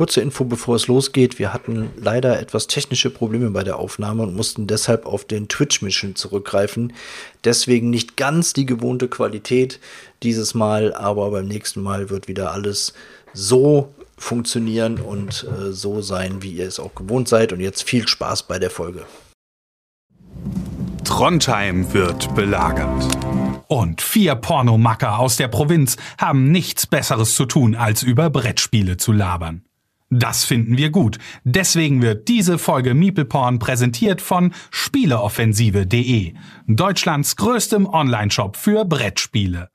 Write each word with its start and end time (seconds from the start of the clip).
kurze 0.00 0.22
Info, 0.22 0.46
bevor 0.46 0.76
es 0.76 0.86
losgeht. 0.86 1.38
Wir 1.38 1.52
hatten 1.52 1.90
leider 1.94 2.40
etwas 2.40 2.66
technische 2.66 3.10
Probleme 3.10 3.50
bei 3.50 3.64
der 3.64 3.78
Aufnahme 3.78 4.22
und 4.22 4.34
mussten 4.34 4.66
deshalb 4.66 5.04
auf 5.04 5.26
den 5.26 5.46
Twitch-Mission 5.46 6.16
zurückgreifen. 6.16 6.94
Deswegen 7.44 7.90
nicht 7.90 8.16
ganz 8.16 8.54
die 8.54 8.64
gewohnte 8.64 9.08
Qualität 9.08 9.78
dieses 10.22 10.54
Mal, 10.54 10.94
aber 10.94 11.30
beim 11.30 11.46
nächsten 11.46 11.82
Mal 11.82 12.08
wird 12.08 12.28
wieder 12.28 12.52
alles 12.52 12.94
so 13.34 13.92
funktionieren 14.16 14.98
und 14.98 15.46
äh, 15.46 15.70
so 15.70 16.00
sein, 16.00 16.42
wie 16.42 16.52
ihr 16.52 16.66
es 16.66 16.80
auch 16.80 16.94
gewohnt 16.94 17.28
seid. 17.28 17.52
Und 17.52 17.60
jetzt 17.60 17.82
viel 17.82 18.08
Spaß 18.08 18.44
bei 18.44 18.58
der 18.58 18.70
Folge. 18.70 19.04
Trondheim 21.04 21.92
wird 21.92 22.34
belagert. 22.34 23.06
Und 23.68 24.00
vier 24.00 24.34
Pornomacker 24.34 25.18
aus 25.18 25.36
der 25.36 25.48
Provinz 25.48 25.98
haben 26.18 26.50
nichts 26.50 26.86
Besseres 26.86 27.34
zu 27.34 27.44
tun, 27.44 27.74
als 27.74 28.02
über 28.02 28.30
Brettspiele 28.30 28.96
zu 28.96 29.12
labern. 29.12 29.62
Das 30.12 30.44
finden 30.44 30.76
wir 30.76 30.90
gut. 30.90 31.18
Deswegen 31.44 32.02
wird 32.02 32.26
diese 32.26 32.58
Folge 32.58 32.94
Meeple 32.94 33.24
Porn 33.24 33.60
präsentiert 33.60 34.20
von 34.20 34.52
Spieleoffensive.de, 34.72 36.34
Deutschlands 36.66 37.36
größtem 37.36 37.86
Onlineshop 37.86 38.56
für 38.56 38.84
Brettspiele. 38.84 39.68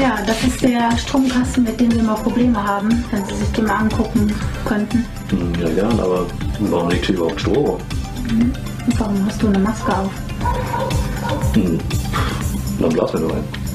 Ja, 0.00 0.18
das 0.26 0.42
ist 0.42 0.60
der 0.60 0.96
Stromkasten, 0.98 1.62
mit 1.62 1.78
dem 1.80 1.92
wir 1.92 2.00
immer 2.00 2.16
Probleme 2.16 2.62
haben, 2.62 3.04
wenn 3.12 3.24
Sie 3.24 3.36
sich 3.36 3.48
den 3.52 3.66
mal 3.66 3.76
angucken 3.76 4.34
könnten. 4.64 5.04
Hm, 5.30 5.52
Ja, 5.60 5.68
gern, 5.70 6.00
aber 6.00 6.26
warum 6.58 6.90
liegt 6.90 7.06
hier 7.06 7.14
überhaupt 7.14 7.40
Strom? 7.40 7.80
Und 8.28 9.00
warum 9.00 9.24
hast 9.24 9.40
du 9.40 9.46
eine 9.46 9.58
Maske 9.60 9.96
auf? 9.96 10.12
Hm. 11.54 11.78
Dann 12.80 12.90
blasen 12.90 13.20
wir 13.20 13.26
nur 13.28 13.36
rein. 13.36 13.65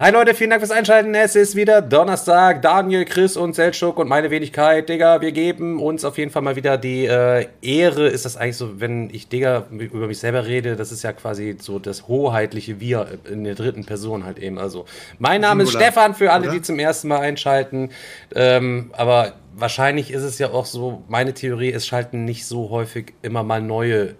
Hi 0.00 0.12
Leute, 0.12 0.32
vielen 0.32 0.50
Dank 0.50 0.62
fürs 0.62 0.70
Einschalten. 0.70 1.12
Es 1.16 1.34
ist 1.34 1.56
wieder 1.56 1.82
Donnerstag. 1.82 2.62
Daniel, 2.62 3.04
Chris 3.04 3.36
und 3.36 3.56
Seltschuk 3.56 3.98
und 3.98 4.06
meine 4.06 4.30
Wenigkeit. 4.30 4.88
Digga, 4.88 5.20
wir 5.20 5.32
geben 5.32 5.82
uns 5.82 6.04
auf 6.04 6.18
jeden 6.18 6.30
Fall 6.30 6.42
mal 6.42 6.54
wieder 6.54 6.78
die 6.78 7.06
äh, 7.06 7.48
Ehre. 7.62 8.06
Ist 8.06 8.24
das 8.24 8.36
eigentlich 8.36 8.56
so, 8.56 8.80
wenn 8.80 9.10
ich, 9.10 9.26
Digga, 9.26 9.66
über 9.72 10.06
mich 10.06 10.20
selber 10.20 10.46
rede, 10.46 10.76
das 10.76 10.92
ist 10.92 11.02
ja 11.02 11.12
quasi 11.12 11.56
so 11.60 11.80
das 11.80 12.06
hoheitliche 12.06 12.78
Wir 12.78 13.18
in 13.28 13.42
der 13.42 13.56
dritten 13.56 13.86
Person 13.86 14.24
halt 14.24 14.38
eben. 14.38 14.60
Also, 14.60 14.84
mein 15.18 15.40
Name 15.40 15.64
ist 15.64 15.70
Singular, 15.70 15.90
Stefan 15.90 16.14
für 16.14 16.30
alle, 16.30 16.44
oder? 16.44 16.52
die 16.52 16.62
zum 16.62 16.78
ersten 16.78 17.08
Mal 17.08 17.18
einschalten. 17.18 17.90
Ähm, 18.36 18.92
aber 18.96 19.32
wahrscheinlich 19.52 20.12
ist 20.12 20.22
es 20.22 20.38
ja 20.38 20.50
auch 20.50 20.66
so, 20.66 21.02
meine 21.08 21.34
Theorie, 21.34 21.72
es 21.72 21.88
schalten 21.88 22.24
nicht 22.24 22.46
so 22.46 22.70
häufig 22.70 23.14
immer 23.22 23.42
mal 23.42 23.60
neue 23.60 24.14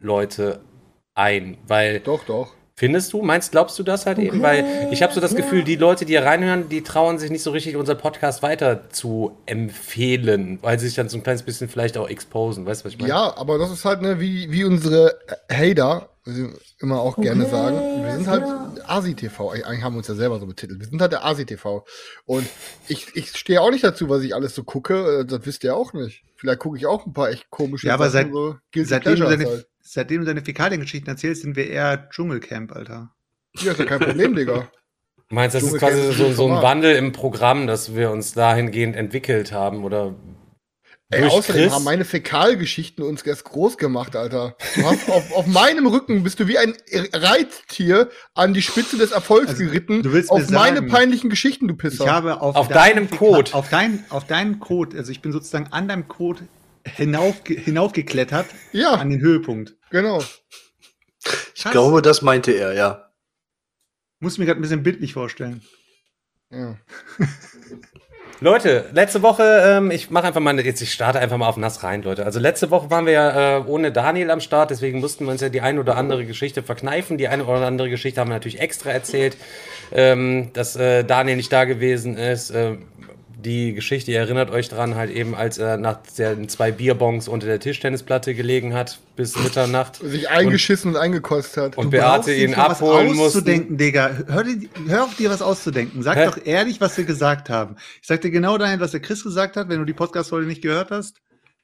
Leute 0.00 0.60
ein, 1.16 1.58
weil 1.66 1.98
Doch, 1.98 2.22
doch. 2.22 2.52
Findest 2.76 3.12
du? 3.12 3.22
Meinst, 3.22 3.52
glaubst 3.52 3.78
du 3.78 3.84
das 3.84 4.04
halt 4.04 4.18
eben? 4.18 4.42
Weil 4.42 4.88
ich 4.90 5.02
habe 5.02 5.14
so 5.14 5.20
das 5.20 5.36
Gefühl, 5.36 5.62
die 5.62 5.76
Leute, 5.76 6.04
die 6.04 6.14
hier 6.14 6.24
reinhören, 6.24 6.68
die 6.68 6.82
trauen 6.82 7.18
sich 7.18 7.30
nicht 7.30 7.42
so 7.42 7.52
richtig, 7.52 7.76
unseren 7.76 7.98
Podcast 7.98 8.42
weiter 8.42 8.90
zu 8.90 9.38
empfehlen, 9.46 10.58
weil 10.60 10.78
sie 10.80 10.86
sich 10.86 10.96
dann 10.96 11.08
so 11.08 11.16
ein 11.16 11.22
kleines 11.22 11.44
bisschen 11.44 11.68
vielleicht 11.68 11.96
auch 11.96 12.08
exposen. 12.08 12.66
Weißt 12.66 12.82
du, 12.82 12.86
was 12.86 12.92
ich 12.94 12.98
meine? 12.98 13.10
Ja, 13.10 13.36
aber 13.36 13.58
das 13.58 13.70
ist 13.70 13.84
halt 13.84 14.02
ne, 14.02 14.18
wie, 14.18 14.50
wie 14.50 14.64
unsere 14.64 15.18
Hater 15.50 16.08
wie 16.24 16.32
sie 16.32 16.48
immer 16.80 17.00
auch 17.00 17.16
gerne 17.16 17.46
sagen. 17.46 17.76
Wir 18.02 18.14
sind 18.14 18.26
halt 18.26 18.44
ASI-TV. 18.86 19.50
Eigentlich 19.50 19.82
haben 19.82 19.92
wir 19.94 19.98
uns 19.98 20.08
ja 20.08 20.14
selber 20.14 20.40
so 20.40 20.46
betitelt. 20.46 20.80
Wir 20.80 20.86
sind 20.86 21.00
halt 21.00 21.12
der 21.12 21.24
ASI-TV. 21.24 21.84
Und 22.24 22.48
ich, 22.88 23.14
ich 23.14 23.36
stehe 23.36 23.60
auch 23.60 23.70
nicht 23.70 23.84
dazu, 23.84 24.08
was 24.08 24.22
ich 24.22 24.34
alles 24.34 24.54
so 24.54 24.64
gucke. 24.64 25.20
Äh, 25.20 25.24
Das 25.26 25.44
wisst 25.44 25.64
ihr 25.64 25.76
auch 25.76 25.92
nicht. 25.92 26.24
Vielleicht 26.36 26.60
gucke 26.60 26.78
ich 26.78 26.86
auch 26.86 27.04
ein 27.06 27.12
paar 27.12 27.28
echt 27.30 27.50
komische 27.50 27.86
Ja, 27.88 27.94
aber 27.94 28.08
seit, 28.10 28.32
so 28.32 28.56
seitdem, 28.74 29.16
du 29.16 29.24
deine, 29.24 29.44
halt. 29.44 29.66
Seitdem 29.86 30.20
du 30.20 30.26
deine 30.26 30.42
Fäkaliengeschichten 30.42 31.08
erzählst, 31.08 31.42
sind 31.42 31.56
wir 31.56 31.68
eher 31.68 32.08
Dschungelcamp, 32.10 32.72
Alter. 32.72 33.14
Ja, 33.60 33.72
ist 33.72 33.78
ja 33.78 33.84
kein 33.84 34.00
Problem, 34.00 34.34
Digga. 34.36 34.68
Meinst 35.30 35.54
du, 35.54 35.60
das 35.60 35.72
ist 35.72 35.78
quasi 35.78 36.12
so, 36.12 36.26
ein 36.26 36.34
so 36.34 36.42
ein 36.44 36.48
Format. 36.48 36.62
Wandel 36.62 36.96
im 36.96 37.12
Programm, 37.12 37.66
dass 37.66 37.94
wir 37.94 38.10
uns 38.10 38.32
dahingehend 38.34 38.96
entwickelt 38.96 39.52
haben 39.52 39.84
oder 39.84 40.14
Ey, 41.10 41.24
außerdem 41.24 41.62
Chris? 41.62 41.72
haben 41.72 41.84
meine 41.84 42.04
Fäkalgeschichten 42.04 43.04
uns 43.04 43.22
erst 43.22 43.44
groß 43.44 43.78
gemacht, 43.78 44.16
Alter. 44.16 44.56
Du 44.74 44.84
hast 44.84 45.08
auf, 45.08 45.32
auf 45.32 45.46
meinem 45.46 45.86
Rücken 45.86 46.24
bist 46.24 46.40
du 46.40 46.48
wie 46.48 46.58
ein 46.58 46.74
Reittier 47.12 48.10
an 48.34 48.52
die 48.54 48.62
Spitze 48.62 48.96
des 48.96 49.12
Erfolgs 49.12 49.50
Also, 49.52 49.64
geritten. 49.64 50.02
du 50.02 50.12
willst 50.12 50.30
auf 50.30 50.48
meine 50.50 50.78
sagen, 50.78 50.88
peinlichen 50.88 51.30
Geschichten, 51.30 51.68
du 51.68 51.74
Pisser. 51.76 52.04
Ich 52.04 52.10
habe 52.10 52.40
auf, 52.40 52.56
Auf 52.56 52.68
deinem 52.68 53.08
deinem 53.08 53.10
Code. 53.18 53.54
Auf, 53.54 53.68
dein, 53.70 54.04
auf 54.10 54.26
deinen 54.26 54.60
Code, 54.60 54.96
also 54.96 55.12
ich 55.12 55.20
bin 55.22 55.30
sozusagen 55.32 55.68
an 55.72 55.88
deinem 55.88 56.08
Code 56.08 56.40
hinauf, 56.84 57.42
hinaufgeklettert 57.44 58.46
ja, 58.72 58.92
an 58.92 59.10
den 59.10 59.20
Höhepunkt. 59.20 59.76
genau. 59.90 60.22
Ich 61.54 61.62
Krass. 61.62 61.72
glaube, 61.72 62.02
das 62.02 62.20
meinte 62.20 62.52
er, 62.52 62.74
ja. 62.74 63.10
Muss 64.20 64.36
mir 64.38 64.44
gerade 64.44 64.60
ein 64.60 64.62
bisschen 64.62 64.82
bildlich 64.82 65.14
vorstellen. 65.14 65.62
Ja. 66.50 66.76
Leute, 68.40 68.86
letzte 68.92 69.22
Woche, 69.22 69.62
ähm, 69.64 69.90
ich 69.90 70.10
mache 70.10 70.26
einfach 70.26 70.40
mal, 70.40 70.58
jetzt 70.60 70.82
ich 70.82 70.92
starte 70.92 71.18
einfach 71.18 71.36
mal 71.38 71.48
auf 71.48 71.56
nass 71.56 71.82
rein, 71.82 72.02
Leute. 72.02 72.26
Also 72.26 72.40
letzte 72.40 72.70
Woche 72.70 72.90
waren 72.90 73.06
wir 73.06 73.12
ja 73.12 73.58
äh, 73.58 73.62
ohne 73.64 73.92
Daniel 73.92 74.30
am 74.30 74.40
Start, 74.40 74.70
deswegen 74.70 75.00
mussten 75.00 75.24
wir 75.24 75.30
uns 75.32 75.40
ja 75.40 75.48
die 75.48 75.60
eine 75.60 75.80
oder 75.80 75.96
andere 75.96 76.26
Geschichte 76.26 76.62
verkneifen. 76.62 77.16
Die 77.16 77.28
eine 77.28 77.44
oder 77.44 77.66
andere 77.66 77.88
Geschichte 77.88 78.20
haben 78.20 78.28
wir 78.28 78.34
natürlich 78.34 78.60
extra 78.60 78.90
erzählt, 78.90 79.36
ähm, 79.92 80.50
dass 80.52 80.76
äh, 80.76 81.04
Daniel 81.04 81.36
nicht 81.36 81.52
da 81.52 81.64
gewesen 81.64 82.18
ist. 82.18 82.50
Äh, 82.50 82.76
die 83.44 83.74
Geschichte, 83.74 84.10
ihr 84.10 84.18
erinnert 84.18 84.50
euch 84.50 84.68
dran, 84.68 84.94
halt 84.96 85.10
eben, 85.10 85.34
als 85.34 85.58
er 85.58 85.76
nach 85.76 85.98
den 86.18 86.48
zwei 86.48 86.72
Bierbons 86.72 87.28
unter 87.28 87.46
der 87.46 87.60
Tischtennisplatte 87.60 88.34
gelegen 88.34 88.74
hat 88.74 88.98
bis 89.14 89.38
Mitternacht. 89.38 89.96
Sich 90.02 90.28
eingeschissen 90.28 90.92
und, 90.92 90.96
eingekostet 90.96 91.62
hat. 91.62 91.78
Und 91.78 91.86
Du 91.86 91.90
Beate 91.90 92.32
ihn 92.34 92.54
abholen 92.54 93.10
was 93.10 93.16
mussten. 93.16 93.38
auszudenken, 93.38 93.76
Digga. 93.76 94.10
Hör, 94.26 94.42
dir- 94.44 94.68
hör 94.88 95.04
auf 95.04 95.14
dir 95.16 95.30
was 95.30 95.42
auszudenken. 95.42 96.02
Sag 96.02 96.16
Hä? 96.16 96.26
doch 96.26 96.38
ehrlich, 96.44 96.80
was 96.80 96.96
wir 96.96 97.04
gesagt 97.04 97.48
haben. 97.50 97.76
Ich 98.02 98.08
sag 98.08 98.20
dir 98.22 98.30
genau 98.30 98.58
dahin, 98.58 98.80
was 98.80 98.90
der 98.90 99.00
Chris 99.00 99.22
gesagt 99.22 99.56
hat, 99.56 99.68
wenn 99.68 99.78
du 99.78 99.84
die 99.84 99.92
Podcast-Folge 99.92 100.46
nicht 100.48 100.62
gehört 100.62 100.90
hast. 100.90 101.18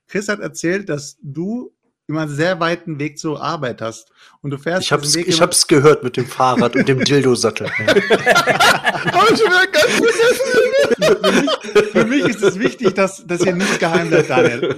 Chris 0.07 0.29
hat 0.29 0.41
erzählt, 0.41 0.89
dass 0.89 1.17
du 1.23 1.73
immer 2.11 2.23
einen 2.23 2.35
sehr 2.35 2.61
weiten 2.61 2.99
Weg 2.99 3.19
zur 3.19 3.43
Arbeit 3.43 3.81
hast. 3.81 4.11
Und 4.43 4.51
du 4.51 4.59
fährst 4.59 4.83
Ich 4.83 4.93
hab's, 4.93 5.15
Weg 5.15 5.29
ich 5.29 5.41
hab's 5.41 5.67
gehört 5.67 6.03
mit 6.03 6.17
dem 6.17 6.27
Fahrrad 6.27 6.75
und 6.75 6.89
dem 6.89 7.05
Dildo-Sattel. 7.05 7.69
Hab 7.79 9.31
ich 9.31 9.39
schon 9.39 9.49
wieder 9.49 9.67
ganz 9.67 9.93
vergessen. 9.95 11.49
Für 11.93 12.05
mich 12.05 12.25
ist 12.25 12.43
es 12.43 12.59
wichtig, 12.59 12.95
dass, 12.95 13.27
dass 13.27 13.45
ihr 13.45 13.55
nicht 13.55 13.79
geheim 13.79 14.09
bleibt, 14.09 14.31
Daniel. 14.31 14.77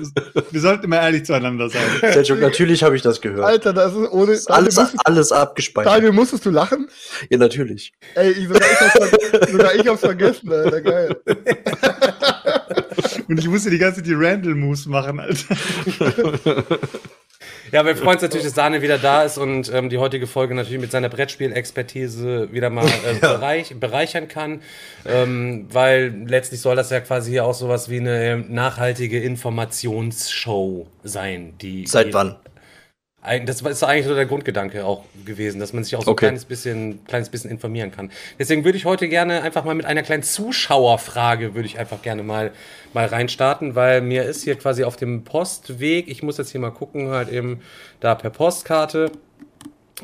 Wir 0.51 0.61
sollten 0.61 0.85
immer 0.85 1.01
ehrlich 1.01 1.25
zueinander 1.25 1.69
sein. 1.69 1.83
Selchuk, 2.01 2.41
natürlich 2.41 2.83
habe 2.83 2.97
ich 2.97 3.03
das 3.03 3.21
gehört. 3.21 3.45
Alter, 3.45 3.73
das 3.73 3.93
ist 3.93 4.11
ohne. 4.11 4.33
Das 4.33 4.41
ist 4.41 4.51
alles, 4.51 4.75
Daniel, 4.75 4.93
musstest, 4.93 5.07
alles 5.07 5.33
abgespeichert. 5.33 5.93
Daniel, 5.93 6.13
musstest 6.13 6.45
du 6.45 6.51
lachen? 6.51 6.89
Ja, 7.31 7.39
natürlich. 7.39 7.93
Ey, 8.15 8.33
ich, 8.33 8.49
sogar, 8.49 8.61
ich 8.61 8.81
hab's, 8.81 9.53
sogar 9.53 9.75
ich 9.75 9.89
hab's 9.89 10.01
vergessen, 10.01 10.53
Alter, 10.53 10.81
geil. 10.81 11.17
Und 13.29 13.39
ich 13.39 13.49
musste 13.49 13.71
die 13.71 13.79
ganze 13.79 14.01
Zeit 14.01 14.07
die 14.07 14.15
Randall-Moves 14.15 14.87
machen, 14.87 15.21
Alter. 15.21 15.57
Ja, 17.73 17.87
wir 17.87 17.97
freuen 17.97 18.17
uns 18.17 18.23
natürlich, 18.23 18.45
dass 18.45 18.53
Daniel 18.53 18.83
wieder 18.83 18.99
da 18.99 19.23
ist 19.23 19.39
und 19.39 19.73
ähm, 19.73 19.89
die 19.89 19.97
heutige 19.97 20.27
Folge 20.27 20.55
natürlich 20.55 20.79
mit 20.79 20.91
seiner 20.91 21.09
Brettspiel-Expertise 21.09 22.53
wieder 22.53 22.69
mal 22.69 22.87
äh, 22.87 23.15
bereich, 23.21 23.75
bereichern 23.81 24.29
kann. 24.29 24.61
Ähm, 25.07 25.69
weil 25.71 26.15
letztlich 26.27 26.61
soll 26.61 26.77
das 26.77 26.91
ja 26.91 27.01
quasi 27.01 27.31
hier 27.31 27.47
auch 27.47 27.55
sowas 27.55 27.89
wie 27.89 27.99
eine 27.99 28.45
nachhaltige 28.47 29.23
Informationsshow 29.23 30.87
sein. 31.03 31.55
Die 31.63 31.87
Seit 31.87 32.13
wann? 32.13 32.37
Das 33.47 33.63
ist 33.63 33.83
eigentlich 33.85 34.07
so 34.07 34.17
der 34.17 34.27
Grundgedanke 34.27 34.85
auch 34.85 35.05
gewesen, 35.25 35.61
dass 35.61 35.73
man 35.73 35.85
sich 35.85 35.95
auch 35.95 36.03
so 36.03 36.11
Okay. 36.11 36.27
ein 36.27 36.29
kleines 36.31 36.45
bisschen, 36.45 37.05
kleines 37.05 37.29
bisschen 37.29 37.53
informieren 37.53 37.93
kann. 37.93 38.11
Deswegen 38.39 38.65
würde 38.65 38.77
ich 38.77 38.85
heute 38.85 39.09
gerne 39.09 39.43
einfach 39.43 39.65
mal 39.65 39.77
mit 39.77 39.87
einer 39.87 40.03
kleinen 40.03 40.25
Zuschauerfrage, 40.25 41.55
würde 41.55 41.67
ich 41.67 41.79
einfach 41.79 42.03
gerne 42.03 42.25
mal, 42.25 42.51
mal 42.93 43.07
reinstarten, 43.07 43.77
weil 43.77 44.01
mir 44.01 44.25
ist 44.25 44.43
hier 44.43 44.57
quasi 44.57 44.83
auf 44.83 44.97
dem 44.97 45.23
Postweg, 45.23 46.09
ich 46.09 46.25
muss 46.25 46.37
jetzt 46.37 46.51
hier 46.51 46.61
mal 46.61 46.71
gucken, 46.73 47.11
halt 47.11 47.29
eben 47.29 47.61
da 48.01 48.17
per 48.17 48.31
Postkarte, 48.31 49.13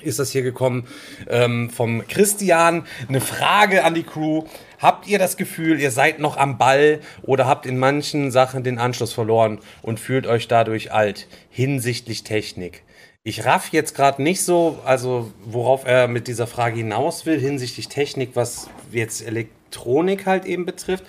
ist 0.00 0.20
das 0.20 0.31
hier 0.31 0.43
gekommen 0.43 0.87
ähm, 1.28 1.70
vom 1.70 2.06
Christian. 2.06 2.87
Eine 3.08 3.20
Frage 3.20 3.82
an 3.82 3.94
die 3.94 4.04
Crew. 4.04 4.44
Habt 4.78 5.08
ihr 5.08 5.19
das 5.19 5.37
Gefühl, 5.37 5.81
ihr 5.81 5.90
seid 5.90 6.20
noch 6.20 6.37
am 6.37 6.56
Ball 6.56 7.00
oder 7.22 7.48
habt 7.48 7.66
in 7.66 7.78
manchen 7.78 8.31
Sachen 8.31 8.62
den 8.62 8.78
Anschluss 8.78 9.12
verloren 9.12 9.58
und 9.82 9.98
fühlt 9.98 10.28
euch 10.28 10.46
dadurch 10.46 10.93
alt 10.93 11.26
hinsichtlich 11.50 12.22
Technik? 12.22 12.84
Ich 13.25 13.44
raff 13.44 13.70
jetzt 13.73 13.94
gerade 13.94 14.23
nicht 14.23 14.43
so, 14.43 14.79
also 14.85 15.32
worauf 15.44 15.85
er 15.85 16.09
mit 16.09 16.29
dieser 16.29 16.47
Frage 16.47 16.76
hinaus 16.76 17.26
will, 17.26 17.38
hinsichtlich 17.38 17.88
Technik, 17.88 18.31
was 18.35 18.69
jetzt 18.91 19.20
Elektronik 19.20 20.25
halt 20.25 20.47
eben 20.47 20.65
betrifft. 20.65 21.05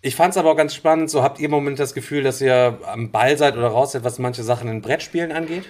Ich 0.00 0.16
fand 0.16 0.32
es 0.32 0.36
aber 0.36 0.52
auch 0.52 0.56
ganz 0.56 0.74
spannend. 0.74 1.10
So 1.10 1.22
habt 1.22 1.38
ihr 1.38 1.46
im 1.46 1.50
Moment 1.50 1.78
das 1.78 1.94
Gefühl, 1.94 2.22
dass 2.22 2.40
ihr 2.40 2.78
am 2.86 3.10
Ball 3.10 3.36
seid 3.38 3.56
oder 3.56 3.68
raus 3.68 3.92
seid, 3.92 4.04
was 4.04 4.18
manche 4.18 4.42
Sachen 4.42 4.68
in 4.68 4.82
Brettspielen 4.82 5.32
angeht? 5.32 5.64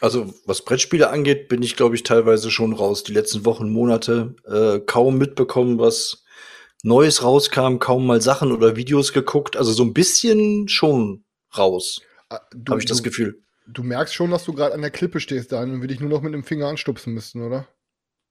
Also, 0.00 0.34
was 0.44 0.62
Brettspiele 0.62 1.08
angeht, 1.08 1.48
bin 1.48 1.62
ich, 1.62 1.76
glaube 1.76 1.94
ich, 1.94 2.02
teilweise 2.02 2.50
schon 2.50 2.72
raus. 2.72 3.04
Die 3.04 3.12
letzten 3.12 3.44
Wochen, 3.46 3.72
Monate 3.72 4.34
äh, 4.46 4.80
kaum 4.80 5.16
mitbekommen, 5.18 5.78
was 5.78 6.24
Neues 6.82 7.22
rauskam, 7.22 7.78
kaum 7.78 8.06
mal 8.06 8.20
Sachen 8.20 8.52
oder 8.52 8.76
Videos 8.76 9.14
geguckt. 9.14 9.56
Also 9.56 9.72
so 9.72 9.84
ein 9.84 9.94
bisschen 9.94 10.68
schon 10.68 11.24
raus, 11.56 12.02
Ah, 12.28 12.40
habe 12.68 12.80
ich 12.80 12.86
das 12.86 13.02
Gefühl. 13.02 13.43
Du 13.66 13.82
merkst 13.82 14.14
schon, 14.14 14.30
dass 14.30 14.44
du 14.44 14.52
gerade 14.52 14.74
an 14.74 14.80
der 14.82 14.90
Klippe 14.90 15.20
stehst, 15.20 15.52
dann 15.52 15.70
und 15.72 15.80
wir 15.80 15.88
dich 15.88 16.00
nur 16.00 16.10
noch 16.10 16.22
mit 16.22 16.34
dem 16.34 16.44
Finger 16.44 16.68
anstupsen 16.68 17.14
müssten, 17.14 17.42
oder? 17.42 17.66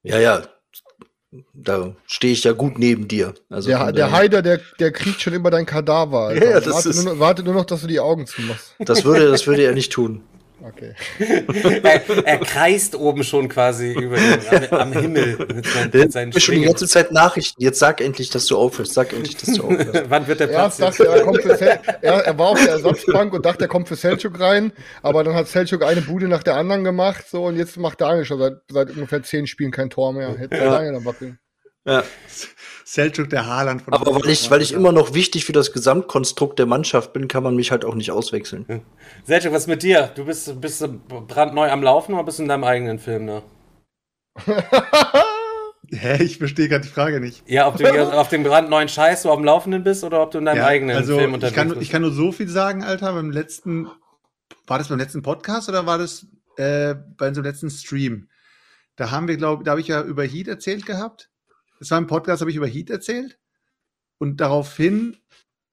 Ja, 0.04 0.20
ja. 0.20 0.44
Da 1.54 1.96
stehe 2.06 2.32
ich 2.34 2.44
ja 2.44 2.52
gut 2.52 2.78
neben 2.78 3.08
dir. 3.08 3.34
Also 3.50 3.70
der, 3.70 3.92
der 3.92 4.12
Haider, 4.12 4.44
der, 4.44 4.60
der 4.80 4.92
kriegt 4.92 5.20
schon 5.22 5.34
immer 5.34 5.50
dein 5.50 5.66
Kadaver. 5.66 6.28
Alter. 6.28 6.46
Ja, 6.46 6.52
ja, 6.52 6.60
das 6.60 6.74
warte, 6.74 6.90
ist- 6.90 7.04
nur, 7.04 7.14
noch- 7.14 7.20
warte 7.20 7.44
nur 7.44 7.54
noch, 7.56 7.66
dass 7.66 7.82
du 7.82 7.88
die 7.88 8.00
Augen 8.00 8.28
zumachst. 8.28 8.76
das 8.80 9.04
würde, 9.04 9.30
das 9.32 9.48
würde 9.48 9.64
er 9.64 9.74
nicht 9.74 9.92
tun. 9.92 10.24
Okay. 10.66 10.94
er, 11.84 12.26
er 12.26 12.38
kreist 12.38 12.96
oben 12.96 13.26
schon 13.26 13.50
quasi 13.50 13.92
über 13.92 14.16
den, 14.16 14.72
am, 14.72 14.80
am 14.80 14.94
Himmel 14.94 15.38
mit 15.54 15.66
seinen, 15.66 15.92
mit 15.92 16.12
seinen 16.14 16.30
mir 16.30 16.40
schon 16.40 16.56
die 16.56 16.62
ganze 16.62 16.88
Zeit 16.88 17.12
Nachrichten. 17.12 17.62
Jetzt 17.62 17.80
sag 17.80 18.00
endlich, 18.00 18.30
dass 18.30 18.46
du 18.46 18.58
aufhörst. 18.58 18.94
Sag 18.94 19.12
endlich, 19.12 19.36
dass 19.36 19.56
du 19.56 19.64
aufhörst. 19.66 20.10
Wann 20.10 20.28
wird 20.28 20.40
der 20.40 20.48
Platz? 20.48 20.80
Erst 20.80 21.00
dachte 21.00 21.12
er, 21.12 21.18
er, 21.18 21.24
kommt 21.24 21.42
für 21.42 21.58
Sel 21.58 21.80
er, 22.02 22.14
er 22.14 22.40
war 22.40 22.48
auf 22.48 22.62
der 22.64 22.72
Ersatzbank 22.72 23.34
und 23.34 23.46
dachte, 23.46 23.66
er 23.66 23.68
kommt 23.68 23.90
für 23.90 23.98
Selchuk 23.98 24.40
rein, 24.40 24.72
aber 25.02 25.26
dann 25.26 25.36
hat 25.36 25.50
Selchuk 25.50 25.84
eine 25.84 26.02
Bude 26.02 26.30
nach 26.30 26.44
der 26.44 26.56
anderen 26.56 26.86
gemacht, 26.86 27.26
so 27.30 27.44
und 27.46 27.58
jetzt 27.58 27.76
macht 27.76 28.00
Daniel 28.00 28.24
schon 28.24 28.40
seit, 28.40 28.54
seit 28.70 28.90
ungefähr 28.92 29.22
zehn 29.22 29.48
Spielen 29.48 29.72
kein 29.72 29.90
Tor 29.90 30.14
mehr. 30.14 30.38
Hätte 30.38 30.56
Ja. 30.56 30.72
Daniel 30.72 30.94
dann 30.94 31.06
wackeln. 31.06 31.40
Ja. 31.86 32.04
Selchuk, 32.86 33.30
der 33.30 33.46
Haaland 33.48 33.82
von 33.82 33.94
Aber 33.94 34.14
weil 34.16 34.30
ich, 34.30 34.52
weil 34.52 34.62
ich 34.62 34.74
immer 34.74 34.92
noch 34.92 35.14
wichtig 35.14 35.46
für 35.46 35.54
das 35.54 35.72
Gesamtkonstrukt 35.72 36.60
der 36.60 36.66
Mannschaft 36.66 37.14
bin, 37.14 37.28
kann 37.28 37.44
man 37.44 37.56
mich 37.56 37.72
halt 37.72 37.86
auch 37.86 37.96
nicht 37.96 38.12
auswechseln. 38.12 38.84
Selchuk, 39.24 39.54
was 39.54 39.64
ist 39.64 39.68
mit 39.68 39.84
dir? 39.84 40.12
Du 40.16 40.26
bist, 40.26 40.60
bist 40.60 40.82
du 40.82 40.88
brandneu 40.88 41.70
am 41.70 41.82
Laufen 41.84 42.14
oder 42.14 42.24
bist 42.24 42.40
du 42.40 42.44
in 42.44 42.50
deinem 42.50 42.64
eigenen 42.64 43.00
Film 43.00 43.28
da? 43.28 43.44
Hä, 45.92 46.24
ich 46.24 46.38
verstehe 46.40 46.68
gerade 46.70 46.84
die 46.84 46.92
Frage 46.92 47.20
nicht. 47.20 47.48
Ja, 47.48 47.68
ob 47.68 47.78
du 47.78 47.86
auf 48.20 48.30
dem 48.30 48.44
brandneuen 48.44 48.90
Scheiß 48.90 49.24
so 49.24 49.32
am 49.32 49.44
Laufenden 49.44 49.84
bist 49.84 50.04
oder 50.04 50.22
ob 50.22 50.32
du 50.32 50.40
in 50.40 50.46
deinem 50.46 50.58
Ja, 50.58 50.66
eigenen 50.68 50.96
also 50.96 51.18
Film 51.18 51.30
ich 51.30 51.34
unterwegs 51.36 51.56
kann, 51.56 51.70
bist. 51.70 51.82
ich 51.82 51.90
kann 51.90 52.02
nur 52.02 52.12
so 52.12 52.32
viel 52.32 52.48
sagen, 52.48 52.84
Alter. 52.84 53.14
Beim 53.14 53.32
letzten, 53.32 53.88
war 54.66 54.80
das 54.80 54.88
beim 54.90 54.98
letzten 54.98 55.22
Podcast 55.22 55.70
oder 55.70 55.86
war 55.86 55.98
das 56.00 56.26
äh, 56.58 56.96
bei 57.18 57.28
unserem 57.28 57.46
letzten 57.46 57.70
Stream? 57.70 58.28
Da 58.96 59.12
haben 59.12 59.28
wir, 59.28 59.38
glaube 59.38 59.64
da 59.64 59.72
habe 59.72 59.82
ich 59.82 59.88
ja 59.88 60.02
über 60.02 60.24
Heat 60.24 60.48
erzählt 60.48 60.86
gehabt. 60.86 61.30
Das 61.84 61.92
war 61.92 61.98
im 61.98 62.08
Podcast, 62.08 62.40
habe 62.40 62.50
ich 62.50 62.56
über 62.56 62.66
Heat 62.66 62.90
erzählt. 62.90 63.38
Und 64.18 64.40
daraufhin 64.40 65.18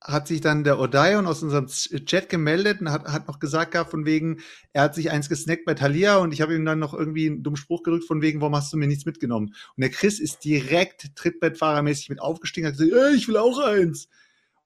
hat 0.00 0.26
sich 0.26 0.40
dann 0.40 0.64
der 0.64 0.80
Odion 0.80 1.28
aus 1.28 1.44
unserem 1.44 1.68
Chat 1.68 2.28
gemeldet 2.28 2.80
und 2.80 2.90
hat, 2.90 3.04
hat 3.04 3.28
noch 3.28 3.38
gesagt 3.38 3.70
gehabt, 3.70 3.92
von 3.92 4.04
wegen, 4.04 4.40
er 4.72 4.82
hat 4.82 4.96
sich 4.96 5.12
eins 5.12 5.28
gesnackt 5.28 5.66
bei 5.66 5.74
Thalia 5.74 6.16
und 6.16 6.32
ich 6.32 6.40
habe 6.40 6.56
ihm 6.56 6.64
dann 6.64 6.80
noch 6.80 6.94
irgendwie 6.94 7.26
einen 7.28 7.44
dummen 7.44 7.56
Spruch 7.56 7.84
gerückt, 7.84 8.06
von 8.06 8.22
wegen, 8.22 8.40
warum 8.40 8.56
hast 8.56 8.72
du 8.72 8.76
mir 8.76 8.88
nichts 8.88 9.06
mitgenommen? 9.06 9.54
Und 9.76 9.80
der 9.80 9.90
Chris 9.90 10.18
ist 10.18 10.44
direkt 10.44 11.14
Trittbettfahrermäßig 11.14 12.08
mit 12.08 12.20
aufgestiegen, 12.20 12.66
hat 12.66 12.76
gesagt, 12.76 13.14
ich 13.14 13.28
will 13.28 13.36
auch 13.36 13.60
eins. 13.60 14.08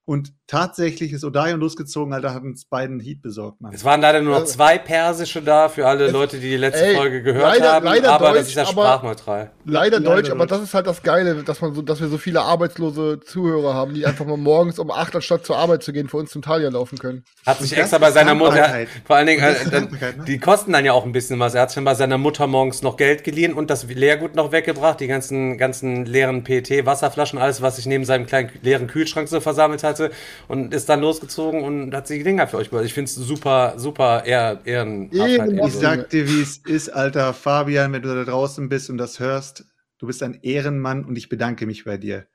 Und 0.06 0.32
tatsächlich 0.46 1.12
ist 1.14 1.24
Odion 1.24 1.58
losgezogen, 1.60 2.12
Alter, 2.12 2.34
hat 2.34 2.42
uns 2.42 2.66
beiden 2.66 3.00
Heat 3.00 3.22
besorgt, 3.22 3.62
Mann. 3.62 3.72
Es 3.72 3.84
waren 3.86 4.02
leider 4.02 4.20
nur 4.20 4.34
noch 4.34 4.40
Also- 4.42 4.52
zwei 4.52 4.76
persische 4.76 5.40
da 5.40 5.70
für 5.70 5.86
alle 5.88 6.10
Leute, 6.10 6.36
die 6.38 6.50
die 6.50 6.56
letzte 6.58 6.84
Ey, 6.84 6.94
Folge 6.96 7.22
gehört 7.22 7.42
leider- 7.42 7.72
haben, 7.72 7.84
leider 7.86 8.12
aber 8.12 8.26
das 8.26 8.34
Deutsch, 8.34 8.48
ist 8.48 8.54
ja 8.56 8.62
aber- 8.64 8.70
sprachneutral. 8.72 9.50
Leider 9.64 9.98
Leider 9.98 10.00
Deutsch, 10.00 10.30
aber 10.30 10.40
Deutsch. 10.40 10.50
das 10.50 10.62
ist 10.68 10.74
halt 10.74 10.86
das 10.86 11.02
Geile, 11.02 11.42
dass 11.42 11.62
man 11.62 11.74
so, 11.74 11.80
dass 11.80 12.02
wir 12.02 12.08
so 12.08 12.18
viele 12.18 12.42
arbeitslose 12.42 13.20
Zuhörer 13.20 13.72
haben, 13.72 13.94
die 13.94 14.04
einfach 14.04 14.26
mal 14.26 14.36
morgens 14.36 14.78
um 14.78 14.90
8 14.90 15.16
anstatt 15.16 15.46
zur 15.46 15.56
Arbeit 15.56 15.82
zu 15.82 15.94
gehen, 15.94 16.08
für 16.10 16.18
uns 16.18 16.30
zum 16.30 16.42
Thalia 16.42 16.68
laufen 16.68 16.98
können. 16.98 17.24
Hat 17.46 17.60
sich 17.60 17.70
das 17.70 17.78
extra 17.78 17.96
bei 17.96 18.10
seiner 18.10 18.34
Mutter, 18.34 18.68
vor 19.06 19.16
allen 19.16 19.26
Dingen, 19.26 19.40
das 19.40 19.66
äh, 19.66 19.70
dann, 19.70 19.84
ne? 19.84 20.24
die 20.26 20.38
kosten 20.38 20.72
dann 20.72 20.84
ja 20.84 20.92
auch 20.92 21.06
ein 21.06 21.12
bisschen 21.12 21.38
was. 21.40 21.54
Er 21.54 21.62
hat 21.62 21.72
schon 21.72 21.84
bei 21.84 21.94
seiner 21.94 22.18
Mutter 22.18 22.46
morgens 22.46 22.82
noch 22.82 22.98
Geld 22.98 23.24
geliehen 23.24 23.54
und 23.54 23.70
das 23.70 23.84
Leergut 23.88 24.34
noch 24.34 24.52
weggebracht, 24.52 25.00
die 25.00 25.06
ganzen, 25.06 25.56
ganzen 25.56 26.04
leeren 26.04 26.44
PET-Wasserflaschen, 26.44 27.38
alles, 27.38 27.62
was 27.62 27.76
sich 27.76 27.86
neben 27.86 28.04
seinem 28.04 28.26
kleinen 28.26 28.50
leeren 28.60 28.86
Kühlschrank 28.86 29.28
so 29.28 29.40
versammelt 29.40 29.82
hatte 30.00 30.10
und 30.48 30.74
ist 30.74 30.88
dann 30.88 31.00
losgezogen 31.00 31.62
und 31.62 31.94
hat 31.94 32.06
sich 32.06 32.18
die 32.18 32.24
Dinger 32.24 32.46
für 32.46 32.58
euch 32.58 32.70
besorgt. 32.70 32.86
Ich 32.86 32.94
finde 32.94 33.08
es 33.08 33.14
super, 33.14 33.74
super 33.76 34.24
eher, 34.24 34.60
ehrenhaft. 34.64 35.38
Halt 35.40 35.52
Ich 35.52 35.72
so. 35.72 35.80
sag 35.80 36.10
dir, 36.10 36.28
wie 36.28 36.42
es 36.42 36.58
ist, 36.58 36.88
Alter. 36.90 37.32
Fabian, 37.34 37.92
wenn 37.92 38.02
du 38.02 38.14
da 38.14 38.24
draußen 38.24 38.68
bist 38.68 38.90
und 38.90 38.98
das 38.98 39.20
hörst, 39.20 39.64
du 39.98 40.06
bist 40.06 40.22
ein 40.22 40.38
Ehrenmann 40.42 41.04
und 41.04 41.16
ich 41.16 41.28
bedanke 41.28 41.66
mich 41.66 41.84
bei 41.84 41.96
dir. 41.96 42.26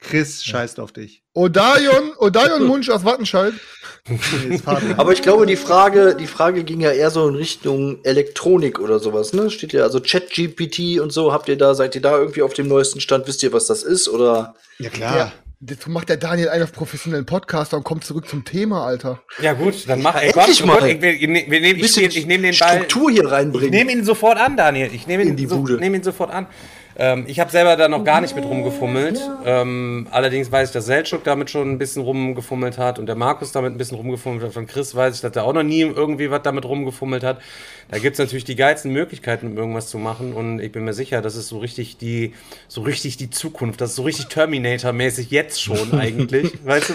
Chris 0.00 0.42
scheißt 0.44 0.80
auf 0.80 0.92
dich. 0.92 1.22
Odaion, 1.34 2.12
Odaion 2.18 2.66
Munsch 2.66 2.88
aus 2.88 3.04
Wattenscheid. 3.04 3.52
Aber 4.96 5.12
ich 5.12 5.20
glaube, 5.20 5.44
die 5.44 5.56
Frage, 5.56 6.16
die 6.18 6.26
Frage 6.26 6.64
ging 6.64 6.80
ja 6.80 6.90
eher 6.90 7.10
so 7.10 7.28
in 7.28 7.34
Richtung 7.34 8.02
Elektronik 8.04 8.80
oder 8.80 8.98
sowas, 8.98 9.34
ne? 9.34 9.50
Steht 9.50 9.74
ja, 9.74 9.82
also 9.82 10.00
ChatGPT 10.00 11.00
und 11.00 11.12
so, 11.12 11.32
habt 11.34 11.48
ihr 11.48 11.58
da, 11.58 11.74
seid 11.74 11.94
ihr 11.94 12.00
da 12.00 12.16
irgendwie 12.16 12.40
auf 12.42 12.54
dem 12.54 12.66
neuesten 12.66 13.00
Stand? 13.00 13.28
Wisst 13.28 13.42
ihr, 13.42 13.52
was 13.52 13.66
das 13.66 13.82
ist? 13.82 14.08
Oder 14.08 14.54
ja 14.78 14.88
klar. 14.88 15.16
Ja. 15.16 15.32
Jetzt 15.62 15.86
macht 15.88 16.08
der 16.08 16.16
Daniel 16.16 16.48
einen 16.48 16.62
auf 16.64 16.72
professionellen 16.72 17.26
Podcaster 17.26 17.76
und 17.76 17.84
kommt 17.84 18.02
zurück 18.04 18.26
zum 18.26 18.46
Thema, 18.46 18.86
Alter. 18.86 19.22
Ja 19.42 19.52
gut, 19.52 19.86
dann 19.86 20.00
mach 20.00 20.14
ey, 20.14 20.30
endlich 20.30 20.58
Gott, 20.60 20.66
mal. 20.66 20.78
Gott, 20.80 20.88
ich, 20.88 21.02
wir, 21.02 21.20
wir 21.20 21.28
nehmen, 21.60 21.78
ich, 21.78 21.98
ich 21.98 22.26
nehme 22.26 22.50
den 22.50 22.58
Ball. 22.58 22.76
Struktur 22.76 23.10
hier 23.10 23.24
Ich 23.24 23.30
reinbringen? 23.30 23.68
nehme 23.70 23.92
ihn 23.92 24.02
sofort 24.02 24.38
an, 24.38 24.56
Daniel. 24.56 24.88
Ich 24.94 25.06
nehme 25.06 25.22
ihn, 25.22 25.30
In 25.30 25.36
die 25.36 25.44
so, 25.46 25.58
Bude. 25.58 25.76
nehme 25.76 25.98
ihn 25.98 26.02
sofort 26.02 26.30
an. 26.30 26.46
Ähm, 27.00 27.24
ich 27.26 27.40
habe 27.40 27.50
selber 27.50 27.76
da 27.76 27.88
noch 27.88 28.04
gar 28.04 28.20
nicht 28.20 28.36
mit 28.36 28.44
rumgefummelt. 28.44 29.18
Ähm, 29.46 30.06
allerdings 30.10 30.52
weiß 30.52 30.68
ich, 30.68 30.72
dass 30.74 30.84
Selchuk 30.84 31.24
damit 31.24 31.48
schon 31.48 31.70
ein 31.70 31.78
bisschen 31.78 32.02
rumgefummelt 32.02 32.76
hat 32.76 32.98
und 32.98 33.06
der 33.06 33.16
Markus 33.16 33.52
damit 33.52 33.72
ein 33.72 33.78
bisschen 33.78 33.96
rumgefummelt 33.96 34.44
hat. 34.44 34.52
Von 34.52 34.66
Chris 34.66 34.94
weiß 34.94 35.14
ich, 35.14 35.22
dass 35.22 35.32
der 35.32 35.44
auch 35.44 35.54
noch 35.54 35.62
nie 35.62 35.80
irgendwie 35.80 36.30
was 36.30 36.42
damit 36.42 36.66
rumgefummelt 36.66 37.24
hat. 37.24 37.40
Da 37.90 37.98
gibt's 37.98 38.18
natürlich 38.18 38.44
die 38.44 38.54
geilsten 38.54 38.92
Möglichkeiten, 38.92 39.46
um 39.46 39.56
irgendwas 39.56 39.88
zu 39.88 39.96
machen. 39.96 40.34
Und 40.34 40.60
ich 40.60 40.72
bin 40.72 40.84
mir 40.84 40.92
sicher, 40.92 41.22
das 41.22 41.36
ist 41.36 41.48
so 41.48 41.56
richtig 41.56 41.96
die, 41.96 42.34
so 42.68 42.82
richtig 42.82 43.16
die 43.16 43.30
Zukunft. 43.30 43.80
Das 43.80 43.90
ist 43.90 43.96
so 43.96 44.02
richtig 44.02 44.26
Terminator-mäßig 44.26 45.30
jetzt 45.30 45.62
schon 45.62 45.94
eigentlich. 45.98 46.52
weißt 46.66 46.90
du? 46.90 46.94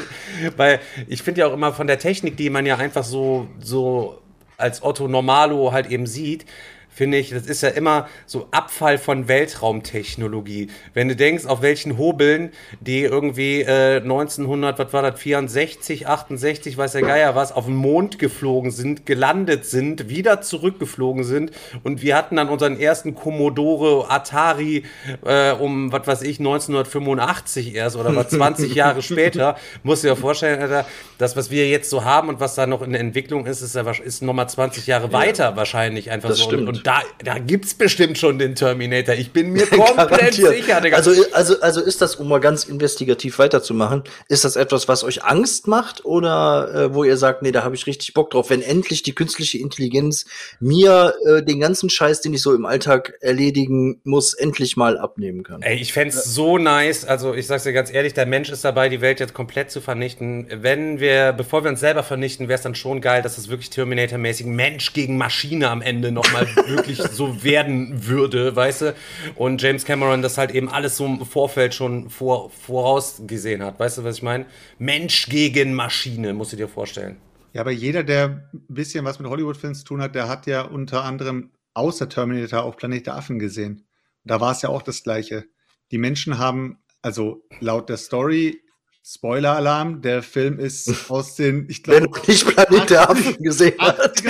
Weil 0.55 0.81
ich 1.07 1.23
finde 1.23 1.41
ja 1.41 1.47
auch 1.47 1.53
immer 1.53 1.73
von 1.73 1.87
der 1.87 1.97
Technik, 1.97 2.37
die 2.37 2.51
man 2.51 2.67
ja 2.67 2.77
einfach 2.77 3.03
so, 3.03 3.47
so 3.59 4.21
als 4.57 4.83
Otto 4.83 5.07
Normalo 5.07 5.71
halt 5.71 5.89
eben 5.89 6.05
sieht, 6.05 6.45
finde 6.95 7.17
ich, 7.17 7.31
das 7.31 7.45
ist 7.45 7.61
ja 7.61 7.69
immer 7.69 8.07
so 8.25 8.47
Abfall 8.51 8.97
von 8.97 9.27
Weltraumtechnologie. 9.27 10.69
Wenn 10.93 11.09
du 11.09 11.15
denkst, 11.15 11.45
auf 11.45 11.61
welchen 11.61 11.97
Hobeln 11.97 12.51
die 12.79 13.01
irgendwie 13.01 13.61
äh, 13.61 13.97
1900, 13.97 14.79
was 14.79 14.93
war 14.93 15.01
das, 15.01 15.19
64, 15.19 16.07
68, 16.07 16.77
weiß 16.77 16.93
der 16.93 17.01
Geier 17.01 17.35
was, 17.35 17.51
auf 17.51 17.65
den 17.65 17.75
Mond 17.75 18.17
geflogen 18.17 18.71
sind, 18.71 19.05
gelandet 19.05 19.65
sind, 19.65 20.07
wieder 20.07 20.41
zurückgeflogen 20.41 21.25
sind 21.25 21.51
und 21.83 22.01
wir 22.01 22.15
hatten 22.15 22.37
dann 22.37 22.47
unseren 22.47 22.79
ersten 22.79 23.13
Commodore 23.13 24.09
Atari 24.09 24.83
äh, 25.25 25.51
um, 25.51 25.91
was 25.91 26.07
weiß 26.07 26.21
ich, 26.21 26.39
1985 26.39 27.75
erst 27.75 27.97
oder 27.97 28.15
was 28.15 28.29
20 28.29 28.73
Jahre 28.75 29.01
später. 29.01 29.57
Musst 29.83 30.03
du 30.03 30.07
dir 30.07 30.15
vorstellen, 30.15 30.61
Alter, 30.61 30.85
das, 31.17 31.35
was 31.35 31.51
wir 31.51 31.67
jetzt 31.67 31.89
so 31.89 32.05
haben 32.05 32.29
und 32.29 32.39
was 32.39 32.55
da 32.55 32.65
noch 32.67 32.81
in 32.81 32.91
der 32.91 33.01
Entwicklung 33.01 33.45
ist, 33.45 33.61
ist, 33.61 33.75
ja, 33.75 33.83
ist 33.91 34.21
nochmal 34.21 34.47
20 34.47 34.87
Jahre 34.87 35.11
weiter 35.11 35.57
wahrscheinlich 35.57 36.09
einfach 36.09 36.31
so. 36.31 36.43
stimmt. 36.43 36.69
Und, 36.69 36.77
und 36.77 36.84
da, 36.85 37.01
da 37.23 37.39
gibt's 37.39 37.73
bestimmt 37.73 38.15
schon 38.19 38.37
den 38.37 38.53
Terminator. 38.53 39.15
Ich 39.15 39.31
bin 39.31 39.53
mir 39.53 39.65
komplett 39.67 40.35
sicher, 40.35 40.81
Digga. 40.81 40.95
Also, 40.95 41.13
also, 41.31 41.59
also 41.59 41.81
ist 41.81 41.99
das, 41.99 42.15
um 42.15 42.27
mal 42.29 42.39
ganz 42.39 42.65
investigativ 42.65 43.39
weiterzumachen, 43.39 44.03
ist 44.29 44.45
das 44.45 44.55
etwas, 44.55 44.87
was 44.87 45.03
euch 45.03 45.23
Angst 45.23 45.67
macht 45.67 46.05
oder 46.05 46.71
äh, 46.75 46.93
wo 46.93 47.03
ihr 47.03 47.17
sagt, 47.17 47.41
nee, 47.41 47.51
da 47.51 47.63
habe 47.63 47.73
ich 47.73 47.87
richtig 47.87 48.13
Bock 48.13 48.29
drauf, 48.29 48.51
wenn 48.51 48.61
endlich 48.61 49.01
die 49.01 49.15
künstliche 49.15 49.57
Intelligenz 49.57 50.25
mir 50.59 51.15
äh, 51.25 51.41
den 51.41 51.59
ganzen 51.59 51.89
Scheiß, 51.89 52.21
den 52.21 52.35
ich 52.35 52.43
so 52.43 52.53
im 52.53 52.67
Alltag 52.67 53.13
erledigen 53.19 53.99
muss, 54.03 54.35
endlich 54.35 54.77
mal 54.77 54.99
abnehmen 54.99 55.41
kann? 55.41 55.63
Ey, 55.63 55.77
ich 55.77 55.91
fänd's 55.91 56.23
so 56.23 56.59
nice. 56.59 57.03
Also, 57.03 57.33
ich 57.33 57.47
sag's 57.47 57.63
dir 57.63 57.73
ganz 57.73 57.91
ehrlich, 57.91 58.13
der 58.13 58.27
Mensch 58.27 58.51
ist 58.51 58.63
dabei, 58.63 58.89
die 58.89 59.01
Welt 59.01 59.19
jetzt 59.19 59.33
komplett 59.33 59.71
zu 59.71 59.81
vernichten. 59.81 60.45
Wenn 60.51 60.99
wir, 60.99 61.33
bevor 61.33 61.63
wir 61.63 61.71
uns 61.71 61.79
selber 61.79 62.03
vernichten, 62.03 62.47
wäre 62.47 62.57
es 62.57 62.61
dann 62.61 62.75
schon 62.75 63.01
geil, 63.01 63.23
dass 63.23 63.39
es 63.39 63.49
wirklich 63.49 63.71
Terminator-mäßig 63.71 64.45
Mensch 64.45 64.93
gegen 64.93 65.17
Maschine 65.17 65.71
am 65.71 65.81
Ende 65.81 66.11
nochmal 66.11 66.47
wirklich 66.75 67.01
so 67.01 67.43
werden 67.43 68.07
würde, 68.07 68.55
weißt 68.55 68.81
du? 68.81 68.95
Und 69.35 69.61
James 69.61 69.85
Cameron 69.85 70.21
das 70.21 70.37
halt 70.37 70.51
eben 70.51 70.69
alles 70.69 70.97
so 70.97 71.05
im 71.05 71.25
Vorfeld 71.25 71.73
schon 71.73 72.09
vor, 72.09 72.49
vorausgesehen 72.49 73.63
hat. 73.63 73.79
Weißt 73.79 73.97
du, 73.97 74.03
was 74.03 74.17
ich 74.17 74.23
meine? 74.23 74.45
Mensch 74.77 75.27
gegen 75.29 75.73
Maschine, 75.73 76.33
musst 76.33 76.53
du 76.53 76.57
dir 76.57 76.67
vorstellen. 76.67 77.17
Ja, 77.53 77.61
aber 77.61 77.71
jeder, 77.71 78.03
der 78.03 78.49
ein 78.53 78.65
bisschen 78.67 79.05
was 79.05 79.19
mit 79.19 79.29
Hollywood-Films 79.29 79.79
zu 79.79 79.85
tun 79.85 80.01
hat, 80.01 80.13
der 80.13 80.27
hat 80.27 80.45
ja 80.45 80.61
unter 80.61 81.03
anderem 81.03 81.51
außer 81.73 82.09
Terminator 82.09 82.63
auch 82.63 82.75
Planet 82.75 83.07
der 83.07 83.15
Affen 83.15 83.39
gesehen. 83.39 83.87
Da 84.23 84.41
war 84.41 84.51
es 84.51 84.61
ja 84.61 84.69
auch 84.69 84.81
das 84.81 85.03
Gleiche. 85.03 85.45
Die 85.91 85.97
Menschen 85.97 86.37
haben, 86.37 86.79
also 87.01 87.45
laut 87.59 87.89
der 87.89 87.97
Story, 87.97 88.61
Spoiler-Alarm, 89.07 90.01
der 90.01 90.23
Film 90.23 90.57
ist 90.57 90.91
aus 91.11 91.35
den, 91.35 91.67
ich 91.69 91.83
glaube, 91.83 92.09
nicht 92.27 92.47
Planet 92.47 92.89
der 92.89 93.09
Affen 93.09 93.37
gesehen 93.37 93.79
hat. 93.79 94.21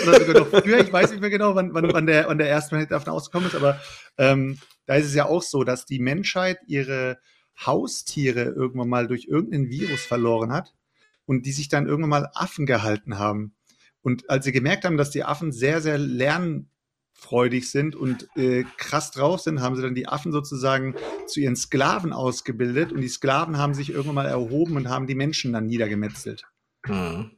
80er 0.00 0.08
oder 0.08 0.20
sogar 0.20 0.40
noch 0.42 0.62
früher, 0.62 0.80
ich 0.80 0.92
weiß 0.92 1.10
nicht 1.10 1.20
mehr 1.20 1.30
genau, 1.30 1.54
wann, 1.54 1.74
wann, 1.74 1.92
wann, 1.92 2.06
der, 2.06 2.28
wann 2.28 2.38
der 2.38 2.48
erste 2.48 2.76
Affen 2.90 3.10
ausgekommen 3.10 3.48
ist, 3.48 3.56
aber 3.56 3.80
ähm, 4.18 4.58
da 4.86 4.94
ist 4.94 5.06
es 5.06 5.14
ja 5.14 5.26
auch 5.26 5.42
so, 5.42 5.64
dass 5.64 5.86
die 5.86 6.00
Menschheit 6.00 6.58
ihre 6.66 7.18
Haustiere 7.64 8.42
irgendwann 8.42 8.88
mal 8.88 9.06
durch 9.06 9.26
irgendein 9.26 9.68
Virus 9.68 10.02
verloren 10.02 10.52
hat 10.52 10.74
und 11.26 11.46
die 11.46 11.52
sich 11.52 11.68
dann 11.68 11.86
irgendwann 11.86 12.10
mal 12.10 12.30
Affen 12.34 12.66
gehalten 12.66 13.18
haben. 13.18 13.54
Und 14.02 14.30
als 14.30 14.46
sie 14.46 14.52
gemerkt 14.52 14.84
haben, 14.84 14.96
dass 14.96 15.10
die 15.10 15.24
Affen 15.24 15.52
sehr, 15.52 15.80
sehr 15.80 15.98
freudig 17.12 17.70
sind 17.70 17.94
und 17.94 18.28
äh, 18.36 18.64
krass 18.78 19.10
drauf 19.10 19.40
sind, 19.40 19.60
haben 19.60 19.76
sie 19.76 19.82
dann 19.82 19.94
die 19.94 20.08
Affen 20.08 20.32
sozusagen 20.32 20.94
zu 21.26 21.40
ihren 21.40 21.54
Sklaven 21.54 22.14
ausgebildet 22.14 22.92
und 22.92 23.02
die 23.02 23.08
Sklaven 23.08 23.58
haben 23.58 23.74
sich 23.74 23.90
irgendwann 23.90 24.14
mal 24.14 24.26
erhoben 24.26 24.76
und 24.76 24.88
haben 24.88 25.06
die 25.06 25.14
Menschen 25.14 25.52
dann 25.52 25.66
niedergemetzelt. 25.66 26.44
Mhm. 26.86 27.32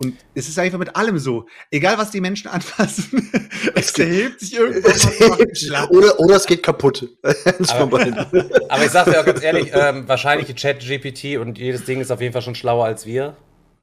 Und 0.00 0.16
es 0.34 0.48
ist 0.48 0.58
einfach 0.60 0.78
mit 0.78 0.94
allem 0.94 1.18
so. 1.18 1.46
Egal, 1.72 1.98
was 1.98 2.12
die 2.12 2.20
Menschen 2.20 2.48
anfassen, 2.52 3.30
es 3.74 3.98
erhebt 3.98 4.40
sich 4.40 4.56
Es 4.56 4.84
was 4.84 5.28
macht 5.28 5.40
einen 5.40 5.56
Schlag. 5.56 5.90
oder, 5.90 6.20
oder 6.20 6.36
es 6.36 6.46
geht 6.46 6.62
kaputt. 6.62 7.08
Aber-. 7.68 8.00
Aber 8.68 8.84
ich 8.84 8.90
sage 8.90 9.10
dir 9.10 9.20
auch 9.20 9.24
ganz 9.24 9.42
ehrlich, 9.42 9.70
ähm, 9.72 10.06
wahrscheinlich 10.06 10.54
Chat-GPT 10.54 11.38
und 11.38 11.58
jedes 11.58 11.84
Ding 11.84 12.00
ist 12.00 12.12
auf 12.12 12.20
jeden 12.20 12.32
Fall 12.32 12.42
schon 12.42 12.54
schlauer 12.54 12.84
als 12.84 13.06
wir. 13.06 13.36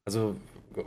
Also, 0.06 0.36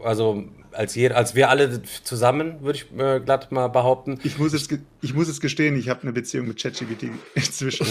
also 0.02 0.44
als, 0.72 0.94
je, 0.94 1.10
als 1.10 1.34
wir 1.34 1.48
alle 1.50 1.80
zusammen, 2.04 2.56
würde 2.62 2.78
ich 2.78 2.86
äh, 3.00 3.20
glatt 3.20 3.50
mal 3.52 3.68
behaupten. 3.68 4.18
Ich 4.24 4.38
muss, 4.38 4.52
jetzt, 4.52 4.68
ge- 4.68 4.78
ich 5.00 5.14
muss 5.14 5.28
jetzt 5.28 5.40
gestehen, 5.40 5.78
ich 5.78 5.88
habe 5.88 6.02
eine 6.02 6.12
Beziehung 6.12 6.48
mit 6.48 6.60
ChatGPT 6.62 7.04
inzwischen. 7.34 7.86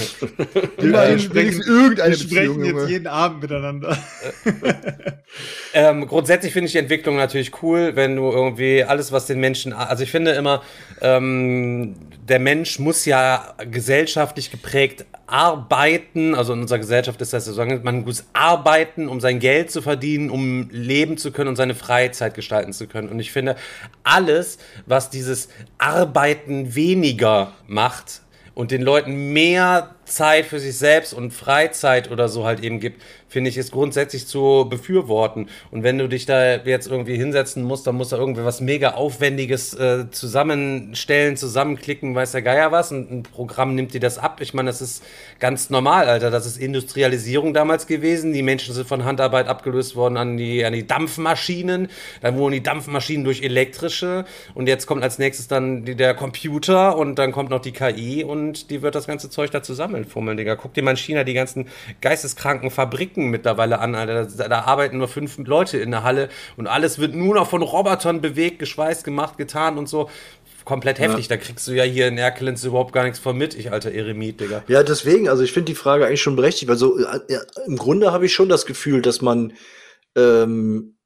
Immerhin 0.77 1.19
sprechen- 1.19 1.33
wenigstens 1.35 1.67
irgendeine 1.67 2.11
wir 2.11 2.17
sprechen 2.19 2.63
jetzt 2.63 2.71
Junge. 2.75 2.89
jeden 2.89 3.07
Abend 3.07 3.41
miteinander. 3.41 3.97
Ähm, 5.73 6.07
grundsätzlich 6.07 6.53
finde 6.53 6.67
ich 6.67 6.71
die 6.71 6.77
Entwicklung 6.79 7.17
natürlich 7.17 7.61
cool, 7.61 7.95
wenn 7.95 8.15
du 8.15 8.31
irgendwie 8.31 8.83
alles, 8.83 9.11
was 9.11 9.27
den 9.27 9.39
Menschen, 9.39 9.73
also 9.73 10.01
ich 10.03 10.09
finde 10.09 10.31
immer, 10.31 10.63
ähm, 11.01 11.95
der 12.27 12.39
Mensch 12.39 12.79
muss 12.79 13.05
ja 13.05 13.53
gesellschaftlich 13.69 14.49
geprägt 14.49 15.05
arbeiten, 15.27 16.33
also 16.33 16.53
in 16.53 16.61
unserer 16.61 16.79
Gesellschaft 16.79 17.21
ist 17.21 17.33
das 17.33 17.45
so, 17.45 17.65
man 17.65 18.03
muss 18.03 18.25
arbeiten, 18.33 19.07
um 19.07 19.19
sein 19.19 19.39
Geld 19.39 19.69
zu 19.71 19.81
verdienen, 19.81 20.29
um 20.29 20.69
leben 20.71 21.17
zu 21.17 21.31
können 21.31 21.49
und 21.49 21.55
seine 21.57 21.75
Freizeit 21.75 22.33
gestalten 22.33 22.73
zu 22.73 22.87
können. 22.87 23.09
Und 23.09 23.19
ich 23.19 23.31
finde, 23.31 23.55
alles, 24.03 24.57
was 24.85 25.09
dieses 25.09 25.49
Arbeiten 25.77 26.75
weniger 26.75 27.53
macht, 27.67 28.21
und 28.57 28.71
den 28.71 28.81
Leuten 28.81 29.33
mehr 29.33 29.93
Zeit 30.07 30.45
für 30.45 30.59
sich 30.59 30.77
selbst 30.77 31.13
und 31.13 31.31
Freizeit 31.31 32.09
oder 32.11 32.29
so 32.29 32.45
halt 32.45 32.63
eben 32.63 32.79
gibt, 32.79 33.01
finde 33.29 33.49
ich, 33.49 33.57
ist 33.57 33.71
grundsätzlich 33.71 34.25
zu 34.25 34.67
befürworten. 34.69 35.49
Und 35.71 35.83
wenn 35.83 35.97
du 35.97 36.07
dich 36.07 36.25
da 36.25 36.55
jetzt 36.55 36.87
irgendwie 36.87 37.17
hinsetzen 37.17 37.63
musst, 37.63 37.85
dann 37.85 37.95
musst 37.95 38.13
du 38.13 38.15
irgendwie 38.15 38.43
was 38.43 38.61
mega 38.61 38.91
Aufwendiges 38.91 39.73
äh, 39.73 40.09
zusammenstellen, 40.11 41.35
zusammenklicken, 41.35 42.15
weiß 42.15 42.31
der 42.31 42.41
Geier 42.41 42.71
was. 42.71 42.91
Und 42.91 43.11
ein 43.11 43.23
Programm 43.23 43.75
nimmt 43.75 43.93
dir 43.93 43.99
das 43.99 44.17
ab. 44.17 44.39
Ich 44.41 44.53
meine, 44.53 44.69
das 44.69 44.81
ist 44.81 45.03
ganz 45.39 45.69
normal, 45.69 46.07
Alter. 46.07 46.31
Das 46.31 46.45
ist 46.45 46.57
Industrialisierung 46.57 47.53
damals 47.53 47.87
gewesen. 47.87 48.33
Die 48.33 48.43
Menschen 48.43 48.73
sind 48.73 48.87
von 48.87 49.03
Handarbeit 49.03 49.47
abgelöst 49.47 49.95
worden 49.95 50.17
an 50.17 50.37
die, 50.37 50.63
an 50.63 50.73
die 50.73 50.87
Dampfmaschinen. 50.87 51.89
Dann 52.21 52.37
wurden 52.37 52.53
die 52.53 52.63
Dampfmaschinen 52.63 53.25
durch 53.25 53.43
elektrische. 53.43 54.25
Und 54.53 54.67
jetzt 54.67 54.87
kommt 54.87 55.03
als 55.03 55.19
nächstes 55.19 55.47
dann 55.47 55.83
der 55.85 56.13
Computer 56.13 56.97
und 56.97 57.15
dann 57.15 57.31
kommt 57.31 57.49
noch 57.49 57.61
die 57.61 57.71
KI 57.71 58.23
und 58.23 58.69
die 58.69 58.81
wird 58.81 58.95
das 58.95 59.07
ganze 59.07 59.29
Zeug 59.29 59.51
da 59.51 59.61
zusammenfummeln, 59.97 60.37
Digga. 60.37 60.55
Guck 60.55 60.73
dir 60.73 60.83
mal 60.83 60.91
in 60.91 60.97
China 60.97 61.23
die 61.23 61.33
ganzen 61.33 61.67
geisteskranken 62.01 62.71
Fabriken 62.71 63.29
mittlerweile 63.29 63.79
an, 63.79 63.95
Alter. 63.95 64.25
Da, 64.25 64.47
da 64.47 64.61
arbeiten 64.61 64.97
nur 64.97 65.07
fünf 65.07 65.37
Leute 65.37 65.77
in 65.77 65.91
der 65.91 66.03
Halle 66.03 66.29
und 66.55 66.67
alles 66.67 66.99
wird 66.99 67.15
nur 67.15 67.35
noch 67.35 67.49
von 67.49 67.61
Robotern 67.61 68.21
bewegt, 68.21 68.59
geschweißt, 68.59 69.03
gemacht, 69.03 69.37
getan 69.37 69.77
und 69.77 69.87
so. 69.87 70.09
Komplett 70.65 70.99
heftig. 70.99 71.29
Da 71.29 71.37
kriegst 71.37 71.65
du 71.67 71.71
ja 71.71 71.85
hier 71.85 72.09
in 72.09 72.17
Erkelenz 72.17 72.63
überhaupt 72.65 72.91
gar 72.91 73.03
nichts 73.03 73.19
von 73.19 73.37
mit, 73.37 73.55
ich 73.55 73.71
alter 73.71 73.91
Eremit, 73.91 74.41
Digga. 74.41 74.63
Ja, 74.67 74.83
deswegen, 74.83 75.29
also 75.29 75.41
ich 75.43 75.53
finde 75.53 75.71
die 75.71 75.75
Frage 75.75 76.05
eigentlich 76.05 76.21
schon 76.21 76.35
berechtigt, 76.35 76.67
weil 76.67 76.75
so 76.75 76.97
äh, 76.97 77.19
ja, 77.29 77.39
im 77.65 77.77
Grunde 77.77 78.11
habe 78.11 78.25
ich 78.25 78.33
schon 78.33 78.49
das 78.49 78.65
Gefühl, 78.65 79.01
dass 79.01 79.21
man 79.21 79.53
ähm, 80.17 80.97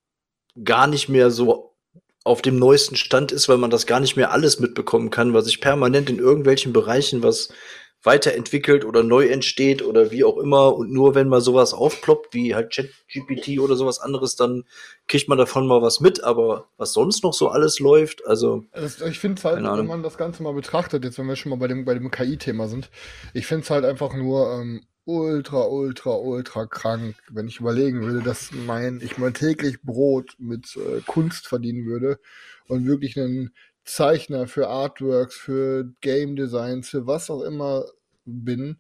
gar 0.64 0.88
nicht 0.88 1.10
mehr 1.10 1.30
so 1.30 1.76
auf 2.24 2.42
dem 2.42 2.58
neuesten 2.58 2.96
Stand 2.96 3.32
ist, 3.32 3.50
weil 3.50 3.58
man 3.58 3.72
das 3.72 3.88
gar 3.88 4.00
nicht 4.00 4.16
mehr 4.16 4.32
alles 4.32 4.60
mitbekommen 4.60 5.10
kann, 5.10 5.34
was 5.34 5.46
sich 5.46 5.60
permanent 5.60 6.10
in 6.10 6.20
irgendwelchen 6.20 6.72
Bereichen 6.72 7.24
was 7.24 7.50
weiterentwickelt 8.04 8.84
oder 8.84 9.04
neu 9.04 9.28
entsteht 9.28 9.84
oder 9.84 10.12
wie 10.12 10.24
auch 10.24 10.38
immer. 10.38 10.76
Und 10.76 10.92
nur 10.92 11.14
wenn 11.14 11.30
mal 11.30 11.42
sowas 11.42 11.74
aufploppt, 11.74 12.34
wie 12.34 12.56
halt 12.56 12.74
ChatGPT 12.74 13.60
oder 13.60 13.76
sowas 13.76 14.00
anderes, 14.00 14.36
dann 14.36 14.64
kriegt 15.08 15.30
man 15.30 15.38
davon 15.38 15.68
mal 15.68 15.82
was 15.82 16.00
mit, 16.00 16.24
aber 16.24 16.70
was 16.78 16.94
sonst 16.94 17.24
noch 17.24 17.34
so 17.34 17.50
alles 17.50 17.80
läuft, 17.80 18.26
also 18.26 18.64
Das, 18.72 19.02
ich 19.02 19.20
finde 19.20 19.40
es 19.40 19.46
halt, 19.46 19.64
wenn 19.64 19.86
man 19.86 20.04
das 20.04 20.18
Ganze 20.18 20.42
mal 20.42 20.54
betrachtet, 20.54 21.04
jetzt 21.04 21.20
wenn 21.20 21.28
wir 21.28 21.36
schon 21.36 21.52
mal 21.52 21.58
bei 21.58 21.68
dem, 21.68 21.86
bei 21.86 21.94
dem 21.94 22.10
KI-Thema 22.10 22.68
sind, 22.68 22.90
ich 23.34 23.46
finde 23.46 23.64
es 23.64 23.70
halt 23.70 23.86
einfach 23.86 24.16
nur 24.16 24.52
ähm, 24.52 24.82
ultra, 25.06 25.66
ultra, 25.66 26.16
ultra 26.16 26.66
krank, 26.66 27.16
wenn 27.30 27.48
ich 27.48 27.60
überlegen 27.60 28.02
würde, 28.02 28.22
dass 28.22 28.52
mein, 28.52 29.02
ich 29.04 29.18
mein 29.18 29.34
täglich 29.34 29.82
Brot 29.82 30.36
mit 30.40 30.76
äh, 30.78 31.02
Kunst 31.06 31.48
verdienen 31.48 31.86
würde 31.86 32.20
und 32.68 32.86
wirklich 32.86 33.20
einen 33.20 33.52
Zeichner 33.84 34.48
für 34.48 34.68
Artworks, 34.68 35.36
für 35.36 35.92
Game 36.02 36.36
Designs, 36.36 36.90
für 36.90 37.08
was 37.08 37.30
auch 37.30 37.42
immer 37.42 37.86
bin 38.26 38.80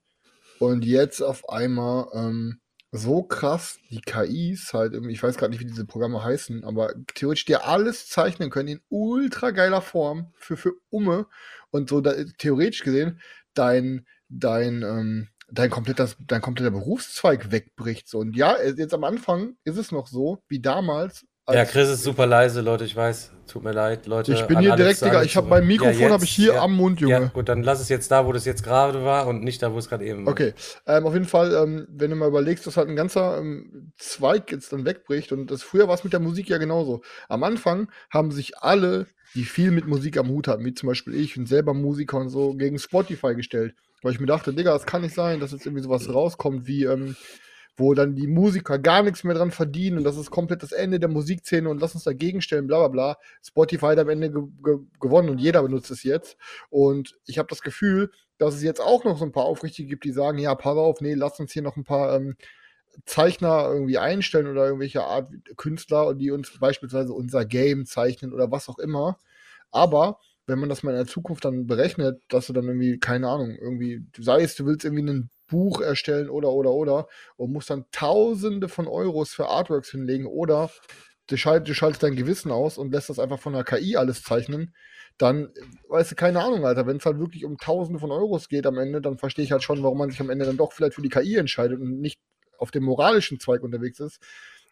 und 0.59 0.85
jetzt 0.85 1.21
auf 1.21 1.49
einmal 1.49 2.07
ähm, 2.13 2.59
so 2.91 3.23
krass 3.23 3.79
die 3.89 4.01
KIs 4.01 4.73
halt 4.73 4.93
ich 5.09 5.23
weiß 5.23 5.37
gerade 5.37 5.51
nicht, 5.51 5.61
wie 5.61 5.65
diese 5.65 5.85
Programme 5.85 6.23
heißen, 6.23 6.63
aber 6.63 6.93
theoretisch 7.15 7.45
dir 7.45 7.65
alles 7.65 8.07
zeichnen 8.07 8.49
können 8.49 8.67
in 8.67 8.81
ultra 8.89 9.51
geiler 9.51 9.81
Form 9.81 10.33
für, 10.37 10.57
für 10.57 10.73
Umme 10.89 11.25
und 11.71 11.89
so 11.89 12.01
da, 12.01 12.13
theoretisch 12.37 12.83
gesehen 12.83 13.19
dein, 13.53 14.05
dein, 14.29 14.83
ähm, 14.83 15.29
dein 15.49 15.69
kompletter, 15.69 16.09
dein 16.27 16.41
kompletter 16.41 16.71
Berufszweig 16.71 17.51
wegbricht. 17.51 18.07
So. 18.07 18.19
Und 18.19 18.35
ja, 18.35 18.53
äh, 18.55 18.73
jetzt 18.77 18.93
am 18.93 19.03
Anfang 19.03 19.57
ist 19.63 19.77
es 19.77 19.91
noch 19.91 20.07
so, 20.07 20.43
wie 20.47 20.59
damals. 20.59 21.25
Ja, 21.53 21.65
Chris 21.65 21.89
ist 21.89 22.03
super 22.03 22.25
leise, 22.25 22.61
Leute, 22.61 22.85
ich 22.85 22.95
weiß. 22.95 23.31
Tut 23.47 23.63
mir 23.63 23.73
leid, 23.73 24.07
Leute. 24.07 24.33
Ich 24.33 24.43
bin 24.43 24.59
hier 24.59 24.77
direkt, 24.77 25.03
Digga, 25.03 25.23
ich 25.23 25.35
habe 25.35 25.49
mein 25.49 25.67
Mikrofon 25.67 25.99
Ja, 25.99 26.09
habe 26.11 26.23
ich 26.23 26.31
hier 26.31 26.53
ja. 26.53 26.61
am 26.61 26.73
Mund, 26.73 27.01
Junge. 27.01 27.13
Ja, 27.13 27.19
gut, 27.25 27.49
dann 27.49 27.63
lass 27.63 27.81
es 27.81 27.89
jetzt 27.89 28.09
da, 28.09 28.25
wo 28.25 28.31
das 28.31 28.45
jetzt 28.45 28.63
gerade 28.63 29.03
war 29.03 29.27
und 29.27 29.43
nicht 29.43 29.61
da, 29.61 29.73
wo 29.73 29.77
es 29.77 29.89
gerade 29.89 30.05
eben 30.05 30.25
war. 30.25 30.31
Okay, 30.31 30.53
ähm, 30.87 31.05
auf 31.05 31.13
jeden 31.13 31.25
Fall, 31.25 31.53
ähm, 31.53 31.85
wenn 31.89 32.11
du 32.11 32.15
mal 32.15 32.29
überlegst, 32.29 32.65
dass 32.65 32.77
halt 32.77 32.87
ein 32.87 32.95
ganzer 32.95 33.39
ähm, 33.39 33.91
Zweig 33.97 34.51
jetzt 34.51 34.71
dann 34.71 34.85
wegbricht 34.85 35.33
und 35.33 35.51
das 35.51 35.63
früher 35.63 35.89
war 35.89 35.95
es 35.95 36.05
mit 36.05 36.13
der 36.13 36.21
Musik 36.21 36.47
ja 36.47 36.59
genauso. 36.59 37.01
Am 37.27 37.43
Anfang 37.43 37.91
haben 38.09 38.31
sich 38.31 38.57
alle, 38.59 39.07
die 39.35 39.43
viel 39.43 39.71
mit 39.71 39.85
Musik 39.85 40.17
am 40.17 40.29
Hut 40.29 40.47
hatten, 40.47 40.63
wie 40.63 40.73
zum 40.73 40.87
Beispiel 40.87 41.13
ich 41.15 41.37
und 41.37 41.47
selber 41.47 41.73
Musiker 41.73 42.17
und 42.17 42.29
so, 42.29 42.53
gegen 42.53 42.79
Spotify 42.79 43.35
gestellt. 43.35 43.75
Weil 44.01 44.13
ich 44.13 44.19
mir 44.21 44.27
dachte, 44.27 44.53
Digga, 44.53 44.73
es 44.75 44.85
kann 44.85 45.01
nicht 45.01 45.13
sein, 45.13 45.41
dass 45.41 45.51
jetzt 45.51 45.65
irgendwie 45.65 45.83
sowas 45.83 46.07
rauskommt 46.07 46.67
wie, 46.67 46.85
ähm, 46.85 47.17
wo 47.81 47.93
dann 47.93 48.15
die 48.15 48.27
Musiker 48.27 48.79
gar 48.79 49.03
nichts 49.03 49.23
mehr 49.23 49.35
dran 49.35 49.51
verdienen 49.51 49.97
und 49.97 50.03
das 50.03 50.17
ist 50.17 50.31
komplett 50.31 50.63
das 50.63 50.71
Ende 50.71 50.99
der 50.99 51.09
Musikszene 51.09 51.69
und 51.69 51.81
lass 51.81 51.95
uns 51.95 52.05
dagegen 52.05 52.41
stellen, 52.41 52.67
bla 52.67 52.77
bla 52.79 52.87
bla. 52.87 53.17
Spotify 53.43 53.87
hat 53.87 53.99
am 53.99 54.09
Ende 54.09 54.31
ge 54.31 54.43
ge 54.63 54.77
gewonnen 54.99 55.29
und 55.29 55.39
jeder 55.39 55.63
benutzt 55.63 55.91
es 55.91 56.03
jetzt. 56.03 56.37
Und 56.69 57.17
ich 57.25 57.37
habe 57.39 57.49
das 57.49 57.61
Gefühl, 57.61 58.11
dass 58.37 58.55
es 58.55 58.63
jetzt 58.63 58.79
auch 58.79 59.03
noch 59.03 59.17
so 59.17 59.25
ein 59.25 59.31
paar 59.31 59.45
Aufrichtige 59.45 59.89
gibt, 59.89 60.03
die 60.05 60.11
sagen, 60.11 60.37
ja, 60.37 60.55
pass 60.55 60.77
auf, 60.77 61.01
nee, 61.01 61.15
lass 61.15 61.39
uns 61.39 61.51
hier 61.51 61.61
noch 61.61 61.75
ein 61.75 61.83
paar 61.83 62.15
ähm, 62.15 62.35
Zeichner 63.05 63.69
irgendwie 63.71 63.97
einstellen 63.97 64.47
oder 64.47 64.65
irgendwelche 64.65 65.03
Art 65.03 65.31
Künstler, 65.57 66.13
die 66.13 66.31
uns 66.31 66.57
beispielsweise 66.59 67.13
unser 67.13 67.45
Game 67.45 67.85
zeichnen 67.85 68.33
oder 68.33 68.51
was 68.51 68.69
auch 68.69 68.79
immer. 68.79 69.17
Aber 69.71 70.19
wenn 70.47 70.59
man 70.59 70.69
das 70.69 70.83
mal 70.83 70.91
in 70.91 70.97
der 70.97 71.07
Zukunft 71.07 71.45
dann 71.45 71.67
berechnet, 71.67 72.21
dass 72.29 72.47
du 72.47 72.53
dann 72.53 72.65
irgendwie, 72.65 72.99
keine 72.99 73.27
Ahnung, 73.29 73.55
irgendwie, 73.59 74.03
sei 74.17 74.41
es, 74.43 74.55
du 74.55 74.65
willst 74.65 74.85
irgendwie 74.85 75.09
ein 75.09 75.29
Buch 75.51 75.81
erstellen 75.81 76.29
oder, 76.29 76.51
oder, 76.51 76.71
oder, 76.71 77.07
und 77.37 77.53
musst 77.53 77.69
dann 77.69 77.85
Tausende 77.91 78.69
von 78.69 78.87
Euros 78.87 79.31
für 79.31 79.47
Artworks 79.47 79.91
hinlegen 79.91 80.25
oder 80.25 80.71
du, 81.27 81.37
schalt, 81.37 81.67
du 81.67 81.75
schaltest 81.75 82.01
dein 82.01 82.15
Gewissen 82.15 82.51
aus 82.51 82.77
und 82.77 82.91
lässt 82.91 83.09
das 83.09 83.19
einfach 83.19 83.39
von 83.39 83.53
der 83.53 83.63
KI 83.63 83.95
alles 83.97 84.23
zeichnen, 84.23 84.73
dann, 85.17 85.49
weißt 85.89 86.11
du, 86.11 86.15
keine 86.15 86.41
Ahnung, 86.41 86.65
Alter, 86.65 86.87
wenn 86.87 86.97
es 86.97 87.05
halt 87.05 87.19
wirklich 87.19 87.45
um 87.45 87.57
Tausende 87.57 87.99
von 87.99 88.11
Euros 88.11 88.47
geht 88.49 88.65
am 88.65 88.79
Ende, 88.79 89.01
dann 89.01 89.17
verstehe 89.17 89.45
ich 89.45 89.51
halt 89.51 89.61
schon, 89.61 89.83
warum 89.83 89.99
man 89.99 90.09
sich 90.09 90.19
am 90.19 90.29
Ende 90.29 90.45
dann 90.45 90.57
doch 90.57 90.73
vielleicht 90.73 90.95
für 90.95 91.03
die 91.03 91.09
KI 91.09 91.35
entscheidet 91.35 91.79
und 91.79 91.99
nicht 91.99 92.19
auf 92.57 92.71
dem 92.71 92.83
moralischen 92.83 93.39
Zweig 93.39 93.61
unterwegs 93.61 93.99
ist. 93.99 94.19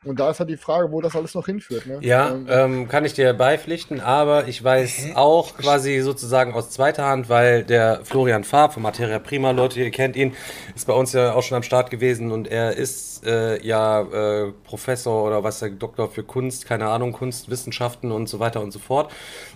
Und 0.05 0.17
da 0.17 0.29
ist 0.29 0.39
halt 0.39 0.49
die 0.49 0.55
Frage, 0.55 0.93
wo 0.93 1.01
das 1.01 1.13
alles 1.13 1.35
noch 1.35 1.45
hinführt. 1.45 1.85
Ne? 1.85 1.97
Ja, 1.99 2.29
Ähm, 2.29 2.47
ähm, 2.49 2.87
kann 2.87 3.03
ich 3.03 3.13
dir 3.15 3.33
beipflichten, 3.33 3.99
aber 3.99 4.47
ich 4.47 4.63
weiß 4.63 5.09
auch 5.15 5.57
quasi 5.57 5.99
sozusagen 5.99 6.53
aus 6.53 6.69
zweiter 6.69 7.05
Hand, 7.05 7.27
weil 7.27 7.65
der 7.65 7.99
Florian 8.05 8.45
Farb 8.45 8.73
von 8.73 8.83
Materia 8.83 9.19
Prima, 9.19 9.51
Leute, 9.51 9.81
ihr 9.81 9.91
kennt 9.91 10.15
ihn, 10.15 10.33
ist 10.73 10.87
bei 10.87 10.93
uns 10.93 11.11
ja 11.11 11.33
auch 11.33 11.43
schon 11.43 11.57
am 11.57 11.63
Start 11.63 11.91
gewesen 11.91 12.31
und 12.31 12.47
er 12.47 12.77
ist 12.77 13.25
äh, 13.25 13.61
ja 13.61 14.01
äh, 14.03 14.53
Professor 14.63 15.25
oder 15.25 15.43
was 15.43 15.59
der 15.59 15.71
Doktor 15.71 16.09
für 16.09 16.23
Kunst, 16.23 16.65
keine 16.65 16.87
Ahnung, 16.87 17.11
Kunstwissenschaften 17.11 18.13
und 18.13 18.29
so 18.29 18.39
weiter 18.39 18.61
und 18.61 18.71
so 18.71 18.79
fort. 18.79 19.11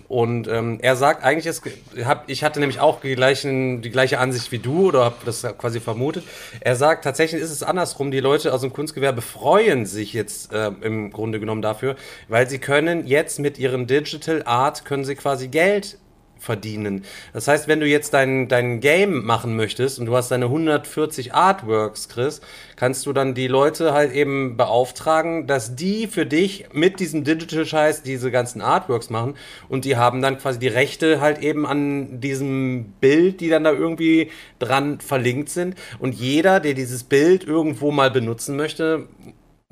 Und 0.08 0.46
ähm, 0.48 0.78
er 0.82 0.96
sagt 0.96 1.24
eigentlich, 1.24 1.46
es, 1.46 1.62
hab, 2.04 2.28
ich 2.28 2.44
hatte 2.44 2.60
nämlich 2.60 2.80
auch 2.80 3.00
die, 3.00 3.14
gleichen, 3.14 3.80
die 3.80 3.90
gleiche 3.90 4.18
Ansicht 4.18 4.52
wie 4.52 4.58
du 4.58 4.88
oder 4.88 5.04
habe 5.06 5.16
das 5.24 5.42
quasi 5.56 5.80
vermutet. 5.80 6.24
Er 6.60 6.76
sagt, 6.76 7.04
tatsächlich 7.04 7.40
ist 7.40 7.50
es 7.50 7.62
andersrum, 7.62 8.10
die 8.10 8.20
Leute 8.20 8.52
aus 8.52 8.60
dem 8.60 8.74
Kunstgewerbe 8.74 9.22
freuen 9.22 9.86
sich 9.86 10.12
jetzt 10.12 10.33
äh, 10.52 10.70
im 10.80 11.10
Grunde 11.10 11.40
genommen 11.40 11.62
dafür, 11.62 11.96
weil 12.28 12.48
sie 12.48 12.58
können 12.58 13.06
jetzt 13.06 13.38
mit 13.38 13.58
ihren 13.58 13.86
Digital 13.86 14.42
Art, 14.44 14.84
können 14.84 15.04
sie 15.04 15.14
quasi 15.14 15.48
Geld 15.48 15.98
verdienen. 16.44 17.04
Das 17.32 17.48
heißt, 17.48 17.66
wenn 17.66 17.80
du 17.80 17.86
jetzt 17.86 18.14
dein, 18.14 18.48
dein 18.48 18.80
Game 18.80 19.24
machen 19.24 19.56
möchtest 19.56 19.98
und 19.98 20.06
du 20.06 20.14
hast 20.14 20.30
deine 20.30 20.46
140 20.46 21.34
Artworks, 21.34 22.08
Chris, 22.08 22.40
kannst 22.76 23.06
du 23.06 23.12
dann 23.12 23.34
die 23.34 23.48
Leute 23.48 23.92
halt 23.92 24.12
eben 24.12 24.56
beauftragen, 24.56 25.46
dass 25.46 25.74
die 25.74 26.06
für 26.06 26.26
dich 26.26 26.66
mit 26.72 27.00
diesem 27.00 27.24
Digital-Scheiß 27.24 28.02
diese 28.02 28.30
ganzen 28.30 28.60
Artworks 28.60 29.10
machen 29.10 29.34
und 29.68 29.84
die 29.84 29.96
haben 29.96 30.22
dann 30.22 30.38
quasi 30.38 30.58
die 30.58 30.68
Rechte 30.68 31.20
halt 31.20 31.38
eben 31.38 31.66
an 31.66 32.20
diesem 32.20 32.92
Bild, 33.00 33.40
die 33.40 33.48
dann 33.48 33.64
da 33.64 33.72
irgendwie 33.72 34.30
dran 34.58 35.00
verlinkt 35.00 35.48
sind 35.48 35.76
und 35.98 36.14
jeder, 36.14 36.60
der 36.60 36.74
dieses 36.74 37.04
Bild 37.04 37.44
irgendwo 37.44 37.90
mal 37.90 38.10
benutzen 38.10 38.56
möchte, 38.56 39.08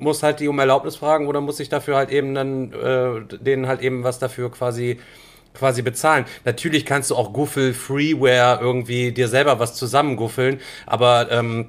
muss 0.03 0.23
halt 0.23 0.39
die 0.39 0.47
um 0.47 0.59
Erlaubnis 0.59 0.95
fragen 0.95 1.27
oder 1.27 1.41
muss 1.41 1.57
sich 1.57 1.69
dafür 1.69 1.95
halt 1.95 2.11
eben 2.11 2.35
dann 2.35 2.73
äh, 2.73 3.37
denen 3.37 3.67
halt 3.67 3.81
eben 3.81 4.03
was 4.03 4.19
dafür 4.19 4.51
quasi 4.51 4.99
quasi 5.53 5.81
bezahlen. 5.81 6.25
Natürlich 6.45 6.85
kannst 6.85 7.11
du 7.11 7.15
auch 7.15 7.31
Guffel, 7.31 7.73
Freeware 7.73 8.59
irgendwie 8.61 9.11
dir 9.11 9.27
selber 9.27 9.59
was 9.59 9.75
zusammenguffeln, 9.75 10.59
aber 10.87 11.31
ähm, 11.31 11.67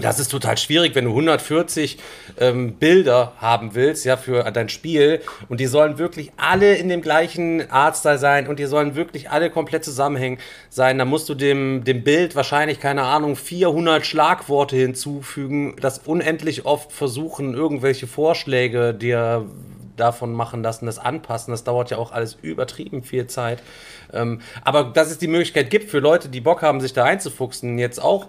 das 0.00 0.18
ist 0.18 0.30
total 0.30 0.58
schwierig, 0.58 0.94
wenn 0.94 1.04
du 1.04 1.10
140 1.10 1.98
ähm, 2.38 2.74
Bilder 2.74 3.32
haben 3.38 3.74
willst, 3.74 4.04
ja, 4.04 4.16
für 4.16 4.42
dein 4.50 4.68
Spiel 4.68 5.20
und 5.48 5.58
die 5.58 5.66
sollen 5.66 5.98
wirklich 5.98 6.32
alle 6.36 6.74
in 6.74 6.88
dem 6.88 7.00
gleichen 7.00 7.70
Artstyle 7.70 8.18
sein 8.18 8.46
und 8.46 8.58
die 8.58 8.66
sollen 8.66 8.94
wirklich 8.94 9.30
alle 9.30 9.48
komplett 9.48 9.84
zusammenhängen 9.84 10.38
sein. 10.68 10.98
Da 10.98 11.04
musst 11.04 11.28
du 11.28 11.34
dem, 11.34 11.84
dem 11.84 12.04
Bild 12.04 12.36
wahrscheinlich, 12.36 12.78
keine 12.78 13.04
Ahnung, 13.04 13.36
400 13.36 14.04
Schlagworte 14.04 14.76
hinzufügen, 14.76 15.76
das 15.80 15.98
unendlich 15.98 16.66
oft 16.66 16.92
versuchen, 16.92 17.54
irgendwelche 17.54 18.06
Vorschläge 18.06 18.92
dir 18.92 19.46
davon 19.96 20.32
machen 20.34 20.62
lassen, 20.62 20.84
das 20.84 20.98
anpassen. 20.98 21.52
Das 21.52 21.64
dauert 21.64 21.90
ja 21.90 21.96
auch 21.96 22.12
alles 22.12 22.36
übertrieben 22.42 23.02
viel 23.02 23.26
Zeit. 23.28 23.62
Ähm, 24.12 24.40
aber 24.62 24.84
dass 24.84 25.10
es 25.10 25.16
die 25.16 25.26
Möglichkeit 25.26 25.70
gibt 25.70 25.90
für 25.90 26.00
Leute, 26.00 26.28
die 26.28 26.42
Bock 26.42 26.60
haben, 26.60 26.82
sich 26.82 26.92
da 26.92 27.04
einzufuchsen, 27.04 27.78
jetzt 27.78 28.00
auch 28.02 28.26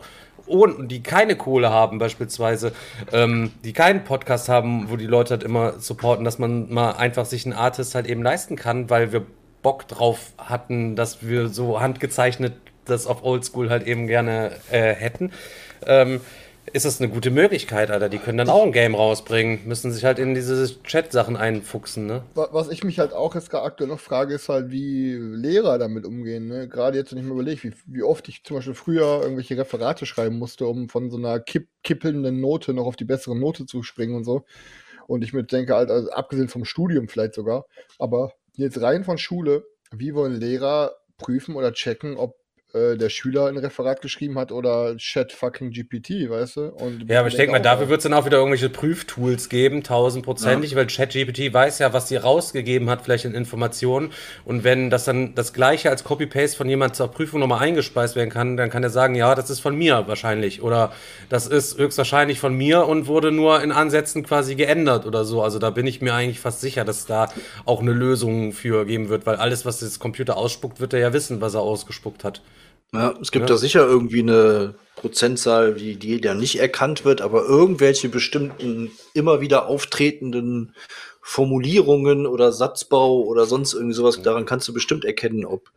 und 0.48 0.88
die 0.90 1.04
keine 1.04 1.36
Kohle 1.36 1.70
haben 1.70 2.00
beispielsweise, 2.00 2.72
ähm, 3.12 3.52
die 3.64 3.74
keinen 3.74 4.04
Podcast 4.04 4.50
haben, 4.50 4.90
wo 4.90 4.96
die 4.96 5.06
Leute 5.06 5.32
halt 5.32 5.44
immer 5.44 5.80
supporten, 5.80 6.26
dass 6.26 6.40
man 6.40 6.72
mal 6.74 6.92
einfach 6.92 7.26
sich 7.26 7.46
einen 7.46 7.54
Artist 7.54 7.96
halt 7.96 8.08
eben 8.08 8.24
leisten 8.24 8.56
kann, 8.56 8.90
weil 8.90 9.12
wir 9.12 9.26
Bock 9.62 9.88
drauf 9.88 10.32
hatten, 10.38 10.96
dass 10.96 11.28
wir 11.28 11.50
so 11.50 11.82
handgezeichnet 11.82 12.54
das 12.86 13.08
auf 13.08 13.24
Oldschool 13.24 13.70
halt 13.70 13.86
eben 13.86 14.08
gerne 14.08 14.52
äh, 14.72 14.94
hätten. 14.94 15.32
Ähm, 15.86 16.22
ist 16.74 16.86
das 16.86 17.02
eine 17.02 17.12
gute 17.12 17.32
Möglichkeit, 17.32 17.92
Alter. 17.92 18.10
Die 18.10 18.18
können 18.18 18.38
dann 18.38 18.50
auch 18.50 18.64
ein 18.64 18.72
Game 18.72 18.96
rausbringen, 18.96 19.62
müssen 19.66 19.92
sich 19.92 20.04
halt 20.04 20.20
in 20.20 20.36
diese 20.36 20.82
Chat-Sachen 20.84 21.36
einfuchsen, 21.38 22.06
ne? 22.06 22.24
Was 22.36 22.70
ich 22.70 22.84
mich 22.84 23.00
halt 23.00 23.14
auch 23.14 23.36
jetzt 23.36 23.50
gerade 23.50 23.66
aktuell 23.66 23.90
noch 23.90 24.00
frage, 24.00 24.36
ist 24.36 24.50
halt, 24.50 24.70
wie 24.70 25.14
Lehrer 25.14 25.78
damit 25.78 26.06
umgehen, 26.06 26.48
ne? 26.48 26.68
Gerade 26.68 26.98
jetzt, 26.98 27.12
wenn 27.12 27.20
ich 27.20 27.26
mir 27.26 27.34
überlege, 27.34 27.64
wie, 27.64 27.74
wie 27.86 28.04
oft 28.04 28.28
ich 28.30 28.44
zum 28.44 28.58
Beispiel 28.58 28.74
früher 28.74 29.22
irgendwelche 29.22 29.58
Referate 29.58 30.06
schreiben 30.06 30.38
musste, 30.38 30.68
um 30.68 30.90
von 30.90 31.10
so 31.10 31.18
einer 31.18 31.40
kipp 31.40 31.68
kippelnden 31.84 32.42
Note 32.42 32.74
noch 32.74 32.86
auf 32.86 32.98
die 32.98 33.06
bessere 33.06 33.38
Note 33.38 33.66
zu 33.66 33.82
springen 33.82 34.16
und 34.16 34.26
so. 34.26 34.44
Und 35.08 35.24
ich 35.24 35.32
mir 35.32 35.44
denke 35.44 35.74
halt, 35.74 35.90
also 35.90 36.12
abgesehen 36.12 36.50
vom 36.50 36.66
Studium 36.66 37.08
vielleicht 37.08 37.34
sogar, 37.34 37.66
aber 37.98 38.34
jetzt 38.56 38.82
rein 38.82 39.06
von 39.06 39.18
Schule, 39.18 39.66
wie 39.92 40.14
wollen 40.14 40.34
Lehrer 40.34 40.98
prüfen 41.18 41.56
oder 41.56 41.72
checken, 41.72 42.18
ob 42.18 42.36
äh, 42.74 42.98
der 42.98 43.10
Schüler 43.10 43.48
ein 43.48 43.58
Referat 43.58 44.02
geschrieben 44.02 44.38
hat 44.38 44.52
oder 44.52 44.98
Chat 44.98 45.32
fucking 45.32 45.72
GPT, 45.72 46.30
weißt 46.30 46.58
du? 46.58 46.62
Und 46.74 47.10
ja, 47.10 47.20
aber 47.20 47.30
ich 47.30 47.36
denke 47.36 47.54
mal, 47.54 47.62
dafür 47.62 47.88
wird 47.88 48.00
es 48.00 48.04
dann 48.04 48.14
auch 48.14 48.26
wieder 48.26 48.38
irgendwelche 48.38 48.70
Prüftools 48.70 49.48
geben, 49.48 49.84
tausendprozentig, 49.84 50.72
ja. 50.72 50.78
weil 50.78 50.88
Chat 50.88 51.12
GPT 51.12 51.54
weiß 51.54 51.80
ja, 51.80 51.94
was 51.94 52.10
sie 52.10 52.18
rausgegeben 52.18 52.90
hat, 52.90 53.04
vielleicht 53.04 53.24
in 53.24 53.34
Informationen. 53.34 54.12
Und 54.44 54.66
wenn 54.66 54.90
das 54.90 55.06
dann 55.06 55.34
das 55.34 55.54
Gleiche 55.54 55.90
als 55.90 56.04
Copy-Paste 56.04 56.58
von 56.58 56.68
jemand 56.68 56.98
zur 56.98 57.08
Prüfung 57.08 57.40
nochmal 57.40 57.62
eingespeist 57.62 58.18
werden 58.18 58.30
kann, 58.30 58.58
dann 58.58 58.70
kann 58.70 58.84
er 58.84 58.90
sagen, 58.90 59.16
ja, 59.16 59.34
das 59.34 59.50
ist 59.50 59.62
von 59.62 59.76
mir 59.78 60.04
wahrscheinlich. 60.08 60.62
Oder 60.62 60.92
das 61.30 61.48
ist 61.48 61.78
höchstwahrscheinlich 61.78 62.40
von 62.40 62.54
mir 62.54 62.86
und 62.86 63.08
wurde 63.08 63.32
nur 63.32 63.62
in 63.64 63.72
Ansätzen 63.72 64.24
quasi 64.24 64.56
geändert 64.56 65.06
oder 65.06 65.24
so. 65.24 65.42
Also 65.42 65.58
da 65.58 65.70
bin 65.70 65.88
ich 65.88 66.02
mir 66.02 66.14
eigentlich 66.14 66.42
fast 66.42 66.60
sicher, 66.60 66.84
dass 66.84 67.06
da 67.06 67.30
auch 67.64 67.80
eine 67.80 67.94
Lösung 67.94 68.52
für 68.52 68.86
geben 68.86 69.08
wird, 69.08 69.26
weil 69.26 69.38
alles, 69.38 69.66
was 69.66 69.80
das 69.80 70.00
Computer 70.00 70.36
ausspuckt, 70.36 70.82
wird 70.82 70.94
er 70.94 71.00
ja 71.00 71.14
wissen, 71.14 71.40
was 71.40 71.54
er 71.54 71.62
ausgespuckt 71.62 72.26
hat. 72.26 72.42
Ja, 72.94 73.14
es 73.22 73.32
gibt 73.32 73.44
ja. 73.44 73.56
da 73.56 73.58
sicher 73.58 73.86
irgendwie 73.86 74.22
eine 74.22 74.76
Prozentzahl, 74.96 75.74
die, 75.74 75.98
die 75.98 76.22
ja 76.22 76.34
nicht 76.34 76.60
erkannt 76.60 77.06
wird, 77.06 77.22
aber 77.22 77.46
irgendwelche 77.46 78.10
bestimmten 78.10 78.92
immer 79.14 79.42
wieder 79.42 79.68
auftretenden 79.68 80.74
Formulierungen 81.22 82.26
oder 82.26 82.52
Satzbau 82.52 83.22
oder 83.22 83.46
sonst 83.46 83.74
irgendwie 83.74 83.94
sowas, 83.94 84.22
daran 84.22 84.46
kannst 84.46 84.68
du 84.68 84.74
bestimmt 84.74 85.04
erkennen, 85.04 85.46
ob, 85.46 85.70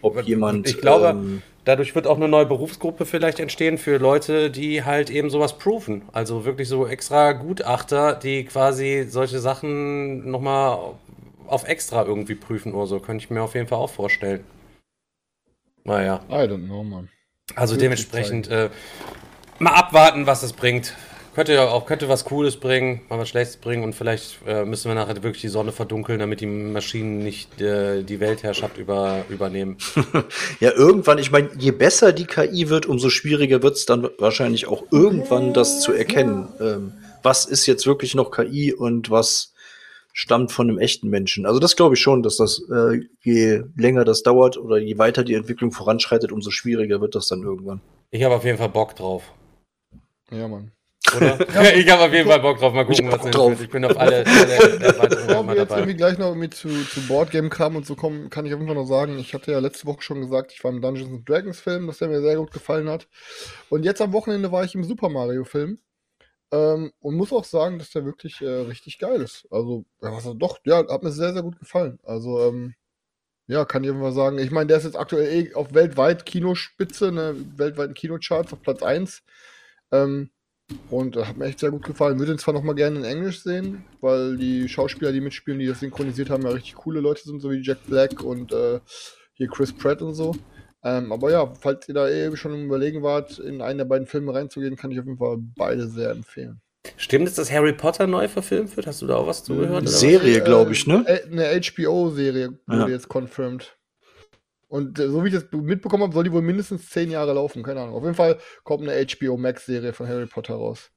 ob 0.00 0.22
jemand. 0.26 0.66
Ich 0.66 0.80
glaube, 0.80 1.08
ähm, 1.08 1.42
dadurch 1.66 1.94
wird 1.94 2.06
auch 2.06 2.16
eine 2.16 2.26
neue 2.26 2.46
Berufsgruppe 2.46 3.04
vielleicht 3.04 3.38
entstehen 3.38 3.76
für 3.76 3.98
Leute, 3.98 4.50
die 4.50 4.84
halt 4.84 5.10
eben 5.10 5.28
sowas 5.28 5.58
prüfen. 5.58 6.02
Also 6.12 6.46
wirklich 6.46 6.68
so 6.68 6.86
extra 6.86 7.32
Gutachter, 7.32 8.14
die 8.14 8.44
quasi 8.44 9.06
solche 9.08 9.40
Sachen 9.40 10.30
nochmal 10.30 10.78
auf 11.46 11.68
extra 11.68 12.04
irgendwie 12.06 12.34
prüfen 12.34 12.72
oder 12.72 12.86
so. 12.86 12.98
Könnte 12.98 13.22
ich 13.22 13.30
mir 13.30 13.42
auf 13.42 13.54
jeden 13.54 13.68
Fall 13.68 13.78
auch 13.78 13.90
vorstellen. 13.90 14.44
Naja. 15.88 16.20
I 16.28 16.46
don't 16.46 16.66
know, 16.66 16.84
man. 16.84 17.08
Also 17.54 17.74
Wirklich 17.74 17.84
dementsprechend 17.84 18.48
äh, 18.48 18.68
mal 19.58 19.72
abwarten, 19.72 20.26
was 20.26 20.42
es 20.42 20.52
bringt. 20.52 20.92
Könnte 21.34 21.54
ja 21.54 21.68
auch 21.68 21.86
könnte 21.86 22.08
was 22.08 22.24
Cooles 22.24 22.56
bringen, 22.56 23.02
mal 23.08 23.18
was 23.18 23.28
Schlechtes 23.28 23.56
bringen 23.58 23.84
und 23.84 23.94
vielleicht 23.94 24.38
äh, 24.46 24.64
müssen 24.64 24.88
wir 24.88 24.96
nachher 24.96 25.22
wirklich 25.22 25.40
die 25.40 25.48
Sonne 25.48 25.70
verdunkeln, 25.72 26.18
damit 26.18 26.40
die 26.40 26.46
Maschinen 26.46 27.20
nicht 27.20 27.60
äh, 27.60 28.02
die 28.02 28.18
Weltherrschaft 28.20 28.76
über, 28.76 29.24
übernehmen. 29.28 29.78
ja, 30.60 30.72
irgendwann, 30.72 31.18
ich 31.18 31.30
meine, 31.30 31.48
je 31.56 31.70
besser 31.70 32.12
die 32.12 32.26
KI 32.26 32.68
wird, 32.68 32.86
umso 32.86 33.08
schwieriger 33.08 33.62
wird 33.62 33.76
es 33.76 33.86
dann 33.86 34.08
wahrscheinlich 34.18 34.66
auch 34.66 34.82
irgendwann 34.90 35.54
das 35.54 35.80
zu 35.80 35.92
erkennen. 35.92 36.48
Ähm, 36.60 36.92
was 37.22 37.46
ist 37.46 37.66
jetzt 37.66 37.86
wirklich 37.86 38.14
noch 38.14 38.30
KI 38.32 38.74
und 38.74 39.10
was 39.10 39.54
stammt 40.18 40.50
von 40.50 40.68
einem 40.68 40.80
echten 40.80 41.08
Menschen. 41.10 41.46
Also 41.46 41.60
das 41.60 41.76
glaube 41.76 41.94
ich 41.94 42.00
schon, 42.00 42.24
dass 42.24 42.38
das, 42.38 42.60
äh, 42.72 43.02
je 43.22 43.62
länger 43.76 44.04
das 44.04 44.24
dauert 44.24 44.56
oder 44.56 44.76
je 44.76 44.98
weiter 44.98 45.22
die 45.22 45.34
Entwicklung 45.34 45.70
voranschreitet, 45.70 46.32
umso 46.32 46.50
schwieriger 46.50 47.00
wird 47.00 47.14
das 47.14 47.28
dann 47.28 47.44
irgendwann. 47.44 47.80
Ich 48.10 48.24
habe 48.24 48.34
auf 48.34 48.44
jeden 48.44 48.58
Fall 48.58 48.68
Bock 48.68 48.96
drauf. 48.96 49.22
Ja, 50.32 50.48
Mann. 50.48 50.72
Oder? 51.16 51.38
ja, 51.54 51.70
ich 51.72 51.88
habe 51.88 52.02
auf 52.02 52.12
jeden 52.12 52.28
Fall 52.28 52.40
Bock 52.40 52.58
drauf. 52.58 52.74
Mal 52.74 52.84
gucken, 52.84 53.12
was 53.12 53.30
drauf. 53.30 53.50
Wird. 53.50 53.60
Ich 53.60 53.70
bin 53.70 53.84
auf 53.84 53.96
alle, 53.96 54.26
alle 54.26 55.08
Bevor 55.08 55.46
wir 55.46 55.54
jetzt 55.54 55.70
irgendwie 55.70 55.94
gleich 55.94 56.18
noch 56.18 56.34
mit 56.34 56.52
zu, 56.52 56.68
zu 56.68 57.00
Boardgame-Kram 57.06 57.76
und 57.76 57.86
so 57.86 57.94
kommen, 57.94 58.28
kann 58.28 58.44
ich 58.44 58.52
auf 58.52 58.58
jeden 58.58 58.68
Fall 58.68 58.82
noch 58.82 58.88
sagen, 58.88 59.20
ich 59.20 59.34
hatte 59.34 59.52
ja 59.52 59.60
letzte 59.60 59.86
Woche 59.86 60.02
schon 60.02 60.20
gesagt, 60.20 60.52
ich 60.52 60.64
war 60.64 60.72
im 60.72 60.82
Dungeons 60.82 61.24
Dragons 61.26 61.60
Film, 61.60 61.86
dass 61.86 61.98
der 61.98 62.08
mir 62.08 62.22
sehr 62.22 62.38
gut 62.38 62.50
gefallen 62.50 62.88
hat. 62.88 63.06
Und 63.68 63.84
jetzt 63.84 64.02
am 64.02 64.12
Wochenende 64.12 64.50
war 64.50 64.64
ich 64.64 64.74
im 64.74 64.82
Super 64.82 65.10
Mario 65.10 65.44
Film. 65.44 65.78
Ähm, 66.50 66.92
und 67.00 67.16
muss 67.16 67.32
auch 67.32 67.44
sagen, 67.44 67.78
dass 67.78 67.90
der 67.90 68.04
wirklich 68.04 68.40
äh, 68.40 68.48
richtig 68.48 68.98
geil 68.98 69.20
ist. 69.20 69.46
Also, 69.50 69.84
ja, 70.02 70.12
also 70.12 70.34
doch, 70.34 70.58
ja, 70.64 70.78
hat 70.88 71.02
mir 71.02 71.12
sehr, 71.12 71.32
sehr 71.32 71.42
gut 71.42 71.58
gefallen. 71.58 71.98
Also, 72.04 72.40
ähm, 72.48 72.74
ja, 73.48 73.64
kann 73.64 73.84
ich 73.84 73.92
mal 73.92 74.12
sagen. 74.12 74.38
Ich 74.38 74.50
meine, 74.50 74.66
der 74.68 74.78
ist 74.78 74.84
jetzt 74.84 74.98
aktuell 74.98 75.26
eh 75.32 75.54
auf 75.54 75.74
weltweit 75.74 76.26
Kinospitze, 76.26 77.12
ne, 77.12 77.34
weltweiten 77.56 77.94
Kinocharts 77.94 78.52
auf 78.52 78.62
Platz 78.62 78.82
1. 78.82 79.22
Ähm, 79.92 80.30
und 80.90 81.16
äh, 81.16 81.24
hat 81.24 81.36
mir 81.36 81.46
echt 81.46 81.60
sehr 81.60 81.70
gut 81.70 81.84
gefallen. 81.84 82.18
Würde 82.18 82.32
ihn 82.32 82.38
zwar 82.38 82.54
noch 82.54 82.62
mal 82.62 82.74
gerne 82.74 82.98
in 82.98 83.04
Englisch 83.04 83.42
sehen, 83.42 83.84
weil 84.00 84.36
die 84.36 84.68
Schauspieler, 84.68 85.12
die 85.12 85.20
mitspielen, 85.20 85.60
die 85.60 85.66
das 85.66 85.80
synchronisiert 85.80 86.30
haben, 86.30 86.42
ja 86.42 86.50
richtig 86.50 86.74
coole 86.74 87.00
Leute 87.00 87.22
sind, 87.24 87.40
so 87.40 87.50
wie 87.50 87.62
Jack 87.62 87.86
Black 87.86 88.22
und 88.22 88.52
äh, 88.52 88.80
hier 89.34 89.48
Chris 89.48 89.72
Pratt 89.72 90.02
und 90.02 90.14
so. 90.14 90.34
Ähm, 90.84 91.12
aber 91.12 91.30
ja, 91.30 91.52
falls 91.54 91.88
ihr 91.88 91.94
da 91.94 92.08
eben 92.08 92.36
schon 92.36 92.54
im 92.54 92.66
Überlegen 92.66 93.02
wart, 93.02 93.38
in 93.38 93.60
einen 93.60 93.78
der 93.78 93.84
beiden 93.84 94.06
Filme 94.06 94.34
reinzugehen, 94.34 94.76
kann 94.76 94.90
ich 94.90 95.00
auf 95.00 95.06
jeden 95.06 95.18
Fall 95.18 95.38
beide 95.56 95.88
sehr 95.88 96.10
empfehlen. 96.10 96.60
Stimmt 96.96 97.28
es, 97.28 97.34
dass 97.34 97.50
Harry 97.50 97.72
Potter 97.72 98.06
neu 98.06 98.28
verfilmt 98.28 98.76
wird? 98.76 98.86
Hast 98.86 99.02
du 99.02 99.06
da 99.06 99.16
auch 99.16 99.26
was 99.26 99.44
zugehört? 99.44 99.80
Eine 99.80 99.88
Serie, 99.88 100.40
glaube 100.42 100.72
ich, 100.72 100.86
ne? 100.86 101.04
Äh, 101.06 101.24
eine 101.30 101.60
HBO-Serie 101.60 102.58
wurde 102.66 102.80
ja. 102.82 102.88
jetzt 102.88 103.08
confirmed. 103.08 103.76
Und 104.68 104.98
äh, 104.98 105.08
so 105.08 105.24
wie 105.24 105.28
ich 105.28 105.34
das 105.34 105.46
mitbekommen 105.50 106.04
habe, 106.04 106.14
soll 106.14 106.24
die 106.24 106.32
wohl 106.32 106.42
mindestens 106.42 106.88
zehn 106.88 107.10
Jahre 107.10 107.32
laufen. 107.32 107.62
Keine 107.62 107.80
Ahnung. 107.80 107.94
Auf 107.94 108.02
jeden 108.02 108.14
Fall 108.14 108.38
kommt 108.64 108.88
eine 108.88 109.06
HBO 109.06 109.36
Max-Serie 109.36 109.92
von 109.92 110.06
Harry 110.06 110.26
Potter 110.26 110.54
raus. 110.54 110.90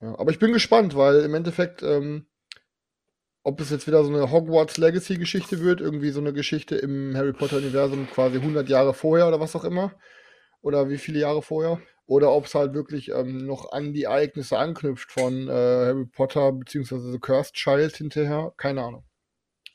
Ja, 0.00 0.18
aber 0.18 0.30
ich 0.30 0.38
bin 0.38 0.52
gespannt, 0.52 0.96
weil 0.96 1.20
im 1.20 1.34
Endeffekt 1.34 1.82
ähm, 1.82 2.26
ob 3.46 3.60
es 3.60 3.70
jetzt 3.70 3.86
wieder 3.86 4.02
so 4.02 4.12
eine 4.12 4.32
Hogwarts 4.32 4.76
Legacy 4.76 5.18
Geschichte 5.18 5.60
wird, 5.60 5.80
irgendwie 5.80 6.10
so 6.10 6.18
eine 6.18 6.32
Geschichte 6.32 6.74
im 6.74 7.16
Harry 7.16 7.32
Potter 7.32 7.58
Universum 7.58 8.08
quasi 8.10 8.38
100 8.38 8.68
Jahre 8.68 8.92
vorher 8.92 9.28
oder 9.28 9.38
was 9.38 9.54
auch 9.54 9.62
immer. 9.62 9.92
Oder 10.62 10.88
wie 10.88 10.98
viele 10.98 11.20
Jahre 11.20 11.42
vorher. 11.42 11.80
Oder 12.06 12.32
ob 12.32 12.46
es 12.46 12.56
halt 12.56 12.74
wirklich 12.74 13.12
ähm, 13.12 13.46
noch 13.46 13.70
an 13.70 13.92
die 13.92 14.02
Ereignisse 14.02 14.58
anknüpft 14.58 15.12
von 15.12 15.46
äh, 15.46 15.52
Harry 15.52 16.06
Potter 16.06 16.50
bzw. 16.50 17.12
The 17.12 17.20
Cursed 17.20 17.54
Child 17.54 17.96
hinterher. 17.96 18.52
Keine 18.56 18.82
Ahnung. 18.82 19.04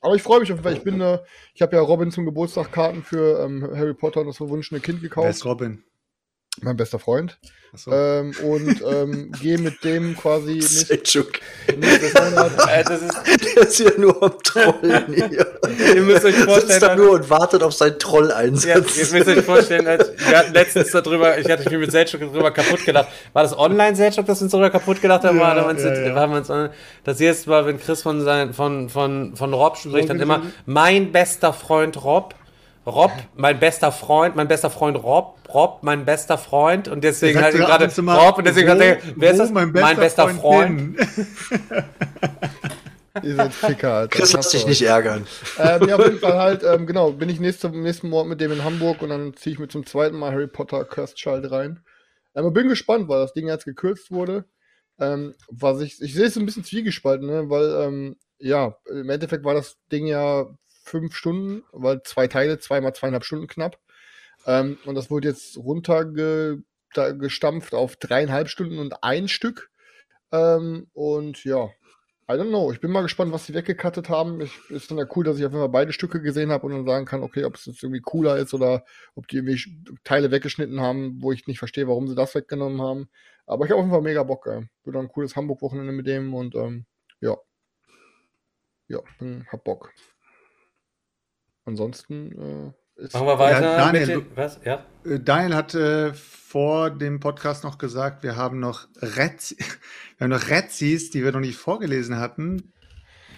Aber 0.01 0.15
ich 0.15 0.21
freue 0.21 0.41
mich 0.41 0.51
auf 0.51 0.57
jeden 0.57 0.63
Fall. 0.63 0.73
Ich 0.73 0.83
bin, 0.83 0.99
äh, 0.99 1.19
ich 1.53 1.61
habe 1.61 1.77
ja 1.77 1.81
Robin 1.81 2.11
zum 2.11 2.25
Geburtstag 2.25 2.73
Karten 2.73 3.03
für 3.03 3.39
ähm, 3.39 3.71
Harry 3.73 3.93
Potter 3.93 4.19
und 4.19 4.27
das 4.27 4.37
verwunschene 4.37 4.81
Kind 4.81 5.01
gekauft. 5.01 5.23
Wer 5.23 5.31
ist 5.31 5.45
Robin? 5.45 5.81
Mein 6.61 6.77
bester 6.77 6.99
Freund. 6.99 7.37
Achso. 7.73 7.91
Ähm, 7.93 8.33
und 8.43 8.83
ähm, 8.85 9.31
gehe 9.41 9.57
mit 9.57 9.81
dem 9.85 10.17
quasi 10.17 10.61
Monat. 12.31 12.51
Äh, 12.69 12.83
das 12.83 13.01
ist, 13.01 13.17
Der 13.55 13.63
ist 13.63 13.79
ja 13.79 13.91
nur 13.97 14.21
am 14.21 14.37
Trollen 14.43 15.13
hier. 15.13 15.47
ihr 15.95 16.01
müsst 16.01 16.25
euch 16.25 16.35
Sitzt 16.35 16.49
vorstellen, 16.49 16.81
da 16.81 16.95
nur 16.97 17.11
und 17.11 17.29
wartet 17.29 17.63
auf 17.63 17.73
seinen 17.73 17.93
Ja, 17.93 17.97
Trolleinsatz. 17.97 18.97
ihr 18.97 19.17
müsst 19.17 19.27
euch 19.29 19.45
vorstellen, 19.45 19.87
als, 19.87 20.11
wir 20.17 20.37
hatten 20.37 20.53
letztens 20.53 20.91
darüber, 20.91 21.37
ich 21.37 21.49
hatte 21.49 21.69
mich 21.69 21.79
mit 21.79 21.91
Selchuk 21.91 22.19
darüber 22.19 22.51
kaputt 22.51 22.85
gedacht. 22.85 23.07
War 23.31 23.43
das 23.43 23.57
online 23.57 23.95
Selchuk, 23.95 24.25
dass 24.25 24.41
wir 24.41 24.43
uns 24.43 24.51
darüber 24.51 24.69
kaputt 24.69 25.01
gedacht 25.01 25.23
haben? 25.23 25.37
Ja, 25.37 25.55
war, 25.55 25.73
du, 25.73 25.81
ja, 25.81 26.07
ja. 26.07 26.15
war 26.15 26.27
man 26.27 26.43
so, 26.43 26.67
das 27.05 27.19
jedes 27.21 27.45
Mal, 27.45 27.65
wenn 27.65 27.79
Chris 27.79 28.01
von, 28.01 28.21
sein, 28.21 28.53
von, 28.53 28.89
von, 28.89 29.37
von 29.37 29.53
Rob 29.53 29.77
spricht, 29.77 30.09
dann 30.09 30.19
immer, 30.19 30.41
mein 30.65 31.13
bester 31.13 31.53
Freund 31.53 32.03
Rob, 32.03 32.35
Rob, 32.85 33.11
mein 33.35 33.59
bester 33.59 33.91
Freund, 33.91 34.35
mein 34.35 34.47
bester 34.47 34.69
Freund 34.71 34.97
Rob, 35.01 35.37
Rob, 35.53 35.83
mein 35.83 36.03
bester 36.05 36.37
Freund 36.37 36.87
und 36.87 37.03
deswegen 37.03 37.37
Er 37.37 37.43
halt 37.45 37.55
gerade 37.55 37.85
Rob 37.85 38.37
und 38.39 38.47
deswegen 38.47 38.67
wo- 38.69 38.71
hat 38.71 38.79
er, 38.81 38.97
wer 39.15 39.31
ist 39.31 39.37
das? 39.37 39.51
Mein 39.51 39.71
bester, 39.71 40.29
Freund. 40.29 40.97
bin. 40.97 41.07
Ihr 43.23 43.35
seid 43.35 43.53
Ficker, 43.53 43.93
Alter. 43.93 44.17
Chris, 44.17 44.33
lass 44.33 44.49
dich 44.49 44.65
nicht 44.65 44.81
ärgern. 44.83 45.27
ähm, 45.59 45.87
ja, 45.89 45.97
auf 45.97 46.05
jeden 46.05 46.19
Fall 46.19 46.39
halt, 46.39 46.63
ähm, 46.63 46.87
genau, 46.87 47.11
bin 47.11 47.27
ich 47.29 47.39
nächste, 47.41 47.69
nächsten 47.69 48.09
Monat 48.09 48.27
mit 48.29 48.41
dem 48.41 48.53
in 48.53 48.63
Hamburg 48.63 49.01
und 49.01 49.09
dann 49.09 49.33
ziehe 49.35 49.53
ich 49.53 49.59
mir 49.59 49.67
zum 49.67 49.85
zweiten 49.85 50.17
Mal 50.17 50.31
Harry 50.31 50.47
Potter 50.47 50.85
Cursed 50.85 51.17
Child 51.17 51.51
rein. 51.51 51.83
Ähm, 52.35 52.53
bin 52.53 52.69
gespannt, 52.69 53.09
weil 53.09 53.19
das 53.19 53.33
Ding 53.33 53.47
jetzt 53.47 53.65
gekürzt 53.65 54.11
wurde. 54.11 54.45
Ähm, 54.97 55.35
was 55.49 55.81
ich, 55.81 56.01
ich 56.01 56.13
sehe 56.13 56.25
es 56.25 56.37
ein 56.37 56.45
bisschen 56.45 56.63
zwiegespalten, 56.63 57.27
ne? 57.27 57.49
weil, 57.49 57.69
ähm, 57.83 58.15
ja, 58.39 58.75
im 58.89 59.09
Endeffekt 59.09 59.43
war 59.43 59.55
das 59.55 59.77
Ding 59.91 60.07
ja 60.07 60.45
fünf 60.91 61.15
Stunden, 61.15 61.63
weil 61.71 62.03
zwei 62.03 62.27
Teile, 62.27 62.59
zweimal 62.59 62.93
zweieinhalb 62.93 63.23
Stunden 63.23 63.47
knapp. 63.47 63.79
Ähm, 64.45 64.77
und 64.85 64.95
das 64.95 65.09
wurde 65.09 65.29
jetzt 65.29 65.57
runtergestampft 65.57 67.73
auf 67.73 67.95
dreieinhalb 67.95 68.49
Stunden 68.49 68.79
und 68.79 69.03
ein 69.03 69.27
Stück. 69.27 69.71
Ähm, 70.31 70.87
und 70.93 71.43
ja, 71.45 71.69
I 72.29 72.33
don't 72.33 72.49
know. 72.49 72.71
Ich 72.71 72.79
bin 72.79 72.91
mal 72.91 73.01
gespannt, 73.01 73.31
was 73.31 73.45
sie 73.45 73.53
weggekattet 73.53 74.09
haben. 74.09 74.41
Ich, 74.41 74.51
ist 74.69 74.91
dann 74.91 74.97
ja 74.97 75.05
cool, 75.15 75.23
dass 75.23 75.37
ich 75.37 75.45
auf 75.45 75.51
jeden 75.51 75.61
Fall 75.61 75.69
beide 75.69 75.93
Stücke 75.93 76.21
gesehen 76.21 76.51
habe 76.51 76.65
und 76.65 76.73
dann 76.73 76.85
sagen 76.85 77.05
kann, 77.05 77.23
okay, 77.23 77.45
ob 77.45 77.55
es 77.55 77.65
jetzt 77.65 77.83
irgendwie 77.83 78.01
cooler 78.01 78.37
ist 78.37 78.53
oder 78.53 78.83
ob 79.15 79.27
die 79.27 79.37
irgendwie 79.37 79.61
Teile 80.03 80.31
weggeschnitten 80.31 80.81
haben, 80.81 81.21
wo 81.21 81.31
ich 81.31 81.47
nicht 81.47 81.59
verstehe, 81.59 81.87
warum 81.87 82.07
sie 82.07 82.15
das 82.15 82.35
weggenommen 82.35 82.81
haben. 82.81 83.09
Aber 83.45 83.65
ich 83.65 83.71
habe 83.71 83.79
auf 83.79 83.85
jeden 83.85 83.93
Fall 83.93 84.01
mega 84.01 84.23
Bock. 84.23 84.47
Ey. 84.47 84.67
Wird 84.83 84.95
ein 84.95 85.09
cooles 85.09 85.35
Hamburg-Wochenende 85.35 85.93
mit 85.93 86.07
dem 86.07 86.33
und 86.33 86.55
ähm, 86.55 86.85
ja. 87.21 87.37
Ja, 88.87 88.99
hab 89.51 89.63
Bock. 89.63 89.93
Ansonsten 91.65 92.73
äh, 92.97 93.03
ist. 93.03 93.13
Machen 93.13 93.27
wir 93.27 93.39
weiter 93.39 93.61
Ja, 93.61 93.77
Daniel, 93.77 94.05
den, 94.07 94.25
was? 94.35 94.59
Ja? 94.65 94.83
Äh, 95.05 95.19
Daniel 95.19 95.55
hat 95.55 95.73
äh, 95.75 96.13
vor 96.13 96.89
dem 96.89 97.19
Podcast 97.19 97.63
noch 97.63 97.77
gesagt, 97.77 98.23
wir 98.23 98.35
haben 98.35 98.59
noch 98.59 98.87
Rez 99.01 99.55
wir 100.17 100.25
haben 100.25 100.31
noch 100.31 100.49
Rezis, 100.49 101.09
die 101.11 101.23
wir 101.23 101.31
noch 101.31 101.39
nicht 101.39 101.57
vorgelesen 101.57 102.17
hatten. 102.19 102.73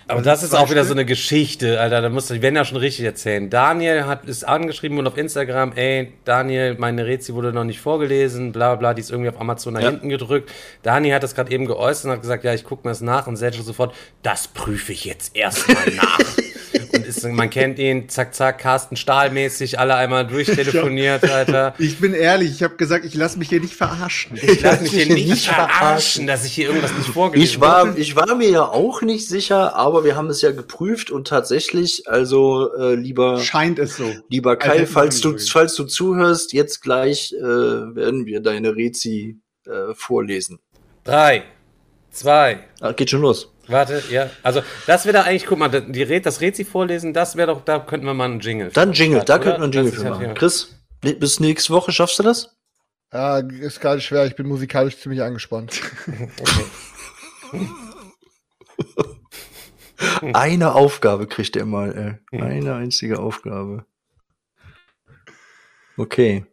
Aber 0.06 0.20
Was 0.20 0.26
das 0.26 0.44
ist 0.44 0.54
auch 0.54 0.70
wieder 0.70 0.84
so 0.84 0.92
eine 0.92 1.06
Geschichte, 1.06 1.80
Alter. 1.80 2.02
Da 2.02 2.10
musst 2.10 2.30
du, 2.30 2.34
die 2.34 2.42
werden 2.42 2.58
ja 2.58 2.66
schon 2.66 2.76
richtig 2.78 3.06
erzählen. 3.06 3.50
Daniel 3.50 4.04
hat 4.06 4.26
ist 4.26 4.44
angeschrieben 4.44 4.98
und 4.98 5.08
auf 5.08 5.16
Instagram, 5.18 5.72
ey, 5.78 6.14
Daniel, 6.26 6.76
meine 6.78 7.06
Rezi 7.06 7.34
wurde 7.34 7.54
noch 7.54 7.64
nicht 7.64 7.80
vorgelesen, 7.80 8.52
bla 8.52 8.76
bla, 8.76 8.94
die 8.94 9.00
ist 9.00 9.12
irgendwie 9.12 9.30
auf 9.30 9.40
Amazon 9.40 9.76
nach 9.76 9.82
Ja. 9.82 9.92
hinten 9.92 10.10
gedrückt. 10.10 10.52
Daniel 10.82 11.16
hat 11.16 11.24
das 11.24 11.36
gerade 11.36 11.52
eben 11.54 11.66
geäußert 11.68 12.06
und 12.06 12.12
hat 12.12 12.22
gesagt, 12.22 12.44
ja, 12.44 12.54
ich 12.54 12.66
gucke 12.66 12.86
mir 12.86 12.92
das 12.92 13.00
nach 13.00 13.28
und 13.28 13.38
Sergio 13.38 13.64
sofort, 13.64 13.96
das 14.24 14.50
prüfe 14.50 14.92
ich 14.92 15.06
jetzt 15.06 15.38
erstmal 15.38 15.86
nach. 15.96 16.20
Ist, 17.18 17.26
man 17.26 17.50
kennt 17.50 17.80
ihn, 17.80 18.10
zack, 18.10 18.34
zack, 18.36 18.60
Carsten 18.60 18.96
Stahl-mäßig, 18.96 19.80
alle 19.80 19.96
einmal 19.96 20.26
durchtelefoniert, 20.28 21.30
Alter. 21.30 21.74
Ich 21.78 22.00
bin 22.00 22.14
ehrlich, 22.14 22.52
ich 22.52 22.64
habe 22.64 22.76
gesagt, 22.76 23.06
ich 23.06 23.14
lasse 23.16 23.38
mich 23.40 23.50
hier 23.50 23.60
nicht 23.60 23.74
verarschen. 23.74 24.38
Ich 24.42 24.62
lass 24.62 24.82
mich 24.82 24.92
hier 24.92 25.06
nicht 25.08 25.28
nicht 25.28 25.48
verarschen, 25.48 26.28
dass 26.28 26.46
ich 26.46 26.54
hier 26.54 26.68
irgendwas 26.68 26.94
nicht 26.94 27.10
vorgelesen 27.10 27.54
Ich 27.56 27.62
war, 27.62 27.98
ich 27.98 28.16
war 28.16 28.36
mir 28.36 28.50
ja 28.50 28.64
auch 28.64 29.02
nicht 29.02 29.28
sicher, 29.28 29.76
aber 29.76 30.04
wir 30.04 30.16
haben 30.16 30.28
es 30.30 30.42
ja 30.42 30.52
geprüft 30.52 31.12
und 31.12 31.28
tatsächlich, 31.28 32.04
also 32.08 32.74
äh, 32.76 32.96
lieber, 32.96 33.40
Scheint 33.40 33.80
es 33.80 33.98
so. 33.98 34.12
lieber 34.30 34.56
Kai, 34.56 34.80
wir 34.80 34.88
falls 34.88 35.22
du, 35.22 35.38
falls 35.38 35.76
du 35.76 35.86
zuhörst, 35.86 36.54
jetzt 36.54 36.82
gleich 36.82 37.34
äh, 37.34 37.42
werden 37.44 38.26
wir 38.26 38.42
deine 38.42 38.76
Rezi 38.76 39.40
äh, 39.66 39.94
vorlesen. 39.94 40.60
Drei, 41.04 41.44
zwei, 42.12 42.66
Ah, 42.80 42.92
geht 42.92 43.10
schon 43.10 43.22
los. 43.22 43.53
Warte, 43.68 44.04
ja. 44.10 44.30
Also, 44.44 44.62
das 44.88 45.06
wäre 45.06 45.14
da 45.14 45.22
eigentlich, 45.24 45.46
guck 45.46 45.58
mal, 45.58 45.70
die 45.70 46.04
Red, 46.04 46.26
das 46.26 46.42
Rätsel 46.42 46.66
vorlesen, 46.66 47.14
das 47.14 47.36
wäre 47.38 47.48
doch, 47.48 47.64
da 47.64 47.80
könnten 47.80 48.06
wir 48.06 48.14
mal 48.14 48.26
einen 48.26 48.40
Jingle. 48.42 48.70
Dann 48.74 48.92
Jingle, 48.94 49.24
da 49.26 49.36
oder? 49.36 49.44
könnten 49.44 49.60
wir 49.62 49.64
einen 49.64 49.72
Jingle 49.74 49.92
für 49.94 50.04
ja 50.04 50.10
machen. 50.10 50.26
fair. 50.26 50.34
Chris, 50.34 50.76
ne- 51.04 51.14
bis 51.14 51.40
nächste 51.40 51.72
Woche 51.74 51.92
schaffst 51.94 52.20
du 52.20 52.24
das? 52.24 52.58
Ja, 53.14 53.40
ist 53.40 53.80
gerade 53.80 54.02
schwer. 54.02 54.26
Ich 54.26 54.36
bin 54.36 54.48
musikalisch 54.48 55.00
ziemlich 55.00 55.22
angespannt. 55.22 55.80
Eine 60.34 60.74
Aufgabe 60.74 61.28
kriegt 61.28 61.56
er 61.56 61.66
mal, 61.66 62.20
ey. 62.32 62.42
Eine 62.42 62.76
einzige 62.76 63.20
Aufgabe. 63.20 63.86
Okay. 65.98 66.46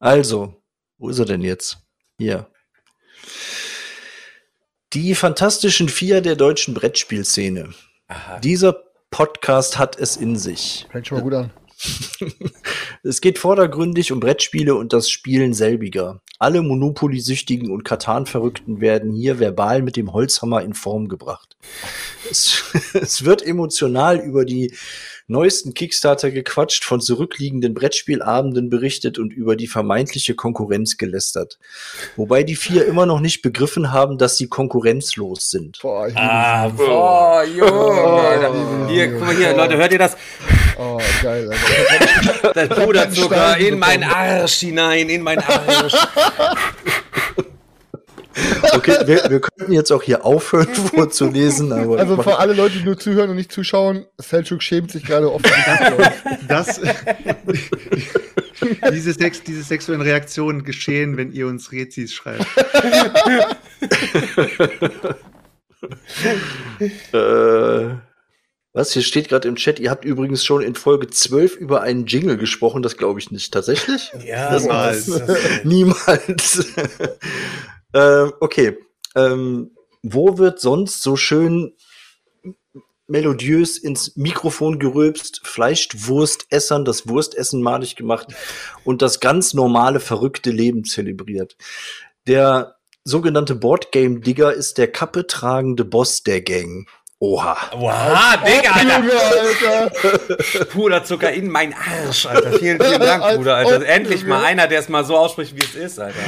Also, 0.00 0.62
wo 0.98 1.08
ist 1.08 1.18
er 1.18 1.24
denn 1.24 1.40
jetzt? 1.42 1.78
Hier. 2.18 2.50
Die 4.94 5.16
fantastischen 5.16 5.88
vier 5.88 6.20
der 6.20 6.36
deutschen 6.36 6.72
Brettspielszene. 6.72 7.70
Aha. 8.06 8.38
Dieser 8.38 8.76
Podcast 9.10 9.76
hat 9.76 9.98
es 9.98 10.16
in 10.16 10.36
sich. 10.36 10.86
Fängt 10.92 11.08
schon 11.08 11.18
mal 11.18 11.24
gut 11.24 11.34
an. 11.34 11.50
Es 13.06 13.20
geht 13.20 13.38
vordergründig 13.38 14.12
um 14.12 14.20
Brettspiele 14.20 14.74
und 14.74 14.94
das 14.94 15.10
Spielen 15.10 15.52
selbiger. 15.52 16.22
Alle 16.38 16.62
Monopoly-Süchtigen 16.62 17.70
und 17.70 17.84
Katan-Verrückten 17.84 18.80
werden 18.80 19.12
hier 19.12 19.38
verbal 19.38 19.82
mit 19.82 19.96
dem 19.96 20.14
Holzhammer 20.14 20.62
in 20.62 20.72
Form 20.72 21.08
gebracht. 21.08 21.54
Es, 22.30 22.62
es 22.94 23.26
wird 23.26 23.42
emotional 23.46 24.18
über 24.20 24.46
die 24.46 24.72
neuesten 25.26 25.74
Kickstarter 25.74 26.30
gequatscht, 26.30 26.84
von 26.84 27.00
zurückliegenden 27.00 27.74
Brettspielabenden 27.74 28.70
berichtet 28.70 29.18
und 29.18 29.32
über 29.32 29.56
die 29.56 29.66
vermeintliche 29.66 30.34
Konkurrenz 30.34 30.96
gelästert. 30.96 31.58
Wobei 32.16 32.42
die 32.42 32.56
vier 32.56 32.86
immer 32.86 33.04
noch 33.06 33.20
nicht 33.20 33.42
begriffen 33.42 33.92
haben, 33.92 34.18
dass 34.18 34.36
sie 34.38 34.48
konkurrenzlos 34.48 35.50
sind. 35.50 35.78
Boah, 35.82 36.08
Ah, 36.14 36.68
boah, 36.68 37.44
Junge. 37.44 37.70
Oh, 37.70 38.88
Hier, 38.88 39.12
guck 39.12 39.20
mal 39.20 39.36
hier, 39.36 39.54
Leute, 39.54 39.76
hört 39.76 39.92
ihr 39.92 39.98
das? 39.98 40.16
Oh, 40.78 40.98
geil. 41.22 41.50
Alter. 41.50 42.52
Das 42.54 42.68
Puderzucker 42.78 43.56
in 43.58 43.78
meinen. 43.78 44.04
Arsch 44.04 44.60
hinein, 44.60 45.08
in 45.08 45.22
meinen 45.22 45.42
Arsch. 45.42 45.94
Okay, 48.72 48.96
wir, 49.06 49.30
wir 49.30 49.40
könnten 49.40 49.72
jetzt 49.72 49.92
auch 49.92 50.02
hier 50.02 50.24
aufhören 50.24 50.74
vorzulesen, 50.74 51.72
aber 51.72 51.98
Also 51.98 52.20
für 52.20 52.38
alle 52.38 52.52
Leute, 52.52 52.78
die 52.78 52.84
nur 52.84 52.98
zuhören 52.98 53.30
und 53.30 53.36
nicht 53.36 53.52
zuschauen, 53.52 54.06
Selchuk 54.18 54.62
schämt 54.62 54.90
sich 54.90 55.04
gerade 55.04 55.32
offensichtlich. 55.32 56.08
Das, 56.48 56.80
diese, 58.92 59.12
Sex, 59.12 59.42
diese 59.42 59.62
sexuellen 59.62 60.02
Reaktionen 60.02 60.64
geschehen, 60.64 61.16
wenn 61.16 61.32
ihr 61.32 61.46
uns 61.46 61.70
Rezis 61.70 62.12
schreibt. 62.12 62.46
Äh, 67.12 67.94
was? 68.74 68.92
Hier 68.92 69.02
steht 69.02 69.28
gerade 69.28 69.48
im 69.48 69.56
Chat, 69.56 69.78
ihr 69.78 69.90
habt 69.90 70.04
übrigens 70.04 70.44
schon 70.44 70.60
in 70.60 70.74
Folge 70.74 71.08
12 71.08 71.56
über 71.56 71.80
einen 71.82 72.06
Jingle 72.06 72.36
gesprochen, 72.36 72.82
das 72.82 72.96
glaube 72.96 73.20
ich 73.20 73.30
nicht. 73.30 73.52
Tatsächlich? 73.52 74.12
Ja, 74.24 74.50
Das 74.50 74.68
was? 74.68 75.64
Niemals. 75.64 76.66
ähm, 77.94 78.32
okay. 78.40 78.76
Ähm, 79.14 79.70
wo 80.02 80.38
wird 80.38 80.60
sonst 80.60 81.02
so 81.02 81.16
schön 81.16 81.72
melodiös 83.06 83.78
ins 83.78 84.16
Mikrofon 84.16 84.78
gerülpst, 84.78 85.42
Fleisch, 85.44 85.88
Wurst, 85.94 86.46
Essern, 86.50 86.84
das 86.84 87.06
Wurstessen 87.06 87.62
malig 87.62 87.96
gemacht 87.96 88.28
und 88.84 89.02
das 89.02 89.20
ganz 89.20 89.54
normale, 89.54 90.00
verrückte 90.00 90.50
Leben 90.50 90.84
zelebriert. 90.84 91.56
Der 92.26 92.76
sogenannte 93.04 93.54
Boardgame-Digger 93.54 94.52
ist 94.54 94.78
der 94.78 94.90
Kappe 94.90 95.26
tragende 95.26 95.84
Boss 95.84 96.22
der 96.22 96.40
Gang. 96.40 96.88
Oha. 97.24 97.56
Wow, 97.72 98.36
Digga, 98.44 98.72
Alter. 98.72 99.90
Alter. 99.90 100.64
Puderzucker 100.72 101.32
in 101.32 101.48
meinen 101.48 101.72
Arsch, 101.72 102.26
Alter. 102.26 102.58
Vielen, 102.58 102.78
vielen 102.78 103.00
Dank, 103.00 103.36
Bruder, 103.36 103.56
Alter. 103.56 103.86
Endlich 103.86 104.26
mal 104.26 104.44
einer, 104.44 104.68
der 104.68 104.80
es 104.80 104.90
mal 104.90 105.06
so 105.06 105.16
ausspricht, 105.16 105.56
wie 105.56 105.64
es 105.64 105.74
ist, 105.74 105.98
Alter. 105.98 106.18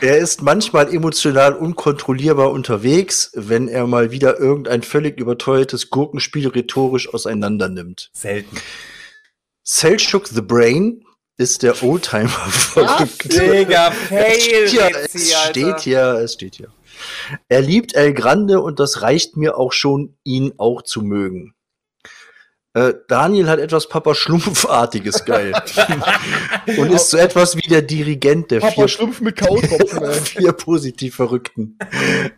Er 0.00 0.16
ist 0.16 0.40
manchmal 0.40 0.94
emotional 0.94 1.52
unkontrollierbar 1.52 2.50
unterwegs, 2.52 3.32
wenn 3.34 3.68
er 3.68 3.86
mal 3.86 4.10
wieder 4.10 4.38
irgendein 4.38 4.82
völlig 4.82 5.20
überteuertes 5.20 5.90
Gurkenspiel 5.90 6.48
rhetorisch 6.48 7.12
auseinander 7.12 7.68
nimmt. 7.68 8.08
Selten. 8.14 8.56
Selchuk 9.62 10.28
the 10.28 10.40
Brain 10.40 11.04
ist 11.36 11.62
der 11.62 11.82
Oldtimer 11.82 12.28
verrückt. 12.28 13.30
Digga, 13.30 13.90
fail, 14.08 14.68
steht 14.68 14.72
ja, 14.72 14.86
Ritzi, 14.86 15.18
es 15.18 15.42
steht 15.50 15.80
hier, 15.80 16.02
es 16.14 16.32
steht 16.32 16.54
hier. 16.54 16.68
Er 17.48 17.60
liebt 17.60 17.94
El 17.94 18.12
Grande 18.14 18.60
und 18.60 18.80
das 18.80 19.02
reicht 19.02 19.36
mir 19.36 19.56
auch 19.56 19.72
schon, 19.72 20.16
ihn 20.24 20.52
auch 20.56 20.82
zu 20.82 21.02
mögen. 21.02 21.54
Äh, 22.74 22.94
Daniel 23.08 23.48
hat 23.48 23.58
etwas 23.58 23.88
Papa 23.88 24.14
Schlumpfartiges 24.14 25.24
geil. 25.24 25.52
und 26.78 26.92
ist 26.92 27.10
so 27.10 27.16
etwas 27.16 27.56
wie 27.56 27.66
der 27.68 27.82
Dirigent 27.82 28.50
der 28.50 28.60
Papa 28.60 28.72
vier, 28.72 28.88
Schlumpf 28.88 29.20
mit 29.20 29.40
ey. 29.40 30.12
vier 30.24 30.52
positiv 30.52 31.16
Verrückten. 31.16 31.78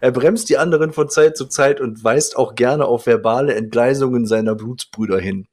Er 0.00 0.12
bremst 0.12 0.48
die 0.48 0.56
anderen 0.56 0.92
von 0.92 1.10
Zeit 1.10 1.36
zu 1.36 1.46
Zeit 1.46 1.80
und 1.80 2.04
weist 2.04 2.36
auch 2.36 2.54
gerne 2.54 2.86
auf 2.86 3.06
verbale 3.06 3.54
Entgleisungen 3.54 4.26
seiner 4.26 4.54
Blutsbrüder 4.54 5.18
hin. 5.18 5.46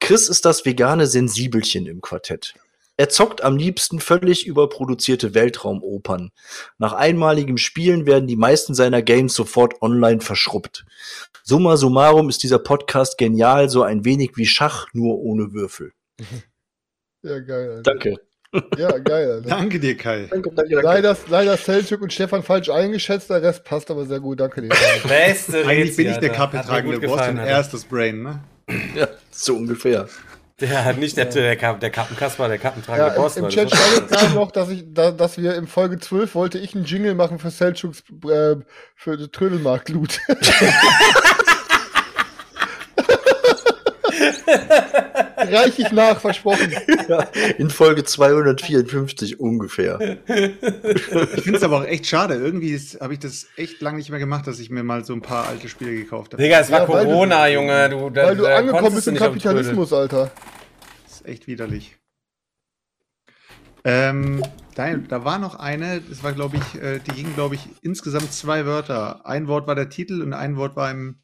Chris 0.00 0.28
ist 0.28 0.44
das 0.44 0.64
vegane 0.64 1.06
Sensibelchen 1.06 1.86
im 1.86 2.00
Quartett. 2.00 2.54
Er 3.00 3.08
zockt 3.08 3.44
am 3.44 3.56
liebsten 3.56 4.00
völlig 4.00 4.44
überproduzierte 4.44 5.32
Weltraumopern. 5.32 6.32
Nach 6.78 6.94
einmaligem 6.94 7.56
Spielen 7.56 8.06
werden 8.06 8.26
die 8.26 8.34
meisten 8.34 8.74
seiner 8.74 9.02
Games 9.02 9.34
sofort 9.34 9.80
online 9.82 10.20
verschrubbt. 10.20 10.84
Summa 11.44 11.76
summarum 11.76 12.28
ist 12.28 12.42
dieser 12.42 12.58
Podcast 12.58 13.16
genial, 13.16 13.68
so 13.68 13.84
ein 13.84 14.04
wenig 14.04 14.32
wie 14.34 14.46
Schach, 14.46 14.88
nur 14.94 15.20
ohne 15.20 15.52
Würfel. 15.52 15.92
Ja, 17.22 17.38
geil. 17.38 17.70
Alter. 17.70 17.82
Danke. 17.82 18.16
Ja, 18.76 18.98
geil. 18.98 19.30
Alter. 19.30 19.48
Danke 19.48 19.78
dir, 19.78 19.96
Kai. 19.96 20.26
Danke, 20.30 20.50
danke, 20.50 20.70
danke. 20.70 20.84
Leider, 20.84 21.16
leider 21.28 21.56
Selchuk 21.56 22.02
und 22.02 22.12
Stefan 22.12 22.42
falsch 22.42 22.68
eingeschätzt, 22.68 23.30
der 23.30 23.42
Rest 23.42 23.64
passt 23.64 23.92
aber 23.92 24.06
sehr 24.06 24.18
gut. 24.18 24.40
Danke 24.40 24.62
dir. 24.62 24.70
Beste 25.06 25.64
Eigentlich 25.64 25.96
bin 25.96 26.10
ich 26.10 26.18
der 26.18 26.30
mir 26.30 26.98
Boss 27.00 27.20
gut 27.20 27.28
und 27.28 27.38
er 27.38 27.62
das 27.62 27.84
Brain, 27.84 28.22
ne? 28.22 28.42
Ja, 28.96 29.08
so 29.30 29.54
ungefähr. 29.54 30.08
Der 30.60 30.84
hat 30.84 30.98
nicht 30.98 31.16
der, 31.16 31.26
der, 31.26 31.74
der 31.74 31.90
Kappenkasper, 31.90 32.48
der 32.48 32.58
kappentragende 32.58 33.14
Ja, 33.14 33.20
Boss. 33.20 33.36
im, 33.36 33.44
im 33.44 33.50
Chat 33.50 33.70
jetzt 33.70 34.10
gerade 34.10 34.34
noch, 34.34 34.50
dass, 34.50 34.70
ich, 34.70 34.84
da, 34.88 35.12
dass 35.12 35.38
wir 35.38 35.54
in 35.54 35.68
Folge 35.68 36.00
12 36.00 36.34
wollte 36.34 36.58
ich 36.58 36.74
einen 36.74 36.84
Jingle 36.84 37.14
machen 37.14 37.38
für 37.38 37.50
Selchuks 37.50 38.02
äh, 38.28 38.56
für 38.96 39.30
Trödelmarkt-Loot. 39.30 40.20
Reich 45.36 45.78
ich 45.78 45.92
nach, 45.92 46.20
versprochen. 46.20 46.72
In 47.58 47.70
Folge 47.70 48.04
254 48.04 49.38
ungefähr. 49.40 50.18
Ich 50.26 51.42
finde 51.42 51.58
es 51.58 51.62
aber 51.62 51.78
auch 51.78 51.84
echt 51.84 52.06
schade. 52.06 52.34
Irgendwie 52.34 52.78
habe 53.00 53.12
ich 53.12 53.18
das 53.20 53.46
echt 53.56 53.80
lange 53.80 53.98
nicht 53.98 54.10
mehr 54.10 54.18
gemacht, 54.18 54.46
dass 54.46 54.58
ich 54.58 54.70
mir 54.70 54.82
mal 54.82 55.04
so 55.04 55.12
ein 55.12 55.22
paar 55.22 55.46
alte 55.48 55.68
Spiele 55.68 55.92
gekauft 55.92 56.32
habe. 56.32 56.42
Digga, 56.42 56.60
es 56.60 56.70
war 56.70 56.82
Ja, 56.82 56.88
weil 56.88 57.04
du- 57.04 57.10
Corona, 57.10 57.48
Junge. 57.48 57.88
Du, 57.88 58.10
da, 58.10 58.26
Weil 58.26 58.36
du 58.36 58.42
da 58.44 58.56
angekommen 58.56 58.94
bist 58.94 59.08
im. 59.08 59.16
Kapitalismus, 59.16 59.92
Alter. 59.92 60.30
Das 61.06 61.20
ist 61.20 61.26
echt 61.26 61.46
widerlich. 61.46 61.96
Ähm, 63.84 64.42
da, 64.74 64.92
da 64.96 65.24
war 65.24 65.38
noch 65.38 65.54
eine, 65.54 66.00
das 66.00 66.22
war, 66.22 66.32
glaube 66.32 66.56
ich, 66.56 66.82
äh, 66.82 66.98
die 66.98 67.12
ging, 67.12 67.34
glaube 67.34 67.54
ich, 67.54 67.60
insgesamt 67.82 68.32
zwei 68.32 68.66
Wörter. 68.66 69.24
Ein 69.26 69.46
Wort 69.48 69.66
war 69.66 69.74
der 69.74 69.88
Titel 69.88 70.20
und 70.22 70.32
ein 70.32 70.56
Wort 70.56 70.76
war 70.76 70.90
im. 70.90 71.20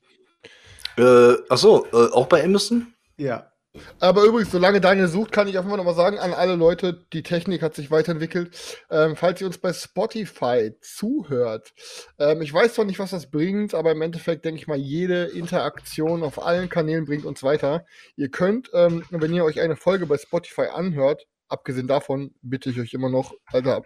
Äh, 0.96 1.34
achso, 1.48 1.86
äh, 1.92 2.12
auch 2.12 2.26
bei 2.26 2.44
Amazon? 2.44 2.93
Ja. 3.16 3.50
Aber 3.98 4.22
übrigens, 4.22 4.52
solange 4.52 4.80
Daniel 4.80 5.08
sucht, 5.08 5.32
kann 5.32 5.48
ich 5.48 5.58
einfach 5.58 5.76
noch 5.76 5.84
mal 5.84 5.94
sagen 5.94 6.18
an 6.18 6.32
alle 6.32 6.54
Leute, 6.54 7.06
die 7.12 7.24
Technik 7.24 7.60
hat 7.60 7.74
sich 7.74 7.90
weiterentwickelt. 7.90 8.56
Ähm, 8.88 9.16
falls 9.16 9.40
ihr 9.40 9.48
uns 9.48 9.58
bei 9.58 9.72
Spotify 9.72 10.72
zuhört, 10.80 11.72
ähm, 12.20 12.40
ich 12.40 12.52
weiß 12.52 12.74
zwar 12.74 12.84
nicht, 12.84 13.00
was 13.00 13.10
das 13.10 13.30
bringt, 13.32 13.74
aber 13.74 13.90
im 13.90 14.02
Endeffekt 14.02 14.44
denke 14.44 14.60
ich 14.60 14.68
mal, 14.68 14.78
jede 14.78 15.24
Interaktion 15.24 16.22
auf 16.22 16.40
allen 16.40 16.68
Kanälen 16.68 17.04
bringt 17.04 17.24
uns 17.24 17.42
weiter. 17.42 17.84
Ihr 18.14 18.30
könnt, 18.30 18.70
ähm, 18.74 19.04
wenn 19.10 19.34
ihr 19.34 19.44
euch 19.44 19.60
eine 19.60 19.76
Folge 19.76 20.06
bei 20.06 20.18
Spotify 20.18 20.66
anhört, 20.72 21.26
abgesehen 21.48 21.88
davon 21.88 22.32
bitte 22.42 22.70
ich 22.70 22.78
euch 22.78 22.94
immer 22.94 23.08
noch, 23.08 23.34
Alter, 23.46 23.82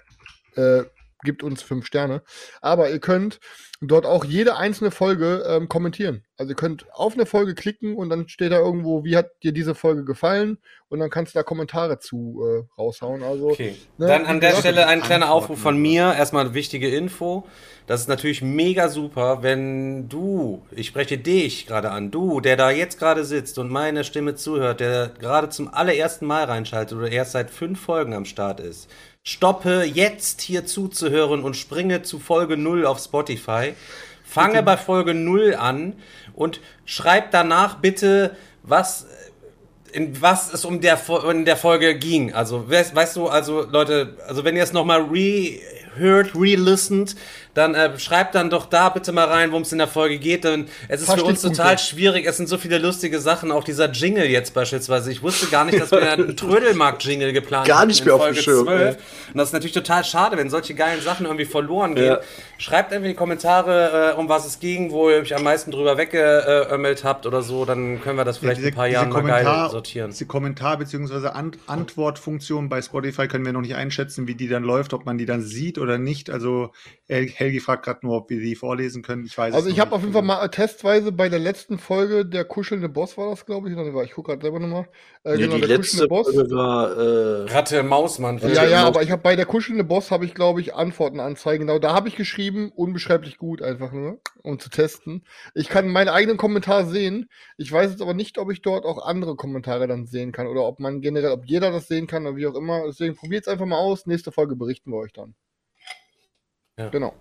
äh, 0.56 0.84
gibt 1.24 1.42
uns 1.42 1.62
fünf 1.62 1.86
Sterne. 1.86 2.22
Aber 2.60 2.90
ihr 2.90 3.00
könnt 3.00 3.40
dort 3.80 4.06
auch 4.06 4.24
jede 4.24 4.56
einzelne 4.56 4.90
Folge 4.90 5.44
ähm, 5.48 5.68
kommentieren. 5.68 6.24
Also 6.36 6.50
ihr 6.50 6.56
könnt 6.56 6.86
auf 6.92 7.14
eine 7.14 7.26
Folge 7.26 7.54
klicken 7.54 7.94
und 7.96 8.10
dann 8.10 8.28
steht 8.28 8.52
da 8.52 8.58
irgendwo, 8.58 9.04
wie 9.04 9.16
hat 9.16 9.30
dir 9.42 9.52
diese 9.52 9.74
Folge 9.74 10.04
gefallen? 10.04 10.58
Und 10.88 11.00
dann 11.00 11.10
kannst 11.10 11.34
du 11.34 11.38
da 11.38 11.42
Kommentare 11.42 11.98
zu 11.98 12.42
äh, 12.44 12.80
raushauen. 12.80 13.22
Also 13.22 13.50
Okay. 13.50 13.74
Ne, 13.98 14.06
Dann 14.06 14.26
an 14.26 14.40
der 14.40 14.54
Stelle 14.54 14.86
ein 14.86 15.00
kleiner 15.00 15.30
Aufruf 15.30 15.58
von 15.58 15.76
mir. 15.76 16.14
Erstmal 16.14 16.46
eine 16.46 16.54
wichtige 16.54 16.88
Info. 16.88 17.46
Das 17.86 18.00
ist 18.00 18.08
natürlich 18.08 18.42
mega 18.42 18.88
super, 18.88 19.42
wenn 19.42 20.08
du, 20.08 20.62
ich 20.72 20.88
spreche 20.88 21.18
dich 21.18 21.66
gerade 21.66 21.90
an, 21.90 22.10
du, 22.10 22.40
der 22.40 22.56
da 22.56 22.70
jetzt 22.70 22.98
gerade 22.98 23.24
sitzt 23.24 23.58
und 23.58 23.70
meine 23.70 24.04
Stimme 24.04 24.34
zuhört, 24.34 24.80
der 24.80 25.08
gerade 25.08 25.48
zum 25.48 25.72
allerersten 25.72 26.26
Mal 26.26 26.44
reinschaltet 26.44 26.98
oder 26.98 27.10
erst 27.10 27.32
seit 27.32 27.50
fünf 27.50 27.80
Folgen 27.80 28.12
am 28.12 28.26
Start 28.26 28.60
ist. 28.60 28.90
Stoppe 29.28 29.84
jetzt 29.84 30.40
hier 30.40 30.64
zuzuhören 30.64 31.42
und 31.42 31.54
springe 31.54 32.02
zu 32.02 32.18
Folge 32.18 32.56
0 32.56 32.86
auf 32.86 32.98
Spotify. 32.98 33.74
Fange 34.24 34.62
bei 34.62 34.78
Folge 34.78 35.12
0 35.12 35.54
an 35.54 35.96
und 36.32 36.62
schreib 36.86 37.30
danach 37.30 37.74
bitte, 37.74 38.34
was 38.62 39.06
in 39.92 40.22
was 40.22 40.54
es 40.54 40.64
um 40.64 40.80
der 40.80 40.98
in 41.30 41.44
der 41.44 41.58
Folge 41.58 41.98
ging. 41.98 42.32
Also 42.32 42.70
weißt, 42.70 42.94
weißt 42.94 43.16
du, 43.16 43.28
also 43.28 43.66
Leute, 43.70 44.16
also 44.26 44.44
wenn 44.44 44.56
ihr 44.56 44.62
es 44.62 44.72
nochmal 44.72 45.10
re-hört, 45.98 46.34
re-listened, 46.34 47.16
dann 47.54 47.74
äh, 47.74 47.98
schreibt 47.98 48.34
dann 48.34 48.50
doch 48.50 48.66
da 48.66 48.88
bitte 48.88 49.10
mal 49.12 49.24
rein, 49.26 49.50
worum 49.50 49.62
es 49.62 49.72
in 49.72 49.78
der 49.78 49.88
Folge 49.88 50.18
geht. 50.18 50.44
Denn 50.44 50.66
es 50.88 51.02
ist 51.02 51.12
für 51.12 51.24
uns 51.24 51.42
total 51.42 51.78
schwierig. 51.78 52.24
Es 52.26 52.36
sind 52.36 52.48
so 52.48 52.56
viele 52.56 52.78
lustige 52.78 53.18
Sachen. 53.18 53.50
Auch 53.50 53.64
dieser 53.64 53.90
Jingle 53.90 54.26
jetzt 54.26 54.54
beispielsweise. 54.54 55.10
Ich 55.10 55.22
wusste 55.22 55.46
gar 55.46 55.64
nicht, 55.64 55.80
dass 55.80 55.90
wir 55.90 56.12
einen 56.12 56.36
Trödelmarkt-Jingle 56.36 57.32
geplant 57.32 57.66
Gar 57.66 57.78
hatten 57.80 57.88
nicht 57.88 58.04
mehr 58.04 58.14
auf 58.14 58.20
Folge 58.20 58.36
dem 58.36 58.42
Schirm, 58.42 58.66
12. 58.66 58.80
ey. 58.80 58.88
Und 59.32 59.38
das 59.38 59.48
ist 59.48 59.52
natürlich 59.52 59.74
total 59.74 60.04
schade, 60.04 60.36
wenn 60.36 60.50
solche 60.50 60.74
geilen 60.74 61.02
Sachen 61.02 61.26
irgendwie 61.26 61.46
verloren 61.46 61.94
gehen. 61.94 62.04
Ja. 62.06 62.20
Schreibt 62.58 62.92
einfach 62.92 63.04
in 63.04 63.10
die 63.12 63.16
Kommentare, 63.16 64.12
äh, 64.14 64.18
um 64.18 64.28
was 64.28 64.46
es 64.46 64.60
ging, 64.60 64.90
wo 64.92 65.10
ihr 65.10 65.16
euch 65.16 65.34
am 65.34 65.42
meisten 65.42 65.70
drüber 65.70 65.96
weggeömmelt 65.96 67.02
habt 67.04 67.26
oder 67.26 67.42
so. 67.42 67.64
Dann 67.64 68.00
können 68.00 68.16
wir 68.18 68.24
das 68.24 68.38
vielleicht 68.38 68.60
in 68.60 68.66
ein 68.68 68.74
paar 68.74 68.86
Jahren 68.86 69.10
mal 69.10 69.22
geil 69.22 69.70
sortieren. 69.70 70.10
Diese 70.10 70.26
Kommentar- 70.26 70.76
bzw. 70.78 71.28
Ant 71.28 71.58
Antwortfunktion 71.66 72.68
bei 72.68 72.82
Spotify 72.82 73.26
können 73.28 73.44
wir 73.44 73.52
noch 73.52 73.60
nicht 73.60 73.74
einschätzen, 73.74 74.26
wie 74.28 74.34
die 74.34 74.48
dann 74.48 74.62
läuft, 74.62 74.92
ob 74.92 75.06
man 75.06 75.18
die 75.18 75.26
dann 75.26 75.42
sieht 75.42 75.78
oder 75.78 75.87
nicht. 75.96 76.28
Also 76.28 76.72
El 77.06 77.26
Helgi 77.28 77.60
fragt 77.60 77.86
gerade 77.86 78.00
nur, 78.04 78.16
ob 78.16 78.28
wir 78.28 78.40
die 78.40 78.54
vorlesen 78.54 79.02
können. 79.02 79.24
Ich 79.24 79.38
weiß 79.38 79.54
Also 79.54 79.70
ich 79.70 79.80
habe 79.80 79.92
auf 79.92 80.02
jeden 80.02 80.12
Fall 80.12 80.22
mal 80.22 80.46
testweise 80.48 81.12
bei 81.12 81.30
der 81.30 81.38
letzten 81.38 81.78
Folge 81.78 82.26
der 82.26 82.44
kuschelnde 82.44 82.90
Boss 82.90 83.16
war 83.16 83.30
das, 83.30 83.46
glaube 83.46 83.70
ich. 83.70 83.76
Oder 83.76 83.94
war 83.94 84.04
ich 84.04 84.12
gucke 84.12 84.32
gerade 84.32 84.42
selber 84.42 84.60
nochmal. 84.60 84.88
Äh, 85.24 85.36
Nee, 85.36 85.42
genau, 85.44 85.54
die 85.54 85.60
der 85.62 85.78
letzte 85.78 86.08
Folge 86.08 86.50
war, 86.50 86.96
äh, 86.96 87.50
Ratte 87.52 87.82
Mausmann. 87.82 88.38
Ja, 88.38 88.64
ja, 88.64 88.84
aber 88.84 89.02
ich 89.02 89.10
habe 89.10 89.22
bei 89.22 89.36
der 89.36 89.46
kuschelnde 89.46 89.84
Boss 89.84 90.10
habe 90.10 90.24
ich 90.24 90.34
glaube 90.34 90.60
ich 90.60 90.74
Antworten 90.74 91.20
anzeigen. 91.20 91.66
Genau, 91.66 91.78
da 91.78 91.94
habe 91.94 92.08
ich 92.08 92.16
geschrieben, 92.16 92.70
unbeschreiblich 92.74 93.38
gut 93.38 93.62
einfach 93.62 93.92
nur, 93.92 94.20
um 94.42 94.58
zu 94.58 94.68
testen. 94.68 95.24
Ich 95.54 95.68
kann 95.68 95.88
meinen 95.88 96.08
eigenen 96.08 96.36
Kommentar 96.36 96.84
sehen. 96.84 97.28
Ich 97.56 97.70
weiß 97.72 97.90
jetzt 97.90 98.02
aber 98.02 98.14
nicht, 98.14 98.38
ob 98.38 98.50
ich 98.50 98.62
dort 98.62 98.84
auch 98.84 99.04
andere 99.06 99.36
Kommentare 99.36 99.86
dann 99.86 100.06
sehen 100.06 100.32
kann 100.32 100.46
oder 100.46 100.64
ob 100.64 100.80
man 100.80 101.00
generell, 101.00 101.30
ob 101.30 101.46
jeder 101.46 101.70
das 101.70 101.88
sehen 101.88 102.06
kann 102.06 102.26
oder 102.26 102.36
wie 102.36 102.46
auch 102.46 102.54
immer. 102.54 102.84
Deswegen 102.86 103.14
probiert 103.14 103.44
es 103.46 103.48
einfach 103.48 103.66
mal 103.66 103.78
aus. 103.78 104.06
Nächste 104.06 104.32
Folge 104.32 104.56
berichten 104.56 104.90
wir 104.90 104.98
euch 104.98 105.12
dann. 105.12 105.34
Ja. 106.78 106.88
Genau. 106.88 107.14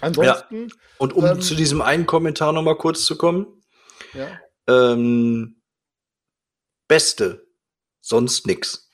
Ansonsten, 0.00 0.70
und 0.98 1.12
um 1.14 1.24
Ähm, 1.24 1.40
zu 1.40 1.54
diesem 1.54 1.80
einen 1.82 2.06
Kommentar 2.06 2.52
noch 2.52 2.62
mal 2.62 2.76
kurz 2.76 3.04
zu 3.04 3.16
kommen. 3.18 3.62
ja. 4.14 4.40
Ähm, 4.68 5.60
Beste. 6.88 7.46
Sonst 8.00 8.46
nix. 8.46 8.88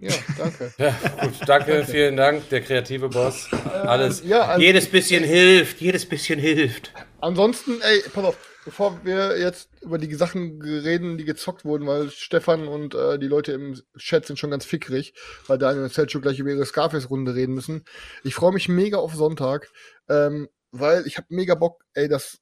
Ja, 0.00 0.12
danke. 0.36 0.74
Ja, 0.78 0.90
gut, 1.22 1.32
danke, 1.46 1.84
vielen 1.84 2.16
Dank, 2.16 2.48
der 2.50 2.60
kreative 2.62 3.08
Boss. 3.08 3.48
Alles. 3.64 4.22
ja, 4.24 4.42
also- 4.42 4.62
jedes 4.62 4.90
bisschen 4.90 5.24
hilft, 5.24 5.80
jedes 5.80 6.06
bisschen 6.06 6.38
hilft. 6.38 6.92
Ansonsten, 7.20 7.80
ey, 7.80 8.02
pass 8.12 8.24
auf, 8.24 8.36
bevor 8.64 9.04
wir 9.04 9.38
jetzt 9.38 9.70
über 9.82 9.98
die 9.98 10.14
Sachen 10.14 10.60
reden, 10.62 11.18
die 11.18 11.24
gezockt 11.24 11.64
wurden, 11.64 11.86
weil 11.86 12.10
Stefan 12.10 12.68
und 12.68 12.94
äh, 12.94 13.18
die 13.18 13.26
Leute 13.26 13.52
im 13.52 13.80
Chat 13.96 14.26
sind 14.26 14.38
schon 14.38 14.50
ganz 14.50 14.64
fickrig, 14.64 15.14
weil 15.46 15.58
Daniel 15.58 15.84
und 15.84 15.92
Selchuk 15.92 16.22
gleich 16.22 16.38
über 16.38 16.50
ihre 16.50 16.66
Scarface-Runde 16.66 17.34
reden 17.34 17.54
müssen. 17.54 17.84
Ich 18.22 18.34
freue 18.34 18.52
mich 18.52 18.68
mega 18.68 18.98
auf 18.98 19.14
Sonntag, 19.14 19.70
ähm, 20.08 20.48
weil 20.70 21.06
ich 21.06 21.16
habe 21.16 21.26
mega 21.30 21.54
Bock, 21.54 21.84
ey, 21.94 22.08
das 22.08 22.40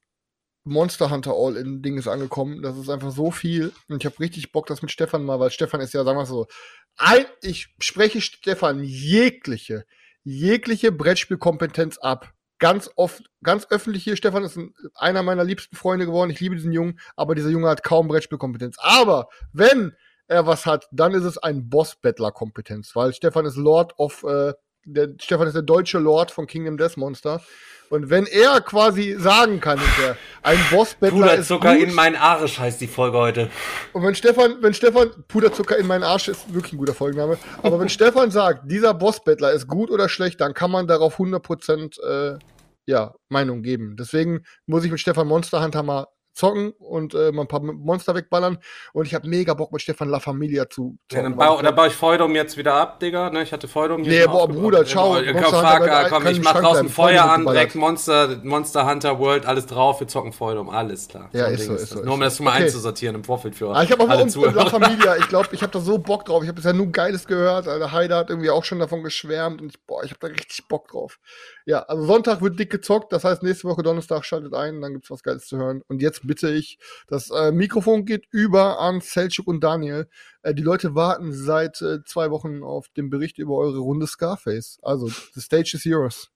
Monster 0.65 1.09
Hunter 1.09 1.33
All-In-Ding 1.33 1.97
ist 1.97 2.07
angekommen. 2.07 2.61
Das 2.61 2.77
ist 2.77 2.89
einfach 2.89 3.11
so 3.11 3.31
viel. 3.31 3.73
Und 3.89 4.01
ich 4.01 4.05
habe 4.05 4.19
richtig 4.19 4.51
Bock, 4.51 4.67
das 4.67 4.81
mit 4.81 4.91
Stefan 4.91 5.23
mal, 5.25 5.39
weil 5.39 5.51
Stefan 5.51 5.81
ist 5.81 5.93
ja, 5.93 6.03
sagen 6.03 6.17
wir 6.17 6.25
so, 6.25 6.47
ein, 6.95 7.25
ich 7.41 7.67
spreche 7.79 8.21
Stefan 8.21 8.83
jegliche, 8.83 9.85
jegliche 10.23 10.91
Brettspielkompetenz 10.91 11.97
ab. 11.97 12.33
Ganz 12.59 12.89
oft, 12.95 13.23
ganz 13.41 13.67
öffentlich 13.69 14.03
hier. 14.03 14.15
Stefan 14.15 14.43
ist 14.43 14.57
ein, 14.57 14.73
einer 14.95 15.23
meiner 15.23 15.43
liebsten 15.43 15.75
Freunde 15.75 16.05
geworden. 16.05 16.29
Ich 16.29 16.39
liebe 16.39 16.55
diesen 16.55 16.71
Jungen, 16.71 16.99
aber 17.15 17.35
dieser 17.35 17.49
Junge 17.49 17.67
hat 17.67 17.83
kaum 17.83 18.07
Brettspielkompetenz. 18.07 18.77
Aber 18.79 19.27
wenn 19.51 19.95
er 20.27 20.47
was 20.47 20.65
hat, 20.65 20.87
dann 20.91 21.13
ist 21.13 21.23
es 21.23 21.37
ein 21.37 21.69
Boss-Battler-Kompetenz, 21.69 22.95
weil 22.95 23.13
Stefan 23.13 23.45
ist 23.45 23.57
Lord 23.57 23.97
of, 23.99 24.23
äh, 24.23 24.53
der, 24.85 25.09
Stefan 25.19 25.47
ist 25.47 25.53
der 25.53 25.61
deutsche 25.61 25.99
Lord 25.99 26.31
von 26.31 26.47
Kingdom 26.47 26.77
Death 26.77 26.97
Monster. 26.97 27.41
Und 27.89 28.09
wenn 28.09 28.25
er 28.25 28.59
quasi 28.61 29.15
sagen 29.19 29.59
kann, 29.59 29.79
hinterher, 29.79 30.17
ein 30.41 30.57
Boss-Battler 30.71 31.35
ist 31.35 31.47
Puderzucker 31.49 31.77
in 31.77 31.93
meinen 31.93 32.15
Arsch 32.15 32.57
heißt 32.57 32.81
die 32.81 32.87
Folge 32.87 33.17
heute. 33.17 33.49
und 33.91 34.03
wenn 34.03 34.15
Stefan, 34.15 34.57
wenn 34.61 34.73
Stefan, 34.73 35.11
Puderzucker 35.27 35.77
in 35.77 35.85
meinen 35.85 36.03
Arsch 36.03 36.27
ist 36.27 36.51
wirklich 36.51 36.73
ein 36.73 36.77
guter 36.77 36.95
Folgenname, 36.95 37.37
aber 37.61 37.79
wenn 37.79 37.89
Stefan 37.89 38.31
sagt, 38.31 38.71
dieser 38.71 38.95
Bossbettler 38.95 39.51
ist 39.51 39.67
gut 39.67 39.91
oder 39.91 40.09
schlecht, 40.09 40.41
dann 40.41 40.55
kann 40.55 40.71
man 40.71 40.87
darauf 40.87 41.19
100% 41.19 42.01
äh, 42.01 42.39
ja, 42.85 43.13
Meinung 43.29 43.61
geben. 43.61 43.95
Deswegen 43.97 44.43
muss 44.65 44.83
ich 44.83 44.91
mit 44.91 44.99
Stefan 44.99 45.27
Monster 45.27 45.63
Hunter 45.63 45.83
mal 45.83 46.07
zocken 46.33 46.71
und 46.79 47.13
äh, 47.13 47.31
mal 47.31 47.41
ein 47.43 47.47
paar 47.47 47.61
Monster 47.61 48.15
wegballern. 48.15 48.57
Und 48.93 49.05
ich 49.05 49.13
habe 49.13 49.27
mega 49.27 49.53
Bock 49.53 49.71
mit 49.71 49.81
Stefan 49.81 50.09
La 50.09 50.19
Familia 50.19 50.69
zu 50.69 50.97
Ja, 51.11 51.17
zocken. 51.17 51.23
dann, 51.23 51.37
weil 51.37 51.47
bau, 51.47 51.55
ich 51.57 51.61
dann 51.63 51.75
baue 51.75 51.87
ich 51.87 51.93
Feudum 51.93 52.35
jetzt 52.35 52.57
wieder 52.57 52.73
ab, 52.73 52.99
Digga. 52.99 53.29
Ne, 53.29 53.43
ich 53.43 53.53
hatte 53.53 53.67
Feudum 53.67 54.01
Nee, 54.01 54.25
boah. 54.25 54.47
Bruder, 54.47 54.85
ciao. 54.85 55.17
Ja, 55.17 55.31
Komm, 55.33 55.43
fuck, 55.43 55.55
ah, 55.65 56.09
komm, 56.09 56.27
ich 56.27 56.41
mach 56.41 56.59
draußen 56.59 56.89
Feuer 56.89 57.23
an, 57.23 57.45
direkt 57.45 57.75
Monster, 57.75 58.39
Monster 58.43 58.85
Hunter 58.89 59.19
World, 59.19 59.45
alles 59.45 59.65
drauf, 59.65 59.99
wir 59.99 60.07
zocken 60.07 60.33
Feudum, 60.33 60.69
alles 60.69 61.07
klar. 61.07 61.29
Ja, 61.33 61.45
ein 61.47 61.53
ist 61.53 61.65
so, 61.65 61.73
ist 61.73 61.89
so, 61.89 61.99
ist 61.99 62.05
Nur 62.05 62.13
um 62.15 62.19
so. 62.19 62.23
das 62.25 62.39
mal 62.39 62.51
Okay. 62.53 62.63
einzusortieren 62.63 63.15
im 63.15 63.23
Vorfeld 63.23 63.55
für 63.55 63.69
Ah, 63.73 63.83
ich 63.83 63.91
habe 63.91 64.03
aber 64.03 64.11
alle 64.11 64.23
um 64.23 64.55
La. 64.55 64.65
Familia, 64.69 65.17
ich 65.17 65.27
glaube, 65.27 65.49
ich 65.51 65.61
habe 65.61 65.71
da 65.71 65.79
so 65.79 65.97
Bock 65.97 66.25
drauf. 66.25 66.43
Ich 66.43 66.47
habe 66.49 66.55
bisher 66.55 66.73
nur 66.73 66.91
Geiles 66.91 67.25
gehört. 67.27 67.67
Alter, 67.67 67.91
Heide 67.91 68.15
hat 68.15 68.29
irgendwie 68.29 68.49
auch 68.49 68.63
schon 68.63 68.79
davon 68.79 69.03
geschwärmt 69.03 69.61
und 69.61 69.69
ich, 69.69 69.85
boah, 69.85 70.03
ich 70.03 70.11
habe 70.11 70.19
da 70.19 70.27
richtig 70.27 70.67
Bock 70.67 70.87
drauf. 70.87 71.19
Ja, 71.65 71.83
also 71.83 72.05
Sonntag 72.05 72.41
wird 72.41 72.59
dick 72.59 72.69
gezockt, 72.69 73.13
das 73.13 73.23
heißt 73.23 73.43
nächste 73.43 73.67
Woche 73.67 73.83
Donnerstag 73.83 74.25
schaltet 74.25 74.53
ein, 74.53 74.81
dann 74.81 74.93
gibt's 74.93 75.09
was 75.09 75.23
Geiles 75.23 75.47
zu 75.47 75.57
hören. 75.57 75.81
Und 75.87 76.01
jetzt 76.01 76.27
bitte 76.27 76.51
ich, 76.51 76.77
das 77.07 77.29
äh, 77.29 77.51
Mikrofon 77.51 78.05
geht 78.05 78.25
über 78.31 78.79
an 78.79 79.01
Selchuk 79.01 79.47
und 79.47 79.63
Daniel. 79.63 80.07
Äh, 80.41 80.53
die 80.53 80.63
Leute 80.63 80.95
warten 80.95 81.31
seit 81.31 81.81
äh, 81.81 82.03
zwei 82.05 82.31
Wochen 82.31 82.63
auf 82.63 82.89
den 82.89 83.09
Bericht 83.09 83.37
über 83.37 83.55
eure 83.55 83.79
Runde 83.79 84.07
Scarface. 84.07 84.79
Also, 84.81 85.07
the 85.07 85.41
stage 85.41 85.71
is 85.75 85.83
yours. 85.83 86.29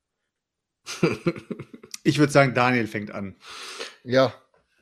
Ich 2.07 2.19
würde 2.19 2.31
sagen, 2.31 2.53
Daniel 2.53 2.87
fängt 2.87 3.11
an. 3.11 3.35
Ja. 4.05 4.33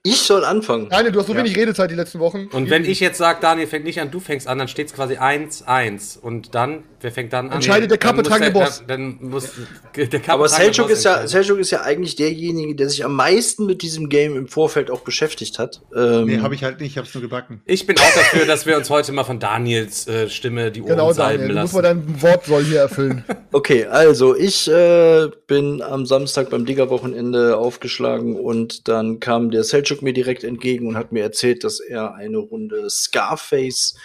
Ich 0.06 0.22
soll 0.22 0.46
anfangen. 0.46 0.88
Daniel, 0.90 1.12
du 1.12 1.20
hast 1.20 1.28
so 1.28 1.34
Ja. 1.34 1.40
wenig 1.40 1.56
Redezeit 1.58 1.90
die 1.90 1.96
letzten 1.96 2.20
Wochen. 2.20 2.48
Und 2.52 2.70
wenn 2.70 2.86
ich 2.86 3.00
jetzt 3.00 3.18
sage, 3.18 3.40
Daniel 3.42 3.66
fängt 3.68 3.86
nicht 3.86 4.00
an, 4.00 4.12
du 4.12 4.20
fängst 4.20 4.48
an, 4.48 4.60
dann 4.60 4.68
steht 4.68 4.88
es 4.88 4.94
quasi 4.94 5.16
1-1. 5.18 6.18
Und 6.22 6.54
dann, 6.54 6.84
wer 7.02 7.12
fängt 7.12 7.34
dann 7.34 7.48
an? 7.48 7.54
Entscheidet 7.56 7.90
der 7.90 7.98
Dann 7.98 8.16
muss 8.16 8.28
der- 8.40 8.50
Boss. 8.52 8.84
Dann 8.88 9.18
muss 9.20 9.52
der 9.96 10.06
kapitale 10.20 10.34
Aber 10.34 10.48
Selchuk 10.48 10.90
ist, 10.92 11.04
ja. 11.06 11.26
Selchuk 11.28 11.58
ist 11.58 11.72
ja 11.72 11.82
eigentlich 11.82 12.16
derjenige, 12.16 12.76
der 12.76 12.88
sich 12.90 13.04
am 13.04 13.16
meisten 13.16 13.66
mit 13.66 13.82
diesem 13.82 14.08
Game 14.10 14.38
im 14.38 14.48
Vorfeld 14.48 14.92
auch 14.92 15.02
beschäftigt 15.02 15.58
hat. 15.58 15.82
Ähm, 15.96 16.26
Nee, 16.26 16.38
habe 16.40 16.54
ich 16.54 16.64
halt 16.64 16.80
nicht, 16.80 16.92
ich 16.92 16.98
habe 16.98 17.08
es 17.08 17.14
nur 17.16 17.22
gebacken. 17.24 17.62
Ich 17.66 17.88
bin 17.88 17.98
auch 17.98 18.14
dafür, 18.14 18.46
dass 18.46 18.66
wir 18.68 18.78
uns 18.78 18.90
heute 18.92 19.12
mal 19.12 19.24
von 19.24 19.40
Daniels 19.40 20.08
äh, 20.08 20.30
Stimme 20.30 20.72
die 20.72 20.82
Ohren 20.82 20.90
Genau, 20.92 21.12
salben 21.14 21.40
Daniel, 21.48 21.56
du 21.56 21.62
musst 21.62 21.74
lassen. 21.74 21.98
mal 21.98 22.04
dein 22.12 22.22
Wort 22.22 22.46
soll 22.46 22.64
hier 22.64 22.80
erfüllen. 22.82 23.24
Okay, 23.56 23.86
also 23.86 24.36
ich 24.36 24.68
äh, 24.68 25.30
bin 25.48 25.82
am 25.82 26.06
Samstag 26.06 26.50
beim 26.50 26.66
Digger-Wochenende 26.66 27.56
aufgeschlagen 27.56 28.36
und 28.36 28.90
dann 28.90 29.22
kam 29.22 29.50
der 29.50 29.64
Selchuk 29.64 29.95
mir 30.02 30.14
direkt 30.14 30.44
entgegen 30.44 30.88
und 30.88 30.98
hat 30.98 31.12
mir 31.12 31.24
erzählt, 31.24 31.64
dass 31.64 31.80
er 31.80 32.16
eine 32.16 32.38
Runde 32.38 32.90
Scarface 32.90 33.96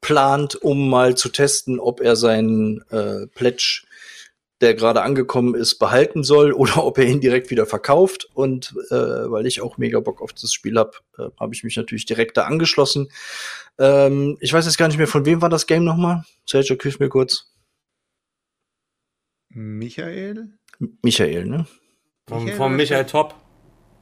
plant, 0.00 0.54
um 0.62 0.88
mal 0.88 1.16
zu 1.16 1.28
testen, 1.28 1.80
ob 1.80 2.00
er 2.00 2.16
seinen 2.16 2.82
äh, 2.90 3.26
Pledge, 3.34 3.84
der 4.60 4.74
gerade 4.74 5.02
angekommen 5.02 5.54
ist, 5.54 5.76
behalten 5.76 6.22
soll 6.22 6.52
oder 6.54 6.84
ob 6.84 6.98
er 6.98 7.06
ihn 7.06 7.20
direkt 7.20 7.50
wieder 7.50 7.66
verkauft. 7.66 8.28
Und 8.34 8.74
äh, 8.90 8.94
weil 8.94 9.46
ich 9.46 9.60
auch 9.60 9.78
mega 9.78 10.00
Bock 10.00 10.22
auf 10.22 10.32
das 10.32 10.52
Spiel 10.52 10.78
habe, 10.78 10.92
äh, 11.18 11.28
habe 11.40 11.54
ich 11.54 11.64
mich 11.64 11.76
natürlich 11.76 12.06
direkt 12.06 12.36
da 12.36 12.44
angeschlossen. 12.44 13.08
Ähm, 13.78 14.36
ich 14.40 14.52
weiß 14.52 14.64
jetzt 14.66 14.78
gar 14.78 14.88
nicht 14.88 14.98
mehr, 14.98 15.08
von 15.08 15.26
wem 15.26 15.42
war 15.42 15.50
das 15.50 15.66
Game 15.66 15.84
nochmal? 15.84 16.24
Selchuk, 16.46 16.82
hilf 16.82 16.98
mir 16.98 17.08
kurz. 17.08 17.52
Michael? 19.48 20.50
Michael, 21.02 21.46
ne? 21.46 21.66
Vom, 22.28 22.44
Michael 22.44 22.56
vom 22.56 22.66
oder 22.66 22.76
Michael 22.76 23.06
Top. 23.06 23.34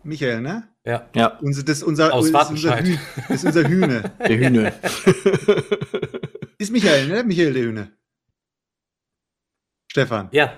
Michael, 0.02 0.40
ne? 0.40 0.68
Ja. 0.86 1.08
Ja, 1.14 1.38
Unser, 1.40 1.62
das 1.62 1.78
ist 1.78 1.82
unser, 1.82 2.12
Aus 2.12 2.28
ist 2.28 2.34
unser. 2.50 2.78
Hü 2.84 2.96
das 3.28 3.36
ist 3.42 3.44
unser 3.46 3.68
Hühne. 3.68 4.12
der 4.20 4.38
Hühne. 4.38 4.72
Ist 6.58 6.70
Michael, 6.70 7.08
ne? 7.08 7.24
Michael 7.24 7.52
der 7.52 7.62
Hühne. 7.64 7.92
Stefan. 9.90 10.28
Ja. 10.32 10.52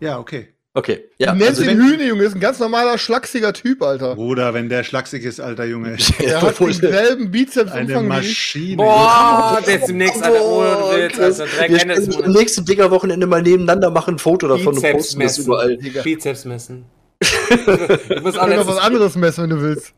Ja, 0.00 0.18
okay. 0.18 0.54
okay, 0.74 1.04
ja. 1.18 1.32
du 1.32 1.38
nennst 1.38 1.58
also 1.60 1.62
ihn 1.70 1.78
wenn- 1.78 1.84
Hühne, 1.90 2.06
Junge, 2.06 2.22
ist 2.24 2.34
ein 2.34 2.40
ganz 2.40 2.58
normaler, 2.60 2.98
schlachsiger 2.98 3.52
Typ, 3.52 3.82
Alter. 3.82 4.14
Bruder, 4.14 4.54
wenn 4.54 4.68
der 4.68 4.84
schlaksig 4.84 5.24
ist, 5.24 5.40
alter 5.40 5.64
Junge. 5.64 5.96
Er 6.20 6.40
hat 6.40 6.58
denselben 6.60 7.30
Bizeps 7.30 7.72
Eine. 7.72 8.00
Maschine. 8.02 8.76
Boah, 8.76 9.60
der 9.66 9.80
ist 9.80 9.88
demnächst, 9.88 10.22
Alter, 10.22 10.40
oh, 10.40 10.62
du 10.62 10.96
willst, 10.96 11.16
Chris, 11.16 11.40
also 11.40 11.44
wir 11.44 11.62
Ende 11.64 11.74
des 11.74 11.82
stellen 11.82 12.12
am 12.14 12.20
Monats. 12.20 12.38
nächsten 12.40 12.64
Digger-Wochenende 12.64 13.26
mal 13.26 13.42
nebeneinander 13.42 13.90
machen, 13.90 14.14
ein 14.14 14.18
Foto 14.18 14.46
davon 14.48 14.68
und 14.68 14.74
Bizeps 14.76 14.92
posten 14.96 15.20
das 15.20 15.36
messen. 15.38 15.44
überall. 15.44 15.76
Digga. 15.76 16.02
Bizeps 16.02 16.44
messen. 16.44 16.84
Du 17.20 18.20
musst 18.22 18.38
auch 18.38 18.46
noch 18.46 18.66
was 18.66 18.78
anderes 18.78 19.16
messen, 19.16 19.44
wenn 19.44 19.50
du 19.50 19.60
willst. 19.60 19.92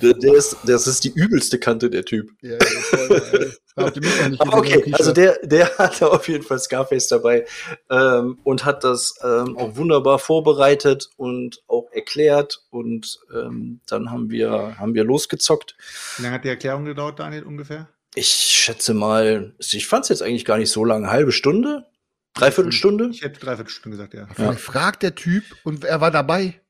Der, 0.00 0.14
der 0.14 0.34
ist, 0.34 0.56
das 0.64 0.86
ist 0.86 1.04
die 1.04 1.12
übelste 1.12 1.58
Kante, 1.58 1.90
der 1.90 2.04
Typ. 2.04 2.30
Ja, 2.40 2.52
ja, 2.52 2.58
voll, 2.58 3.52
habt 3.76 3.96
ihr 3.96 4.02
mich 4.02 4.20
noch 4.20 4.28
nicht 4.28 4.40
Aber 4.40 4.58
okay, 4.58 4.92
also 4.92 5.12
der, 5.12 5.38
der 5.42 5.76
hatte 5.78 6.10
auf 6.10 6.28
jeden 6.28 6.44
Fall 6.44 6.58
Scarface 6.58 7.08
dabei 7.08 7.44
ähm, 7.90 8.38
und 8.44 8.64
hat 8.64 8.84
das 8.84 9.14
ähm, 9.22 9.56
auch 9.58 9.76
wunderbar 9.76 10.18
vorbereitet 10.18 11.10
und 11.16 11.62
auch 11.68 11.88
erklärt 11.92 12.62
und 12.70 13.20
ähm, 13.34 13.80
dann 13.86 14.10
haben 14.10 14.30
wir, 14.30 14.78
haben 14.78 14.94
wir 14.94 15.04
losgezockt. 15.04 15.76
Wie 16.16 16.22
lange 16.22 16.36
hat 16.36 16.44
die 16.44 16.48
Erklärung 16.48 16.86
gedauert, 16.86 17.18
Daniel, 17.18 17.42
ungefähr? 17.42 17.88
Ich 18.14 18.28
schätze 18.28 18.94
mal, 18.94 19.54
ich 19.58 19.86
fand 19.86 20.04
es 20.04 20.08
jetzt 20.10 20.22
eigentlich 20.22 20.44
gar 20.44 20.58
nicht 20.58 20.70
so 20.70 20.84
lange, 20.84 21.10
halbe 21.10 21.32
Stunde, 21.32 21.86
dreiviertel 22.34 22.72
Stunde. 22.72 23.08
Ich 23.12 23.22
hätte 23.22 23.40
dreiviertel 23.40 23.70
Stunde 23.70 23.96
gesagt, 23.96 24.14
ja. 24.14 24.26
Vielleicht 24.34 24.60
fragt 24.60 25.02
der 25.02 25.14
Typ 25.14 25.44
und 25.64 25.84
er 25.84 26.00
war 26.00 26.10
dabei. 26.10 26.61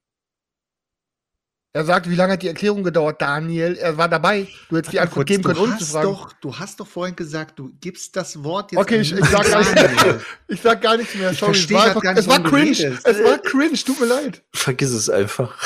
Er 1.74 1.86
sagt, 1.86 2.10
wie 2.10 2.14
lange 2.14 2.34
hat 2.34 2.42
die 2.42 2.48
Erklärung 2.48 2.82
gedauert, 2.82 3.22
Daniel? 3.22 3.76
Er 3.76 3.96
war 3.96 4.06
dabei. 4.06 4.46
Du 4.68 4.76
hättest 4.76 4.92
die 4.92 5.00
Antwort 5.00 5.26
geben 5.26 5.42
können, 5.42 5.56
du 5.56 5.62
ohne 5.62 5.78
zu 5.78 5.80
hast 5.80 5.92
fragen. 5.92 6.06
Doch, 6.06 6.32
du 6.34 6.58
hast 6.58 6.80
doch 6.80 6.86
vorhin 6.86 7.16
gesagt, 7.16 7.58
du 7.58 7.72
gibst 7.80 8.14
das 8.14 8.44
Wort 8.44 8.72
jetzt 8.72 8.80
Okay, 8.80 9.00
ich, 9.00 9.12
ich, 9.12 9.24
sag 9.24 9.50
gar 9.50 9.60
nichts 9.60 10.04
mehr. 10.04 10.20
ich 10.48 10.60
sag 10.60 10.82
gar 10.82 10.96
nichts 10.98 11.14
mehr. 11.14 11.30
Ich 11.30 11.38
Sorry, 11.38 11.52
es 11.52 11.58
versteh 11.58 11.74
war, 11.74 11.84
einfach, 11.84 12.02
gar 12.02 12.12
nicht, 12.12 12.20
es 12.20 12.28
war 12.28 12.42
cringe. 12.42 12.78
redest. 12.78 13.06
Es 13.06 13.24
war 13.24 13.38
cringe, 13.38 13.74
tut 13.74 14.00
mir 14.00 14.06
leid. 14.06 14.42
Vergiss 14.52 14.90
es 14.90 15.08
einfach. 15.08 15.56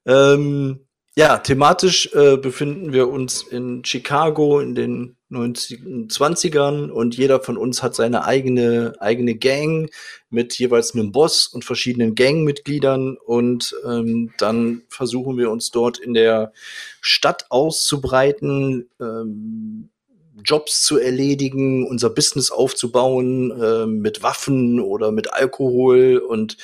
ähm, 0.06 0.86
ja, 1.14 1.38
thematisch 1.38 2.10
äh, 2.12 2.36
befinden 2.36 2.92
wir 2.92 3.08
uns 3.08 3.42
in 3.42 3.82
Chicago 3.82 4.60
in 4.60 4.74
den 4.74 5.16
90, 5.32 5.80
20ern 6.08 6.90
und 6.90 7.16
jeder 7.16 7.40
von 7.40 7.56
uns 7.56 7.82
hat 7.82 7.94
seine 7.94 8.24
eigene, 8.24 8.94
eigene 9.00 9.34
Gang 9.34 9.90
mit 10.30 10.58
jeweils 10.58 10.94
einem 10.94 11.10
Boss 11.10 11.46
und 11.46 11.64
verschiedenen 11.64 12.14
Gangmitgliedern 12.14 13.16
und 13.16 13.74
ähm, 13.86 14.32
dann 14.38 14.82
versuchen 14.88 15.38
wir 15.38 15.50
uns 15.50 15.70
dort 15.70 15.98
in 15.98 16.14
der 16.14 16.52
Stadt 17.00 17.46
auszubreiten, 17.50 18.88
ähm, 19.00 19.88
Jobs 20.44 20.82
zu 20.82 20.98
erledigen, 20.98 21.86
unser 21.86 22.10
Business 22.10 22.50
aufzubauen 22.50 23.52
ähm, 23.62 24.00
mit 24.00 24.22
Waffen 24.22 24.80
oder 24.80 25.12
mit 25.12 25.32
Alkohol 25.32 26.18
und 26.18 26.56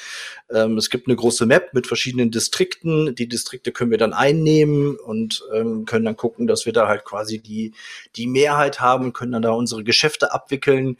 ähm, 0.51 0.79
es 0.79 0.91
gibt 0.91 1.09
eine 1.09 1.17
große 1.17 1.47
Map 1.47 1.75
mit 1.75 1.87
verschiedenen 1.87 2.31
Distrikten. 2.31 3.15
Die 3.15 3.29
Distrikte 3.29 3.73
können 3.73 3.91
wir 3.91 3.99
dann 3.99 4.13
einnehmen 4.13 4.97
und 4.97 5.45
ähm, 5.53 5.85
können 5.85 6.05
dann 6.05 6.17
gucken, 6.17 6.47
dass 6.47 6.67
wir 6.67 6.73
da 6.73 6.89
halt 6.89 7.05
quasi 7.05 7.39
die 7.39 7.73
die 8.17 8.27
Mehrheit 8.27 8.81
haben, 8.81 9.13
können 9.13 9.33
dann 9.33 9.43
da 9.43 9.51
unsere 9.51 9.85
Geschäfte 9.85 10.33
abwickeln. 10.33 10.97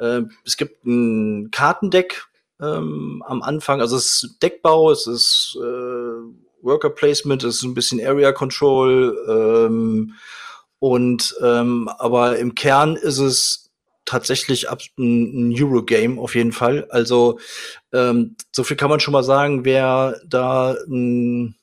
Ähm, 0.00 0.30
es 0.44 0.56
gibt 0.56 0.84
ein 0.86 1.50
Kartendeck 1.50 2.26
ähm, 2.60 3.22
am 3.26 3.42
Anfang, 3.42 3.80
also 3.80 3.96
es 3.96 4.22
ist 4.22 4.42
Deckbau, 4.42 4.90
es 4.90 5.06
ist 5.06 5.58
äh, 5.60 6.62
Worker 6.62 6.90
Placement, 6.90 7.44
es 7.44 7.56
ist 7.56 7.62
ein 7.64 7.74
bisschen 7.74 8.04
Area 8.04 8.32
Control. 8.32 9.16
Ähm, 9.28 10.14
und 10.78 11.34
ähm, 11.42 11.88
aber 11.98 12.38
im 12.38 12.54
Kern 12.54 12.96
ist 12.96 13.18
es 13.18 13.66
tatsächlich 14.06 14.70
ab 14.70 14.80
ein, 14.98 15.54
Eurogame 15.54 16.18
auf 16.20 16.34
jeden 16.34 16.52
Fall. 16.52 16.86
Also 16.90 17.38
ähm, 17.92 18.36
so 18.54 18.64
viel 18.64 18.76
kann 18.76 18.88
man 18.88 19.00
schon 19.00 19.12
mal 19.12 19.24
sagen, 19.24 19.64
wer 19.64 20.20
da 20.26 20.76
ein, 20.88 21.56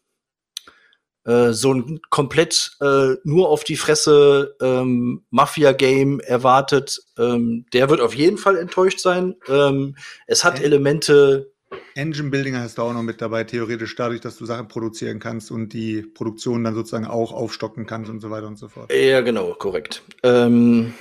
äh, 1.25 1.51
so 1.51 1.73
ein 1.73 2.01
komplett 2.09 2.75
äh, 2.81 3.15
nur 3.23 3.49
auf 3.49 3.63
die 3.63 3.77
Fresse 3.77 4.55
ähm, 4.61 5.23
Mafia-Game 5.29 6.19
erwartet, 6.19 7.01
ähm, 7.17 7.65
der 7.73 7.89
wird 7.89 8.01
auf 8.01 8.13
jeden 8.13 8.37
Fall 8.37 8.57
enttäuscht 8.57 8.99
sein. 8.99 9.35
Ähm, 9.47 9.95
es 10.27 10.43
hat 10.43 10.55
Okay. 10.55 10.65
Elemente, 10.65 11.52
Engine 11.95 12.29
Building 12.29 12.55
hast 12.55 12.77
du 12.77 12.81
auch 12.81 12.93
noch 12.93 13.03
mit 13.03 13.21
dabei, 13.21 13.43
theoretisch 13.43 13.95
dadurch, 13.95 14.21
dass 14.21 14.37
du 14.37 14.45
Sachen 14.45 14.67
produzieren 14.67 15.19
kannst 15.19 15.51
und 15.51 15.73
die 15.73 16.01
Produktion 16.01 16.63
dann 16.63 16.75
sozusagen 16.75 17.05
auch 17.05 17.31
aufstocken 17.31 17.85
kannst 17.85 18.09
und 18.09 18.19
so 18.19 18.29
weiter 18.29 18.47
und 18.47 18.57
so 18.57 18.67
fort. 18.67 18.91
Ja, 18.93 19.21
genau, 19.21 19.53
korrekt. 19.53 20.01
Ähm, 20.23 20.93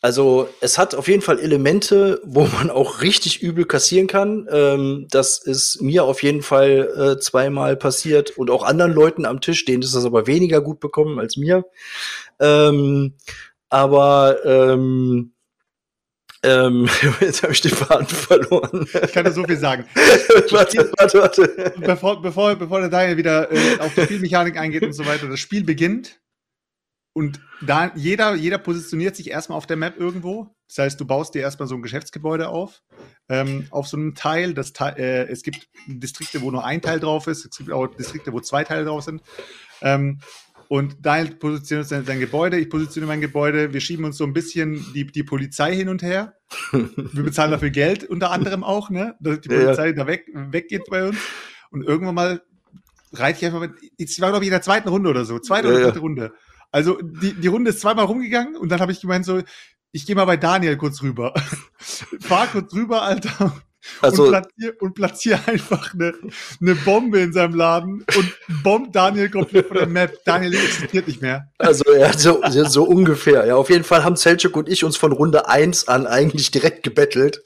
also 0.00 0.48
es 0.60 0.78
hat 0.78 0.94
auf 0.94 1.08
jeden 1.08 1.22
Fall 1.22 1.40
Elemente, 1.40 2.20
wo 2.24 2.46
man 2.58 2.70
auch 2.70 3.02
richtig 3.02 3.42
übel 3.42 3.64
kassieren 3.64 4.06
kann. 4.06 4.46
Ähm, 4.50 5.06
das 5.10 5.38
ist 5.38 5.82
mir 5.82 6.04
auf 6.04 6.22
jeden 6.22 6.42
Fall 6.42 7.16
äh, 7.16 7.20
zweimal 7.20 7.76
passiert 7.76 8.30
und 8.38 8.50
auch 8.50 8.62
anderen 8.62 8.92
Leuten 8.92 9.24
am 9.24 9.40
Tisch, 9.40 9.64
denen 9.64 9.82
ist 9.82 9.94
das 9.94 10.04
aber 10.04 10.26
weniger 10.26 10.60
gut 10.60 10.80
bekommen 10.80 11.18
als 11.18 11.36
mir. 11.36 11.64
Ähm, 12.38 13.14
aber 13.70 14.38
ähm, 14.44 15.32
ähm, 16.42 16.88
jetzt 17.20 17.42
habe 17.42 17.52
ich 17.52 17.60
den 17.60 17.72
Faden 17.72 18.06
verloren. 18.06 18.86
Ich 19.04 19.12
kann 19.12 19.24
dir 19.24 19.32
so 19.32 19.44
viel 19.44 19.56
sagen. 19.56 19.84
warte, 20.50 20.90
warte, 20.96 21.18
warte. 21.20 21.74
bevor, 21.78 22.22
bevor, 22.22 22.54
bevor 22.56 22.80
der 22.80 22.88
Daniel 22.88 23.16
wieder 23.16 23.50
äh, 23.50 23.78
auf 23.80 23.94
die 23.94 24.02
Spielmechanik 24.02 24.56
eingeht 24.56 24.84
und 24.84 24.92
so 24.92 25.06
weiter, 25.06 25.28
das 25.28 25.40
Spiel 25.40 25.64
beginnt 25.64 26.20
und 27.18 27.40
da 27.60 27.90
jeder, 27.96 28.34
jeder 28.34 28.58
positioniert 28.58 29.16
sich 29.16 29.30
erstmal 29.30 29.58
auf 29.58 29.66
der 29.66 29.76
Map 29.76 29.98
irgendwo 29.98 30.54
Das 30.68 30.78
heißt, 30.78 31.00
du 31.00 31.04
baust 31.04 31.34
dir 31.34 31.42
erstmal 31.42 31.66
so 31.66 31.74
ein 31.74 31.82
Geschäftsgebäude 31.82 32.48
auf, 32.48 32.82
ähm, 33.28 33.66
auf 33.70 33.88
so 33.88 33.96
einem 33.96 34.14
Teil. 34.14 34.54
Das 34.54 34.72
äh, 34.80 35.26
es 35.26 35.42
gibt 35.42 35.68
Distrikte, 35.88 36.40
wo 36.42 36.52
nur 36.52 36.64
ein 36.64 36.80
Teil 36.80 37.00
drauf 37.00 37.26
ist. 37.26 37.44
Es 37.44 37.58
gibt 37.58 37.72
auch 37.72 37.88
Distrikte, 37.88 38.32
wo 38.32 38.38
zwei 38.38 38.62
Teile 38.62 38.84
drauf 38.84 39.02
sind. 39.02 39.22
Ähm, 39.82 40.20
und 40.68 40.96
Daniel 41.04 41.34
positioniert 41.34 41.88
sein, 41.88 42.04
sein 42.04 42.20
Gebäude, 42.20 42.58
ich 42.58 42.68
positioniere 42.68 43.08
mein 43.08 43.20
Gebäude. 43.22 43.72
Wir 43.72 43.80
schieben 43.80 44.04
uns 44.04 44.18
so 44.18 44.24
ein 44.24 44.34
bisschen 44.34 44.84
die, 44.94 45.06
die 45.06 45.22
Polizei 45.22 45.74
hin 45.74 45.88
und 45.88 46.02
her. 46.02 46.34
Wir 46.72 47.22
bezahlen 47.22 47.50
dafür 47.50 47.70
Geld, 47.70 48.04
unter 48.04 48.30
anderem 48.30 48.62
auch, 48.62 48.90
ne? 48.90 49.16
Dass 49.20 49.40
die 49.40 49.48
Polizei 49.48 49.88
ja. 49.88 49.92
da 49.92 50.06
weg, 50.06 50.26
weggeht 50.34 50.84
bei 50.90 51.08
uns. 51.08 51.16
Und 51.70 51.84
irgendwann 51.84 52.14
mal 52.14 52.42
reite 53.12 53.38
ich 53.38 53.46
einfach 53.46 53.60
mit. 53.60 53.72
Ich 53.96 54.20
war, 54.20 54.30
glaube 54.30 54.44
ich, 54.44 54.48
in 54.48 54.52
der 54.52 54.62
zweiten 54.62 54.88
Runde 54.88 55.08
oder 55.08 55.24
so. 55.24 55.38
Zweite 55.38 55.68
ja, 55.68 55.74
oder 55.74 55.84
dritte 55.84 55.98
ja. 55.98 56.02
Runde. 56.02 56.32
Also 56.70 56.98
die, 57.00 57.32
die 57.32 57.48
Runde 57.48 57.70
ist 57.70 57.80
zweimal 57.80 58.04
rumgegangen 58.04 58.56
und 58.56 58.68
dann 58.68 58.80
habe 58.80 58.92
ich 58.92 59.00
gemeint 59.00 59.24
so, 59.24 59.40
ich 59.90 60.04
gehe 60.04 60.14
mal 60.14 60.26
bei 60.26 60.36
Daniel 60.36 60.76
kurz 60.76 61.02
rüber. 61.02 61.32
Fahr 62.20 62.46
kurz 62.48 62.74
rüber, 62.74 63.02
Alter. 63.02 63.54
Also, 64.00 64.24
und, 64.24 64.30
platziere, 64.30 64.72
und 64.80 64.94
platziere 64.94 65.40
einfach 65.46 65.94
eine, 65.94 66.14
eine 66.60 66.74
Bombe 66.74 67.20
in 67.20 67.32
seinem 67.32 67.54
Laden 67.54 68.04
und 68.16 68.62
bombt 68.62 68.94
Daniel 68.94 69.30
komplett 69.30 69.68
von 69.68 69.76
der 69.76 69.86
Map. 69.86 70.18
Daniel 70.24 70.54
existiert 70.54 71.06
nicht 71.06 71.22
mehr. 71.22 71.48
Also 71.58 71.84
ja, 71.94 72.16
so, 72.16 72.40
so 72.66 72.84
ungefähr. 72.84 73.46
Ja, 73.46 73.56
auf 73.56 73.70
jeden 73.70 73.84
Fall 73.84 74.04
haben 74.04 74.16
Selchuk 74.16 74.56
und 74.56 74.68
ich 74.68 74.84
uns 74.84 74.96
von 74.96 75.12
Runde 75.12 75.48
1 75.48 75.88
an 75.88 76.06
eigentlich 76.06 76.50
direkt 76.50 76.82
gebettelt. 76.82 77.42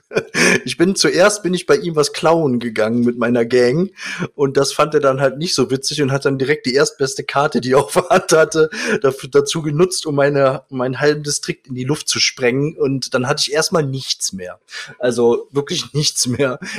Ich 0.64 0.76
bin 0.76 0.95
zuerst 0.95 1.43
bin 1.43 1.55
ich 1.55 1.66
bei 1.66 1.76
ihm 1.76 1.97
was 1.97 2.12
klauen 2.12 2.61
gegangen 2.61 3.01
mit 3.01 3.18
meiner 3.18 3.47
Gang 3.47 3.91
und 4.35 4.57
das 4.57 4.72
fand 4.72 4.95
er 4.95 5.01
dann 5.01 5.20
halt 5.20 5.39
nicht 5.39 5.55
so 5.55 5.70
witzig 5.70 6.03
und 6.03 6.12
hat 6.12 6.24
dann 6.24 6.39
direkt 6.39 6.66
die 6.66 6.74
erstbeste 6.74 7.24
Karte, 7.24 7.61
die 7.61 7.72
er 7.72 7.78
auf 7.78 7.93
der 7.93 8.09
Hand 8.11 8.33
hatte, 8.33 8.70
dafür, 9.01 9.30
dazu 9.30 9.62
genutzt, 9.62 10.05
um 10.07 10.14
meine, 10.14 10.62
meinen 10.68 11.01
halben 11.01 11.22
Distrikt 11.22 11.66
in 11.66 11.74
die 11.74 11.85
Luft 11.85 12.09
zu 12.09 12.20
sprengen 12.20 12.76
und 12.76 13.14
dann 13.14 13.26
hatte 13.26 13.45
ich 13.47 13.55
erstmal 13.55 13.85
nichts 13.85 14.33
mehr. 14.33 14.61
Also 14.99 15.49
wirklich 15.51 15.95
nichts 15.95 16.26
mehr. 16.26 16.32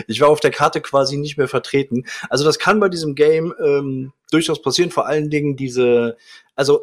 Ich 0.08 0.22
war 0.22 0.30
auf 0.30 0.40
der 0.40 0.52
Karte 0.52 0.82
quasi 0.82 1.18
nicht 1.18 1.38
mehr 1.38 1.48
vertreten. 1.48 2.06
Also 2.30 2.44
das 2.44 2.60
kann 2.60 2.80
bei 2.80 2.90
diesem 2.90 3.16
Game 3.16 3.54
ähm, 3.64 4.14
durchaus 4.32 4.62
passieren, 4.62 4.92
vor 4.92 5.08
allen 5.08 5.30
Dingen 5.30 5.56
diese, 5.56 6.18
also 6.56 6.82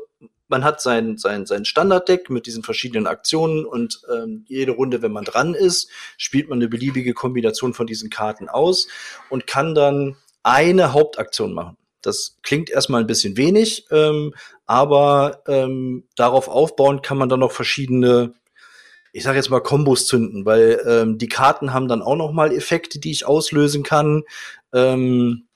man 0.51 0.65
hat 0.65 0.81
sein, 0.81 1.17
sein, 1.17 1.47
sein 1.47 1.65
Standarddeck 1.65 2.29
mit 2.29 2.47
diesen 2.47 2.63
verschiedenen 2.65 3.07
Aktionen 3.07 3.65
und 3.65 4.03
ähm, 4.13 4.45
jede 4.49 4.73
Runde, 4.73 5.01
wenn 5.01 5.13
man 5.13 5.25
dran 5.25 5.55
ist, 5.55 5.89
spielt 6.19 6.49
man 6.49 6.59
eine 6.59 6.69
beliebige 6.69 7.15
Kombination 7.15 7.73
von 7.73 7.87
diesen 7.87 8.11
Karten 8.11 8.49
aus 8.49 8.89
und 9.31 9.47
kann 9.47 9.75
dann 9.75 10.17
eine 10.43 10.93
Hauptaktion 10.93 11.55
machen. 11.55 11.77
Das 12.03 12.39
klingt 12.43 12.71
erstmal 12.71 13.03
ein 13.03 13.07
bisschen 13.07 13.37
wenig, 13.37 13.87
ähm, 13.91 14.35
aber 14.67 15.43
ähm, 15.47 16.05
darauf 16.17 16.49
aufbauen 16.49 17.03
kann 17.03 17.19
man 17.19 17.29
dann 17.29 17.41
noch 17.41 17.53
verschiedene, 17.53 18.35
ich 19.13 19.23
sage 19.23 19.37
jetzt 19.37 19.51
mal 19.51 19.61
Kombos 19.61 20.07
zünden, 20.07 20.45
weil 20.45 20.81
ähm, 20.87 21.19
die 21.19 21.29
Karten 21.29 21.73
haben 21.73 21.89
dann 21.89 22.03
auch 22.03 22.17
noch 22.17 22.33
mal 22.33 22.53
Effekte, 22.53 22.99
die 22.99 23.11
ich 23.11 23.27
auslösen 23.27 23.83
kann. 23.83 24.23
Ähm, 24.73 25.47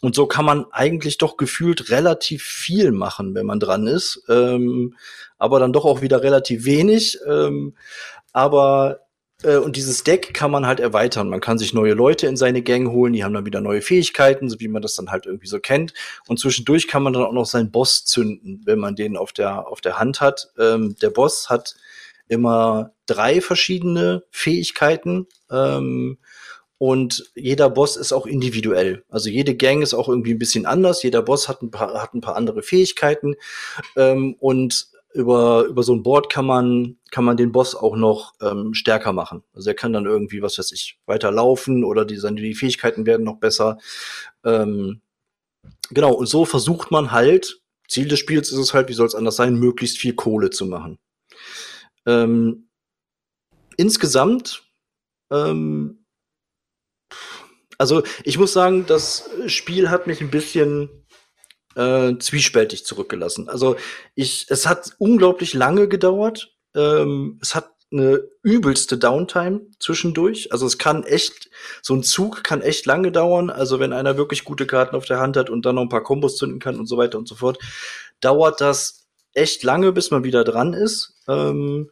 und 0.00 0.16
so 0.16 0.26
kann 0.26 0.44
man 0.44 0.66
eigentlich 0.72 1.18
doch 1.18 1.36
gefühlt 1.36 1.90
relativ 1.90 2.42
viel 2.42 2.90
machen, 2.90 3.34
wenn 3.34 3.46
man 3.46 3.60
dran 3.60 3.86
ist. 3.86 4.24
Ähm, 4.28 4.96
aber 5.38 5.60
dann 5.60 5.72
doch 5.72 5.84
auch 5.84 6.00
wieder 6.00 6.22
relativ 6.22 6.64
wenig. 6.64 7.18
Ähm, 7.26 7.76
aber 8.32 9.00
äh, 9.42 9.56
und 9.56 9.76
dieses 9.76 10.04
Deck 10.04 10.34
kann 10.34 10.50
man 10.50 10.66
halt 10.66 10.80
erweitern. 10.80 11.28
Man 11.28 11.40
kann 11.40 11.58
sich 11.58 11.72
neue 11.72 11.94
Leute 11.94 12.26
in 12.26 12.36
seine 12.36 12.62
Gang 12.62 12.90
holen, 12.90 13.12
die 13.12 13.24
haben 13.24 13.34
dann 13.34 13.46
wieder 13.46 13.60
neue 13.60 13.82
Fähigkeiten, 13.82 14.48
so 14.48 14.58
wie 14.60 14.68
man 14.68 14.82
das 14.82 14.94
dann 14.94 15.10
halt 15.10 15.26
irgendwie 15.26 15.46
so 15.46 15.60
kennt. 15.60 15.94
Und 16.26 16.38
zwischendurch 16.40 16.88
kann 16.88 17.02
man 17.02 17.12
dann 17.12 17.24
auch 17.24 17.32
noch 17.32 17.46
seinen 17.46 17.70
Boss 17.70 18.04
zünden, 18.04 18.62
wenn 18.64 18.78
man 18.78 18.96
den 18.96 19.16
auf 19.16 19.32
der, 19.32 19.68
auf 19.68 19.80
der 19.80 19.98
Hand 19.98 20.20
hat. 20.20 20.50
Ähm, 20.58 20.96
der 21.00 21.10
Boss 21.10 21.50
hat 21.50 21.76
immer 22.32 22.92
drei 23.06 23.40
verschiedene 23.40 24.24
Fähigkeiten. 24.30 25.26
Ähm, 25.50 26.18
und 26.78 27.30
jeder 27.36 27.70
Boss 27.70 27.96
ist 27.96 28.12
auch 28.12 28.26
individuell. 28.26 29.04
Also 29.08 29.28
jede 29.28 29.54
Gang 29.54 29.82
ist 29.82 29.94
auch 29.94 30.08
irgendwie 30.08 30.32
ein 30.32 30.38
bisschen 30.38 30.66
anders. 30.66 31.02
Jeder 31.02 31.22
Boss 31.22 31.48
hat 31.48 31.62
ein 31.62 31.70
paar, 31.70 32.02
hat 32.02 32.14
ein 32.14 32.20
paar 32.20 32.34
andere 32.34 32.62
Fähigkeiten. 32.62 33.36
Ähm, 33.94 34.34
und 34.40 34.88
über, 35.14 35.64
über 35.66 35.82
so 35.82 35.94
ein 35.94 36.02
Board 36.02 36.30
kann 36.30 36.46
man, 36.46 36.96
kann 37.10 37.24
man 37.24 37.36
den 37.36 37.52
Boss 37.52 37.74
auch 37.74 37.96
noch 37.96 38.32
ähm, 38.40 38.74
stärker 38.74 39.12
machen. 39.12 39.44
Also 39.54 39.70
er 39.70 39.74
kann 39.74 39.92
dann 39.92 40.06
irgendwie, 40.06 40.42
was 40.42 40.58
weiß 40.58 40.72
ich, 40.72 40.98
weiter 41.06 41.30
laufen 41.30 41.84
oder 41.84 42.04
die, 42.04 42.16
seine 42.16 42.40
die 42.40 42.54
Fähigkeiten 42.54 43.06
werden 43.06 43.24
noch 43.24 43.36
besser. 43.36 43.78
Ähm, 44.44 45.02
genau, 45.90 46.14
und 46.14 46.26
so 46.26 46.44
versucht 46.44 46.90
man 46.90 47.12
halt, 47.12 47.60
Ziel 47.88 48.08
des 48.08 48.18
Spiels 48.18 48.50
ist 48.50 48.58
es 48.58 48.74
halt, 48.74 48.88
wie 48.88 48.94
soll 48.94 49.06
es 49.06 49.14
anders 49.14 49.36
sein, 49.36 49.54
möglichst 49.54 49.98
viel 49.98 50.14
Kohle 50.14 50.50
zu 50.50 50.64
machen. 50.66 50.98
Ähm, 52.06 52.68
insgesamt 53.76 54.62
ähm, 55.30 56.02
also 57.78 58.02
ich 58.22 58.38
muss 58.38 58.52
sagen, 58.52 58.86
das 58.86 59.28
Spiel 59.46 59.90
hat 59.90 60.06
mich 60.06 60.20
ein 60.20 60.30
bisschen 60.30 60.88
äh, 61.74 62.16
zwiespältig 62.18 62.84
zurückgelassen. 62.86 63.48
Also 63.48 63.76
ich, 64.14 64.46
es 64.50 64.68
hat 64.68 64.92
unglaublich 64.98 65.52
lange 65.52 65.88
gedauert. 65.88 66.54
Ähm, 66.76 67.40
es 67.42 67.56
hat 67.56 67.70
eine 67.90 68.22
übelste 68.42 68.98
Downtime 68.98 69.62
zwischendurch. 69.80 70.52
Also 70.52 70.64
es 70.64 70.78
kann 70.78 71.02
echt, 71.02 71.50
so 71.82 71.94
ein 71.94 72.04
Zug 72.04 72.44
kann 72.44 72.62
echt 72.62 72.86
lange 72.86 73.10
dauern. 73.10 73.50
Also 73.50 73.80
wenn 73.80 73.92
einer 73.92 74.16
wirklich 74.16 74.44
gute 74.44 74.66
Karten 74.66 74.94
auf 74.94 75.06
der 75.06 75.18
Hand 75.18 75.36
hat 75.36 75.50
und 75.50 75.66
dann 75.66 75.74
noch 75.74 75.82
ein 75.82 75.88
paar 75.88 76.04
Kombos 76.04 76.36
zünden 76.36 76.60
kann 76.60 76.78
und 76.78 76.86
so 76.86 76.96
weiter 76.96 77.18
und 77.18 77.26
so 77.26 77.34
fort, 77.34 77.58
dauert 78.20 78.60
das 78.60 79.01
echt 79.34 79.62
lange, 79.62 79.92
bis 79.92 80.10
man 80.10 80.24
wieder 80.24 80.44
dran 80.44 80.72
ist. 80.72 81.14
Ähm, 81.28 81.90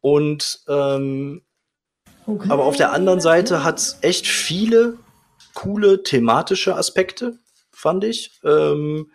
und 0.00 0.60
ähm, 0.68 1.42
okay. 2.26 2.48
aber 2.48 2.64
auf 2.64 2.76
der 2.76 2.92
anderen 2.92 3.20
Seite 3.20 3.64
hat 3.64 3.78
es 3.78 3.98
echt 4.00 4.26
viele 4.26 4.98
coole 5.54 6.02
thematische 6.02 6.76
Aspekte, 6.76 7.38
fand 7.70 8.04
ich. 8.04 8.40
Ähm, 8.44 9.10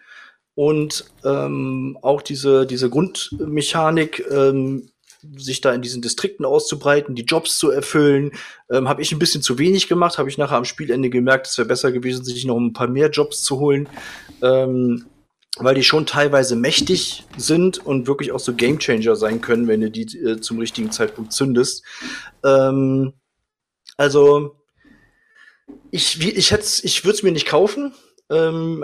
und 0.56 1.06
ähm, 1.24 2.00
auch 2.02 2.22
diese, 2.22 2.66
diese 2.66 2.90
Grundmechanik, 2.90 4.26
ähm, 4.32 4.90
sich 5.36 5.62
da 5.62 5.74
in 5.74 5.82
diesen 5.82 6.02
Distrikten 6.02 6.46
auszubreiten, 6.46 7.16
die 7.16 7.26
Jobs 7.26 7.58
zu 7.58 7.70
erfüllen, 7.70 8.32
ähm, 8.72 8.88
habe 8.88 9.02
ich 9.02 9.12
ein 9.12 9.20
bisschen 9.20 9.42
zu 9.42 9.58
wenig 9.58 9.88
gemacht. 9.88 10.18
Habe 10.18 10.30
ich 10.30 10.38
nachher 10.38 10.58
am 10.58 10.66
Spielende 10.66 11.10
gemerkt, 11.10 11.48
es 11.48 11.58
wäre 11.58 11.68
besser 11.68 11.92
gewesen, 11.92 12.24
sich 12.24 12.46
noch 12.46 12.58
ein 12.58 12.74
paar 12.74 12.88
mehr 12.88 13.10
Jobs 13.10 13.44
zu 13.44 13.60
holen, 13.60 13.90
ähm, 14.42 15.06
weil 15.60 15.76
die 15.76 15.84
schon 15.84 16.06
teilweise 16.06 16.56
mächtig 16.56 17.26
sind 17.38 17.86
und 17.86 18.08
wirklich 18.08 18.32
auch 18.32 18.40
so 18.40 18.54
Gamechanger 18.54 19.16
sein 19.16 19.42
können, 19.42 19.68
wenn 19.68 19.82
du 19.82 19.92
die 19.92 20.18
äh, 20.18 20.40
zum 20.40 20.60
richtigen 20.60 20.92
Zeitpunkt 20.92 21.34
zündest. 21.34 21.84
Ähm, 22.44 23.14
also 23.98 24.56
ich, 25.92 26.22
ich, 26.22 26.52
ich 26.52 27.06
würde 27.06 27.16
es 27.16 27.24
mir 27.24 27.32
nicht 27.32 27.48
kaufen. 27.48 27.94
Ähm, 28.30 28.84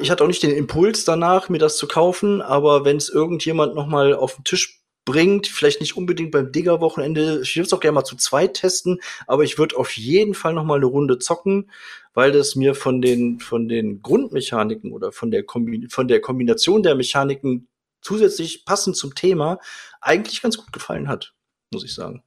ich 0.00 0.10
hatte 0.10 0.24
auch 0.24 0.28
nicht 0.28 0.42
den 0.42 0.54
Impuls 0.54 1.04
danach, 1.04 1.48
mir 1.48 1.58
das 1.58 1.76
zu 1.76 1.88
kaufen, 1.88 2.40
aber 2.40 2.84
wenn 2.84 2.96
es 2.96 3.08
irgendjemand 3.08 3.74
noch 3.74 3.86
mal 3.86 4.14
auf 4.14 4.36
den 4.36 4.44
Tisch 4.44 4.80
bringt, 5.06 5.46
vielleicht 5.46 5.80
nicht 5.80 5.96
unbedingt 5.96 6.32
beim 6.32 6.52
Digger-Wochenende, 6.52 7.40
ich 7.42 7.56
würde 7.56 7.66
es 7.66 7.72
auch 7.72 7.80
gerne 7.80 7.94
mal 7.94 8.04
zu 8.04 8.16
zweit 8.16 8.54
testen, 8.54 9.00
aber 9.26 9.44
ich 9.44 9.56
würde 9.56 9.78
auf 9.78 9.96
jeden 9.96 10.34
Fall 10.34 10.52
noch 10.52 10.64
mal 10.64 10.74
eine 10.74 10.84
Runde 10.84 11.18
zocken, 11.18 11.70
weil 12.12 12.32
das 12.32 12.56
mir 12.56 12.74
von 12.74 13.00
den, 13.00 13.40
von 13.40 13.68
den 13.68 14.02
Grundmechaniken 14.02 14.92
oder 14.92 15.12
von 15.12 15.30
der, 15.30 15.44
Kombi 15.44 15.86
von 15.88 16.08
der 16.08 16.20
Kombination 16.20 16.82
der 16.82 16.96
Mechaniken 16.96 17.68
zusätzlich 18.02 18.64
passend 18.66 18.96
zum 18.96 19.14
Thema 19.14 19.58
eigentlich 20.00 20.42
ganz 20.42 20.58
gut 20.58 20.72
gefallen 20.72 21.08
hat, 21.08 21.34
muss 21.72 21.84
ich 21.84 21.94
sagen. 21.94 22.22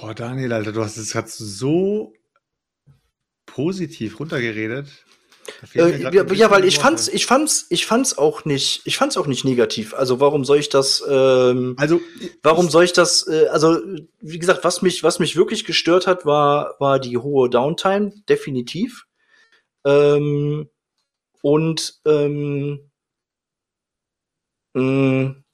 Boah, 0.00 0.14
Daniel, 0.14 0.54
Alter, 0.54 0.72
du 0.72 0.82
hast 0.82 0.96
es 0.96 1.12
gerade 1.12 1.28
so 1.28 2.14
positiv 3.44 4.20
runtergeredet. 4.20 5.04
Äh, 5.74 6.02
ja, 6.02 6.24
ja, 6.24 6.50
weil 6.50 6.64
ich 6.64 6.78
fand's, 6.78 7.08
ich 7.08 7.26
fand's, 7.26 7.66
ich 7.70 7.86
fand's 7.86 8.16
auch 8.16 8.44
nicht, 8.44 8.82
ich 8.84 8.96
fand's 8.96 9.16
auch 9.16 9.26
nicht 9.26 9.44
negativ. 9.44 9.94
Also 9.94 10.20
warum 10.20 10.44
soll 10.44 10.58
ich 10.58 10.68
das? 10.68 11.02
Ähm, 11.08 11.74
also 11.78 12.00
warum 12.42 12.70
soll 12.70 12.84
ich 12.84 12.92
das? 12.92 13.26
Äh, 13.26 13.48
also 13.48 13.78
wie 14.20 14.38
gesagt, 14.38 14.64
was 14.64 14.82
mich, 14.82 15.02
was 15.02 15.18
mich 15.18 15.36
wirklich 15.36 15.64
gestört 15.64 16.06
hat, 16.06 16.24
war, 16.26 16.76
war 16.78 16.98
die 16.98 17.18
hohe 17.18 17.50
Downtime, 17.50 18.12
definitiv. 18.28 19.06
Ähm, 19.84 20.68
und 21.42 22.00
ähm, 22.06 22.90
mh, 24.74 24.82
mm, 24.82 25.44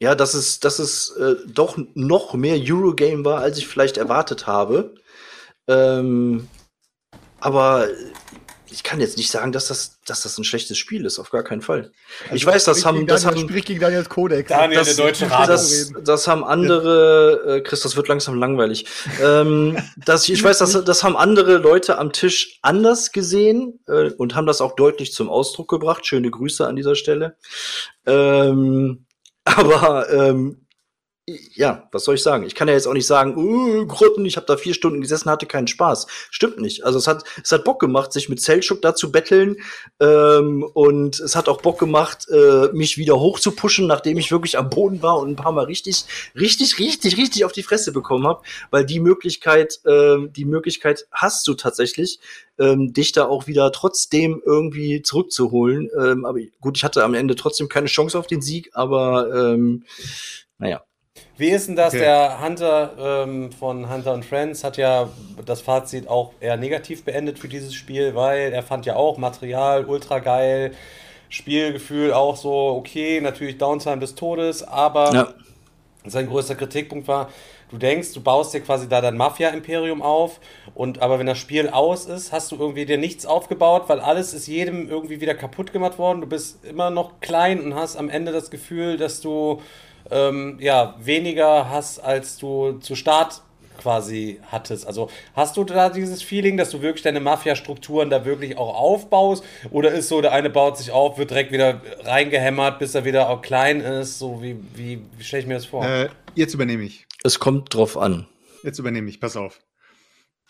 ja, 0.00 0.14
dass 0.14 0.34
es, 0.34 0.60
dass 0.60 0.80
es 0.80 1.10
äh, 1.16 1.36
doch 1.46 1.78
noch 1.94 2.34
mehr 2.34 2.58
Eurogame 2.60 3.24
war, 3.24 3.40
als 3.40 3.58
ich 3.58 3.66
vielleicht 3.66 3.96
erwartet 3.96 4.46
habe. 4.46 4.94
Ähm, 5.68 6.48
aber 7.44 7.88
ich 8.70 8.82
kann 8.82 9.00
jetzt 9.00 9.18
nicht 9.18 9.30
sagen, 9.30 9.52
dass 9.52 9.68
das, 9.68 10.00
dass 10.06 10.22
das 10.22 10.38
ein 10.38 10.44
schlechtes 10.44 10.78
Spiel 10.78 11.04
ist, 11.04 11.18
auf 11.18 11.30
gar 11.30 11.42
keinen 11.42 11.60
Fall. 11.60 11.92
Also 12.24 12.36
ich 12.36 12.46
weiß, 12.46 12.64
das 12.64 12.86
haben, 12.86 13.06
das 13.06 13.26
haben, 13.26 13.38
sprich 13.38 13.66
gegen 13.66 13.80
Daniels 13.80 14.08
Codex. 14.08 14.48
Daniel, 14.48 14.78
das, 14.78 14.96
der 14.96 15.04
deutsche 15.04 15.30
Rat. 15.30 15.46
Das, 15.46 15.92
das 16.02 16.26
haben 16.26 16.42
andere, 16.42 17.58
äh, 17.58 17.60
Chris, 17.60 17.82
das 17.82 17.96
wird 17.96 18.08
langsam 18.08 18.38
langweilig. 18.38 18.86
ähm, 19.22 19.76
das, 20.06 20.26
ich 20.26 20.42
weiß, 20.42 20.56
das, 20.56 20.84
das 20.84 21.04
haben 21.04 21.18
andere 21.18 21.58
Leute 21.58 21.98
am 21.98 22.12
Tisch 22.12 22.58
anders 22.62 23.12
gesehen 23.12 23.78
äh, 23.88 24.10
und 24.12 24.34
haben 24.34 24.46
das 24.46 24.62
auch 24.62 24.74
deutlich 24.74 25.12
zum 25.12 25.28
Ausdruck 25.28 25.68
gebracht. 25.68 26.06
Schöne 26.06 26.30
Grüße 26.30 26.66
an 26.66 26.76
dieser 26.76 26.94
Stelle. 26.94 27.36
Ähm, 28.06 29.04
aber 29.44 30.10
ähm, 30.10 30.63
ja, 31.26 31.88
was 31.90 32.04
soll 32.04 32.16
ich 32.16 32.22
sagen? 32.22 32.44
Ich 32.44 32.54
kann 32.54 32.68
ja 32.68 32.74
jetzt 32.74 32.86
auch 32.86 32.92
nicht 32.92 33.06
sagen, 33.06 33.34
uh, 33.38 33.86
Grotten, 33.86 34.26
ich 34.26 34.36
habe 34.36 34.46
da 34.46 34.58
vier 34.58 34.74
Stunden 34.74 35.00
gesessen, 35.00 35.30
hatte 35.30 35.46
keinen 35.46 35.68
Spaß. 35.68 36.06
Stimmt 36.30 36.60
nicht. 36.60 36.84
Also 36.84 36.98
es 36.98 37.06
hat, 37.06 37.24
es 37.42 37.50
hat 37.50 37.64
Bock 37.64 37.80
gemacht, 37.80 38.12
sich 38.12 38.28
mit 38.28 38.42
Selchuk 38.42 38.82
da 38.82 38.94
zu 38.94 39.10
betteln. 39.10 39.56
Ähm, 40.00 40.62
und 40.74 41.20
es 41.20 41.34
hat 41.34 41.48
auch 41.48 41.62
Bock 41.62 41.78
gemacht, 41.78 42.26
äh, 42.28 42.68
mich 42.74 42.98
wieder 42.98 43.18
hoch 43.18 43.40
zu 43.40 43.52
pushen, 43.52 43.86
nachdem 43.86 44.18
ich 44.18 44.32
wirklich 44.32 44.58
am 44.58 44.68
Boden 44.68 45.00
war 45.00 45.18
und 45.18 45.30
ein 45.30 45.36
paar 45.36 45.52
Mal 45.52 45.64
richtig, 45.64 46.04
richtig, 46.38 46.78
richtig, 46.78 47.16
richtig 47.16 47.46
auf 47.46 47.52
die 47.52 47.62
Fresse 47.62 47.92
bekommen 47.92 48.26
habe. 48.26 48.42
Weil 48.70 48.84
die 48.84 49.00
Möglichkeit, 49.00 49.80
äh, 49.86 50.28
die 50.28 50.44
Möglichkeit 50.44 51.06
hast 51.10 51.48
du 51.48 51.54
tatsächlich, 51.54 52.20
ähm, 52.58 52.92
dich 52.92 53.12
da 53.12 53.24
auch 53.24 53.46
wieder 53.46 53.72
trotzdem 53.72 54.42
irgendwie 54.44 55.00
zurückzuholen. 55.00 55.88
Ähm, 55.98 56.26
aber 56.26 56.40
gut, 56.60 56.76
ich 56.76 56.84
hatte 56.84 57.02
am 57.02 57.14
Ende 57.14 57.34
trotzdem 57.34 57.70
keine 57.70 57.86
Chance 57.86 58.18
auf 58.18 58.26
den 58.26 58.42
Sieg, 58.42 58.70
aber 58.74 59.32
ähm, 59.34 59.84
naja. 60.58 60.84
Wie 61.36 61.50
ist 61.50 61.66
denn 61.66 61.74
das? 61.76 61.94
Okay. 61.94 62.04
Der 62.04 62.40
Hunter 62.40 63.24
ähm, 63.26 63.50
von 63.50 63.90
Hunter 63.92 64.14
und 64.14 64.24
Friends 64.24 64.62
hat 64.62 64.76
ja 64.76 65.08
das 65.44 65.60
Fazit 65.62 66.06
auch 66.08 66.32
eher 66.40 66.56
negativ 66.56 67.04
beendet 67.04 67.38
für 67.40 67.48
dieses 67.48 67.74
Spiel, 67.74 68.14
weil 68.14 68.52
er 68.52 68.62
fand 68.62 68.86
ja 68.86 68.94
auch 68.94 69.18
Material 69.18 69.84
ultra 69.86 70.20
geil, 70.20 70.72
Spielgefühl 71.28 72.12
auch 72.12 72.36
so 72.36 72.52
okay, 72.76 73.20
natürlich 73.20 73.58
Downtime 73.58 73.98
des 73.98 74.14
Todes, 74.14 74.62
aber 74.62 75.12
Ja. 75.12 75.34
sein 76.06 76.28
größter 76.28 76.54
Kritikpunkt 76.54 77.08
war, 77.08 77.30
du 77.70 77.78
denkst, 77.78 78.12
du 78.14 78.22
baust 78.22 78.54
dir 78.54 78.60
quasi 78.60 78.88
da 78.88 79.00
dein 79.00 79.16
Mafia-Imperium 79.16 80.02
auf 80.02 80.38
und 80.74 81.02
aber 81.02 81.18
wenn 81.18 81.26
das 81.26 81.38
Spiel 81.38 81.68
aus 81.70 82.06
ist, 82.06 82.30
hast 82.32 82.52
du 82.52 82.56
irgendwie 82.56 82.86
dir 82.86 82.98
nichts 82.98 83.26
aufgebaut, 83.26 83.84
weil 83.88 84.00
alles 84.00 84.34
ist 84.34 84.46
jedem 84.46 84.88
irgendwie 84.88 85.20
wieder 85.20 85.34
kaputt 85.34 85.72
gemacht 85.72 85.98
worden. 85.98 86.20
Du 86.20 86.28
bist 86.28 86.64
immer 86.64 86.90
noch 86.90 87.20
klein 87.20 87.60
und 87.60 87.74
hast 87.74 87.96
am 87.96 88.08
Ende 88.10 88.30
das 88.32 88.50
Gefühl, 88.50 88.96
dass 88.98 89.20
du 89.20 89.60
ähm, 90.10 90.58
ja 90.60 90.96
weniger 91.00 91.68
hast, 91.70 91.98
als 91.98 92.36
du 92.36 92.78
zu 92.78 92.94
Start 92.94 93.42
quasi 93.78 94.40
hattest. 94.50 94.86
Also 94.86 95.10
hast 95.34 95.56
du 95.56 95.64
da 95.64 95.90
dieses 95.90 96.22
Feeling, 96.22 96.56
dass 96.56 96.70
du 96.70 96.82
wirklich 96.82 97.02
deine 97.02 97.20
Mafia-Strukturen 97.20 98.10
da 98.10 98.24
wirklich 98.24 98.56
auch 98.56 98.74
aufbaust? 98.74 99.44
Oder 99.70 99.92
ist 99.92 100.08
so, 100.08 100.20
der 100.20 100.32
eine 100.32 100.50
baut 100.50 100.78
sich 100.78 100.90
auf, 100.90 101.18
wird 101.18 101.30
direkt 101.30 101.52
wieder 101.52 101.80
reingehämmert, 102.04 102.78
bis 102.78 102.94
er 102.94 103.04
wieder 103.04 103.28
auch 103.28 103.42
klein 103.42 103.80
ist? 103.80 104.18
So 104.18 104.42
wie, 104.42 104.56
wie, 104.74 105.00
wie 105.16 105.24
stelle 105.24 105.42
ich 105.42 105.48
mir 105.48 105.54
das 105.54 105.66
vor? 105.66 105.84
Äh, 105.84 106.08
jetzt 106.34 106.54
übernehme 106.54 106.84
ich. 106.84 107.06
Es 107.22 107.38
kommt 107.38 107.74
drauf 107.74 107.96
an. 107.96 108.26
Jetzt 108.62 108.78
übernehme 108.78 109.08
ich, 109.08 109.20
pass 109.20 109.36
auf. 109.36 109.60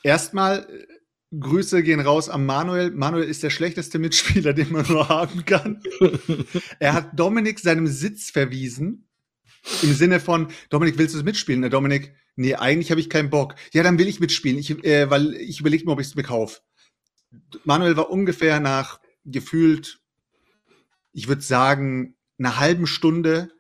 Erstmal, 0.03 0.61
äh, 0.61 0.95
Grüße 1.41 1.83
gehen 1.83 2.01
raus 2.01 2.29
an 2.29 2.47
Manuel. 2.47 2.91
Manuel 2.91 3.25
ist 3.25 3.43
der 3.43 3.51
schlechteste 3.51 3.99
Mitspieler, 3.99 4.53
den 4.55 4.71
man 4.73 4.87
nur 4.87 5.09
haben 5.09 5.45
kann. 5.45 5.83
er 6.79 6.93
hat 6.93 7.19
Dominik 7.19 7.59
seinem 7.59 7.87
Sitz 7.87 8.31
verwiesen. 8.31 9.09
Im 9.83 9.95
Sinne 9.95 10.21
von, 10.21 10.49
Dominik, 10.71 10.99
willst 10.99 11.15
du 11.15 11.19
es 11.19 11.25
mitspielen? 11.25 11.61
Na, 11.61 11.69
Dominik, 11.69 12.15
nee, 12.37 12.55
eigentlich 12.55 12.91
habe 12.91 13.01
ich 13.01 13.09
keinen 13.09 13.31
Bock. 13.31 13.55
Ja, 13.73 13.83
dann 13.83 13.99
will 13.99 14.09
ich 14.09 14.21
mitspielen, 14.21 14.59
ich, 14.59 14.71
äh, 14.85 15.09
weil 15.11 15.35
ich 15.35 15.61
überlege 15.61 15.85
mir, 15.87 15.93
ob 15.93 16.01
ich 16.01 16.09
es 16.09 16.15
mir 16.15 16.23
kaufe. 16.23 16.61
Manuel 17.65 17.97
war 17.97 18.11
ungefähr 18.11 18.61
nach 18.61 19.01
gefühlt, 19.25 20.01
ich 21.13 21.29
würde 21.29 21.43
sagen, 21.43 22.15
einer 22.39 22.59
halben 22.59 22.87
Stunde 22.87 23.51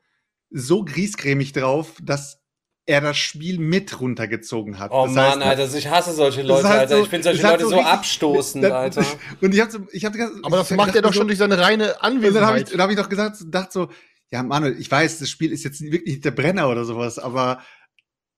so 0.50 0.84
griesgrämig 0.84 1.52
drauf, 1.52 1.94
dass 2.02 2.40
er 2.86 3.00
das 3.00 3.16
Spiel 3.16 3.58
mit 3.58 3.98
runtergezogen 4.00 4.78
hat. 4.78 4.90
Oh 4.92 5.06
Das 5.06 5.14
Mann, 5.14 5.42
heißt, 5.42 5.60
Alter, 5.60 5.74
ich 5.78 5.88
hasse 5.88 6.12
solche 6.12 6.42
Leute, 6.42 6.68
hat 6.68 6.80
Alter. 6.80 6.96
so- 6.98 7.02
ich 7.04 7.08
finde 7.08 7.24
solche 7.24 7.42
Leute 7.42 7.64
so, 7.64 7.68
richtig- 7.76 7.86
abstoßend, 7.86 8.64
das- 8.64 8.72
Alter. 8.72 9.06
Und 9.40 9.54
ich 9.54 9.60
habe 9.60 9.70
so, 9.70 9.78
ich 9.90 10.04
hab 10.04 10.12
die 10.12 10.18
ganze- 10.18 10.40
Aber 10.42 10.58
das 10.58 10.70
ich 10.70 10.76
macht 10.76 10.94
er 10.94 11.00
doch 11.00 11.12
so- 11.14 11.20
schon 11.20 11.26
durch 11.28 11.38
seine 11.38 11.58
reine 11.58 11.94
und 11.94 12.02
dann 12.02 12.02
habe 12.02 12.18
ich, 12.18 12.24
Anwesenheit. 12.26 12.72
dann 12.74 12.80
hab 12.82 12.90
ich 12.90 12.96
doch 12.96 13.08
gesagt, 13.08 13.36
dachte 13.46 13.72
so, 13.72 13.88
ja, 14.30 14.42
Manuel, 14.42 14.78
ich 14.78 14.90
weiß, 14.90 15.18
das 15.18 15.30
Spiel 15.30 15.52
ist 15.52 15.64
jetzt 15.64 15.80
wirklich 15.80 16.20
der 16.20 16.32
Brenner 16.32 16.68
oder 16.68 16.84
sowas, 16.84 17.18
aber 17.18 17.62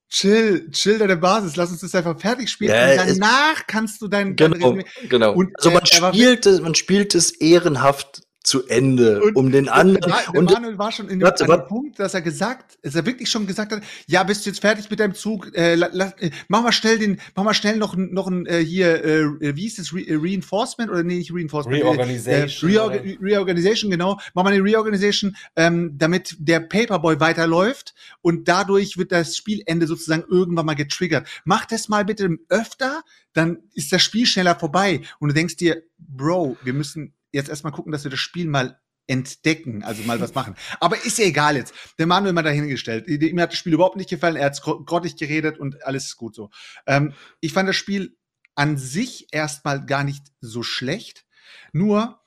chill, 0.08 0.70
chill 0.70 0.98
deine 0.98 1.16
Basis, 1.16 1.56
lass 1.56 1.70
uns 1.70 1.80
das 1.80 1.94
einfach 1.94 2.18
fertig 2.20 2.48
spielen 2.50 2.70
Ja, 2.70 2.96
danach 2.96 3.66
kannst 3.66 4.00
du 4.02 4.08
dein, 4.08 4.36
dein 4.36 4.52
Genau, 4.52 4.78
genau. 5.08 5.32
Und, 5.34 5.56
also 5.56 5.70
man 5.70 5.82
äh, 5.82 5.96
er 5.96 6.02
war 6.02 6.14
spielt 6.14 6.46
es, 6.46 6.60
man 6.60 6.74
spielt 6.74 7.14
es 7.14 7.30
ehrenhaft 7.30 8.22
zu 8.46 8.66
Ende, 8.68 9.20
Und- 9.22 9.34
um 9.36 9.50
den 9.50 9.68
anderen. 9.68 10.00
Der, 10.00 10.22
der 10.32 10.38
Und 10.40 10.50
Manuel 10.52 10.78
war 10.78 10.92
schon 10.92 11.08
in 11.08 11.18
dem, 11.18 11.26
Warte, 11.26 11.48
warte. 11.48 11.66
Punkt, 11.66 11.98
dass 11.98 12.14
er 12.14 12.22
gesagt, 12.22 12.78
dass 12.82 12.94
er 12.94 13.04
wirklich 13.04 13.28
schon 13.28 13.46
gesagt 13.46 13.72
hat, 13.72 13.82
ja, 14.06 14.22
bist 14.22 14.46
du 14.46 14.50
jetzt 14.50 14.60
fertig 14.60 14.88
mit 14.88 15.00
deinem 15.00 15.14
Zug? 15.14 15.50
Äh, 15.56 15.74
la, 15.74 15.88
la, 15.92 16.12
äh, 16.20 16.30
mach 16.46 16.62
mal 16.62 16.70
schnell 16.70 16.98
den, 16.98 17.20
mach 17.34 17.42
mal 17.42 17.54
schnell 17.54 17.76
noch 17.76 17.94
ein- 17.94 18.12
noch 18.14 18.28
ein 18.28 18.46
äh, 18.46 18.58
hier, 18.64 19.04
äh, 19.04 19.56
wie 19.56 19.62
hieß 19.62 19.76
das, 19.76 19.92
Re 19.92 20.00
äh, 20.06 20.14
Reinforcement 20.16 20.90
oder 20.90 21.02
nee, 21.02 21.16
nicht 21.16 21.32
Reinforcement, 21.34 21.82
Reorganization, 21.82 22.70
Äh, 22.70 22.74
äh, 22.74 22.78
Reorga 22.78 23.00
Reorganization, 23.20 23.90
genau. 23.90 24.18
Mach 24.34 24.44
mal 24.44 24.52
eine 24.52 24.62
Reorganization, 24.62 25.34
ähm, 25.56 25.94
damit 25.98 26.36
der 26.38 26.60
Paperboy 26.60 27.18
weiterläuft 27.18 27.94
und 28.22 28.46
dadurch 28.46 28.96
wird 28.96 29.10
das 29.10 29.36
Spielende 29.36 29.88
sozusagen 29.88 30.22
irgendwann 30.30 30.66
mal 30.66 30.74
getriggert. 30.74 31.26
Mach 31.44 31.66
das 31.66 31.88
mal 31.88 32.04
bitte 32.04 32.38
öfter, 32.48 33.02
dann 33.32 33.58
ist 33.74 33.92
das 33.92 34.02
Spiel 34.02 34.24
schneller 34.24 34.54
vorbei 34.54 35.00
und 35.18 35.30
du 35.30 35.34
denkst 35.34 35.56
dir, 35.56 35.82
Bro, 35.98 36.56
wir 36.62 36.72
müssen 36.72 37.12
jetzt 37.32 37.48
erstmal 37.48 37.72
gucken, 37.72 37.92
dass 37.92 38.04
wir 38.04 38.10
das 38.10 38.20
Spiel 38.20 38.46
mal 38.46 38.80
entdecken, 39.06 39.84
also 39.84 40.02
mal 40.02 40.20
was 40.20 40.34
machen. 40.34 40.56
Aber 40.80 41.04
ist 41.04 41.18
ja 41.18 41.26
egal 41.26 41.56
jetzt. 41.56 41.74
Der 41.98 42.06
Manuel 42.06 42.32
mal 42.32 42.42
dahingestellt. 42.42 43.06
Ihm 43.06 43.40
hat 43.40 43.52
das 43.52 43.58
Spiel 43.58 43.74
überhaupt 43.74 43.96
nicht 43.96 44.10
gefallen, 44.10 44.36
er 44.36 44.46
hat 44.46 44.60
grottig 44.60 45.16
geredet 45.16 45.58
und 45.58 45.84
alles 45.84 46.06
ist 46.06 46.16
gut 46.16 46.34
so. 46.34 46.50
Ähm, 46.86 47.12
ich 47.40 47.52
fand 47.52 47.68
das 47.68 47.76
Spiel 47.76 48.16
an 48.54 48.78
sich 48.78 49.28
erstmal 49.32 49.84
gar 49.84 50.02
nicht 50.02 50.26
so 50.40 50.62
schlecht. 50.62 51.24
Nur, 51.72 52.20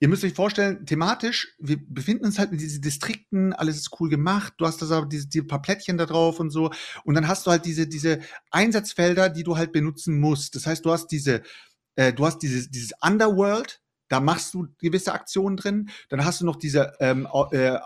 ihr 0.00 0.08
müsst 0.08 0.24
euch 0.24 0.32
vorstellen, 0.32 0.86
thematisch, 0.86 1.54
wir 1.58 1.78
befinden 1.88 2.24
uns 2.24 2.38
halt 2.38 2.50
in 2.52 2.58
diesen 2.58 2.82
Distrikten, 2.82 3.52
alles 3.52 3.76
ist 3.76 4.00
cool 4.00 4.08
gemacht, 4.08 4.54
du 4.58 4.66
hast 4.66 4.80
da 4.82 4.86
so 4.86 5.04
diese, 5.04 5.28
die 5.28 5.42
paar 5.42 5.62
Plättchen 5.62 5.98
da 5.98 6.06
drauf 6.06 6.40
und 6.40 6.50
so. 6.50 6.72
Und 7.04 7.14
dann 7.14 7.28
hast 7.28 7.46
du 7.46 7.50
halt 7.50 7.64
diese, 7.64 7.86
diese 7.86 8.20
Einsatzfelder, 8.50 9.28
die 9.28 9.44
du 9.44 9.56
halt 9.56 9.72
benutzen 9.72 10.18
musst. 10.18 10.56
Das 10.56 10.66
heißt, 10.66 10.84
du 10.84 10.90
hast 10.90 11.08
diese, 11.08 11.42
äh, 11.94 12.12
du 12.12 12.26
hast 12.26 12.38
dieses, 12.38 12.70
dieses 12.70 12.92
Underworld, 13.00 13.80
da 14.08 14.20
machst 14.20 14.54
du 14.54 14.68
gewisse 14.78 15.12
Aktionen 15.12 15.56
drin. 15.56 15.90
Dann 16.08 16.24
hast 16.24 16.40
du 16.40 16.46
noch 16.46 16.56
diese, 16.56 16.94
ähm, 17.00 17.28
äh, 17.52 17.78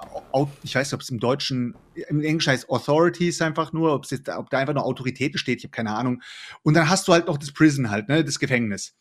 ich 0.62 0.75
weiß 0.75 0.89
nicht, 0.89 0.95
ob 0.95 1.01
es 1.01 1.11
im 1.11 1.18
Deutschen, 1.18 1.75
im 2.09 2.23
Englischen 2.23 2.53
heißt 2.53 2.68
Authorities 2.70 3.43
einfach 3.43 3.73
nur, 3.73 3.95
ob 3.95 4.05
es 4.05 4.11
jetzt, 4.11 4.29
ob 4.29 4.51
da 4.51 4.59
einfach 4.59 4.75
nur 4.75 4.85
Autoritäten 4.85 5.39
steht, 5.39 5.59
ich 5.59 5.64
habe 5.64 5.73
keine 5.73 5.95
Ahnung. 5.95 6.23
Und 6.62 6.75
dann 6.75 6.89
hast 6.89 7.09
du 7.09 7.12
halt 7.12 7.27
noch 7.27 7.39
das 7.39 7.53
Prison 7.53 7.91
halt, 7.91 8.09
ne, 8.09 8.25
das 8.25 8.39
Gefängnis. 8.39 8.95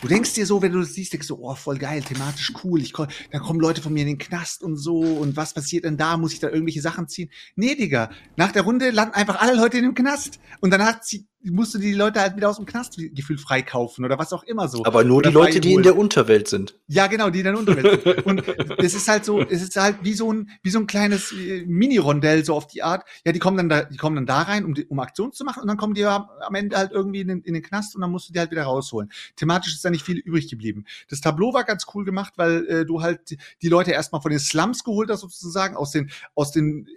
Du 0.00 0.06
denkst 0.06 0.34
dir 0.34 0.46
so, 0.46 0.62
wenn 0.62 0.70
du 0.70 0.78
das 0.78 0.94
siehst, 0.94 1.12
denkst 1.12 1.26
du, 1.26 1.38
oh, 1.40 1.54
voll 1.56 1.78
geil, 1.78 2.02
thematisch 2.02 2.52
cool. 2.62 2.80
Ich 2.80 2.92
komm, 2.92 3.08
dann 3.32 3.42
kommen 3.42 3.58
Leute 3.58 3.82
von 3.82 3.92
mir 3.92 4.02
in 4.02 4.06
den 4.06 4.18
Knast 4.18 4.62
und 4.62 4.76
so. 4.76 5.00
Und 5.00 5.36
was 5.36 5.54
passiert 5.54 5.84
denn 5.84 5.96
da? 5.96 6.16
Muss 6.16 6.32
ich 6.32 6.38
da 6.38 6.48
irgendwelche 6.48 6.82
Sachen 6.82 7.08
ziehen? 7.08 7.30
Nee, 7.56 7.74
Digga. 7.74 8.10
Nach 8.36 8.52
der 8.52 8.62
Runde 8.62 8.90
landen 8.90 9.14
einfach 9.14 9.40
alle 9.40 9.56
Leute 9.56 9.78
in 9.78 9.84
dem 9.84 9.94
Knast. 9.94 10.38
Und 10.60 10.70
danach 10.70 11.00
zieh, 11.00 11.26
musst 11.42 11.74
du 11.74 11.78
die 11.78 11.92
Leute 11.94 12.20
halt 12.20 12.36
wieder 12.36 12.48
aus 12.50 12.56
dem 12.56 12.66
Knast 12.66 12.96
gefühlt 12.96 13.40
freikaufen 13.40 14.04
oder 14.04 14.18
was 14.18 14.32
auch 14.32 14.42
immer 14.44 14.68
so. 14.68 14.84
aber 14.84 15.04
nur 15.04 15.18
Oder 15.18 15.30
die 15.30 15.34
Leute, 15.34 15.60
die 15.60 15.72
in 15.72 15.82
der 15.82 15.96
Unterwelt 15.96 16.48
sind. 16.48 16.78
Ja, 16.88 17.06
genau, 17.06 17.30
die 17.30 17.38
in 17.40 17.44
der 17.44 17.58
Unterwelt 17.58 18.02
sind. 18.02 18.26
Und 18.26 18.42
es 18.78 18.94
ist 18.94 19.06
halt 19.08 19.24
so, 19.24 19.40
es 19.40 19.62
ist 19.62 19.76
halt 19.76 19.98
wie 20.02 20.14
so 20.14 20.32
ein, 20.32 20.50
wie 20.62 20.70
so 20.70 20.78
ein 20.80 20.86
kleines 20.86 21.32
äh, 21.32 21.64
Mini-Rondell, 21.66 22.44
so 22.44 22.54
auf 22.54 22.66
die 22.66 22.82
Art. 22.82 23.04
Ja, 23.24 23.32
die 23.32 23.38
kommen 23.38 23.56
dann 23.56 23.68
da, 23.68 23.84
die 23.84 23.96
kommen 23.96 24.16
dann 24.16 24.26
da 24.26 24.42
rein, 24.42 24.64
um, 24.64 24.74
die, 24.74 24.84
um 24.86 24.98
Aktionen 24.98 25.32
zu 25.32 25.44
machen, 25.44 25.62
und 25.62 25.68
dann 25.68 25.76
kommen 25.76 25.94
die 25.94 26.04
am, 26.04 26.28
am 26.40 26.54
Ende 26.54 26.76
halt 26.76 26.92
irgendwie 26.92 27.20
in 27.20 27.28
den, 27.28 27.42
in 27.42 27.54
den 27.54 27.62
Knast 27.62 27.94
und 27.94 28.00
dann 28.00 28.10
musst 28.10 28.28
du 28.28 28.32
die 28.32 28.38
halt 28.40 28.50
wieder 28.50 28.64
rausholen. 28.64 29.10
Thematisch 29.36 29.74
ist 29.74 29.84
da 29.84 29.90
nicht 29.90 30.04
viel 30.04 30.18
übrig 30.18 30.48
geblieben. 30.48 30.84
Das 31.08 31.20
Tableau 31.20 31.54
war 31.54 31.64
ganz 31.64 31.86
cool 31.94 32.04
gemacht, 32.04 32.34
weil 32.36 32.66
äh, 32.66 32.84
du 32.84 33.00
halt 33.00 33.36
die- 33.62 33.68
Leute 33.68 33.92
erstmal 33.92 34.20
von 34.22 34.30
den 34.30 34.40
Slums 34.40 34.82
geholt 34.82 35.10
hast, 35.10 35.20
sozusagen, 35.20 35.76
aus 35.76 35.92
den, 35.92 36.10
aus 36.34 36.52
den 36.52 36.88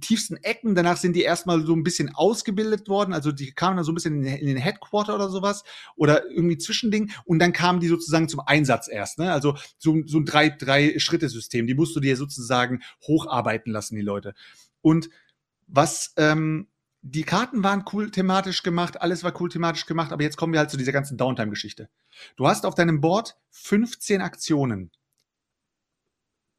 tiefsten 0.00 0.36
Ecken. 0.38 0.74
Danach 0.74 0.96
sind 0.96 1.14
die 1.14 1.22
erstmal 1.22 1.64
so 1.64 1.74
ein 1.74 1.82
bisschen 1.82 2.14
ausgebildet 2.14 2.88
worden. 2.88 3.12
Also 3.12 3.32
die 3.32 3.52
kamen 3.52 3.76
dann 3.76 3.84
so 3.84 3.92
ein 3.92 3.94
bisschen 3.94 4.24
in, 4.24 4.46
den- 4.46 4.56
Headquarter 4.56 5.14
oder 5.14 5.28
sowas 5.28 5.64
oder 5.96 6.28
irgendwie 6.30 6.58
Zwischending. 6.58 7.10
Und 7.24 7.38
dann 7.38 7.52
kamen 7.52 7.80
die 7.80 7.88
sozusagen 7.88 8.28
zum 8.28 8.40
Einsatz 8.40 8.88
erst. 8.88 9.18
Ne? 9.18 9.32
Also 9.32 9.56
so, 9.78 9.96
so 10.06 10.18
ein 10.18 10.24
drei, 10.24 10.50
drei 10.50 10.98
Schritte-System. 10.98 11.66
Die 11.66 11.74
musst 11.74 11.94
du 11.94 12.00
dir 12.00 12.16
sozusagen 12.16 12.82
hocharbeiten 13.06 13.72
lassen, 13.72 13.96
die 13.96 14.02
Leute. 14.02 14.34
Und 14.82 15.10
was 15.66 16.14
ähm, 16.16 16.68
die 17.02 17.22
Karten 17.22 17.62
waren 17.62 17.84
cool 17.92 18.10
thematisch 18.10 18.62
gemacht, 18.62 19.00
alles 19.00 19.24
war 19.24 19.38
cool 19.40 19.48
thematisch 19.48 19.86
gemacht, 19.86 20.12
aber 20.12 20.22
jetzt 20.22 20.36
kommen 20.36 20.52
wir 20.52 20.60
halt 20.60 20.70
zu 20.70 20.76
dieser 20.76 20.92
ganzen 20.92 21.16
Downtime-Geschichte. 21.16 21.88
Du 22.36 22.46
hast 22.46 22.66
auf 22.66 22.74
deinem 22.74 23.00
Board 23.00 23.36
15 23.50 24.20
Aktionen. 24.20 24.90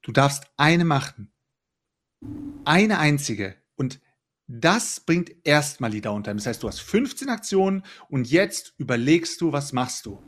Du 0.02 0.12
darfst 0.12 0.46
eine 0.58 0.84
machen. 0.86 1.32
Eine 2.66 3.00
einzige. 3.00 3.56
Und 3.76 4.00
das 4.48 5.00
bringt 5.00 5.32
erstmal 5.44 5.92
die 5.92 6.02
Downtime. 6.02 6.36
Das 6.36 6.46
heißt, 6.46 6.64
du 6.64 6.68
hast 6.68 6.82
15 6.82 7.30
Aktionen 7.30 7.84
und 8.10 8.30
jetzt 8.30 8.74
überlegst 8.78 9.40
du, 9.42 9.52
was 9.52 9.74
machst 9.74 10.06
du? 10.06 10.22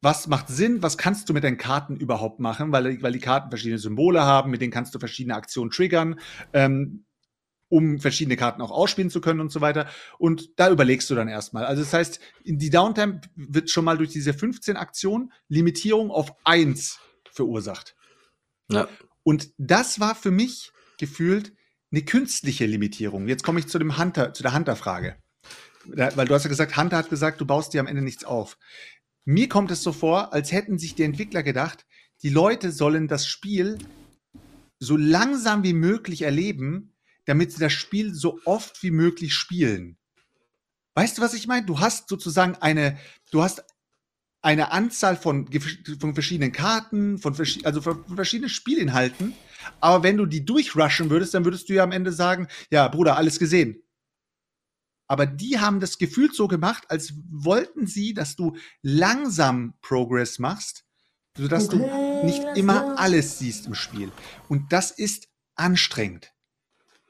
Was 0.00 0.28
macht 0.28 0.48
Sinn? 0.48 0.82
Was 0.82 0.96
kannst 0.96 1.28
du 1.28 1.32
mit 1.32 1.42
deinen 1.42 1.56
Karten 1.56 1.96
überhaupt 1.96 2.40
machen? 2.40 2.70
Weil, 2.70 3.02
weil 3.02 3.12
die 3.12 3.18
Karten 3.18 3.50
verschiedene 3.50 3.78
Symbole 3.78 4.22
haben, 4.22 4.50
mit 4.50 4.60
denen 4.60 4.72
kannst 4.72 4.94
du 4.94 4.98
verschiedene 4.98 5.34
Aktionen 5.34 5.70
triggern, 5.70 6.20
ähm, 6.52 7.04
um 7.68 7.98
verschiedene 7.98 8.36
Karten 8.36 8.62
auch 8.62 8.70
ausspielen 8.70 9.10
zu 9.10 9.20
können 9.20 9.40
und 9.40 9.50
so 9.50 9.60
weiter. 9.60 9.88
Und 10.18 10.50
da 10.56 10.70
überlegst 10.70 11.10
du 11.10 11.14
dann 11.14 11.28
erstmal. 11.28 11.64
Also 11.64 11.82
das 11.82 11.92
heißt, 11.92 12.20
die 12.44 12.70
Downtime 12.70 13.22
wird 13.34 13.70
schon 13.70 13.84
mal 13.84 13.98
durch 13.98 14.10
diese 14.10 14.34
15 14.34 14.76
Aktionen 14.76 15.32
Limitierung 15.48 16.10
auf 16.10 16.32
eins 16.44 17.00
verursacht. 17.32 17.96
Ja. 18.70 18.88
Und 19.24 19.52
das 19.58 20.00
war 20.00 20.14
für 20.14 20.30
mich 20.30 20.72
gefühlt 20.98 21.52
eine 21.90 22.02
künstliche 22.02 22.66
Limitierung. 22.66 23.28
Jetzt 23.28 23.44
komme 23.44 23.60
ich 23.60 23.68
zu 23.68 23.78
dem 23.78 23.96
Hunter, 23.96 24.34
zu 24.34 24.42
der 24.42 24.54
Hunter-Frage. 24.54 25.16
Weil 25.86 26.26
du 26.26 26.34
hast 26.34 26.44
ja 26.44 26.50
gesagt, 26.50 26.76
Hunter 26.76 26.98
hat 26.98 27.08
gesagt, 27.08 27.40
du 27.40 27.46
baust 27.46 27.72
dir 27.72 27.80
am 27.80 27.86
Ende 27.86 28.02
nichts 28.02 28.24
auf. 28.24 28.58
Mir 29.24 29.48
kommt 29.48 29.70
es 29.70 29.82
so 29.82 29.92
vor, 29.92 30.32
als 30.32 30.52
hätten 30.52 30.78
sich 30.78 30.94
die 30.94 31.02
Entwickler 31.02 31.42
gedacht, 31.42 31.86
die 32.22 32.30
Leute 32.30 32.72
sollen 32.72 33.08
das 33.08 33.26
Spiel 33.26 33.78
so 34.78 34.96
langsam 34.96 35.62
wie 35.62 35.72
möglich 35.72 36.22
erleben, 36.22 36.94
damit 37.24 37.52
sie 37.52 37.60
das 37.60 37.72
Spiel 37.72 38.14
so 38.14 38.40
oft 38.44 38.82
wie 38.82 38.90
möglich 38.90 39.34
spielen. 39.34 39.98
Weißt 40.94 41.18
du, 41.18 41.22
was 41.22 41.34
ich 41.34 41.46
meine? 41.46 41.66
Du 41.66 41.80
hast 41.80 42.08
sozusagen 42.08 42.56
eine, 42.56 42.98
du 43.30 43.42
hast 43.42 43.64
eine 44.40 44.72
Anzahl 44.72 45.16
von, 45.16 45.48
von 46.00 46.14
verschiedenen 46.14 46.52
Karten, 46.52 47.18
von, 47.18 47.36
also 47.64 47.82
von 47.82 48.04
verschiedenen 48.16 48.50
Spielinhalten. 48.50 49.34
Aber 49.80 50.02
wenn 50.02 50.16
du 50.16 50.26
die 50.26 50.44
durchrushen 50.44 51.10
würdest, 51.10 51.34
dann 51.34 51.44
würdest 51.44 51.68
du 51.68 51.74
ja 51.74 51.82
am 51.82 51.92
Ende 51.92 52.12
sagen, 52.12 52.48
ja, 52.70 52.88
Bruder, 52.88 53.16
alles 53.16 53.38
gesehen. 53.38 53.82
Aber 55.06 55.24
die 55.24 55.58
haben 55.58 55.80
das 55.80 55.98
Gefühl 55.98 56.32
so 56.32 56.48
gemacht, 56.48 56.84
als 56.88 57.14
wollten 57.30 57.86
sie, 57.86 58.12
dass 58.12 58.36
du 58.36 58.56
langsam 58.82 59.74
Progress 59.80 60.38
machst, 60.38 60.84
sodass 61.36 61.68
du 61.68 61.78
nicht 62.24 62.42
immer 62.56 62.98
alles 62.98 63.38
siehst 63.38 63.66
im 63.66 63.74
Spiel. 63.74 64.12
Und 64.48 64.72
das 64.72 64.90
ist 64.90 65.28
anstrengend. 65.54 66.32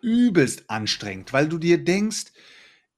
Übelst 0.00 0.70
anstrengend, 0.70 1.32
weil 1.32 1.48
du 1.48 1.58
dir 1.58 1.82
denkst, 1.82 2.26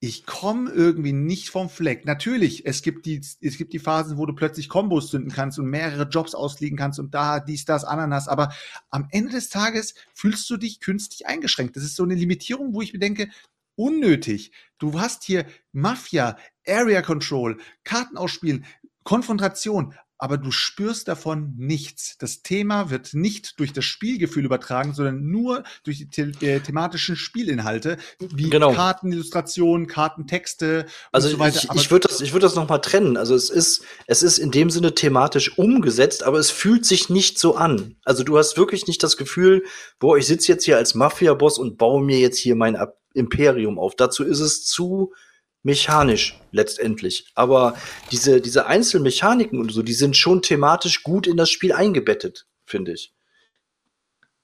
ich 0.02 0.24
komme 0.24 0.70
irgendwie 0.70 1.12
nicht 1.12 1.50
vom 1.50 1.68
Fleck. 1.68 2.06
Natürlich, 2.06 2.64
es 2.64 2.80
gibt 2.80 3.04
die, 3.04 3.20
es 3.42 3.58
gibt 3.58 3.74
die 3.74 3.78
Phasen, 3.78 4.16
wo 4.16 4.24
du 4.24 4.32
plötzlich 4.34 4.70
Kombos 4.70 5.10
zünden 5.10 5.30
kannst 5.30 5.58
und 5.58 5.66
mehrere 5.66 6.08
Jobs 6.08 6.34
ausfliegen 6.34 6.78
kannst 6.78 6.98
und 6.98 7.14
da, 7.14 7.38
dies, 7.38 7.66
das, 7.66 7.84
Ananas. 7.84 8.26
Aber 8.26 8.50
am 8.88 9.08
Ende 9.10 9.32
des 9.32 9.50
Tages 9.50 9.94
fühlst 10.14 10.48
du 10.48 10.56
dich 10.56 10.80
künstlich 10.80 11.26
eingeschränkt. 11.26 11.76
Das 11.76 11.84
ist 11.84 11.96
so 11.96 12.04
eine 12.04 12.14
Limitierung, 12.14 12.74
wo 12.74 12.80
ich 12.80 12.94
mir 12.94 12.98
denke, 12.98 13.28
unnötig. 13.76 14.52
Du 14.78 14.98
hast 14.98 15.22
hier 15.22 15.44
Mafia, 15.72 16.38
Area 16.66 17.02
Control, 17.02 17.58
Karten 17.84 18.16
ausspielen, 18.16 18.64
Konfrontation, 19.04 19.94
aber 20.20 20.36
du 20.36 20.50
spürst 20.50 21.08
davon 21.08 21.54
nichts. 21.56 22.16
Das 22.18 22.42
Thema 22.42 22.90
wird 22.90 23.14
nicht 23.14 23.58
durch 23.58 23.72
das 23.72 23.86
Spielgefühl 23.86 24.44
übertragen, 24.44 24.92
sondern 24.92 25.30
nur 25.30 25.64
durch 25.82 25.98
die 25.98 26.08
the 26.12 26.46
äh, 26.46 26.60
thematischen 26.60 27.16
Spielinhalte, 27.16 27.96
wie 28.18 28.50
Genau. 28.50 28.72
Kartenillustrationen, 28.72 29.86
Kartentexte 29.86 30.84
Also 31.10 31.28
und 31.28 31.32
so 31.34 31.38
weiter. 31.38 31.60
ich, 31.74 31.80
ich 31.82 31.90
würde 31.90 32.08
das, 32.08 32.20
ich 32.20 32.32
würde 32.32 32.44
das 32.44 32.54
noch 32.54 32.68
mal 32.68 32.78
trennen. 32.78 33.16
Also 33.16 33.34
es 33.34 33.48
ist, 33.48 33.82
es 34.06 34.22
ist 34.22 34.38
in 34.38 34.50
dem 34.50 34.68
Sinne 34.68 34.94
thematisch 34.94 35.56
umgesetzt, 35.56 36.22
aber 36.22 36.38
es 36.38 36.50
fühlt 36.50 36.84
sich 36.84 37.08
nicht 37.08 37.38
so 37.38 37.56
an. 37.56 37.96
Also 38.04 38.22
du 38.22 38.36
hast 38.36 38.58
wirklich 38.58 38.86
nicht 38.86 39.02
das 39.02 39.16
Gefühl, 39.16 39.64
boah, 39.98 40.18
ich 40.18 40.26
sitze 40.26 40.52
jetzt 40.52 40.64
hier 40.64 40.76
als 40.76 40.94
Mafia-Boss 40.94 41.58
und 41.58 41.78
baue 41.78 42.02
mir 42.04 42.18
jetzt 42.18 42.38
hier 42.38 42.56
mein 42.56 42.76
Imperium 43.14 43.78
auf. 43.78 43.94
Dazu 43.96 44.22
ist 44.24 44.40
es 44.40 44.66
zu 44.66 45.14
mechanisch 45.62 46.40
letztendlich. 46.52 47.30
Aber 47.34 47.76
diese, 48.10 48.40
diese 48.40 48.66
Einzelmechaniken 48.66 49.58
und 49.58 49.70
so, 49.70 49.82
die 49.82 49.94
sind 49.94 50.16
schon 50.16 50.42
thematisch 50.42 51.02
gut 51.02 51.26
in 51.26 51.36
das 51.36 51.50
Spiel 51.50 51.72
eingebettet, 51.72 52.46
finde 52.64 52.92
ich. 52.92 53.14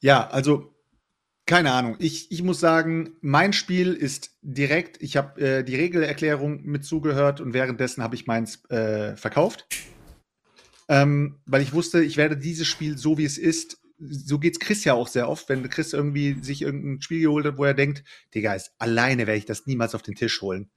Ja, 0.01 0.29
also 0.29 0.75
keine 1.47 1.73
Ahnung. 1.73 1.97
Ich, 2.01 2.33
ich 2.33 2.43
muss 2.43 2.59
sagen, 2.59 3.17
mein 3.21 3.53
Spiel 3.53 3.93
ist 3.93 4.33
direkt. 4.43 5.01
Ich 5.01 5.17
habe 5.17 5.41
äh, 5.41 5.63
die 5.63 5.77
Regelerklärung 5.77 6.63
mit 6.65 6.85
zugehört 6.85 7.41
und 7.41 7.55
währenddessen 7.55 8.03
habe 8.03 8.17
ich 8.17 8.27
meins 8.27 8.65
äh, 8.69 9.17
verkauft. 9.17 9.65
Ähm, 10.89 11.39
weil 11.47 11.63
ich 11.63 11.73
wusste, 11.73 12.03
ich 12.03 12.17
werde 12.17 12.37
dieses 12.37 12.67
Spiel 12.67 12.99
so 12.99 13.17
wie 13.17 13.25
es 13.25 13.39
ist. 13.39 13.79
So 13.99 14.39
geht's 14.39 14.59
Chris 14.59 14.85
ja 14.85 14.95
auch 14.95 15.09
sehr 15.09 15.29
oft, 15.29 15.49
wenn 15.49 15.69
Chris 15.71 15.93
irgendwie 15.93 16.37
sich 16.43 16.63
irgendein 16.63 17.01
Spiel 17.01 17.23
geholt 17.23 17.47
hat, 17.47 17.59
wo 17.59 17.65
er 17.65 17.75
denkt, 17.75 18.05
Digga, 18.35 18.55
ist, 18.55 18.73
alleine 18.79 19.27
werde 19.27 19.39
ich 19.39 19.47
das 19.47 19.67
niemals 19.67 19.95
auf 19.95 20.03
den 20.03 20.17
Tisch 20.17 20.43
holen. 20.43 20.71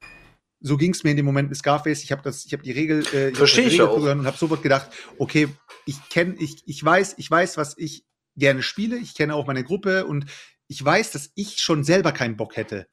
So 0.61 0.75
ging's 0.77 1.03
mir 1.03 1.11
in 1.11 1.17
dem 1.17 1.25
Moment 1.25 1.49
mit 1.49 1.57
Scarface. 1.57 2.03
Ich 2.03 2.11
habe 2.11 2.21
das, 2.21 2.45
ich 2.45 2.51
habe 2.53 2.63
die 2.63 2.71
Regel, 2.71 3.05
äh, 3.13 3.27
ich 3.29 3.33
hab 3.33 3.37
Versteh 3.37 3.61
die 3.69 3.75
ich 3.75 3.81
auch. 3.81 3.95
und 3.95 4.25
habe 4.25 4.37
sofort 4.37 4.61
gedacht, 4.61 4.89
okay, 5.17 5.47
ich 5.85 5.97
kenne, 6.09 6.35
ich, 6.37 6.63
ich 6.65 6.83
weiß, 6.83 7.15
ich 7.17 7.31
weiß, 7.31 7.57
was 7.57 7.77
ich 7.77 8.03
gerne 8.35 8.61
spiele. 8.61 8.97
Ich 8.97 9.15
kenne 9.15 9.35
auch 9.35 9.47
meine 9.47 9.63
Gruppe 9.63 10.05
und 10.05 10.25
ich 10.67 10.83
weiß, 10.83 11.11
dass 11.11 11.31
ich 11.35 11.59
schon 11.59 11.83
selber 11.83 12.11
keinen 12.11 12.35
Bock 12.37 12.57
hätte, 12.57 12.87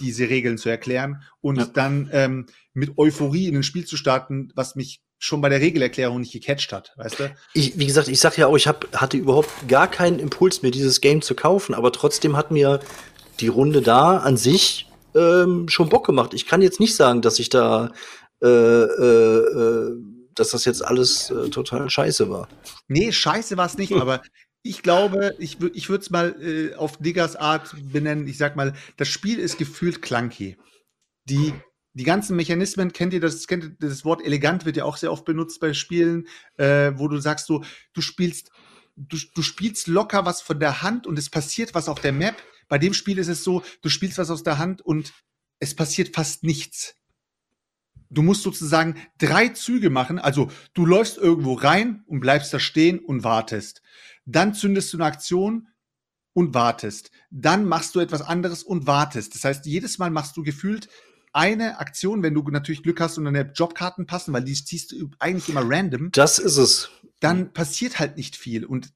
diese 0.00 0.28
Regeln 0.28 0.58
zu 0.58 0.68
erklären 0.70 1.22
und 1.40 1.56
Ja. 1.56 1.66
dann 1.66 2.08
ähm, 2.12 2.46
mit 2.72 2.96
Euphorie 2.98 3.46
in 3.46 3.56
ein 3.56 3.62
Spiel 3.62 3.84
zu 3.84 3.96
starten, 3.96 4.50
was 4.54 4.74
mich 4.74 5.02
schon 5.18 5.40
bei 5.40 5.48
der 5.48 5.60
Regelerklärung 5.60 6.18
nicht 6.20 6.32
gecatcht 6.32 6.72
hat, 6.72 6.92
weißt 6.96 7.20
du? 7.20 7.34
Ich, 7.54 7.78
wie 7.78 7.86
gesagt, 7.86 8.08
ich 8.08 8.18
sag 8.18 8.36
ja 8.38 8.48
auch, 8.48 8.56
ich 8.56 8.66
hab, 8.66 8.92
hatte 9.00 9.16
überhaupt 9.16 9.50
gar 9.68 9.88
keinen 9.88 10.18
Impuls, 10.18 10.62
mir 10.62 10.72
dieses 10.72 11.00
Game 11.00 11.22
zu 11.22 11.36
kaufen, 11.36 11.74
aber 11.74 11.92
trotzdem 11.92 12.36
hat 12.36 12.50
mir 12.50 12.80
die 13.38 13.46
Runde 13.48 13.82
da 13.82 14.16
an 14.16 14.36
sich 14.36 14.88
ähm, 15.14 15.68
schon 15.68 15.88
Bock 15.88 16.06
gemacht. 16.06 16.34
Ich 16.34 16.46
kann 16.46 16.62
jetzt 16.62 16.80
nicht 16.80 16.96
sagen, 16.96 17.22
dass 17.22 17.38
ich 17.38 17.48
da, 17.48 17.92
äh, 18.42 18.46
äh, 18.46 19.38
äh, 19.38 19.96
dass 20.34 20.50
das 20.50 20.64
jetzt 20.64 20.84
alles 20.84 21.30
äh, 21.30 21.50
total 21.50 21.90
scheiße 21.90 22.30
war. 22.30 22.48
Nee, 22.88 23.12
scheiße 23.12 23.56
war 23.56 23.66
es 23.66 23.76
nicht, 23.76 23.92
aber 23.92 24.22
ich 24.62 24.82
glaube, 24.82 25.34
ich, 25.38 25.60
ich 25.74 25.88
würde 25.88 26.02
es 26.02 26.10
mal 26.10 26.36
äh, 26.40 26.74
auf 26.74 26.96
Diggers 26.98 27.36
Art 27.36 27.74
benennen. 27.92 28.28
Ich 28.28 28.38
sag 28.38 28.56
mal, 28.56 28.74
das 28.96 29.08
Spiel 29.08 29.38
ist 29.38 29.58
gefühlt 29.58 30.02
clunky. 30.02 30.56
Die, 31.24 31.52
die 31.94 32.04
ganzen 32.04 32.36
Mechanismen, 32.36 32.92
kennt 32.92 33.12
ihr 33.12 33.20
das, 33.20 33.46
kennt 33.46 33.64
ihr 33.64 33.76
das 33.80 34.04
Wort 34.04 34.24
elegant 34.24 34.64
wird 34.64 34.76
ja 34.76 34.84
auch 34.84 34.96
sehr 34.96 35.12
oft 35.12 35.24
benutzt 35.24 35.60
bei 35.60 35.74
Spielen, 35.74 36.28
äh, 36.56 36.92
wo 36.94 37.08
du 37.08 37.18
sagst 37.18 37.46
so, 37.46 37.64
du 37.92 38.00
spielst, 38.00 38.50
du, 38.96 39.16
du 39.34 39.42
spielst 39.42 39.88
locker 39.88 40.24
was 40.24 40.40
von 40.40 40.60
der 40.60 40.82
Hand 40.82 41.06
und 41.06 41.18
es 41.18 41.28
passiert 41.28 41.74
was 41.74 41.88
auf 41.88 42.00
der 42.00 42.12
Map. 42.12 42.36
Bei 42.72 42.78
dem 42.78 42.94
Spiel 42.94 43.18
ist 43.18 43.28
es 43.28 43.44
so, 43.44 43.62
du 43.82 43.90
spielst 43.90 44.16
was 44.16 44.30
aus 44.30 44.44
der 44.44 44.56
Hand 44.56 44.80
und 44.80 45.12
es 45.58 45.74
passiert 45.74 46.14
fast 46.14 46.42
nichts. 46.42 46.94
Du 48.08 48.22
musst 48.22 48.42
sozusagen 48.42 48.94
drei 49.18 49.50
Züge 49.50 49.90
machen. 49.90 50.18
Also 50.18 50.50
du 50.72 50.86
läufst 50.86 51.18
irgendwo 51.18 51.52
rein 51.52 52.02
und 52.06 52.20
bleibst 52.20 52.50
da 52.54 52.58
stehen 52.58 52.98
und 52.98 53.24
wartest. 53.24 53.82
Dann 54.24 54.54
zündest 54.54 54.90
du 54.90 54.96
eine 54.96 55.04
Aktion 55.04 55.68
und 56.32 56.54
wartest. 56.54 57.10
Dann 57.30 57.66
machst 57.66 57.94
du 57.94 58.00
etwas 58.00 58.22
anderes 58.22 58.62
und 58.62 58.86
wartest. 58.86 59.34
Das 59.34 59.44
heißt, 59.44 59.66
jedes 59.66 59.98
Mal 59.98 60.08
machst 60.08 60.34
du 60.38 60.42
gefühlt 60.42 60.88
eine 61.34 61.78
Aktion, 61.78 62.22
wenn 62.22 62.32
du 62.32 62.42
natürlich 62.42 62.82
Glück 62.82 63.02
hast 63.02 63.18
und 63.18 63.26
deine 63.26 63.52
Jobkarten 63.54 64.06
passen, 64.06 64.32
weil 64.32 64.44
die 64.44 64.54
ziehst 64.54 64.92
du 64.92 65.10
eigentlich 65.18 65.50
immer 65.50 65.62
random 65.62 66.10
Das 66.12 66.38
ist 66.38 66.56
es. 66.56 66.88
Dann 67.22 67.52
passiert 67.52 68.00
halt 68.00 68.16
nicht 68.16 68.34
viel. 68.34 68.64
Und, 68.64 68.92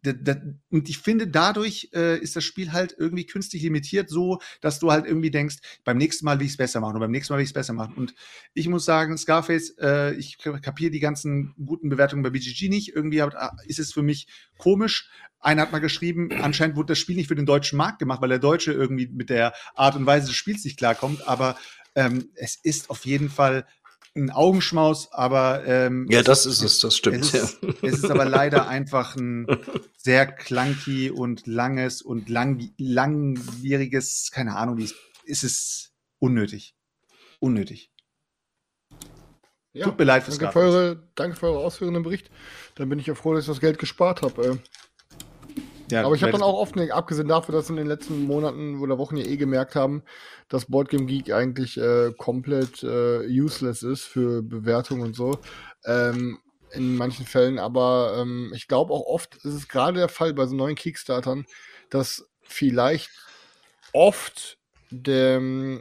und 0.71 0.89
ich 0.89 0.99
finde, 0.99 1.29
dadurch 1.29 1.91
äh, 1.95 2.19
ist 2.19 2.35
das 2.35 2.43
Spiel 2.43 2.73
halt 2.73 2.95
irgendwie 2.99 3.25
künstlich 3.25 3.63
limitiert, 3.63 4.11
so 4.11 4.41
dass 4.61 4.81
du 4.81 4.91
halt 4.91 5.07
irgendwie 5.07 5.31
denkst, 5.31 5.59
beim 5.85 5.97
nächsten 5.97 6.25
Mal 6.25 6.41
will 6.41 6.47
ich 6.47 6.53
es 6.53 6.57
besser 6.57 6.81
machen 6.81 6.95
und 6.95 7.01
beim 7.01 7.13
nächsten 7.13 7.33
Mal 7.33 7.39
will 7.39 7.45
ich 7.45 7.51
es 7.51 7.55
besser 7.55 7.73
machen. 7.73 7.95
Und 7.95 8.15
ich 8.53 8.67
muss 8.69 8.85
sagen, 8.85 9.17
Scarface, 9.17 9.77
äh, 9.79 10.15
ich 10.15 10.39
kapiere 10.39 10.91
die 10.91 10.99
ganzen 10.99 11.55
guten 11.65 11.89
Bewertungen 11.89 12.25
bei 12.25 12.31
BGG 12.31 12.69
nicht. 12.69 12.97
Irgendwie 12.97 13.23
ah, 13.23 13.57
ist 13.65 13.79
es 13.79 13.93
für 13.93 14.03
mich 14.03 14.27
komisch. 14.59 15.09
Einer 15.39 15.63
hat 15.63 15.71
mal 15.71 15.79
geschrieben, 15.79 16.31
anscheinend 16.33 16.75
wurde 16.75 16.95
das 16.95 16.99
Spiel 16.99 17.15
nicht 17.15 17.29
für 17.29 17.37
den 17.37 17.47
deutschen 17.47 17.77
Markt 17.77 18.01
gemacht, 18.01 18.21
weil 18.23 18.29
der 18.29 18.41
Deutsche 18.41 18.73
irgendwie 18.73 19.07
mit 19.07 19.31
der 19.31 19.55
Art 19.77 19.95
und 19.95 20.05
Weise 20.05 20.27
des 20.27 20.35
Spiels 20.35 20.65
nicht 20.65 20.79
klarkommt. 20.79 21.29
Aber 21.29 21.57
ähm, 21.95 22.31
es 22.35 22.57
ist 22.57 22.91
auf 22.91 23.07
jeden 23.07 23.31
Fall 23.31 23.67
ein 24.17 24.31
Augenschmaus, 24.31 25.13
aber 25.13 25.65
ähm, 25.67 26.07
Ja, 26.11 26.23
das 26.23 26.47
ist 26.47 26.63
es, 26.63 26.81
das 26.81 26.97
stimmt. 26.97 27.25
es 27.25 27.35
ist, 27.35 27.63
es 27.83 27.99
ist 27.99 28.11
aber 28.11 28.25
leider 28.25 28.69
einfach 28.69 29.17
ein 29.17 29.47
sehr 29.97 30.27
clunky 30.27 31.11
und 31.11 31.47
langes 31.47 32.03
und 32.03 32.29
lang, 32.29 32.71
langwieriges, 32.79 34.31
keine 34.33 34.57
Ahnung, 34.57 34.79
wie 34.79 34.85
es 34.85 34.95
ist 35.25 35.43
es 35.43 35.93
unnötig. 36.19 36.75
Unnötig. 37.41 37.91
Ja, 39.73 39.85
Tut 39.85 39.99
mir 39.99 40.05
leid 40.05 40.23
fürs 40.23 40.39
danke 40.39 40.53
für, 40.53 40.59
eure, 40.61 41.09
danke 41.17 41.37
für 41.37 41.47
eure 41.47 41.59
ausführenden 41.59 42.03
Bericht. 42.03 42.31
Dann 42.77 42.89
bin 42.89 42.99
ich 42.99 43.07
ja 43.07 43.15
froh, 43.15 43.35
dass 43.35 43.45
ich 43.45 43.49
das 43.49 43.61
Geld 43.61 43.79
gespart 43.79 44.23
habe. 44.23 44.61
Ja, 45.91 46.05
Aber 46.05 46.15
ich 46.15 46.23
habe 46.23 46.33
dann 46.33 46.43
auch 46.43 46.59
oft, 46.59 46.75
ne, 46.75 46.93
abgesehen 46.93 47.29
davon, 47.29 47.55
dass 47.55 47.69
wir 47.69 47.71
in 47.71 47.77
den 47.77 47.87
letzten 47.87 48.25
Monaten 48.25 48.81
oder 48.81 48.99
Wochen 48.99 49.17
ja 49.17 49.25
eh 49.25 49.37
gemerkt 49.37 49.77
haben, 49.77 50.03
dass 50.49 50.67
Boardgame 50.67 51.07
Geek 51.07 51.33
eigentlich 51.33 51.79
äh, 51.79 52.13
komplett 52.17 52.83
äh, 52.83 53.27
useless 53.29 53.83
ist 53.83 54.03
für 54.03 54.43
Bewertungen 54.43 55.03
und 55.03 55.17
so. 55.17 55.39
Ähm, 55.85 56.39
in 56.73 56.97
manchen 56.97 57.25
Fällen, 57.25 57.59
aber 57.59 58.17
ähm, 58.19 58.53
ich 58.55 58.67
glaube 58.67 58.93
auch 58.93 59.07
oft 59.07 59.37
ist 59.37 59.55
es 59.55 59.69
gerade 59.69 59.99
der 59.99 60.09
Fall 60.09 60.35
bei 60.35 60.47
so 60.47 60.57
neuen 60.57 60.75
Kickstartern, 60.75 61.47
dass 61.91 62.29
vielleicht 62.43 63.11
oft 63.93 64.59
dem, 64.91 65.81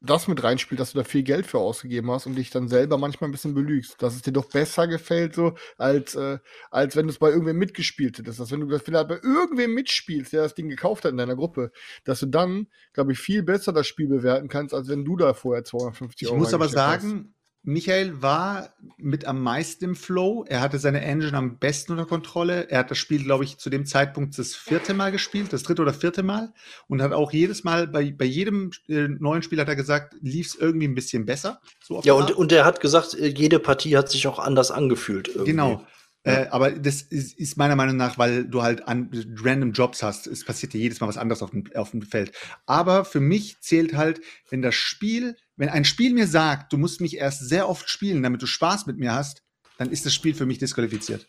das 0.00 0.28
mit 0.28 0.42
reinspielt, 0.42 0.80
dass 0.80 0.92
du 0.92 0.98
da 0.98 1.04
viel 1.04 1.22
Geld 1.22 1.46
für 1.46 1.58
ausgegeben 1.58 2.10
hast 2.10 2.26
und 2.26 2.36
dich 2.36 2.50
dann 2.50 2.68
selber 2.68 2.98
manchmal 2.98 3.28
ein 3.28 3.32
bisschen 3.32 3.54
belügst, 3.54 4.00
dass 4.00 4.14
es 4.14 4.22
dir 4.22 4.32
doch 4.32 4.48
besser 4.48 4.86
gefällt, 4.86 5.34
so 5.34 5.54
als, 5.76 6.14
äh, 6.14 6.38
als 6.70 6.94
wenn 6.94 7.06
du 7.06 7.12
es 7.12 7.18
bei 7.18 7.30
irgendwem 7.30 7.58
mitgespielt 7.58 8.18
hättest. 8.18 8.38
Dass 8.38 8.50
wenn 8.50 8.60
du 8.60 8.66
das 8.66 8.82
vielleicht 8.82 9.08
bei 9.08 9.16
irgendwem 9.22 9.74
mitspielst, 9.74 10.32
der 10.32 10.42
das 10.42 10.54
Ding 10.54 10.68
gekauft 10.68 11.04
hat 11.04 11.12
in 11.12 11.18
deiner 11.18 11.36
Gruppe, 11.36 11.72
dass 12.04 12.20
du 12.20 12.26
dann, 12.26 12.68
glaube 12.92 13.12
ich, 13.12 13.18
viel 13.18 13.42
besser 13.42 13.72
das 13.72 13.86
Spiel 13.86 14.08
bewerten 14.08 14.48
kannst, 14.48 14.72
als 14.72 14.88
wenn 14.88 15.04
du 15.04 15.16
da 15.16 15.34
vorher 15.34 15.64
250 15.64 16.22
ich 16.22 16.28
Euro 16.28 16.38
muss 16.38 16.54
aber 16.54 16.72
reingesteckt 16.72 17.14
hast. 17.14 17.37
Michael 17.68 18.22
war 18.22 18.70
mit 18.96 19.26
am 19.26 19.42
meisten 19.42 19.84
im 19.84 19.94
Flow. 19.94 20.42
Er 20.48 20.62
hatte 20.62 20.78
seine 20.78 21.02
Engine 21.02 21.36
am 21.36 21.58
besten 21.58 21.92
unter 21.92 22.06
Kontrolle. 22.06 22.70
Er 22.70 22.78
hat 22.78 22.90
das 22.90 22.96
Spiel, 22.96 23.22
glaube 23.22 23.44
ich, 23.44 23.58
zu 23.58 23.68
dem 23.68 23.84
Zeitpunkt 23.84 24.38
das 24.38 24.54
vierte 24.54 24.94
Mal 24.94 25.12
gespielt, 25.12 25.52
das 25.52 25.64
dritte 25.64 25.82
oder 25.82 25.92
vierte 25.92 26.22
Mal. 26.22 26.54
Und 26.86 27.02
hat 27.02 27.12
auch 27.12 27.30
jedes 27.30 27.64
Mal, 27.64 27.86
bei, 27.86 28.10
bei 28.10 28.24
jedem 28.24 28.70
äh, 28.88 29.08
neuen 29.08 29.42
Spiel 29.42 29.60
hat 29.60 29.68
er 29.68 29.76
gesagt, 29.76 30.16
lief 30.22 30.46
es 30.46 30.54
irgendwie 30.54 30.88
ein 30.88 30.94
bisschen 30.94 31.26
besser. 31.26 31.60
So 31.84 32.00
Ja, 32.04 32.14
und, 32.14 32.32
und 32.32 32.52
er 32.52 32.64
hat 32.64 32.80
gesagt, 32.80 33.12
äh, 33.12 33.26
jede 33.26 33.58
Partie 33.58 33.98
hat 33.98 34.08
sich 34.10 34.26
auch 34.28 34.38
anders 34.38 34.70
angefühlt. 34.70 35.28
Irgendwie. 35.28 35.50
Genau. 35.50 35.86
Äh, 36.28 36.48
aber 36.50 36.72
das 36.72 37.02
ist, 37.02 37.38
ist 37.38 37.56
meiner 37.56 37.76
Meinung 37.76 37.96
nach, 37.96 38.18
weil 38.18 38.44
du 38.44 38.62
halt 38.62 38.86
an, 38.86 39.10
random 39.42 39.72
Jobs 39.72 40.02
hast. 40.02 40.26
Es 40.26 40.44
passiert 40.44 40.72
dir 40.72 40.80
jedes 40.80 41.00
Mal 41.00 41.08
was 41.08 41.16
anderes 41.16 41.42
auf 41.42 41.50
dem, 41.50 41.64
auf 41.74 41.92
dem 41.92 42.02
Feld. 42.02 42.32
Aber 42.66 43.04
für 43.04 43.20
mich 43.20 43.60
zählt 43.60 43.94
halt, 43.94 44.20
wenn 44.50 44.62
das 44.62 44.74
Spiel, 44.74 45.36
wenn 45.56 45.68
ein 45.68 45.84
Spiel 45.84 46.12
mir 46.12 46.26
sagt, 46.26 46.72
du 46.72 46.78
musst 46.78 47.00
mich 47.00 47.16
erst 47.16 47.48
sehr 47.48 47.68
oft 47.68 47.88
spielen, 47.88 48.22
damit 48.22 48.42
du 48.42 48.46
Spaß 48.46 48.86
mit 48.86 48.98
mir 48.98 49.12
hast, 49.12 49.42
dann 49.78 49.90
ist 49.90 50.04
das 50.06 50.14
Spiel 50.14 50.34
für 50.34 50.46
mich 50.46 50.58
disqualifiziert. 50.58 51.26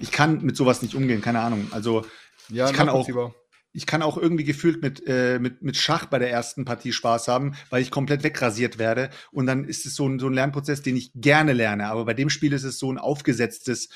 Ich 0.00 0.10
kann 0.10 0.42
mit 0.42 0.56
sowas 0.56 0.82
nicht 0.82 0.94
umgehen, 0.94 1.22
keine 1.22 1.40
Ahnung. 1.40 1.68
Also 1.70 2.04
Ja, 2.48 2.68
ich 2.68 2.76
kann 2.76 2.88
auch. 2.88 3.08
Ich 3.74 3.86
kann 3.86 4.02
auch 4.02 4.16
irgendwie 4.16 4.44
gefühlt 4.44 4.82
mit, 4.82 5.02
äh, 5.06 5.40
mit, 5.40 5.62
mit 5.62 5.76
Schach 5.76 6.06
bei 6.06 6.20
der 6.20 6.30
ersten 6.30 6.64
Partie 6.64 6.92
Spaß 6.92 7.26
haben, 7.26 7.56
weil 7.70 7.82
ich 7.82 7.90
komplett 7.90 8.22
wegrasiert 8.22 8.78
werde. 8.78 9.10
Und 9.32 9.46
dann 9.46 9.64
ist 9.64 9.84
es 9.84 9.96
so 9.96 10.08
ein, 10.08 10.20
so 10.20 10.28
ein 10.28 10.32
Lernprozess, 10.32 10.80
den 10.80 10.96
ich 10.96 11.10
gerne 11.14 11.52
lerne. 11.52 11.88
Aber 11.88 12.04
bei 12.04 12.14
dem 12.14 12.30
Spiel 12.30 12.52
ist 12.52 12.62
es 12.62 12.78
so 12.78 12.90
ein 12.90 12.98
aufgesetztes, 12.98 13.88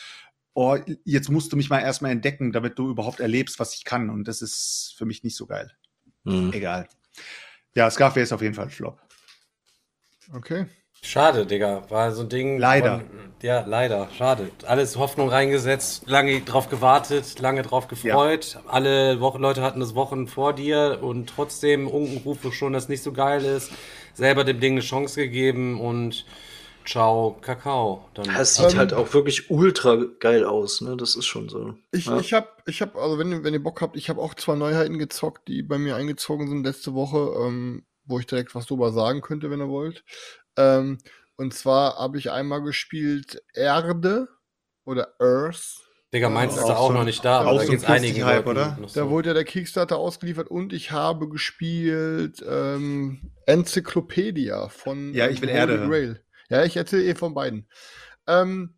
oh, 0.53 0.77
jetzt 1.05 1.31
musst 1.31 1.53
du 1.53 1.57
mich 1.57 1.71
mal 1.71 1.79
erstmal 1.79 2.11
entdecken, 2.11 2.51
damit 2.51 2.77
du 2.77 2.91
überhaupt 2.91 3.21
erlebst, 3.21 3.61
was 3.61 3.75
ich 3.75 3.85
kann. 3.85 4.11
Und 4.11 4.27
das 4.27 4.43
ist 4.43 4.95
für 4.99 5.07
mich 5.07 5.23
nicht 5.23 5.37
so 5.37 5.47
geil. 5.47 5.71
Hm. 6.25 6.53
Egal. 6.53 6.89
Ja, 7.77 7.89
Scarface 7.89 8.25
ist 8.25 8.33
auf 8.33 8.43
jeden 8.43 8.55
Fall 8.55 8.65
ein 8.65 8.71
Flop. 8.71 9.01
Okay. 10.33 10.67
Schade, 11.03 11.47
Digga. 11.47 11.85
War 11.91 12.13
so 12.13 12.23
ein 12.23 12.29
Ding. 12.29 12.59
Leider. 12.59 12.99
Von, 13.01 13.11
ja, 13.43 13.65
leider. 13.67 14.09
Schade. 14.17 14.51
Alles 14.67 14.97
Hoffnung 14.97 15.29
reingesetzt, 15.29 16.09
lange 16.09 16.41
drauf 16.41 16.69
gewartet, 16.69 17.39
lange 17.39 17.63
drauf 17.63 17.87
gefreut. 17.89 18.59
Alle 18.67 19.21
Wochen, 19.21 19.41
Leute 19.41 19.63
hatten 19.63 19.81
das 19.81 19.95
Wochen 19.95 20.27
vor 20.27 20.53
dir 20.53 20.99
und 21.01 21.29
trotzdem 21.31 21.87
Unkenrufe 21.89 22.53
schon, 22.53 22.73
dass 22.73 22.89
nicht 22.89 23.03
so 23.03 23.13
geil 23.13 23.45
ist. 23.45 23.71
Selber 24.15 24.43
dem 24.45 24.59
Ding 24.61 24.73
eine 24.73 24.81
Chance 24.81 25.21
gegeben 25.23 25.81
und 25.81 26.27
ciao, 26.85 27.39
Kakao. 27.41 28.05
Dann 28.15 28.29
Es 28.35 28.57
sieht 28.57 28.73
Ähm, 28.73 28.79
halt 28.79 28.93
auch 28.93 29.15
wirklich 29.15 29.51
ultra 29.51 29.97
geil 30.19 30.45
aus, 30.45 30.81
ne? 30.81 30.97
Das 30.97 31.15
ist 31.15 31.27
schon 31.27 31.49
so. 31.49 31.75
Ich, 31.93 32.07
ja. 32.07 32.19
ich 32.19 32.33
habe, 32.33 32.49
ich 32.67 32.83
hab, 32.83 32.97
also 32.97 33.19
wenn, 33.19 33.31
ihr- 33.31 33.45
wenn 33.45 33.55
ihr 33.55 33.63
Bock 33.63 33.81
habt, 33.81 33.97
ich 33.97 34.11
habe 34.11 34.21
auch 34.21 34.35
zwei 34.35 34.57
Neuheiten 34.57 34.99
gezockt, 34.99 35.47
die 35.47 35.63
bei 35.63 35.79
mir 35.79 35.95
eingezogen 35.95 36.49
sind 36.49 36.65
letzte 36.65 36.95
Woche, 36.95 37.35
ähm, 37.47 37.85
wo 38.05 38.19
ich 38.19 38.27
direkt 38.27 38.55
was 38.55 38.65
drüber 38.67 38.91
sagen 38.91 39.21
könnte, 39.21 39.51
wenn 39.51 39.61
ihr 39.61 39.69
wollt. 39.69 40.03
Ähm, 40.59 40.99
und 41.37 41.55
zwar 41.55 41.97
habe 41.97 42.19
ich 42.19 42.31
einmal 42.31 42.63
gespielt 42.63 43.43
Erde 43.55 44.29
oder 44.85 45.15
Earth. 45.21 45.79
Digga, 46.13 46.31
meins 46.31 46.57
ist 46.57 46.67
da 46.67 46.75
auch 46.75 46.79
auch 46.81 46.89
so 46.89 46.95
noch 46.95 47.05
nicht 47.05 47.25
da, 47.25 47.41
auch 47.43 47.47
aber 47.49 47.59
da 47.59 47.65
so 47.67 47.67
ein 47.67 47.71
geht's 47.71 47.85
einigen 47.85 48.23
Plastik-Hype, 48.23 48.47
Leuten 48.47 48.49
oder? 48.49 48.79
noch 48.81 48.93
Da 48.93 49.03
so. 49.03 49.11
wurde 49.11 49.29
ja 49.29 49.35
der 49.35 49.45
Kickstarter 49.45 49.99
ausgeliefert 49.99 50.49
und 50.49 50.73
ich 50.73 50.91
habe 50.91 51.29
gespielt 51.29 52.43
ähm, 52.49 53.31
Enzyklopädia 53.47 54.69
von 54.69 55.13
Ja, 55.15 55.29
ich 55.29 55.41
will 55.43 55.51
Erde. 55.51 55.87
Grail. 55.87 56.25
Ja, 56.49 56.65
ich 56.65 56.77
erzähle 56.77 57.05
eh 57.05 57.15
von 57.15 57.35
beiden. 57.35 57.69
Ähm, 58.27 58.75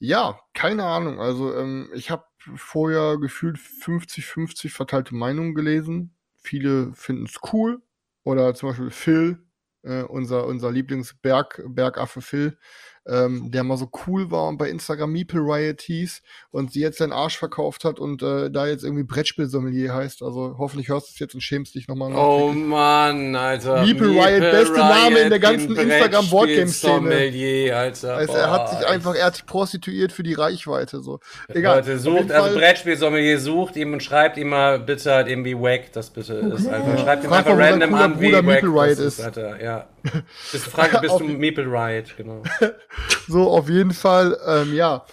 ja, 0.00 0.40
keine 0.52 0.84
Ahnung. 0.84 1.20
Also 1.20 1.54
ähm, 1.56 1.90
ich 1.94 2.10
habe 2.10 2.24
vorher 2.56 3.18
gefühlt 3.18 3.56
50-50 3.56 4.68
verteilte 4.70 5.14
Meinungen 5.14 5.54
gelesen. 5.54 6.14
Viele 6.42 6.92
finden 6.94 7.26
es 7.26 7.36
cool. 7.52 7.80
Oder 8.24 8.54
zum 8.54 8.70
Beispiel 8.70 8.90
Phil, 8.90 9.38
äh, 9.84 10.02
unser, 10.02 10.46
unser 10.46 10.70
Lieblingsberg, 10.72 11.62
Bergaffe 11.66 12.20
Phil, 12.20 12.58
ähm, 13.06 13.50
der 13.50 13.64
mal 13.64 13.76
so 13.76 13.90
cool 14.06 14.30
war 14.30 14.48
und 14.48 14.56
bei 14.56 14.68
Instagram 14.70 15.12
Meeple 15.12 15.40
Riot 15.40 15.82
hieß 15.82 16.22
und 16.50 16.72
sie 16.72 16.80
jetzt 16.80 16.98
seinen 16.98 17.12
Arsch 17.12 17.36
verkauft 17.36 17.84
hat 17.84 17.98
und 17.98 18.22
äh, 18.22 18.50
da 18.50 18.66
jetzt 18.66 18.82
irgendwie 18.82 19.04
Brettspiel-Sommelier 19.04 19.94
heißt. 19.94 20.22
Also 20.22 20.56
hoffentlich 20.58 20.88
hörst 20.88 21.08
du 21.08 21.12
es 21.12 21.18
jetzt 21.18 21.34
und 21.34 21.42
schämst 21.42 21.74
dich 21.74 21.86
nochmal 21.86 22.14
Oh 22.14 22.52
Mann, 22.52 23.36
Alter. 23.36 23.82
Meeple 23.82 24.08
Riot, 24.08 24.40
beste 24.40 24.78
Name 24.78 25.18
in 25.18 25.30
der 25.30 25.38
ganzen 25.38 25.74
den 25.74 25.90
Instagram-Boardgame-Szene. 25.90 27.00
Brettspiel-Sommelier, 27.00 27.76
Alter. 27.76 28.16
Also 28.16 28.32
er 28.32 28.50
hat 28.50 28.70
sich 28.70 28.86
einfach, 28.86 29.14
er 29.14 29.26
hat 29.26 29.34
sich 29.36 29.46
prostituiert 29.46 30.12
für 30.12 30.22
die 30.22 30.34
Reichweite. 30.34 31.00
So. 31.02 31.20
Egal. 31.48 31.78
Leute, 31.78 31.98
sucht, 31.98 32.32
also 32.32 32.58
Brettspiel-Sommelier 32.58 33.38
sucht 33.38 33.76
ihm 33.76 33.92
und 33.92 34.02
schreibt 34.02 34.38
ihm 34.38 34.48
mal 34.48 34.78
bitte 34.78 35.12
halt 35.12 35.28
irgendwie 35.28 35.54
wack, 35.54 35.92
das 35.92 36.08
bitte 36.10 36.34
ist. 36.34 36.66
Einfach. 36.66 36.98
Schreibt 36.98 37.24
ihm 37.24 37.32
einfach 37.32 37.56
random 37.56 37.94
an, 37.94 38.20
wie 38.20 38.32
wack 38.32 38.44
Meeple 38.44 38.68
Riot 38.70 38.98
ist. 38.98 39.20
Alter. 39.20 39.62
Ja. 39.62 39.86
Bist, 40.52 40.66
frag, 40.66 41.00
bist 41.00 41.18
du 41.18 41.24
Meeple 41.24 41.64
Riot, 41.64 42.16
genau. 42.16 42.42
So, 43.26 43.50
auf 43.50 43.68
jeden 43.68 43.92
Fall, 43.92 44.38
ähm, 44.46 44.74
ja. 44.74 45.06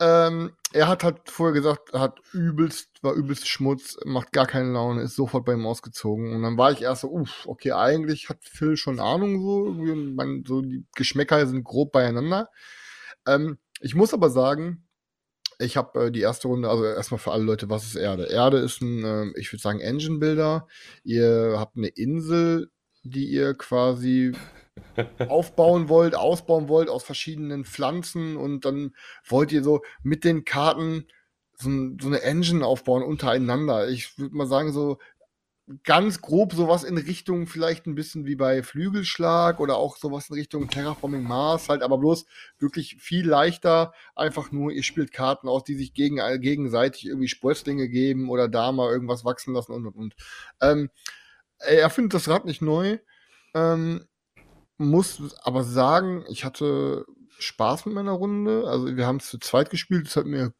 Ähm, 0.00 0.50
er 0.72 0.88
hat 0.88 1.04
halt 1.04 1.30
vorher 1.30 1.54
gesagt, 1.54 1.90
er 1.92 2.00
hat 2.00 2.18
übelst, 2.32 2.90
war 3.02 3.12
übelst 3.12 3.46
Schmutz, 3.46 3.96
macht 4.04 4.32
gar 4.32 4.46
keine 4.46 4.72
Laune, 4.72 5.02
ist 5.02 5.14
sofort 5.14 5.44
bei 5.44 5.52
ihm 5.52 5.64
ausgezogen. 5.64 6.34
Und 6.34 6.42
dann 6.42 6.58
war 6.58 6.72
ich 6.72 6.82
erst 6.82 7.02
so, 7.02 7.08
uff, 7.08 7.46
okay, 7.46 7.72
eigentlich 7.72 8.28
hat 8.28 8.38
Phil 8.40 8.76
schon 8.76 8.98
Ahnung 8.98 9.40
so, 9.40 9.66
irgendwie, 9.66 10.14
man, 10.14 10.44
so 10.46 10.60
die 10.60 10.86
Geschmäcker 10.96 11.46
sind 11.46 11.62
grob 11.62 11.92
beieinander. 11.92 12.48
Ähm, 13.26 13.58
ich 13.80 13.94
muss 13.94 14.12
aber 14.12 14.30
sagen, 14.30 14.88
ich 15.60 15.76
habe 15.76 16.06
äh, 16.06 16.10
die 16.10 16.20
erste 16.20 16.48
Runde, 16.48 16.68
also 16.68 16.84
erstmal 16.84 17.18
für 17.18 17.30
alle 17.30 17.44
Leute, 17.44 17.70
was 17.70 17.84
ist 17.84 17.94
Erde? 17.94 18.24
Erde 18.24 18.58
ist 18.58 18.80
ein, 18.80 19.04
ähm, 19.04 19.34
ich 19.36 19.52
würde 19.52 19.62
sagen, 19.62 19.80
Engine 19.80 20.18
Builder. 20.18 20.66
Ihr 21.04 21.54
habt 21.58 21.76
eine 21.76 21.88
Insel, 21.88 22.71
die 23.02 23.26
ihr 23.26 23.54
quasi 23.54 24.32
aufbauen 25.28 25.88
wollt, 25.88 26.14
ausbauen 26.14 26.68
wollt 26.68 26.88
aus 26.88 27.04
verschiedenen 27.04 27.64
Pflanzen 27.64 28.36
und 28.36 28.64
dann 28.64 28.94
wollt 29.26 29.52
ihr 29.52 29.62
so 29.62 29.82
mit 30.02 30.24
den 30.24 30.44
Karten 30.44 31.06
so, 31.54 31.70
so 32.00 32.08
eine 32.08 32.22
Engine 32.22 32.64
aufbauen 32.64 33.02
untereinander. 33.02 33.88
Ich 33.88 34.18
würde 34.18 34.34
mal 34.34 34.46
sagen, 34.46 34.72
so 34.72 34.98
ganz 35.84 36.20
grob 36.20 36.52
sowas 36.52 36.82
in 36.84 36.98
Richtung 36.98 37.46
vielleicht 37.46 37.86
ein 37.86 37.94
bisschen 37.94 38.26
wie 38.26 38.34
bei 38.34 38.62
Flügelschlag 38.62 39.60
oder 39.60 39.76
auch 39.76 39.96
sowas 39.96 40.28
in 40.28 40.34
Richtung 40.34 40.68
Terraforming 40.68 41.22
Mars, 41.22 41.68
halt 41.68 41.82
aber 41.82 41.98
bloß 41.98 42.26
wirklich 42.58 42.96
viel 42.98 43.26
leichter. 43.28 43.92
Einfach 44.16 44.50
nur, 44.50 44.72
ihr 44.72 44.82
spielt 44.82 45.12
Karten 45.12 45.48
aus, 45.48 45.64
die 45.64 45.76
sich 45.76 45.94
gegen, 45.94 46.18
gegenseitig 46.40 47.06
irgendwie 47.06 47.28
Sprösslinge 47.28 47.88
geben 47.88 48.28
oder 48.28 48.48
da 48.48 48.72
mal 48.72 48.90
irgendwas 48.90 49.24
wachsen 49.24 49.54
lassen 49.54 49.72
und 49.72 49.86
und 49.86 49.94
und. 49.94 50.14
Ähm, 50.60 50.90
er 51.66 51.90
findet 51.90 52.14
das 52.14 52.28
Rad 52.28 52.44
nicht 52.44 52.62
neu. 52.62 52.98
Ähm, 53.54 54.06
muss 54.78 55.20
aber 55.42 55.64
sagen, 55.64 56.24
ich 56.28 56.44
hatte 56.44 57.04
Spaß 57.38 57.86
mit 57.86 57.94
meiner 57.94 58.12
Runde. 58.12 58.64
Also 58.66 58.96
wir 58.96 59.06
haben 59.06 59.16
es 59.16 59.28
zu 59.28 59.38
zweit 59.38 59.70
gespielt, 59.70 60.06
es 60.06 60.16
hat 60.16 60.26
mir 60.26 60.52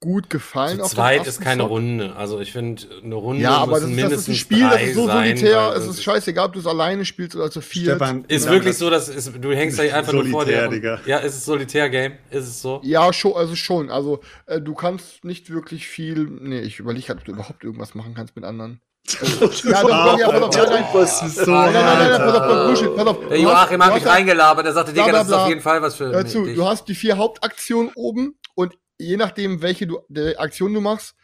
gut 0.00 0.30
gefallen. 0.30 0.78
Zu 0.80 0.88
zweit 0.94 1.26
ist 1.26 1.42
keine 1.42 1.62
Zock. 1.62 1.70
Runde. 1.70 2.16
Also 2.16 2.40
ich 2.40 2.52
finde, 2.52 2.82
eine 3.02 3.14
Runde 3.14 3.42
Ja, 3.42 3.58
aber 3.58 3.80
das 3.80 3.82
ist, 3.82 3.84
das 3.84 3.90
ist 3.90 3.98
ein 3.98 4.02
mindestens 4.08 4.36
Spiel, 4.38 4.60
das 4.70 4.82
ist 4.82 4.94
so 4.94 5.06
sein, 5.06 5.36
solitär, 5.36 5.74
es 5.76 5.86
ist 5.86 6.02
scheißegal, 6.02 6.46
ob 6.46 6.52
du 6.54 6.60
es 6.60 6.66
alleine 6.66 7.04
spielst 7.04 7.36
oder 7.36 7.50
zu. 7.50 7.60
Stefan, 7.60 8.24
Ist 8.24 8.46
Ja, 8.46 8.52
wirklich 8.52 8.78
so, 8.78 8.88
dass 8.88 9.08
es, 9.08 9.30
du 9.30 9.52
hängst 9.52 9.78
da 9.78 9.82
einfach 9.82 10.12
nur 10.14 10.24
vor 10.26 10.44
Solitär, 10.44 10.68
dir. 10.68 10.74
Digga. 10.74 11.00
Ja, 11.04 11.18
ist 11.18 11.34
es 11.34 11.44
Solitär-Game? 11.44 12.14
Ist 12.30 12.48
es 12.48 12.62
so? 12.62 12.80
Ja, 12.82 13.12
schon, 13.12 13.34
also 13.34 13.54
schon. 13.54 13.90
Also 13.90 14.20
äh, 14.46 14.60
du 14.60 14.74
kannst 14.74 15.22
nicht 15.24 15.50
wirklich 15.50 15.86
viel. 15.86 16.24
Nee, 16.24 16.60
ich 16.60 16.78
überlege 16.78 17.06
gerade, 17.06 17.18
ob 17.20 17.24
du 17.26 17.32
überhaupt 17.32 17.62
irgendwas 17.62 17.94
machen 17.94 18.14
kannst 18.14 18.36
mit 18.36 18.44
anderen. 18.46 18.80
Ja, 19.14 19.82
doch, 19.82 19.88
doch, 19.88 20.18
ja, 20.18 20.28
pass 20.30 20.42
auf, 20.42 20.56
ja, 20.56 20.66
nein. 20.70 20.84
Was 20.92 21.22
ist 21.22 21.36
so? 21.36 21.50
Nein, 21.50 21.72
nein, 21.72 21.84
nein, 21.84 22.08
nein, 22.10 22.20
pass 22.20 22.34
auf, 22.34 22.46
pass 22.46 22.82
auf, 22.82 22.96
pass 22.96 23.06
auf. 23.06 23.18
Der 23.20 23.28
Du 23.28 23.32
hast- 23.34 23.40
Joachim 23.42 23.84
hat 23.84 23.94
mich 23.94 24.04
ja- 24.04 24.10
reingelabert, 24.12 24.66
er 24.66 24.72
sagte, 24.72 24.92
Digga, 24.92 25.12
das 25.12 25.26
ist 25.28 25.32
auf 25.32 25.48
jeden 25.48 25.60
Fall 25.60 25.82
was 25.82 25.94
für 25.96 26.10
Hör 26.12 26.26
zu, 26.26 26.44
du 26.46 26.66
hast 26.66 26.86
die 26.88 26.94
vier 26.94 27.16
Hauptaktionen 27.18 27.90
oben 27.96 28.34
und 28.54 28.74
je 28.98 29.16
nachdem, 29.16 29.62
welche 29.62 29.86
du, 29.86 30.00
Aktion 30.38 30.74
du 30.74 30.80
machst, 30.80 31.14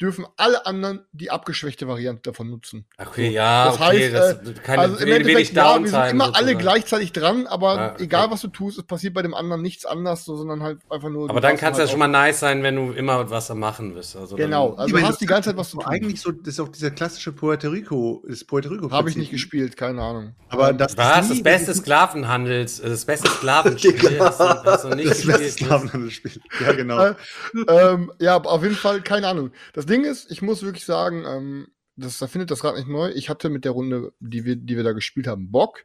dürfen 0.00 0.26
alle 0.36 0.66
anderen 0.66 1.00
die 1.12 1.30
abgeschwächte 1.30 1.86
Variante 1.86 2.22
davon 2.30 2.50
nutzen. 2.50 2.84
Okay, 2.98 3.30
ja, 3.30 3.66
Das 3.66 3.74
okay, 3.80 4.12
heißt, 4.12 4.14
das 4.42 4.48
äh, 4.48 4.54
keine 4.62 4.82
also 4.82 4.96
im 4.96 5.06
wenig 5.06 5.18
Endeffekt, 5.28 5.52
ja, 5.54 5.80
wir 5.80 5.88
sind 5.88 6.10
immer 6.10 6.24
alle 6.24 6.32
sozusagen. 6.34 6.58
gleichzeitig 6.58 7.12
dran, 7.12 7.46
aber 7.46 7.68
Ah, 7.78 7.90
okay. 7.92 8.04
egal 8.04 8.30
was 8.30 8.40
du 8.40 8.48
tust, 8.48 8.78
es 8.78 8.84
passiert 8.84 9.14
bei 9.14 9.22
dem 9.22 9.34
anderen 9.34 9.62
nichts 9.62 9.86
anders, 9.86 10.24
so, 10.24 10.36
sondern 10.36 10.62
halt 10.62 10.80
einfach 10.90 11.08
nur. 11.10 11.30
Aber 11.30 11.40
dann 11.40 11.56
kann 11.56 11.72
es 11.72 11.78
halt 11.78 11.88
ja 11.88 11.92
schon 11.92 12.00
mal 12.00 12.08
nice 12.08 12.40
sein, 12.40 12.62
wenn 12.64 12.74
du 12.76 12.92
immer 12.92 13.30
was 13.30 13.50
am 13.50 13.60
machen 13.60 13.94
bist. 13.94 14.16
Also 14.16 14.34
Genau, 14.36 14.70
Dann, 14.70 14.78
also 14.80 14.96
du 14.96 15.02
hast 15.06 15.20
die 15.20 15.26
ganze 15.26 15.50
Zeit 15.50 15.56
was 15.56 15.70
zu 15.70 15.76
tun. 15.78 15.86
Eigentlich 15.86 16.20
so, 16.20 16.32
das 16.32 16.48
ist 16.54 16.60
auch 16.60 16.68
dieser 16.68 16.90
klassische 16.90 17.30
Puerto 17.32 17.68
Rico, 17.68 18.22
das 18.28 18.42
Puerto 18.44 18.70
Rico. 18.70 18.90
Habe 18.90 19.08
ich 19.10 19.16
nicht 19.16 19.30
gespielt, 19.30 19.76
keine 19.76 20.02
Ahnung. 20.02 20.34
Aber 20.48 20.72
das 20.72 20.96
was? 20.96 21.28
Das 21.28 21.42
beste 21.42 21.72
Sklavenhandels, 21.72 22.80
äh, 22.80 22.88
das 22.88 23.04
beste 23.04 23.28
Sklavenspiel. 23.38 24.20
hast 24.20 24.84
du 24.84 24.88
nicht 24.88 25.08
das 25.10 25.24
beste 25.24 25.38
gespielt. 25.44 25.52
Sklavenhandelsspiel. 25.52 26.32
Ja, 26.60 26.72
genau. 26.72 26.98
Äh, 27.04 27.14
ähm, 27.68 28.12
ja, 28.18 28.34
aber 28.34 28.50
auf 28.50 28.62
jeden 28.62 28.74
Fall, 28.74 29.00
keine 29.02 29.28
Ahnung. 29.28 29.50
Das 29.72 29.83
Ding 29.86 30.04
ist, 30.04 30.30
ich 30.30 30.42
muss 30.42 30.62
wirklich 30.62 30.84
sagen, 30.84 31.24
ähm, 31.26 31.68
das, 31.96 32.18
da 32.18 32.26
findet 32.26 32.50
das 32.50 32.64
Rad 32.64 32.76
nicht 32.76 32.88
neu. 32.88 33.10
Ich 33.10 33.28
hatte 33.28 33.50
mit 33.50 33.64
der 33.64 33.72
Runde, 33.72 34.12
die 34.20 34.44
wir, 34.44 34.56
die 34.56 34.76
wir 34.76 34.84
da 34.84 34.92
gespielt 34.92 35.26
haben, 35.26 35.50
Bock. 35.50 35.84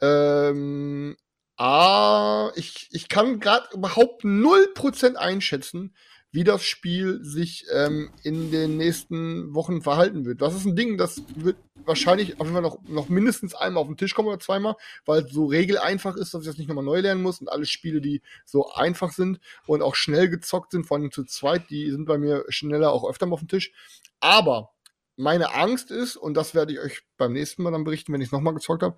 Ähm, 0.00 1.16
ah, 1.56 2.50
ich, 2.54 2.88
ich 2.92 3.08
kann 3.08 3.40
gerade 3.40 3.68
überhaupt 3.74 4.24
0% 4.24 5.14
einschätzen, 5.16 5.94
wie 6.32 6.44
das 6.44 6.62
Spiel 6.62 7.24
sich 7.24 7.66
ähm, 7.72 8.10
in 8.22 8.52
den 8.52 8.76
nächsten 8.76 9.52
Wochen 9.54 9.82
verhalten 9.82 10.24
wird. 10.24 10.40
Das 10.40 10.54
ist 10.54 10.64
ein 10.64 10.76
Ding, 10.76 10.96
das 10.96 11.22
wird 11.34 11.56
wahrscheinlich 11.84 12.40
auf 12.40 12.46
jeden 12.46 12.52
Fall 12.52 12.62
noch, 12.62 12.78
noch 12.88 13.08
mindestens 13.08 13.54
einmal 13.54 13.80
auf 13.80 13.88
den 13.88 13.96
Tisch 13.96 14.14
kommen 14.14 14.28
oder 14.28 14.38
zweimal, 14.38 14.76
weil 15.06 15.24
es 15.24 15.32
so 15.32 15.46
regeleinfach 15.46 16.14
ist, 16.16 16.32
dass 16.32 16.42
ich 16.42 16.46
das 16.46 16.58
nicht 16.58 16.68
nochmal 16.68 16.84
neu 16.84 17.00
lernen 17.00 17.22
muss. 17.22 17.40
Und 17.40 17.48
alle 17.48 17.66
Spiele, 17.66 18.00
die 18.00 18.22
so 18.44 18.70
einfach 18.72 19.12
sind 19.12 19.40
und 19.66 19.82
auch 19.82 19.96
schnell 19.96 20.28
gezockt 20.28 20.70
sind, 20.70 20.86
vor 20.86 20.98
allem 20.98 21.10
zu 21.10 21.24
zweit, 21.24 21.68
die 21.68 21.90
sind 21.90 22.06
bei 22.06 22.18
mir 22.18 22.44
schneller 22.48 22.92
auch 22.92 23.08
öfter 23.08 23.26
mal 23.26 23.34
auf 23.34 23.40
dem 23.40 23.48
Tisch. 23.48 23.72
Aber 24.20 24.70
meine 25.16 25.54
Angst 25.54 25.90
ist, 25.90 26.16
und 26.16 26.34
das 26.34 26.54
werde 26.54 26.72
ich 26.72 26.78
euch 26.78 27.02
beim 27.16 27.32
nächsten 27.32 27.62
Mal 27.62 27.72
dann 27.72 27.84
berichten, 27.84 28.12
wenn 28.12 28.20
ich 28.20 28.28
es 28.28 28.32
nochmal 28.32 28.54
gezockt 28.54 28.82
habe, 28.82 28.96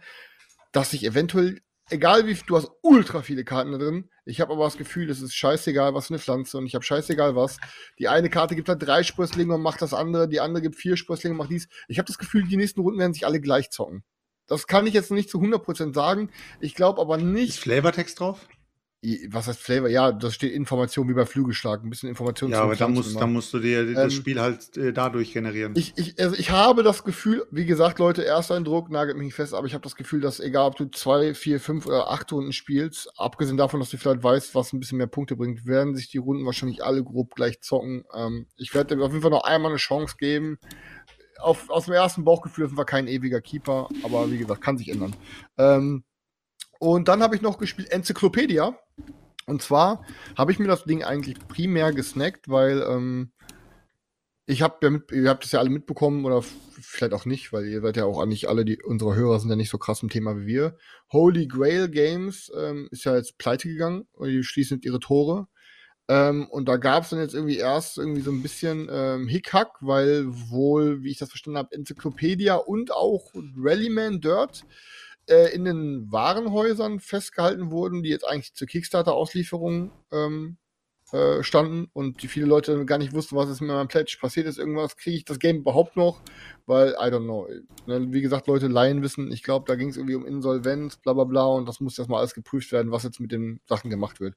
dass 0.70 0.92
ich 0.92 1.04
eventuell 1.04 1.60
egal 1.92 2.26
wie 2.26 2.34
du 2.46 2.56
hast 2.56 2.70
ultra 2.82 3.22
viele 3.22 3.44
Karten 3.44 3.72
da 3.72 3.78
drin. 3.78 4.10
Ich 4.24 4.40
habe 4.40 4.52
aber 4.52 4.64
das 4.64 4.76
Gefühl, 4.76 5.10
es 5.10 5.20
ist 5.20 5.34
scheißegal, 5.34 5.94
was 5.94 6.06
für 6.06 6.14
eine 6.14 6.18
Pflanze 6.18 6.58
und 6.58 6.66
ich 6.66 6.74
habe 6.74 6.84
scheißegal 6.84 7.36
was. 7.36 7.58
Die 7.98 8.08
eine 8.08 8.30
Karte 8.30 8.56
gibt 8.56 8.68
halt 8.68 8.82
drei 8.82 9.02
Sprösslinge 9.02 9.54
und 9.54 9.62
macht 9.62 9.82
das 9.82 9.94
andere, 9.94 10.28
die 10.28 10.40
andere 10.40 10.62
gibt 10.62 10.76
vier 10.76 10.96
Sprösslinge 10.96 11.34
und 11.34 11.38
macht 11.38 11.50
dies. 11.50 11.68
Ich 11.88 11.98
habe 11.98 12.06
das 12.06 12.18
Gefühl, 12.18 12.44
die 12.46 12.56
nächsten 12.56 12.80
Runden 12.80 12.98
werden 12.98 13.14
sich 13.14 13.26
alle 13.26 13.40
gleich 13.40 13.70
zocken. 13.70 14.04
Das 14.46 14.66
kann 14.66 14.86
ich 14.86 14.94
jetzt 14.94 15.10
nicht 15.10 15.30
zu 15.30 15.38
100% 15.38 15.94
sagen. 15.94 16.30
Ich 16.60 16.74
glaube 16.74 17.00
aber 17.00 17.16
nicht. 17.16 17.50
Ist 17.50 17.58
Flavortext 17.60 18.20
drauf? 18.20 18.46
Was 19.30 19.48
heißt 19.48 19.58
Flavor? 19.58 19.88
Ja, 19.88 20.12
das 20.12 20.34
steht 20.34 20.52
Information 20.52 21.08
wie 21.08 21.14
bei 21.14 21.26
Flügelschlag. 21.26 21.82
Ein 21.82 21.90
bisschen 21.90 22.08
Information 22.08 22.52
Ja, 22.52 22.62
aber 22.62 22.76
dann 22.76 22.92
musst, 22.92 23.20
dann 23.20 23.32
musst 23.32 23.52
du 23.52 23.58
dir 23.58 23.92
das 23.92 24.04
Ähm, 24.04 24.10
Spiel 24.10 24.40
halt 24.40 24.76
äh, 24.76 24.92
dadurch 24.92 25.32
generieren. 25.32 25.74
Ich, 25.76 25.94
ich, 25.96 26.20
also 26.20 26.36
ich 26.36 26.52
habe 26.52 26.84
das 26.84 27.02
Gefühl, 27.02 27.44
wie 27.50 27.66
gesagt, 27.66 27.98
Leute, 27.98 28.24
Ersteindruck, 28.24 28.90
nagelt 28.90 29.16
mich 29.16 29.26
nicht 29.26 29.34
fest, 29.34 29.54
aber 29.54 29.66
ich 29.66 29.74
habe 29.74 29.82
das 29.82 29.96
Gefühl, 29.96 30.20
dass 30.20 30.38
egal, 30.38 30.68
ob 30.68 30.76
du 30.76 30.88
zwei, 30.88 31.34
vier, 31.34 31.58
fünf 31.58 31.86
oder 31.86 32.12
acht 32.12 32.30
Runden 32.32 32.52
spielst, 32.52 33.10
abgesehen 33.18 33.56
davon, 33.56 33.80
dass 33.80 33.90
du 33.90 33.96
vielleicht 33.96 34.22
weißt, 34.22 34.54
was 34.54 34.72
ein 34.72 34.78
bisschen 34.78 34.98
mehr 34.98 35.08
Punkte 35.08 35.34
bringt, 35.34 35.66
werden 35.66 35.96
sich 35.96 36.08
die 36.08 36.18
Runden 36.18 36.46
wahrscheinlich 36.46 36.84
alle 36.84 37.02
grob 37.02 37.34
gleich 37.34 37.60
zocken. 37.60 38.04
Ähm, 38.14 38.46
ich 38.56 38.72
werde 38.72 39.02
auf 39.02 39.10
jeden 39.10 39.22
Fall 39.22 39.32
noch 39.32 39.42
einmal 39.42 39.72
eine 39.72 39.78
Chance 39.78 40.14
geben. 40.16 40.58
Auf, 41.40 41.70
aus 41.70 41.86
dem 41.86 41.94
ersten 41.94 42.22
Bauchgefühl 42.22 42.68
sind 42.68 42.78
wir 42.78 42.84
kein 42.84 43.08
ewiger 43.08 43.40
Keeper, 43.40 43.88
aber 44.04 44.30
wie 44.30 44.38
gesagt, 44.38 44.60
kann 44.60 44.78
sich 44.78 44.90
ändern. 44.90 45.16
Ähm, 45.58 46.04
und 46.82 47.06
dann 47.06 47.22
habe 47.22 47.36
ich 47.36 47.42
noch 47.42 47.58
gespielt 47.58 47.92
Enzyklopädia. 47.92 48.76
Und 49.46 49.62
zwar 49.62 50.04
habe 50.36 50.50
ich 50.50 50.58
mir 50.58 50.66
das 50.66 50.82
Ding 50.82 51.04
eigentlich 51.04 51.38
primär 51.46 51.92
gesnackt, 51.92 52.48
weil 52.48 52.82
ähm, 52.82 53.30
ich 54.46 54.62
habe 54.62 54.78
ja 54.82 54.90
mit, 54.90 55.12
ihr 55.12 55.28
habt 55.28 55.44
es 55.44 55.52
ja 55.52 55.60
alle 55.60 55.70
mitbekommen 55.70 56.24
oder 56.24 56.42
vielleicht 56.42 57.12
auch 57.12 57.24
nicht, 57.24 57.52
weil 57.52 57.66
ihr 57.66 57.82
seid 57.82 57.98
ja 57.98 58.04
auch 58.04 58.20
eigentlich 58.20 58.48
alle, 58.48 58.64
die 58.64 58.82
unsere 58.82 59.14
Hörer 59.14 59.38
sind 59.38 59.48
ja 59.48 59.54
nicht 59.54 59.70
so 59.70 59.78
krass 59.78 60.02
im 60.02 60.08
Thema 60.08 60.36
wie 60.36 60.46
wir. 60.46 60.76
Holy 61.12 61.46
Grail 61.46 61.88
Games 61.88 62.50
ähm, 62.58 62.88
ist 62.90 63.04
ja 63.04 63.14
jetzt 63.14 63.38
pleite 63.38 63.68
gegangen 63.68 64.08
und 64.14 64.30
die 64.30 64.42
schließen 64.42 64.78
jetzt 64.78 64.84
ihre 64.84 64.98
Tore. 64.98 65.46
Ähm, 66.08 66.48
und 66.50 66.66
da 66.66 66.78
gab 66.78 67.04
es 67.04 67.10
dann 67.10 67.20
jetzt 67.20 67.34
irgendwie 67.34 67.58
erst 67.58 67.96
irgendwie 67.96 68.22
so 68.22 68.32
ein 68.32 68.42
bisschen 68.42 68.88
ähm, 68.90 69.28
Hickhack, 69.28 69.70
weil 69.82 70.24
wohl, 70.26 71.04
wie 71.04 71.12
ich 71.12 71.18
das 71.18 71.28
verstanden 71.28 71.58
habe, 71.58 71.76
Enzyklopädia 71.76 72.56
und 72.56 72.90
auch 72.90 73.30
Rallyman 73.56 74.20
Dirt 74.20 74.64
äh, 75.28 75.54
in 75.54 75.64
den 75.64 76.10
Warenhäusern 76.10 77.00
festgehalten 77.00 77.70
wurden, 77.70 78.02
die 78.02 78.10
jetzt 78.10 78.26
eigentlich 78.26 78.54
zur 78.54 78.66
Kickstarter-Auslieferung 78.66 79.92
ähm, 80.12 80.56
äh, 81.12 81.42
standen 81.42 81.88
und 81.92 82.22
die 82.22 82.28
viele 82.28 82.46
Leute 82.46 82.86
gar 82.86 82.98
nicht 82.98 83.12
wussten, 83.12 83.36
was 83.36 83.50
ist 83.50 83.60
mit 83.60 83.68
meinem 83.68 83.88
Pledge 83.88 84.16
passiert 84.20 84.46
ist, 84.46 84.58
irgendwas, 84.58 84.96
kriege 84.96 85.16
ich 85.16 85.24
das 85.24 85.38
Game 85.38 85.58
überhaupt 85.58 85.94
noch? 85.94 86.22
Weil, 86.64 86.92
I 86.92 87.10
don't 87.12 87.24
know. 87.24 87.46
Ne, 87.86 88.12
Wie 88.12 88.22
gesagt, 88.22 88.46
Leute, 88.46 88.68
Laien 88.68 89.02
wissen, 89.02 89.30
ich 89.30 89.42
glaube, 89.42 89.66
da 89.66 89.74
ging 89.74 89.90
es 89.90 89.96
irgendwie 89.96 90.14
um 90.14 90.26
Insolvenz, 90.26 90.96
bla 90.96 91.12
bla 91.12 91.24
bla 91.24 91.44
und 91.44 91.68
das 91.68 91.80
muss 91.80 91.98
erstmal 91.98 92.20
alles 92.20 92.34
geprüft 92.34 92.72
werden, 92.72 92.92
was 92.92 93.02
jetzt 93.02 93.20
mit 93.20 93.30
den 93.30 93.60
Sachen 93.66 93.90
gemacht 93.90 94.20
wird. 94.20 94.36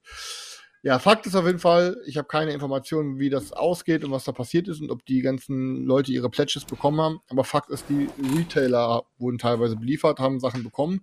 Ja, 0.86 1.00
Fakt 1.00 1.26
ist 1.26 1.34
auf 1.34 1.48
jeden 1.48 1.58
Fall, 1.58 2.00
ich 2.06 2.16
habe 2.16 2.28
keine 2.28 2.52
Informationen, 2.52 3.18
wie 3.18 3.32
das 3.32 3.52
ausgeht 3.52 4.04
und 4.04 4.12
was 4.12 4.26
da 4.26 4.32
passiert 4.32 4.68
ist 4.68 4.82
und 4.82 4.92
ob 4.92 5.04
die 5.04 5.22
ganzen 5.22 5.84
Leute 5.84 6.12
ihre 6.12 6.30
Pledges 6.30 6.64
bekommen 6.64 7.02
haben. 7.02 7.22
Aber 7.28 7.44
Fakt 7.44 7.72
ist, 7.72 7.86
die 7.90 8.08
Retailer 8.38 9.04
wurden 9.18 9.40
teilweise 9.40 9.78
beliefert, 9.78 10.20
haben 10.20 10.40
Sachen 10.40 10.64
bekommen. 10.64 11.02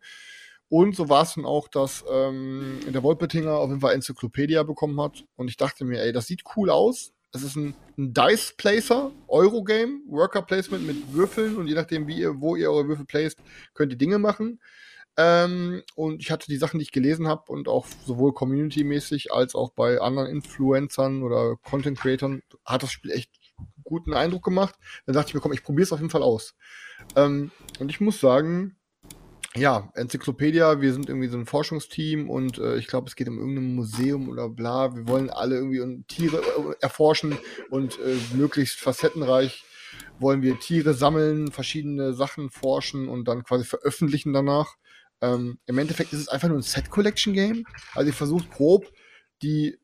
Und 0.68 0.95
so 0.95 1.09
war 1.09 1.24
es 1.24 1.35
dann 1.35 1.45
auch, 1.45 1.66
dass 1.66 2.05
ähm, 2.09 2.78
der 2.95 3.03
Wolpetinger 3.03 3.57
auf 3.57 3.70
jeden 3.70 3.80
Fall 3.80 3.95
Enzyklopädia 3.95 4.62
bekommen 4.62 5.01
hat. 5.01 5.24
Und 5.35 5.49
ich 5.49 5.57
dachte 5.57 5.85
mir, 5.85 6.01
ey, 6.01 6.12
das 6.12 6.28
sieht 6.28 6.45
cool 6.55 6.70
aus. 6.70 7.12
Es 7.33 7.43
ist 7.43 7.57
ein, 7.57 7.74
ein 7.99 8.14
Dice 8.14 8.55
Placer, 8.57 9.11
Eurogame, 9.26 9.99
Worker 10.07 10.43
Placement 10.43 10.87
mit 10.87 11.12
Würfeln 11.12 11.57
und 11.57 11.66
je 11.66 11.74
nachdem, 11.74 12.07
wie 12.07 12.20
ihr, 12.20 12.41
wo 12.41 12.55
ihr 12.55 12.70
eure 12.70 12.87
Würfel 12.87 13.05
placed, 13.05 13.41
könnt 13.74 13.91
ihr 13.91 13.99
Dinge 13.99 14.20
machen. 14.20 14.61
Ähm, 15.17 15.83
und 15.95 16.23
ich 16.23 16.31
hatte 16.31 16.47
die 16.47 16.57
Sachen, 16.57 16.79
die 16.79 16.85
ich 16.85 16.93
gelesen 16.93 17.29
habe 17.29 17.53
und 17.53 17.69
auch 17.69 17.87
sowohl 18.07 18.33
community-mäßig 18.33 19.33
als 19.33 19.55
auch 19.55 19.73
bei 19.73 20.01
anderen 20.01 20.29
Influencern 20.29 21.23
oder 21.23 21.57
Content 21.57 21.99
Creatern 21.99 22.43
hat 22.65 22.83
das 22.83 22.93
Spiel 22.93 23.11
echt 23.11 23.31
guten 23.85 24.15
Eindruck 24.15 24.45
gemacht. 24.45 24.75
Dann 25.07 25.15
dachte 25.15 25.29
ich 25.29 25.35
mir, 25.35 25.41
komm, 25.41 25.53
ich 25.53 25.63
probiere 25.63 25.85
es 25.85 25.93
auf 25.93 26.01
jeden 26.01 26.11
Fall 26.11 26.23
aus. 26.23 26.55
Ähm, 27.15 27.51
und 27.79 27.91
ich 27.91 28.01
muss 28.01 28.21
sagen, 28.21 28.77
ja, 29.55 29.91
Enzyklopädia, 29.95 30.81
wir 30.81 30.95
sind 30.95 31.11
irgendwie 31.11 31.29
so 31.29 31.37
ein 31.37 31.45
Forschungsteam 31.45 32.31
und 32.31 32.57
äh, 32.57 32.77
ich 32.77 32.87
glaube, 32.87 33.09
es 33.09 33.17
geht 33.17 33.29
um 33.29 33.39
irgendein 33.39 33.75
Museum 33.75 34.31
oder 34.31 34.49
bla. 34.49 34.95
Wir 34.97 35.07
wollen 35.07 35.29
alle 35.29 35.57
irgendwie 35.57 36.05
Tiere 36.05 36.39
äh, 36.39 36.75
erforschen 36.81 37.37
und 37.69 37.99
äh, 37.99 38.17
möglichst 38.35 38.81
facettenreich 38.81 39.65
wollen 40.19 40.41
wir 40.41 40.59
Tiere 40.59 40.95
sammeln, 40.95 41.53
verschiedene 41.53 42.15
Sachen 42.15 42.49
forschen 42.49 43.09
und 43.09 43.29
dann 43.29 43.45
quasi 43.45 43.65
veröffentlichen 43.65 44.33
danach. 44.33 44.77
Ähm, 45.23 45.59
Im 45.66 45.79
Endeffekt 45.79 46.12
ist 46.12 46.20
es 46.20 46.29
einfach 46.29 46.49
nur 46.49 46.59
ein 46.59 46.62
Set-Collection-Game. 46.62 47.64
Also 47.95 48.09
ihr 48.09 48.14
versucht 48.14 48.51
grob 48.51 48.93
die 49.43 49.79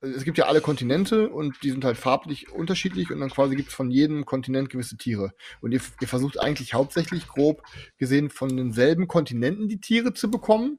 es 0.00 0.22
gibt 0.22 0.38
ja 0.38 0.46
alle 0.46 0.60
Kontinente 0.60 1.28
und 1.28 1.56
die 1.64 1.70
sind 1.70 1.84
halt 1.84 1.96
farblich 1.96 2.52
unterschiedlich 2.52 3.10
und 3.10 3.18
dann 3.18 3.30
quasi 3.30 3.56
gibt 3.56 3.70
es 3.70 3.74
von 3.74 3.90
jedem 3.90 4.24
Kontinent 4.26 4.70
gewisse 4.70 4.96
Tiere. 4.96 5.32
Und 5.60 5.72
ihr, 5.72 5.80
ihr 6.00 6.06
versucht 6.06 6.38
eigentlich 6.40 6.72
hauptsächlich 6.74 7.26
grob 7.26 7.62
gesehen 7.96 8.30
von 8.30 8.56
denselben 8.56 9.08
Kontinenten 9.08 9.68
die 9.68 9.80
Tiere 9.80 10.12
zu 10.14 10.30
bekommen. 10.30 10.78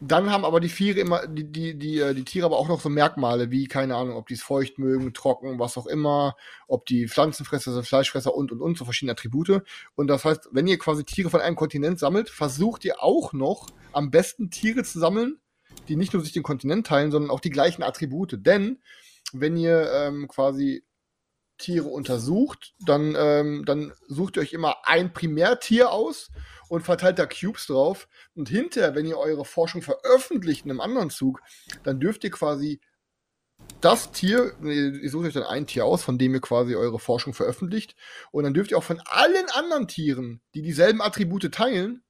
Dann 0.00 0.30
haben 0.30 0.44
aber 0.44 0.60
die 0.60 0.68
Tiere 0.68 1.00
immer, 1.00 1.26
die, 1.26 1.50
die, 1.50 1.76
die, 1.76 1.98
äh, 1.98 2.14
die 2.14 2.24
Tiere 2.24 2.46
aber 2.46 2.56
auch 2.56 2.68
noch 2.68 2.80
so 2.80 2.88
Merkmale 2.88 3.50
wie, 3.50 3.66
keine 3.66 3.96
Ahnung, 3.96 4.16
ob 4.16 4.28
die 4.28 4.34
es 4.34 4.42
feucht 4.42 4.78
mögen, 4.78 5.12
trocken, 5.12 5.58
was 5.58 5.76
auch 5.76 5.86
immer, 5.86 6.36
ob 6.68 6.86
die 6.86 7.08
Pflanzenfresser 7.08 7.72
sind, 7.72 7.84
Fleischfresser 7.84 8.32
und 8.32 8.52
und 8.52 8.60
und, 8.60 8.78
so 8.78 8.84
verschiedene 8.84 9.12
Attribute. 9.12 9.62
Und 9.96 10.06
das 10.06 10.24
heißt, 10.24 10.50
wenn 10.52 10.68
ihr 10.68 10.78
quasi 10.78 11.04
Tiere 11.04 11.30
von 11.30 11.40
einem 11.40 11.56
Kontinent 11.56 11.98
sammelt, 11.98 12.30
versucht 12.30 12.84
ihr 12.84 13.02
auch 13.02 13.32
noch 13.32 13.66
am 13.92 14.10
besten 14.10 14.50
Tiere 14.50 14.84
zu 14.84 15.00
sammeln, 15.00 15.40
die 15.88 15.96
nicht 15.96 16.12
nur 16.12 16.22
sich 16.22 16.32
den 16.32 16.44
Kontinent 16.44 16.86
teilen, 16.86 17.10
sondern 17.10 17.32
auch 17.32 17.40
die 17.40 17.50
gleichen 17.50 17.82
Attribute. 17.82 18.36
Denn 18.46 18.78
wenn 19.32 19.56
ihr 19.56 19.90
ähm, 19.92 20.28
quasi 20.28 20.84
Tiere 21.58 21.88
untersucht, 21.88 22.74
dann, 22.86 23.16
ähm, 23.18 23.64
dann 23.66 23.92
sucht 24.06 24.36
ihr 24.36 24.42
euch 24.42 24.52
immer 24.52 24.76
ein 24.84 25.12
Primärtier 25.12 25.90
aus 25.90 26.30
und 26.68 26.82
verteilt 26.82 27.18
da 27.18 27.26
Cubes 27.26 27.66
drauf. 27.66 28.08
Und 28.34 28.48
hinterher, 28.48 28.94
wenn 28.94 29.06
ihr 29.06 29.18
eure 29.18 29.44
Forschung 29.44 29.82
veröffentlicht 29.82 30.64
in 30.64 30.70
einem 30.70 30.80
anderen 30.80 31.10
Zug, 31.10 31.40
dann 31.82 32.00
dürft 32.00 32.24
ihr 32.24 32.30
quasi 32.30 32.80
das 33.80 34.12
Tier, 34.12 34.54
ihr 34.62 35.10
sucht 35.10 35.26
euch 35.26 35.34
dann 35.34 35.42
ein 35.44 35.66
Tier 35.66 35.84
aus, 35.84 36.02
von 36.02 36.18
dem 36.18 36.34
ihr 36.34 36.40
quasi 36.40 36.74
eure 36.74 36.98
Forschung 36.98 37.34
veröffentlicht. 37.34 37.96
Und 38.30 38.44
dann 38.44 38.54
dürft 38.54 38.70
ihr 38.70 38.78
auch 38.78 38.84
von 38.84 39.00
allen 39.04 39.46
anderen 39.52 39.88
Tieren, 39.88 40.40
die 40.54 40.62
dieselben 40.62 41.02
Attribute 41.02 41.50
teilen, 41.52 42.02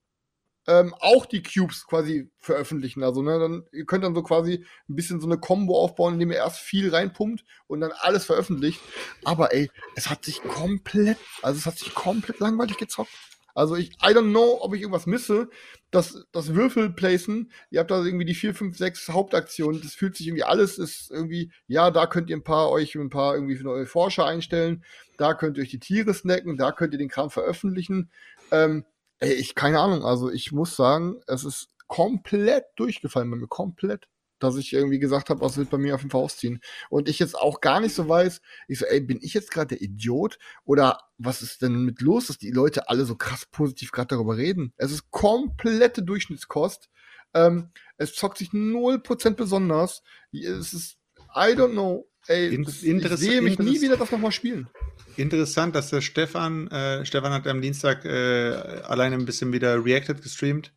ähm, 0.67 0.95
auch 1.01 1.25
die 1.25 1.43
Cubes 1.43 1.87
quasi 1.87 2.31
veröffentlichen. 2.37 3.03
Also, 3.03 3.23
ne, 3.23 3.39
dann, 3.39 3.67
ihr 3.73 3.87
könnt 3.87 4.05
dann 4.05 4.15
so 4.15 4.23
quasi 4.23 4.65
ein 4.89 4.97
bisschen 4.97 5.21
so 5.21 5.27
eine 5.27 5.39
Combo 5.39 5.83
aufbauen, 5.83 6.15
indem 6.15 6.31
ihr 6.31 6.37
erst 6.37 6.59
viel 6.59 6.95
reinpumpt 6.95 7.45
und 7.67 7.81
dann 7.81 7.93
alles 7.93 8.27
veröffentlicht. 8.27 8.81
Aber 9.25 9.53
ey, 9.55 9.71
es 9.97 10.11
hat 10.11 10.25
sich 10.25 10.43
komplett, 10.43 11.17
also 11.43 11.59
es 11.59 11.67
hat 11.67 11.79
sich 11.79 11.95
komplett 11.95 12.39
langweilig 12.41 12.77
gezockt. 12.77 13.11
Also 13.59 13.75
ich, 13.75 13.91
I 13.95 14.15
don't 14.15 14.31
know, 14.31 14.59
ob 14.61 14.75
ich 14.75 14.83
irgendwas 14.83 15.07
misse. 15.07 15.49
Das, 15.91 16.25
das 16.33 16.55
Würfelplacen, 16.55 17.51
ihr 17.71 17.81
habt 17.81 17.91
da 17.91 18.05
irgendwie 18.05 18.25
die 18.25 18.35
4, 18.35 18.55
5, 18.55 18.77
6 18.77 19.09
Hauptaktionen, 19.09 19.83
das 19.83 19.95
fühlt 19.95 20.17
sich 20.17 20.29
irgendwie 20.29 20.45
alles, 20.45 20.79
ist 20.79 21.11
irgendwie, 21.11 21.51
ja, 21.67 21.91
da 21.91 22.07
könnt 22.07 22.31
ihr 22.31 22.37
ein 22.37 22.45
paar 22.45 22.71
euch 22.71 22.95
ein 22.95 23.11
paar 23.11 23.35
irgendwie 23.35 23.57
für 23.57 23.65
neue 23.65 23.87
Forscher 23.87 24.27
einstellen, 24.27 24.85
da 25.17 25.35
könnt 25.35 25.57
ihr 25.57 25.63
euch 25.63 25.71
die 25.71 25.81
Tiere 25.81 26.15
snacken, 26.15 26.57
da 26.57 26.73
könnt 26.73 26.93
ihr 26.93 26.99
den 26.99 27.09
Kram 27.09 27.31
veröffentlichen. 27.31 28.11
Ähm, 28.53 28.85
ey, 29.19 29.33
ich, 29.33 29.55
keine 29.55 29.81
Ahnung, 29.81 30.05
also 30.05 30.31
ich 30.31 30.53
muss 30.53 30.77
sagen, 30.77 31.21
es 31.27 31.45
ist 31.45 31.69
komplett 31.89 32.67
durchgefallen 32.77 33.31
bei 33.31 33.39
mir, 33.39 33.49
komplett. 33.49 34.07
Dass 34.39 34.57
ich 34.57 34.73
irgendwie 34.73 34.99
gesagt 34.99 35.31
habe, 35.31 35.41
was 35.41 35.57
wird 35.57 35.71
bei 35.71 35.79
mir 35.79 35.95
auf 35.95 36.01
jeden 36.01 36.11
Fall 36.11 36.21
ausziehen. 36.23 36.61
Und 36.91 37.09
ich 37.09 37.19
jetzt 37.19 37.37
auch 37.37 37.61
gar 37.61 37.81
nicht 37.81 37.95
so 37.95 38.09
weiß, 38.09 38.41
ich 38.69 38.79
so, 38.79 38.85
ey, 38.87 39.01
bin 39.01 39.19
ich 39.21 39.35
jetzt 39.35 39.51
gerade 39.51 39.69
der 39.77 39.83
Idiot? 39.83 40.39
Oder 40.65 40.99
was 41.19 41.43
ist 41.43 41.63
denn 41.63 41.83
mit 41.85 42.01
los, 42.01 42.27
dass 42.29 42.39
die 42.39 42.51
Leute 42.53 42.89
alle 42.89 43.05
so 43.05 43.17
krass 43.17 43.47
positiv 43.47 43.91
gerade 43.91 44.09
darüber 44.15 44.37
reden? 44.37 44.73
Es 44.77 44.93
ist 44.93 45.11
komplette 45.11 46.03
Durchschnittskost. 46.03 46.89
Ähm, 47.35 47.71
es 47.97 48.15
zockt 48.15 48.39
sich 48.39 48.51
0% 48.51 49.31
besonders. 49.31 50.03
Es 50.33 50.73
ist, 50.73 50.99
I 51.35 51.53
don't 51.55 51.73
know. 51.73 52.09
Ey, 52.27 52.55
In- 52.55 52.65
das, 52.65 52.83
ich 52.83 52.89
interess- 52.91 53.17
sehe 53.17 53.41
mich 53.43 53.59
nie 53.59 53.77
interess- 53.77 53.81
wieder 53.83 53.97
das 53.97 54.11
nochmal 54.11 54.33
spielen. 54.33 54.69
Interessant, 55.17 55.75
dass 55.75 55.91
der 55.91 56.01
Stefan, 56.01 56.69
äh, 56.69 57.05
Stefan 57.05 57.33
hat 57.33 57.47
am 57.47 57.61
Dienstag 57.61 58.05
äh, 58.05 58.53
alleine 58.87 59.17
ein 59.17 59.25
bisschen 59.25 59.53
wieder 59.53 59.85
Reacted 59.85 60.23
gestreamt 60.23 60.73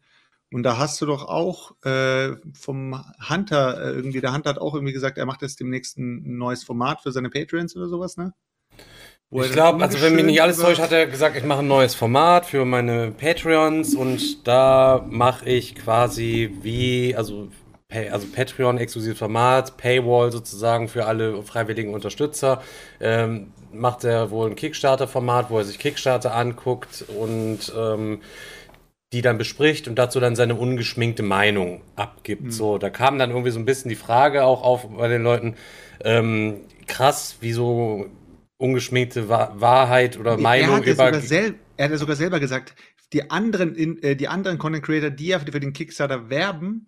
Und 0.53 0.63
da 0.63 0.77
hast 0.77 0.99
du 0.99 1.05
doch 1.05 1.27
auch 1.27 1.71
äh, 1.85 2.35
vom 2.53 3.01
Hunter 3.29 3.81
äh, 3.81 3.91
irgendwie, 3.91 4.19
der 4.19 4.33
Hunter 4.33 4.49
hat 4.49 4.59
auch 4.59 4.73
irgendwie 4.73 4.93
gesagt, 4.93 5.17
er 5.17 5.25
macht 5.25 5.41
jetzt 5.41 5.59
demnächst 5.59 5.97
ein 5.97 6.37
neues 6.37 6.63
Format 6.63 7.01
für 7.01 7.11
seine 7.11 7.29
Patreons 7.29 7.75
oder 7.75 7.87
sowas, 7.87 8.17
ne? 8.17 8.33
Wo 9.29 9.41
Ich 9.43 9.53
glaube, 9.53 9.81
also 9.81 10.01
wenn 10.01 10.15
mich 10.15 10.25
nicht 10.25 10.41
alles 10.41 10.57
täuscht, 10.57 10.81
hat 10.81 10.91
er 10.91 11.07
gesagt, 11.07 11.37
ich 11.37 11.45
mache 11.45 11.59
ein 11.59 11.67
neues 11.67 11.95
Format 11.95 12.45
für 12.45 12.65
meine 12.65 13.11
Patreons 13.11 13.95
und 13.95 14.45
da 14.45 15.05
mache 15.09 15.45
ich 15.45 15.73
quasi 15.75 16.53
wie, 16.61 17.15
also, 17.15 17.47
also 17.89 18.27
Patreon 18.27 18.77
exklusives 18.77 19.17
Format, 19.17 19.77
Paywall 19.77 20.33
sozusagen 20.33 20.89
für 20.89 21.05
alle 21.05 21.43
freiwilligen 21.43 21.93
Unterstützer. 21.93 22.61
Ähm, 22.99 23.53
macht 23.71 24.03
er 24.03 24.31
wohl 24.31 24.49
ein 24.49 24.55
Kickstarter-Format, 24.57 25.49
wo 25.49 25.59
er 25.59 25.63
sich 25.63 25.79
Kickstarter 25.79 26.35
anguckt 26.35 27.05
und 27.17 27.71
ähm, 27.73 28.19
die 29.13 29.21
dann 29.21 29.37
bespricht 29.37 29.87
und 29.87 29.95
dazu 29.95 30.19
dann 30.19 30.35
seine 30.35 30.55
ungeschminkte 30.55 31.23
Meinung 31.23 31.81
abgibt. 31.95 32.53
So, 32.53 32.77
da 32.77 32.89
kam 32.89 33.19
dann 33.19 33.31
irgendwie 33.31 33.51
so 33.51 33.59
ein 33.59 33.65
bisschen 33.65 33.89
die 33.89 33.95
Frage 33.95 34.43
auch 34.43 34.63
auf 34.63 34.87
bei 34.89 35.07
den 35.09 35.21
Leuten, 35.23 35.55
ähm, 36.03 36.61
krass, 36.87 37.37
wie 37.41 37.51
so 37.51 38.07
ungeschminkte 38.57 39.27
Wa 39.27 39.53
Wahrheit 39.55 40.17
oder 40.17 40.37
Nee, 40.37 40.43
Meinung 40.43 40.69
er 40.69 40.75
hat 40.77 40.85
ja 40.85 40.93
über. 40.93 41.03
er 41.77 41.85
hat 41.85 41.91
ja 41.91 41.97
sogar 41.97 42.15
selber 42.15 42.39
gesagt, 42.39 42.75
die 43.11 43.29
anderen, 43.29 43.75
in, 43.75 44.01
äh, 44.01 44.15
die 44.15 44.27
anderen 44.27 44.57
Content 44.57 44.85
Creator, 44.85 45.09
die 45.09 45.27
ja 45.27 45.39
für 45.39 45.59
den 45.59 45.73
Kickstarter 45.73 46.29
werben, 46.29 46.87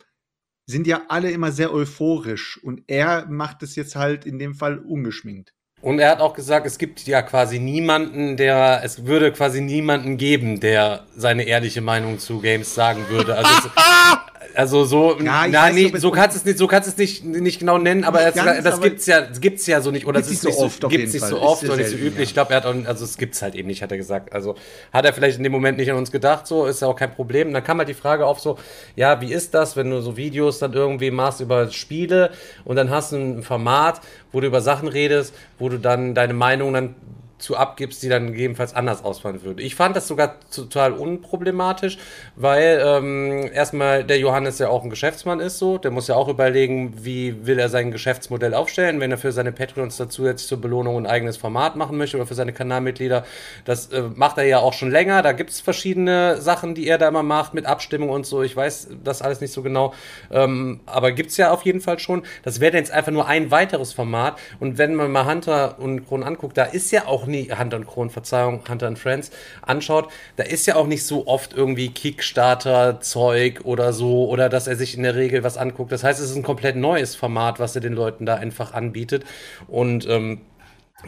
sind 0.65 0.87
ja 0.87 1.03
alle 1.09 1.31
immer 1.31 1.51
sehr 1.51 1.73
euphorisch 1.73 2.57
und 2.63 2.83
er 2.87 3.25
macht 3.27 3.63
es 3.63 3.75
jetzt 3.75 3.97
halt 3.97 4.25
in 4.25 4.39
dem 4.39 4.55
Fall 4.55 4.79
ungeschminkt. 4.79 5.53
Und 5.83 5.99
er 5.99 6.11
hat 6.11 6.21
auch 6.21 6.33
gesagt, 6.33 6.65
es 6.65 6.77
gibt 6.77 7.05
ja 7.07 7.21
quasi 7.21 7.59
niemanden, 7.59 8.37
der, 8.37 8.79
es 8.85 9.05
würde 9.05 9.33
quasi 9.33 9.59
niemanden 9.59 10.15
geben, 10.15 10.61
der 10.61 11.01
seine 11.13 11.43
ehrliche 11.43 11.81
Meinung 11.81 12.19
zu 12.19 12.39
Games 12.39 12.73
sagen 12.73 13.09
würde. 13.09 13.35
Also, 13.35 13.49
es, 13.51 13.69
also 14.55 14.85
so, 14.85 15.17
Ja, 15.19 15.45
na, 15.47 15.63
weiß 15.63 15.75
nee, 15.75 15.91
so, 15.97 16.11
kannst 16.11 16.35
du 16.35 16.39
es 16.39 16.45
nicht, 16.45 16.57
so 16.57 16.67
kannst 16.67 16.87
es 16.89 16.97
nicht, 16.97 17.23
nicht 17.23 17.59
genau 17.59 17.77
nennen, 17.77 18.03
aber 18.03 18.25
es, 18.25 18.35
ganz, 18.35 18.63
das 18.63 18.75
aber- 18.75 18.83
gibt's 18.83 19.05
ja, 19.05 19.21
das 19.21 19.41
gibt's 19.41 19.65
ja 19.67 19.81
so 19.81 19.91
nicht, 19.91 20.05
oder 20.05 20.19
es 20.19 20.29
ist 20.29 20.43
nicht 20.43 20.55
so 20.57 20.63
oft 20.65 20.89
gibt's 20.89 21.13
nicht 21.13 21.25
so 21.25 21.41
oft 21.41 21.63
oder 21.63 21.77
nicht 21.77 21.89
so 21.89 21.95
üblich. 21.95 22.15
ja. 22.15 22.21
Ich 22.23 22.33
glaube, 22.33 22.51
er 22.51 22.57
hat 22.57 22.65
auch, 22.65 22.75
also 22.85 23.03
es 23.05 23.17
gibt's 23.17 23.41
halt 23.41 23.55
eben 23.55 23.67
nicht, 23.67 23.81
hat 23.81 23.91
er 23.91 23.97
gesagt. 23.97 24.33
Also 24.33 24.55
hat 24.91 25.05
er 25.05 25.13
vielleicht 25.13 25.37
in 25.37 25.43
dem 25.43 25.51
Moment 25.51 25.77
nicht 25.77 25.91
an 25.91 25.97
uns 25.97 26.11
gedacht, 26.11 26.47
so 26.47 26.65
ist 26.65 26.81
ja 26.81 26.87
auch 26.87 26.95
kein 26.95 27.13
Problem. 27.13 27.47
Und 27.49 27.53
dann 27.53 27.63
kam 27.63 27.77
halt 27.79 27.89
die 27.89 27.93
Frage 27.93 28.25
auf 28.25 28.39
so, 28.39 28.57
ja, 28.95 29.21
wie 29.21 29.33
ist 29.33 29.53
das, 29.53 29.75
wenn 29.75 29.89
du 29.89 30.01
so 30.01 30.17
Videos 30.17 30.59
dann 30.59 30.73
irgendwie 30.73 31.11
machst 31.11 31.41
über 31.41 31.69
Spiele 31.71 32.31
und 32.65 32.75
dann 32.75 32.89
hast 32.89 33.11
du 33.11 33.17
ein 33.17 33.43
Format, 33.43 34.01
wo 34.31 34.39
du 34.39 34.47
über 34.47 34.61
Sachen 34.61 34.87
redest, 34.87 35.33
wo 35.59 35.69
du 35.69 35.77
dann 35.79 36.13
deine 36.15 36.33
Meinung 36.33 36.73
dann 36.73 36.95
zu 37.43 37.57
abgibst, 37.57 38.01
die 38.01 38.09
dann 38.09 38.27
gegebenenfalls 38.27 38.73
anders 38.73 39.03
ausfallen 39.03 39.43
würde. 39.43 39.61
Ich 39.61 39.75
fand 39.75 39.95
das 39.95 40.07
sogar 40.07 40.35
total 40.49 40.93
unproblematisch, 40.93 41.97
weil 42.35 42.81
ähm, 42.83 43.49
erstmal 43.53 44.03
der 44.03 44.17
Johannes 44.17 44.59
ja 44.59 44.69
auch 44.69 44.83
ein 44.83 44.89
Geschäftsmann 44.89 45.39
ist 45.39 45.59
so, 45.59 45.77
der 45.77 45.91
muss 45.91 46.07
ja 46.07 46.15
auch 46.15 46.29
überlegen, 46.29 47.03
wie 47.03 47.45
will 47.45 47.59
er 47.59 47.69
sein 47.69 47.91
Geschäftsmodell 47.91 48.53
aufstellen, 48.53 48.99
wenn 48.99 49.11
er 49.11 49.17
für 49.17 49.31
seine 49.31 49.51
Patreons 49.51 49.97
dazu 49.97 50.25
jetzt 50.25 50.47
zur 50.47 50.61
Belohnung 50.61 50.97
ein 50.97 51.05
eigenes 51.05 51.37
Format 51.37 51.75
machen 51.75 51.97
möchte 51.97 52.17
oder 52.17 52.25
für 52.25 52.33
seine 52.33 52.53
Kanalmitglieder. 52.53 53.25
Das 53.65 53.87
äh, 53.87 54.03
macht 54.15 54.37
er 54.37 54.45
ja 54.45 54.59
auch 54.59 54.73
schon 54.73 54.89
länger, 54.89 55.21
da 55.21 55.33
gibt 55.33 55.49
es 55.49 55.59
verschiedene 55.59 56.41
Sachen, 56.41 56.75
die 56.75 56.87
er 56.87 56.97
da 56.97 57.09
immer 57.09 57.23
macht 57.23 57.53
mit 57.53 57.65
Abstimmung 57.65 58.09
und 58.09 58.25
so. 58.25 58.41
Ich 58.41 58.55
weiß 58.55 58.89
das 59.03 59.21
alles 59.21 59.41
nicht 59.41 59.51
so 59.51 59.61
genau, 59.61 59.93
ähm, 60.31 60.79
aber 60.85 61.11
gibt's 61.11 61.35
ja 61.37 61.51
auf 61.51 61.63
jeden 61.63 61.81
Fall 61.81 61.99
schon. 61.99 62.23
Das 62.43 62.61
wäre 62.61 62.77
jetzt 62.77 62.91
einfach 62.91 63.11
nur 63.11 63.27
ein 63.27 63.51
weiteres 63.51 63.91
Format 63.91 64.39
und 64.61 64.77
wenn 64.77 64.95
man 64.95 65.11
mal 65.11 65.25
Hunter 65.25 65.77
und 65.79 66.07
Kron 66.07 66.23
anguckt, 66.23 66.57
da 66.57 66.63
ist 66.63 66.91
ja 66.91 67.05
auch 67.07 67.27
nie, 67.33 67.51
Hunter 67.51 67.77
und 67.77 67.87
Kron, 67.87 68.09
Verzeihung, 68.09 68.63
Hunter 68.69 68.87
und 68.87 68.97
Friends 68.99 69.31
anschaut, 69.61 70.09
da 70.37 70.43
ist 70.43 70.65
ja 70.65 70.75
auch 70.75 70.87
nicht 70.87 71.05
so 71.05 71.27
oft 71.27 71.53
irgendwie 71.53 71.89
Kickstarter-Zeug 71.89 73.61
oder 73.65 73.91
so 73.93 74.29
oder 74.29 74.49
dass 74.49 74.67
er 74.67 74.75
sich 74.77 74.95
in 74.95 75.03
der 75.03 75.15
Regel 75.15 75.43
was 75.43 75.57
anguckt. 75.57 75.91
Das 75.91 76.03
heißt, 76.03 76.19
es 76.19 76.29
ist 76.31 76.35
ein 76.37 76.43
komplett 76.43 76.75
neues 76.77 77.15
Format, 77.15 77.59
was 77.59 77.75
er 77.75 77.81
den 77.81 77.93
Leuten 77.93 78.25
da 78.25 78.35
einfach 78.35 78.73
anbietet 78.73 79.25
und 79.67 80.07
ähm, 80.07 80.41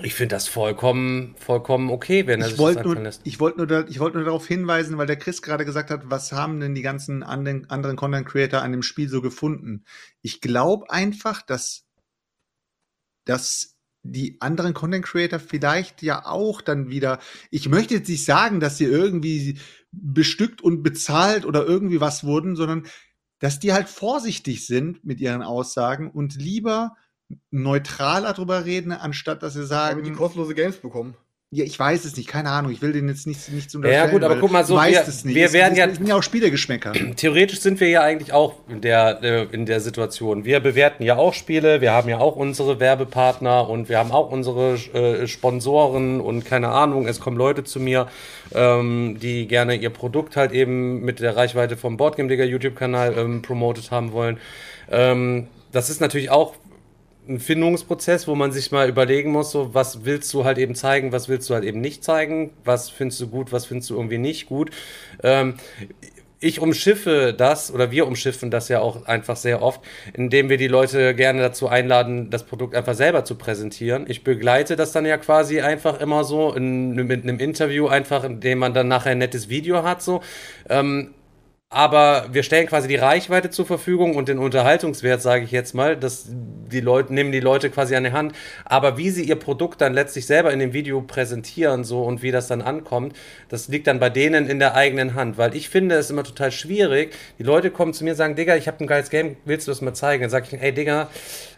ich 0.03 0.13
finde 0.13 0.35
das 0.35 0.47
vollkommen, 0.47 1.35
vollkommen 1.37 1.89
okay, 1.89 2.27
wenn 2.27 2.41
er 2.41 2.47
Ich 2.49 2.57
sich 2.57 2.65
das 2.65 2.83
nur, 2.83 2.95
lässt. 2.95 3.21
ich 3.23 3.39
wollte 3.39 3.59
nur, 3.59 3.67
da, 3.67 3.85
ich 3.87 3.99
wollte 3.99 4.17
nur 4.17 4.25
darauf 4.25 4.45
hinweisen, 4.45 4.97
weil 4.97 5.07
der 5.07 5.15
Chris 5.17 5.41
gerade 5.41 5.63
gesagt 5.63 5.89
hat, 5.89 6.01
was 6.09 6.33
haben 6.33 6.59
denn 6.59 6.75
die 6.75 6.81
ganzen 6.81 7.23
anderen, 7.23 7.69
anderen 7.69 7.95
Content 7.95 8.27
Creator 8.27 8.61
an 8.61 8.71
dem 8.73 8.83
Spiel 8.83 9.07
so 9.07 9.21
gefunden? 9.21 9.85
Ich 10.21 10.41
glaube 10.41 10.89
einfach, 10.89 11.41
dass, 11.41 11.85
dass 13.25 13.74
die 14.05 14.39
anderen 14.39 14.73
Content 14.73 15.05
Creator 15.05 15.39
vielleicht 15.39 16.01
ja 16.03 16.25
auch 16.25 16.61
dann 16.61 16.89
wieder, 16.89 17.19
ich 17.49 17.67
möchte 17.67 17.95
jetzt 17.95 18.09
nicht 18.09 18.23
sagen, 18.23 18.59
dass 18.59 18.77
sie 18.77 18.85
irgendwie 18.85 19.59
bestückt 19.91 20.61
und 20.61 20.83
bezahlt 20.83 21.45
oder 21.45 21.65
irgendwie 21.65 22.01
was 22.01 22.23
wurden, 22.23 22.55
sondern 22.55 22.85
dass 23.39 23.59
die 23.59 23.73
halt 23.73 23.89
vorsichtig 23.89 24.65
sind 24.65 25.03
mit 25.03 25.19
ihren 25.19 25.41
Aussagen 25.41 26.09
und 26.11 26.35
lieber 26.35 26.95
neutraler 27.49 28.33
drüber 28.33 28.65
reden, 28.65 28.91
anstatt 28.91 29.41
dass 29.41 29.53
sie 29.53 29.65
sagen, 29.65 29.97
Damit 29.97 30.13
die 30.13 30.17
kostenlose 30.17 30.53
Games 30.53 30.77
bekommen. 30.77 31.15
Ja, 31.55 31.63
ich 31.65 31.79
weiß 31.79 32.03
es 32.05 32.17
nicht, 32.17 32.27
keine 32.27 32.49
Ahnung. 32.49 32.71
Ich 32.71 32.81
will 32.81 32.91
den 32.91 33.07
jetzt 33.07 33.25
nicht, 33.25 33.49
nicht 33.49 33.71
zu 33.71 33.81
Ja, 33.81 34.07
gut, 34.07 34.23
aber 34.23 34.35
guck 34.37 34.51
mal 34.51 34.65
so, 34.65 34.75
wir- 34.75 35.01
es 35.07 35.23
nicht. 35.23 35.35
wir 35.35 35.53
werden 35.53 35.73
es, 35.73 35.79
ja- 35.79 35.89
sind 35.93 36.07
ja 36.07 36.15
auch 36.15 36.23
Spielegeschmäcker. 36.23 36.91
Theoretisch 37.15 37.61
sind 37.61 37.79
wir 37.79 37.87
ja 37.89 38.01
eigentlich 38.01 38.33
auch 38.33 38.55
in 38.69 38.81
der, 38.81 39.19
äh, 39.23 39.43
in 39.51 39.65
der 39.65 39.79
Situation. 39.79 40.43
Wir 40.45 40.59
bewerten 40.59 41.03
ja 41.03 41.15
auch 41.15 41.33
Spiele, 41.33 41.79
wir 41.81 41.93
haben 41.93 42.09
ja 42.09 42.19
auch 42.19 42.35
unsere 42.35 42.79
Werbepartner 42.79 43.69
und 43.69 43.87
wir 43.89 43.97
haben 43.97 44.11
auch 44.11 44.31
unsere 44.31 44.73
äh, 44.93 45.27
Sponsoren 45.27 46.19
und 46.19 46.43
keine 46.45 46.69
Ahnung, 46.69 47.07
es 47.07 47.19
kommen 47.19 47.37
Leute 47.37 47.63
zu 47.63 47.79
mir, 47.79 48.07
ähm, 48.53 49.17
die 49.21 49.47
gerne 49.47 49.75
ihr 49.75 49.89
Produkt 49.89 50.35
halt 50.35 50.51
eben 50.51 51.01
mit 51.05 51.19
der 51.19 51.35
Reichweite 51.37 51.77
vom 51.77 51.97
Boardgame 51.97 52.29
Digger 52.29 52.45
YouTube-Kanal 52.45 53.15
ähm, 53.17 53.41
promotet 53.41 53.91
haben 53.91 54.11
wollen. 54.11 54.37
Ähm, 54.91 55.47
das 55.71 55.89
ist 55.89 56.01
natürlich 56.01 56.29
auch 56.29 56.53
ein 57.27 57.39
Findungsprozess, 57.39 58.27
wo 58.27 58.35
man 58.35 58.51
sich 58.51 58.71
mal 58.71 58.87
überlegen 58.87 59.31
muss, 59.31 59.51
so 59.51 59.73
was 59.73 60.05
willst 60.05 60.33
du 60.33 60.45
halt 60.45 60.57
eben 60.57 60.75
zeigen, 60.75 61.11
was 61.11 61.29
willst 61.29 61.49
du 61.49 61.53
halt 61.53 61.63
eben 61.63 61.81
nicht 61.81 62.03
zeigen, 62.03 62.51
was 62.63 62.89
findest 62.89 63.21
du 63.21 63.27
gut, 63.27 63.51
was 63.51 63.65
findest 63.65 63.89
du 63.89 63.95
irgendwie 63.95 64.17
nicht 64.17 64.45
gut. 64.45 64.71
Ähm, 65.23 65.55
ich 66.39 66.59
umschiffe 66.59 67.33
das 67.35 67.73
oder 67.73 67.89
wir 67.89 68.05
umschiffen 68.05 68.51
das 68.51 68.69
ja 68.69 68.79
auch 68.79 69.07
einfach 69.07 69.35
sehr 69.35 69.63
oft, 69.63 69.81
indem 70.13 70.47
wir 70.47 70.57
die 70.57 70.67
Leute 70.67 71.15
gerne 71.15 71.41
dazu 71.41 71.67
einladen, 71.67 72.29
das 72.29 72.43
Produkt 72.43 72.75
einfach 72.75 72.93
selber 72.93 73.25
zu 73.25 73.33
präsentieren. 73.33 74.05
Ich 74.07 74.23
begleite 74.23 74.75
das 74.75 74.91
dann 74.91 75.05
ja 75.05 75.17
quasi 75.17 75.61
einfach 75.61 75.99
immer 75.99 76.23
so 76.23 76.53
in, 76.53 76.93
mit 76.93 77.23
einem 77.23 77.39
Interview, 77.39 77.87
einfach 77.87 78.23
indem 78.23 78.59
man 78.59 78.75
dann 78.75 78.87
nachher 78.87 79.13
ein 79.13 79.17
nettes 79.17 79.49
Video 79.49 79.81
hat, 79.81 80.03
so. 80.03 80.21
Ähm, 80.69 81.14
aber 81.75 82.27
wir 82.31 82.43
stellen 82.43 82.67
quasi 82.67 82.87
die 82.87 82.95
Reichweite 82.95 83.49
zur 83.49 83.65
Verfügung 83.65 84.15
und 84.15 84.29
den 84.29 84.39
Unterhaltungswert, 84.39 85.21
sage 85.21 85.43
ich 85.43 85.51
jetzt 85.51 85.75
mal, 85.75 85.97
dass 85.97 86.25
die 86.29 86.79
Leute 86.79 87.13
nehmen 87.13 87.33
die 87.33 87.41
Leute 87.41 87.69
quasi 87.69 87.97
an 87.97 88.05
die 88.05 88.13
Hand. 88.13 88.33
Aber 88.63 88.97
wie 88.97 89.09
sie 89.09 89.25
ihr 89.25 89.35
Produkt 89.35 89.81
dann 89.81 89.93
letztlich 89.93 90.25
selber 90.25 90.53
in 90.53 90.59
dem 90.59 90.71
Video 90.71 91.01
präsentieren 91.01 91.83
so 91.83 92.03
und 92.03 92.23
wie 92.23 92.31
das 92.31 92.47
dann 92.47 92.61
ankommt, 92.61 93.17
das 93.49 93.67
liegt 93.67 93.87
dann 93.87 93.99
bei 93.99 94.09
denen 94.09 94.47
in 94.47 94.59
der 94.59 94.75
eigenen 94.75 95.15
Hand. 95.15 95.37
Weil 95.37 95.53
ich 95.53 95.67
finde 95.67 95.95
es 95.95 96.09
immer 96.09 96.23
total 96.23 96.53
schwierig. 96.53 97.13
Die 97.39 97.43
Leute 97.43 97.71
kommen 97.71 97.93
zu 97.93 98.05
mir 98.05 98.11
und 98.11 98.15
sagen, 98.15 98.35
Digga, 98.35 98.55
ich 98.55 98.69
habe 98.69 98.81
ein 98.81 98.87
geiles 98.87 99.09
Game, 99.09 99.35
willst 99.43 99.67
du 99.67 99.71
das 99.71 99.81
mal 99.81 99.93
zeigen? 99.93 100.21
Dann 100.21 100.29
sage 100.29 100.47
ich, 100.49 100.61
ey 100.61 100.73
Digga, 100.73 101.09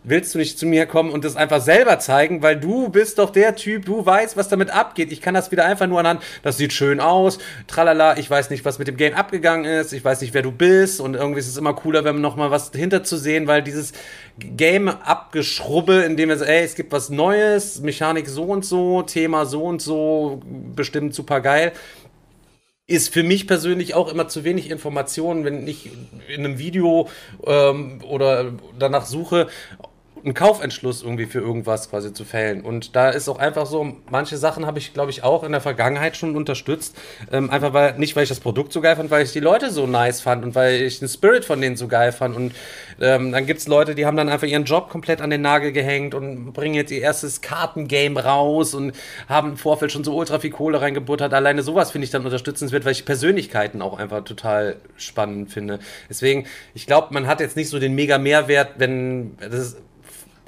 willst 0.10 0.34
du 0.34 0.40
nicht 0.40 0.58
zu 0.58 0.66
mir 0.66 0.86
kommen 0.86 1.12
und 1.12 1.26
das 1.26 1.36
einfach 1.36 1.62
selber 1.62 2.00
zeigen, 2.00 2.42
weil 2.42 2.60
du 2.60 2.90
bist 2.90 3.20
doch 3.20 3.30
der 3.30 3.56
Typ, 3.56 3.86
du 3.86 4.06
weißt, 4.06 4.38
was 4.38 4.50
damit 4.50 4.70
abgeht. 4.70 5.12
Ich 5.12 5.22
kann 5.22 5.34
das 5.34 5.52
wieder 5.52 5.66
einfach 5.66 5.88
nur 5.88 6.00
anhand, 6.00 6.24
das 6.44 6.58
sieht 6.58 6.74
schön 6.74 7.00
aus, 7.00 7.40
tralala, 7.68 8.18
ich 8.18 8.30
weiß 8.30 8.50
nicht, 8.50 8.66
was 8.66 8.80
mit 8.80 8.88
dem 8.88 8.98
Game 8.98 9.14
abgegangen 9.14 9.66
ist, 9.66 9.94
ich 9.94 10.04
weiß 10.04 10.22
nicht, 10.22 10.34
wer 10.34 10.42
du 10.42 10.52
bist. 10.52 11.02
Und 11.02 11.16
irgendwie 11.16 11.40
ist 11.40 11.48
es 11.48 11.58
immer 11.58 11.74
cooler, 11.74 12.04
wenn 12.04 12.16
man 12.16 12.22
noch 12.22 12.36
mal 12.36 12.52
was 12.52 12.72
hinter 12.74 13.04
zu 13.04 13.18
sehen, 13.18 13.48
weil 13.48 13.62
dieses 13.62 13.94
Game 14.40 14.88
abgeschrubbe, 14.88 15.96
indem 15.96 16.30
sagen, 16.36 16.52
ey, 16.52 16.64
es 16.64 16.76
gibt 16.76 16.92
was 16.92 17.10
Neues, 17.10 17.82
Mechanik 17.82 18.28
so 18.28 18.44
und 18.44 18.66
so, 18.66 19.02
Thema 19.02 19.46
so 19.46 19.64
und 19.64 19.82
so, 19.82 20.42
bestimmt 20.76 21.14
super 21.14 21.42
geil. 21.42 21.74
Ist 22.86 23.14
für 23.14 23.24
mich 23.24 23.48
persönlich 23.48 23.96
auch 23.96 24.10
immer 24.10 24.30
zu 24.30 24.46
wenig 24.46 24.70
Informationen, 24.70 25.44
wenn 25.44 25.68
ich 25.68 25.90
in 26.30 26.46
einem 26.46 26.58
Video 26.58 27.10
ähm, 27.46 28.00
oder 28.08 28.54
danach 28.80 29.06
suche, 29.06 29.48
einen 30.24 30.34
Kaufentschluss 30.34 31.04
irgendwie 31.04 31.26
für 31.26 31.40
irgendwas 31.40 31.90
quasi 31.90 32.14
zu 32.14 32.26
fällen. 32.26 32.62
Und 32.62 32.96
da 32.96 33.10
ist 33.10 33.30
auch 33.30 33.40
einfach 33.40 33.66
so, 33.66 33.96
manche 34.10 34.38
Sachen 34.38 34.66
habe 34.66 34.80
ich, 34.80 34.94
glaube 34.94 35.12
ich, 35.12 35.24
auch 35.24 35.44
in 35.44 35.52
der 35.52 35.62
Vergangenheit 35.62 36.18
schon 36.18 36.36
unterstützt. 36.36 36.96
Ähm, 37.32 37.50
einfach 37.50 37.74
weil, 37.74 37.98
nicht 37.98 38.16
weil 38.16 38.24
ich 38.24 38.30
das 38.30 38.40
Produkt 38.40 38.74
so 38.74 38.82
geil 38.82 38.96
fand, 38.96 39.12
weil 39.12 39.24
ich 39.24 39.34
die 39.34 39.40
Leute 39.40 39.72
so 39.72 39.88
nice 39.88 40.22
fand 40.22 40.44
und 40.44 40.56
weil 40.56 40.82
ich 40.82 41.00
den 41.00 41.08
Spirit 41.08 41.46
von 41.46 41.62
denen 41.62 41.76
so 41.76 41.88
geil 41.88 42.12
fand. 42.12 42.36
Und 42.36 42.54
ähm, 43.00 43.32
dann 43.32 43.46
gibt's 43.46 43.68
Leute, 43.68 43.96
die 43.96 44.06
haben 44.06 44.18
dann 44.18 44.30
einfach 44.30 44.48
ihren 44.48 44.66
Job 44.66 44.90
komplett 44.90 45.22
an 45.22 45.30
den 45.30 45.42
Nagel 45.42 45.72
gehängt 45.72 46.14
und 46.14 46.54
bringen 46.54 46.76
jetzt 46.76 46.92
ihr 46.92 47.02
erstes 47.02 47.42
Kartengame 47.42 48.24
raus 48.24 48.74
und 48.74 48.94
haben 49.30 49.52
im 49.52 49.58
Vorfeld 49.58 49.92
schon 49.92 50.04
so 50.04 50.16
ultra 50.16 50.40
viel 50.40 50.52
Kohle 50.52 50.82
reingebuttert. 50.82 51.34
Alleine 51.34 51.64
sowas 51.64 51.92
finde 51.92 52.06
ich 52.06 52.12
dann 52.12 52.26
unterstützenswert, 52.26 52.86
weil 52.86 52.92
ich 52.92 53.06
Persönlichkeiten 53.06 53.82
auch 53.82 53.98
einfach 54.00 54.24
total 54.24 54.78
spannend 54.96 55.52
finde. 55.52 55.80
Deswegen, 56.10 56.46
ich 56.74 56.88
glaube, 56.88 57.14
man 57.14 57.28
hat 57.28 57.40
jetzt 57.40 57.56
nicht 57.56 57.70
so 57.70 57.80
den 57.80 57.96
mega 57.96 58.18
Mehrwert, 58.18 58.74
wenn 58.78 59.38
das 59.38 59.54
ist, 59.54 59.78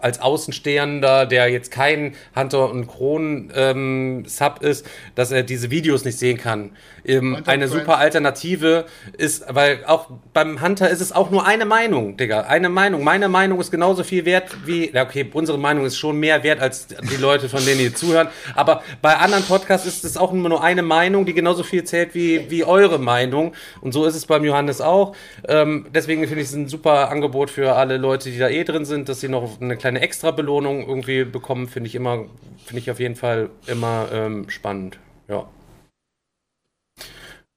als 0.01 0.21
Außenstehender, 0.21 1.25
der 1.25 1.49
jetzt 1.49 1.71
kein 1.71 2.15
Hunter 2.35 2.69
und 2.69 2.87
Kron 2.87 3.51
ähm, 3.55 4.23
Sub 4.25 4.61
ist, 4.61 4.85
dass 5.15 5.31
er 5.31 5.43
diese 5.43 5.71
Videos 5.71 6.05
nicht 6.05 6.17
sehen 6.17 6.37
kann. 6.37 6.71
Ähm, 7.10 7.36
eine 7.45 7.68
Friends. 7.68 7.72
super 7.72 7.97
Alternative 7.97 8.86
ist, 9.18 9.43
weil 9.47 9.84
auch 9.86 10.07
beim 10.34 10.62
Hunter 10.62 10.89
ist 10.89 11.01
es 11.01 11.12
auch 11.12 11.30
nur 11.32 11.45
eine 11.45 11.66
Meinung, 11.66 12.18
Digga. 12.18 12.41
Eine 12.41 12.70
Meinung. 12.70 13.03
Meine 13.03 13.30
Meinung 13.30 13.60
ist 13.60 13.72
genauso 13.72 14.03
viel 14.03 14.26
wert 14.26 14.55
wie, 14.66 14.91
ja, 14.91 15.03
okay, 15.03 15.30
unsere 15.34 15.57
Meinung 15.57 15.86
ist 15.86 15.97
schon 15.97 16.20
mehr 16.20 16.43
wert 16.43 16.60
als 16.60 16.88
die 16.88 17.18
Leute, 17.18 17.49
von 17.49 17.64
denen 17.66 17.82
ihr 17.82 17.93
zuhören. 17.93 18.30
Aber 18.55 18.84
bei 19.01 19.16
anderen 19.18 19.43
Podcasts 19.43 19.88
ist 19.88 20.05
es 20.05 20.18
auch 20.18 20.32
nur 20.32 20.64
eine 20.64 20.82
Meinung, 20.82 21.26
die 21.26 21.34
genauso 21.34 21.64
viel 21.64 21.84
zählt 21.84 22.14
wie, 22.16 22.49
wie 22.49 22.64
eure 22.64 22.99
Meinung. 22.99 23.53
Und 23.82 23.93
so 23.93 24.05
ist 24.05 24.16
es 24.16 24.26
beim 24.26 24.43
Johannes 24.43 24.82
auch. 24.82 25.16
Ähm, 25.47 25.88
deswegen 25.93 26.26
finde 26.28 26.41
ich 26.41 26.49
es 26.49 26.53
ein 26.53 26.68
super 26.68 27.10
Angebot 27.10 27.49
für 27.49 27.76
alle 27.76 27.97
Leute, 27.97 28.30
die 28.30 28.38
da 28.38 28.49
eh 28.49 28.64
drin 28.64 28.86
sind, 28.86 29.10
dass 29.10 29.20
sie 29.20 29.30
noch 29.30 29.60
eine 29.62 29.78
kleine 29.78 30.01
Extra-Belohnung 30.01 30.88
irgendwie 30.88 31.24
bekommen, 31.24 31.68
finde 31.68 31.88
ich 31.88 31.95
immer, 31.95 32.26
finde 32.66 32.80
ich 32.80 32.91
auf 32.91 32.99
jeden 32.99 33.16
Fall 33.16 33.49
immer 33.68 34.07
ähm, 34.12 34.49
spannend. 34.49 34.99
Ja. 35.28 35.47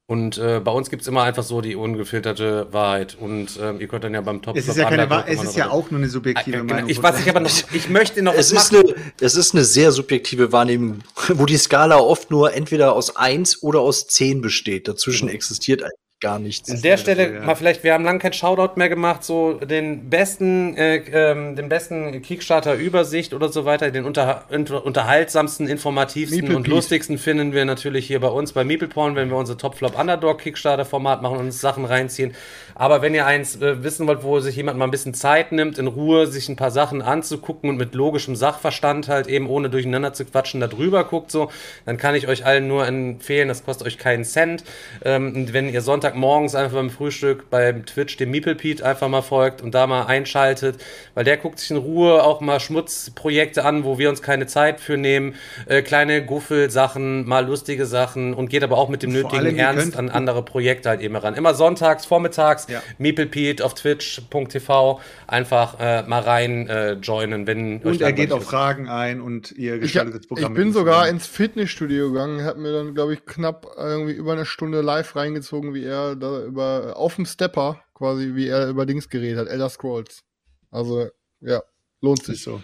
Und 0.07 0.37
äh, 0.37 0.61
bei 0.63 0.73
uns 0.73 0.91
gibt 0.91 1.03
es 1.03 1.09
immer 1.09 1.23
einfach 1.23 1.45
so 1.45 1.61
die 1.61 1.77
ungefilterte 1.77 2.73
Wahrheit. 2.73 3.17
Und 3.19 3.59
ähm, 3.63 3.81
ihr 3.81 3.89
könnt 3.89 4.05
dann 4.05 4.13
ja 4.13 4.21
beim 4.21 4.43
Top 4.43 4.57
Es 4.57 4.69
ist 4.69 4.77
ja 4.77 4.89
keine 4.89 5.25
es 5.27 5.43
ist 5.43 5.57
ja 5.57 5.71
auch 5.71 5.91
nur 5.91 6.01
eine 6.01 6.09
subjektive 6.09 6.57
Äh, 6.57 6.61
genau. 6.61 6.75
Meinung. 6.75 6.91
Ich 6.91 7.03
weiß 7.03 7.19
nicht, 7.19 7.29
aber 7.29 7.41
noch, 7.41 7.51
ich 7.73 7.89
möchte 7.89 8.23
noch 8.23 8.35
Es 8.35 8.55
was 8.55 8.65
ist, 8.65 8.73
machen. 8.73 8.95
eine, 8.95 9.13
es 9.21 9.37
ist 9.37 9.55
eine 9.55 9.65
sehr 9.65 9.93
subjektive 9.93 10.53
Wahrnehmung, 10.53 10.99
wo 11.29 11.47
die 11.47 11.57
Skala 11.57 11.99
oft 11.99 12.31
nur 12.31 12.53
entweder 12.53 12.95
aus 12.95 13.17
1 13.17 13.63
oder 13.63 13.81
aus 13.81 14.07
10 14.09 14.41
besteht. 14.43 14.89
Dazwischen 14.89 15.29
existiert 15.29 15.83
eigentlich 15.83 16.02
gar 16.23 16.39
nichts. 16.39 16.71
An 16.71 16.81
der 16.81 16.97
Stelle 16.97 17.29
so, 17.29 17.35
ja. 17.35 17.41
mal 17.43 17.55
vielleicht, 17.55 17.85
wir 17.85 17.93
haben 17.93 18.05
lange 18.05 18.21
kein 18.21 18.33
Shoutout 18.33 18.77
mehr 18.77 18.89
gemacht, 18.89 19.25
so 19.25 19.55
den 19.55 20.09
besten, 20.09 20.77
äh, 20.77 21.03
ähm, 21.13 21.57
den 21.57 21.69
besten 21.69 22.23
Kickstarter-Übersicht 22.23 23.35
oder 23.35 23.51
so 23.51 23.65
weiter, 23.65 23.91
den 23.91 24.05
unter, 24.05 24.45
unter, 24.49 24.87
unterhaltsamsten, 24.87 25.67
informativsten 25.67 26.41
Meeple 26.41 26.57
und 26.57 26.63
Pete. 26.63 26.75
lustigsten 26.75 27.19
finden 27.19 27.53
wir 27.53 27.65
natürlich 27.65 28.07
hier 28.07 28.21
bei 28.21 28.29
uns 28.29 28.53
bei 28.53 28.65
MeeplePorn, 28.65 29.17
wenn 29.17 29.29
wir 29.29 29.37
unser 29.37 29.59
Top-Flop-Underdog-Kickstarter-Format 29.59 31.21
machen 31.21 31.39
und 31.39 31.47
uns 31.47 31.61
Sachen 31.61 31.85
reinziehen. 31.85 32.35
Aber 32.75 33.03
wenn 33.03 33.15
ihr 33.15 33.27
eins 33.27 33.61
äh, 33.61 33.83
wissen 33.83 34.07
wollt, 34.07 34.23
wo 34.23 34.41
sich 34.41 34.57
jemand 34.57 34.79
mal 34.79 34.87
ein 34.87 34.91
bisschen 34.91 35.15
Zeit 35.15 35.53
nimmt, 35.53 35.79
in 35.79 35.89
Ruhe 35.89 36.27
sich 36.29 36.49
ein 36.49 36.57
paar 36.57 36.71
Sachen 36.71 37.03
anzugucken 37.03 37.69
und 37.69 37.77
mit 37.77 37.95
logischem 37.95 38.37
Sachverstand 38.37 39.09
halt 39.09 39.27
eben 39.27 39.49
ohne 39.49 39.69
durcheinander 39.69 40.13
zu 40.13 40.25
quatschen 40.25 40.61
da 40.61 40.69
drüber 40.69 41.05
guckt, 41.05 41.31
so, 41.31 41.51
dann 41.85 41.97
kann 41.97 42.15
ich 42.15 42.29
euch 42.29 42.47
allen 42.47 42.69
nur 42.69 42.87
empfehlen, 42.87 43.49
das 43.49 43.65
kostet 43.65 43.87
euch 43.87 43.99
keinen 43.99 44.25
Cent. 44.25 44.65
Ähm, 45.05 45.35
und 45.35 45.53
wenn 45.53 45.69
ihr 45.69 45.83
Sonntagmorgens 46.17 46.55
einfach 46.55 46.77
beim 46.77 46.91
Frühstück 46.91 47.49
beim 47.51 47.87
Twitch 47.87 48.17
dem 48.17 48.31
Meeple 48.31 48.55
Pete 48.55 48.85
einfach 48.85 49.09
mal 49.09 49.23
folgt 49.23 49.63
und 49.63 49.75
da 49.75 49.87
mal 49.87 50.05
einschaltet, 50.05 50.77
weil 51.15 51.25
der 51.25 51.37
guckt 51.39 51.59
sich 51.59 51.71
in 51.71 51.77
Ruhe 51.79 52.23
auch 52.23 52.41
mal 52.41 52.61
Schmutzprojekte 52.61 53.65
an, 53.65 53.85
wo 53.85 53.99
wir 53.99 54.09
uns 54.11 54.21
keine 54.23 54.47
Zeit 54.47 54.81
für 54.81 54.97
nehmen, 54.97 55.35
äh, 55.67 55.83
kleine 55.83 56.25
Guffelsachen, 56.25 57.27
mal 57.27 57.47
lustige 57.47 57.87
Sachen 57.87 58.35
und 58.35 58.49
geht 58.51 58.63
aber 58.63 58.77
auch 58.79 58.89
mit 58.89 59.03
dem 59.03 59.13
Vor 59.13 59.23
nötigen 59.23 59.39
allem, 59.47 59.59
Ernst 59.59 59.83
könnt- 59.85 59.97
an 59.97 60.09
andere 60.11 60.43
Projekte 60.45 60.89
halt 60.91 61.01
eben 61.01 61.17
ran. 61.17 61.35
Immer 61.35 61.55
sonntags, 61.55 62.05
vormittags, 62.05 62.67
Ja. 62.69 62.83
Meeple 62.99 63.27
Pete 63.27 63.65
auf 63.65 63.75
twitch.tv 63.75 65.01
einfach 65.27 65.81
äh, 65.81 66.03
mal 66.03 66.21
rein 66.21 66.69
äh, 66.69 66.93
joinen, 66.95 67.47
wenn 67.47 67.79
und 67.83 68.01
er 68.01 68.13
geht 68.13 68.33
auf 68.33 68.43
ist. 68.43 68.49
Fragen 68.49 68.89
ein 68.89 69.21
und 69.21 69.53
ihr 69.53 69.77
Ich, 69.77 69.81
gestaltet 69.83 70.15
das 70.17 70.27
Programm. 70.27 70.53
ich 70.53 70.57
bin 70.59 70.73
sogar 70.73 71.09
ins 71.09 71.27
Fitnessstudio 71.27 72.11
gegangen, 72.13 72.45
hab 72.45 72.57
mir 72.59 72.73
dann, 72.73 72.95
glaube 72.95 73.15
ich, 73.15 73.25
knapp 73.25 73.67
irgendwie 73.79 74.13
über 74.13 74.33
eine 74.33 74.45
Stunde 74.45 74.81
live 74.83 75.17
reingezogen, 75.17 75.75
wie 75.75 75.85
er 75.85 76.02
da 76.15 76.45
über 76.45 76.97
auf 76.97 77.17
dem 77.17 77.27
Stepper 77.27 77.83
quasi, 77.95 78.35
wie 78.35 78.49
er 78.49 78.69
über 78.69 78.87
Dings 78.87 79.09
geredet 79.09 79.39
hat, 79.39 79.49
Elder 79.49 79.69
Scrolls. 79.69 80.23
Also, 80.71 81.09
ja, 81.41 81.63
lohnt 82.01 82.23
sich. 82.25 82.43
so. 82.43 82.63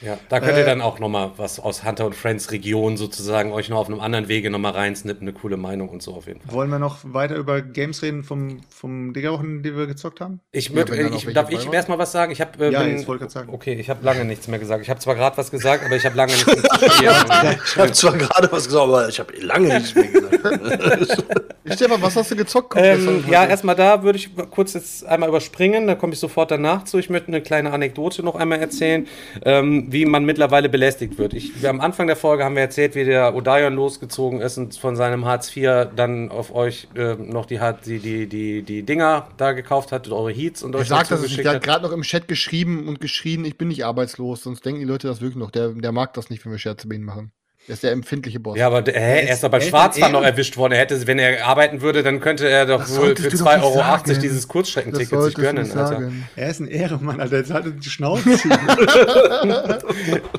Ja, 0.00 0.18
da 0.28 0.40
könnt 0.40 0.56
ihr 0.58 0.64
Äh, 0.64 0.66
dann 0.66 0.80
auch 0.80 0.98
nochmal 0.98 1.30
was 1.36 1.60
aus 1.60 1.84
Hunter 1.84 2.04
und 2.06 2.14
Friends 2.16 2.50
Region 2.50 2.96
sozusagen 2.96 3.52
euch 3.52 3.68
noch 3.68 3.78
auf 3.78 3.88
einem 3.88 4.00
anderen 4.00 4.26
Wege 4.28 4.50
nochmal 4.50 4.72
reinsnippen, 4.72 5.28
eine 5.28 5.32
coole 5.32 5.56
Meinung 5.56 5.88
und 5.88 6.02
so 6.02 6.14
auf 6.14 6.26
jeden 6.26 6.40
Fall. 6.40 6.52
Wollen 6.52 6.70
wir 6.70 6.80
noch 6.80 6.98
weiter 7.04 7.36
über 7.36 7.62
Games 7.62 8.02
reden 8.02 8.24
vom, 8.24 8.60
vom 8.68 9.12
Diggerwochen, 9.12 9.62
die 9.62 9.76
wir 9.76 9.86
gezockt 9.86 10.20
haben? 10.20 10.40
Ich, 10.50 10.68
Ja, 10.68 10.84
da 10.84 10.96
noch 10.96 11.14
ich 11.16 11.32
darf 11.32 11.50
ich 11.50 11.72
erstmal 11.72 11.98
was 11.98 12.10
sagen? 12.12 12.32
Ich 12.32 12.40
habe 12.40 12.66
äh, 12.66 12.70
Ja, 12.72 12.82
bin- 12.82 12.90
jetzt 12.96 13.06
wollte 13.06 13.24
ich 13.26 13.32
gerade 13.32 13.46
sagen. 13.46 13.54
Okay, 13.54 13.74
ich 13.74 13.88
habe 13.88 14.04
lange 14.04 14.24
nichts 14.24 14.48
mehr 14.48 14.58
gesagt. 14.58 14.82
Ich 14.82 14.90
habe 14.90 14.98
zwar 15.04 15.14
gerade 15.14 15.36
was 15.36 15.50
gesagt, 15.50 15.84
aber 15.84 15.94
ich 15.96 16.04
habe 16.04 16.16
lange 16.16 16.32
nichts 16.32 16.46
mehr 16.46 16.56
gesagt. 16.56 17.60
Ich 17.74 17.78
habe 17.78 17.92
zwar 17.92 18.12
gerade 18.14 18.50
was 18.52 18.64
gesagt, 18.66 18.84
aber 18.84 19.08
ich 19.08 19.18
habe 19.20 19.32
lange 19.40 19.74
nichts 19.74 19.94
mehr 19.94 20.04
gesagt. 20.08 21.24
Stefan, 21.72 22.02
was 22.02 22.16
hast 22.16 22.30
du 22.30 22.36
gezockt? 22.36 22.74
Ähm, 22.76 23.24
ja, 23.30 23.46
erstmal 23.46 23.74
da 23.74 24.02
würde 24.02 24.18
ich 24.18 24.30
kurz 24.50 24.74
jetzt 24.74 25.04
einmal 25.06 25.28
überspringen, 25.28 25.86
dann 25.86 25.98
komme 25.98 26.12
ich 26.12 26.18
sofort 26.18 26.50
danach 26.50 26.84
zu. 26.84 26.98
Ich 26.98 27.08
möchte 27.10 27.28
eine 27.28 27.40
kleine 27.42 27.72
Anekdote 27.72 28.22
noch 28.22 28.34
einmal 28.34 28.60
erzählen, 28.60 29.06
ähm, 29.44 29.83
wie 29.90 30.04
man 30.06 30.24
mittlerweile 30.24 30.68
belästigt 30.68 31.18
wird. 31.18 31.34
Ich, 31.34 31.62
wir 31.62 31.70
am 31.70 31.80
Anfang 31.80 32.06
der 32.06 32.16
Folge 32.16 32.44
haben 32.44 32.54
wir 32.54 32.62
erzählt, 32.62 32.94
wie 32.94 33.04
der 33.04 33.34
Odaion 33.34 33.74
losgezogen 33.74 34.40
ist 34.40 34.58
und 34.58 34.76
von 34.76 34.96
seinem 34.96 35.24
Hartz 35.24 35.54
IV 35.54 35.88
dann 35.94 36.30
auf 36.30 36.54
euch 36.54 36.88
äh, 36.94 37.14
noch 37.14 37.46
die, 37.46 37.60
die, 37.84 37.98
die, 37.98 38.26
die, 38.26 38.62
die 38.62 38.82
Dinger 38.82 39.28
da 39.36 39.52
gekauft 39.52 39.92
hat, 39.92 40.08
eure 40.10 40.32
Heats 40.32 40.62
und 40.62 40.74
Er 40.74 40.80
euch 40.80 40.88
sagt 40.88 41.10
dazu 41.10 41.22
das 41.22 41.30
nicht. 41.30 41.38
Der 41.38 41.50
hat 41.50 41.56
hat. 41.56 41.62
gerade 41.62 41.84
noch 41.84 41.92
im 41.92 42.02
Chat 42.02 42.28
geschrieben 42.28 42.88
und 42.88 43.00
geschrien, 43.00 43.44
ich 43.44 43.58
bin 43.58 43.68
nicht 43.68 43.84
arbeitslos, 43.84 44.42
sonst 44.42 44.64
denken 44.64 44.80
die 44.80 44.86
Leute 44.86 45.06
das 45.08 45.20
wirklich 45.20 45.36
noch. 45.36 45.50
Der, 45.50 45.70
der 45.70 45.92
mag 45.92 46.14
das 46.14 46.30
nicht, 46.30 46.44
wenn 46.44 46.52
wir 46.52 46.58
Scherze 46.58 46.88
mit 46.88 46.98
ihm 46.98 47.04
machen. 47.04 47.32
Der 47.66 47.72
ist 47.72 47.82
der 47.82 47.92
empfindliche 47.92 48.40
Boss. 48.40 48.58
Ja, 48.58 48.66
aber 48.66 48.82
hä, 48.86 48.92
er 49.26 49.32
ist 49.32 49.42
doch 49.42 49.48
beim 49.48 49.60
er 49.60 49.64
ist 49.64 49.70
Schwarzfahren 49.70 50.12
noch 50.12 50.22
erwischt 50.22 50.58
worden. 50.58 50.74
Er 50.74 50.80
hätte, 50.80 51.06
wenn 51.06 51.18
er 51.18 51.46
arbeiten 51.46 51.80
würde, 51.80 52.02
dann 52.02 52.20
könnte 52.20 52.46
er 52.46 52.66
doch 52.66 52.80
Das 52.80 52.94
wohl 52.98 53.16
für 53.16 53.30
du 53.30 53.38
doch 53.38 53.46
2,80 53.46 53.54
nicht 53.54 53.64
Euro 53.64 53.74
sagen. 53.74 54.20
dieses 54.20 54.48
Kurzstreckenticket 54.48 55.22
sich 55.22 55.34
gönnen, 55.34 55.70
Alter. 55.72 56.12
Er 56.36 56.50
ist 56.50 56.60
ein 56.60 56.68
Ehrenmann, 56.68 57.20
Alter. 57.20 57.38
Jetzt 57.38 57.52
haltet 57.52 57.82
die 57.82 57.88
Schnauze. 57.88 58.28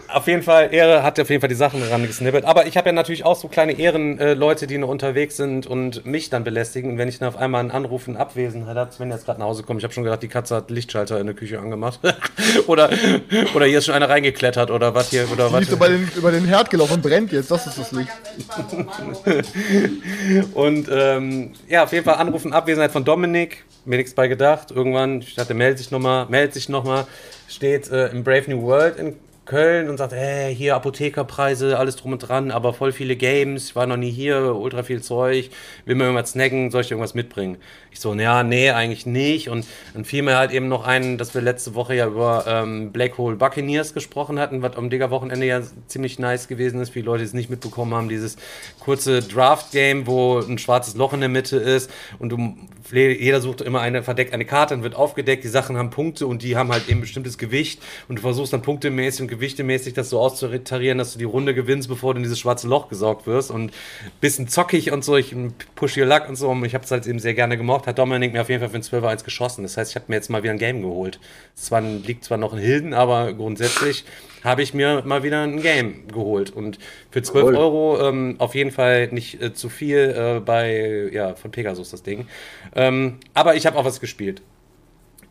Auf 0.07 0.27
jeden 0.27 0.43
Fall, 0.43 0.71
Ehre 0.71 1.03
hat 1.03 1.19
auf 1.19 1.29
jeden 1.29 1.41
Fall 1.41 1.49
die 1.49 1.55
Sachen 1.55 1.81
ran 1.83 2.05
gesnippet. 2.05 2.45
Aber 2.45 2.67
ich 2.67 2.77
habe 2.77 2.89
ja 2.89 2.93
natürlich 2.93 3.25
auch 3.25 3.35
so 3.35 3.47
kleine 3.47 3.73
Ehrenleute, 3.73 4.65
äh, 4.65 4.67
die 4.67 4.77
noch 4.77 4.89
unterwegs 4.89 5.35
sind 5.37 5.67
und 5.67 6.05
mich 6.05 6.29
dann 6.29 6.43
belästigen. 6.43 6.91
Und 6.91 6.97
wenn 6.97 7.07
ich 7.09 7.19
dann 7.19 7.27
auf 7.27 7.37
einmal 7.37 7.61
einen 7.61 7.71
Anruf 7.71 8.07
in 8.07 8.17
Abwesenheit 8.17 8.75
habe, 8.77 8.91
wenn 8.99 9.09
jetzt 9.11 9.25
gerade 9.25 9.39
nach 9.39 9.47
Hause 9.47 9.63
kommt, 9.63 9.79
ich 9.79 9.83
habe 9.83 9.93
schon 9.93 10.03
gedacht, 10.03 10.21
die 10.23 10.27
Katze 10.27 10.55
hat 10.55 10.69
Lichtschalter 10.69 11.19
in 11.19 11.25
der 11.25 11.35
Küche 11.35 11.59
angemacht. 11.59 11.99
oder, 12.67 12.89
oder 13.55 13.65
hier 13.65 13.79
ist 13.79 13.85
schon 13.85 13.95
einer 13.95 14.09
reingeklettert 14.09 14.71
oder 14.71 14.93
was 14.93 15.09
hier, 15.09 15.27
oder 15.31 15.47
Die 15.47 15.53
was. 15.53 15.63
ist 15.63 15.71
über 15.71 15.89
den, 15.89 16.09
über 16.15 16.31
den 16.31 16.45
Herd 16.45 16.69
gelaufen, 16.69 17.01
brennt 17.15 17.31
jetzt, 17.31 17.49
das 17.49 17.67
ist 17.67 17.77
das 17.79 17.91
Licht. 17.91 18.11
Und 20.53 20.89
ähm, 20.91 21.51
ja, 21.67 21.83
auf 21.83 21.93
jeden 21.93 22.03
Fall 22.03 22.15
Anruf 22.15 22.43
in 22.43 22.51
Abwesenheit 22.53 22.91
von 22.91 23.05
Dominik. 23.05 23.63
Mir 23.85 23.97
nichts 23.97 24.13
bei 24.13 24.27
gedacht. 24.27 24.71
Irgendwann, 24.71 25.21
ich 25.21 25.35
dachte, 25.35 25.53
meldet 25.53 25.77
sich 25.77 25.91
nochmal, 25.91 26.25
meldet 26.29 26.53
sich 26.53 26.67
nochmal, 26.67 27.07
steht 27.47 27.89
äh, 27.89 28.07
im 28.07 28.23
Brave 28.23 28.49
New 28.49 28.63
World 28.63 28.97
in 28.97 29.15
Köln 29.45 29.89
und 29.89 29.97
sagt, 29.97 30.13
hey, 30.13 30.55
hier 30.55 30.75
Apothekerpreise, 30.75 31.77
alles 31.77 31.95
drum 31.95 32.13
und 32.13 32.19
dran, 32.19 32.51
aber 32.51 32.73
voll 32.73 32.91
viele 32.91 33.15
Games, 33.15 33.75
war 33.75 33.85
noch 33.85 33.97
nie 33.97 34.11
hier, 34.11 34.55
ultra 34.55 34.83
viel 34.83 35.01
Zeug, 35.01 35.49
will 35.85 35.95
mir 35.95 36.05
irgendwas 36.05 36.31
snacken, 36.31 36.71
soll 36.71 36.81
ich 36.81 36.91
irgendwas 36.91 37.13
mitbringen? 37.13 37.57
Ich 37.91 37.99
so, 37.99 38.13
ja, 38.13 38.43
nee, 38.43 38.71
eigentlich 38.71 39.05
nicht. 39.05 39.49
Und 39.49 39.65
dann 39.93 40.03
fiel 40.03 40.23
mir 40.23 40.37
halt 40.37 40.51
eben 40.51 40.67
noch 40.67 40.85
ein, 40.85 41.17
dass 41.17 41.33
wir 41.33 41.41
letzte 41.41 41.75
Woche 41.75 41.95
ja 41.95 42.07
über 42.07 42.45
ähm, 42.47 42.91
Black 42.91 43.17
Hole 43.17 43.35
Buccaneers 43.35 43.93
gesprochen 43.93 44.39
hatten, 44.39 44.61
was 44.61 44.75
am 44.75 44.89
Digger-Wochenende 44.89 45.45
ja 45.45 45.61
ziemlich 45.87 46.19
nice 46.19 46.47
gewesen 46.47 46.81
ist, 46.81 46.93
die 46.93 47.01
Leute, 47.01 47.23
es 47.23 47.33
nicht 47.33 47.49
mitbekommen 47.49 47.93
haben, 47.93 48.09
dieses 48.09 48.37
kurze 48.79 49.21
Draft-Game, 49.21 50.07
wo 50.07 50.39
ein 50.39 50.57
schwarzes 50.57 50.95
Loch 50.95 51.13
in 51.13 51.19
der 51.19 51.29
Mitte 51.29 51.57
ist 51.57 51.89
und 52.19 52.29
du, 52.29 52.55
jeder 52.91 53.41
sucht 53.41 53.61
immer 53.61 53.81
eine, 53.81 54.03
verdeckt 54.03 54.33
eine 54.33 54.45
Karte, 54.45 54.73
dann 54.73 54.83
wird 54.83 54.95
aufgedeckt, 54.95 55.43
die 55.43 55.49
Sachen 55.49 55.77
haben 55.77 55.89
Punkte 55.89 56.27
und 56.27 56.43
die 56.43 56.55
haben 56.55 56.71
halt 56.71 56.87
eben 56.89 57.01
bestimmtes 57.01 57.37
Gewicht 57.37 57.81
und 58.07 58.17
du 58.17 58.21
versuchst 58.21 58.53
dann 58.53 58.61
punktemäßig 58.61 59.21
und 59.21 59.27
gewichtemäßig 59.27 59.93
das 59.93 60.09
so 60.09 60.19
auszutarieren, 60.19 60.97
dass 60.97 61.13
du 61.13 61.19
die 61.19 61.25
Runde 61.25 61.53
gewinnst, 61.53 61.87
bevor 61.87 62.13
du 62.13 62.17
in 62.17 62.23
dieses 62.23 62.39
schwarze 62.39 62.67
Loch 62.67 62.89
gesaugt 62.89 63.27
wirst 63.27 63.51
und 63.51 63.71
bisschen 64.21 64.47
zockig 64.47 64.91
und 64.91 65.03
so, 65.03 65.15
ich 65.17 65.35
push 65.75 65.97
your 65.97 66.05
luck 66.05 66.29
und 66.29 66.35
so 66.35 66.49
und 66.49 66.63
ich 66.65 66.73
habe 66.73 66.83
es 66.83 66.91
halt 66.91 67.07
eben 67.07 67.19
sehr 67.19 67.33
gerne 67.33 67.57
gemocht, 67.57 67.87
hat 67.87 67.97
Dominik 67.97 68.33
mir 68.33 68.41
auf 68.41 68.49
jeden 68.49 68.61
Fall 68.61 68.69
für 68.69 68.77
ein 68.77 68.83
12 68.83 69.03
1 69.03 69.23
geschossen, 69.23 69.63
das 69.63 69.77
heißt, 69.77 69.91
ich 69.91 69.95
habe 69.95 70.05
mir 70.09 70.15
jetzt 70.15 70.29
mal 70.29 70.43
wieder 70.43 70.53
ein 70.53 70.59
Game 70.59 70.81
geholt. 70.81 71.19
Es 71.55 71.71
liegt 72.05 72.23
zwar 72.23 72.37
noch 72.37 72.53
in 72.53 72.59
Hilden, 72.59 72.93
aber 72.93 73.33
grundsätzlich 73.33 74.05
habe 74.45 74.61
ich 74.61 74.73
mir 74.73 75.01
mal 75.05 75.23
wieder 75.23 75.41
ein 75.41 75.61
Game 75.61 76.07
geholt 76.07 76.51
und 76.51 76.79
für 77.11 77.21
12 77.21 77.45
Jawohl. 77.45 77.55
Euro 77.57 78.07
ähm, 78.07 78.35
auf 78.37 78.55
jeden 78.55 78.71
Fall 78.71 79.07
nicht 79.07 79.41
äh, 79.41 79.53
zu 79.53 79.69
viel 79.69 80.15
äh, 80.15 80.39
bei, 80.39 81.09
ja, 81.11 81.35
von 81.35 81.51
Pegasus 81.51 81.91
das 81.91 82.03
Ding. 82.03 82.27
Ähm, 82.75 83.17
aber 83.33 83.55
ich 83.55 83.65
habe 83.65 83.77
auch 83.77 83.85
was 83.85 83.99
gespielt. 83.99 84.41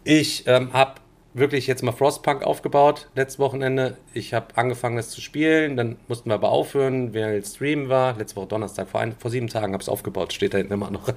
Ich 0.05 0.47
ähm, 0.47 0.73
habe 0.73 1.01
wirklich 1.35 1.67
jetzt 1.67 1.83
mal 1.83 1.93
Frostpunk 1.93 2.45
aufgebaut 2.45 3.09
letztes 3.15 3.41
Wochenende. 3.41 3.97
Ich 4.15 4.33
habe 4.33 4.57
angefangen, 4.57 4.97
das 4.97 5.11
zu 5.11 5.21
spielen. 5.21 5.77
Dann 5.77 5.97
mussten 6.09 6.31
wir 6.31 6.35
aber 6.35 6.51
aufhören, 6.51 7.13
weil 7.13 7.45
Stream 7.45 7.89
war. 7.89 8.17
Letzte 8.17 8.37
Woche 8.37 8.47
Donnerstag, 8.47 8.89
vor, 8.89 9.01
ein, 9.01 9.15
vor 9.19 9.31
sieben 9.31 9.49
Tagen 9.49 9.73
habe 9.73 9.83
ich 9.83 9.87
es 9.87 9.89
aufgebaut. 9.89 10.33
Steht 10.33 10.55
da 10.55 10.59
hinten 10.59 10.73
immer 10.73 10.91
noch. 10.91 11.13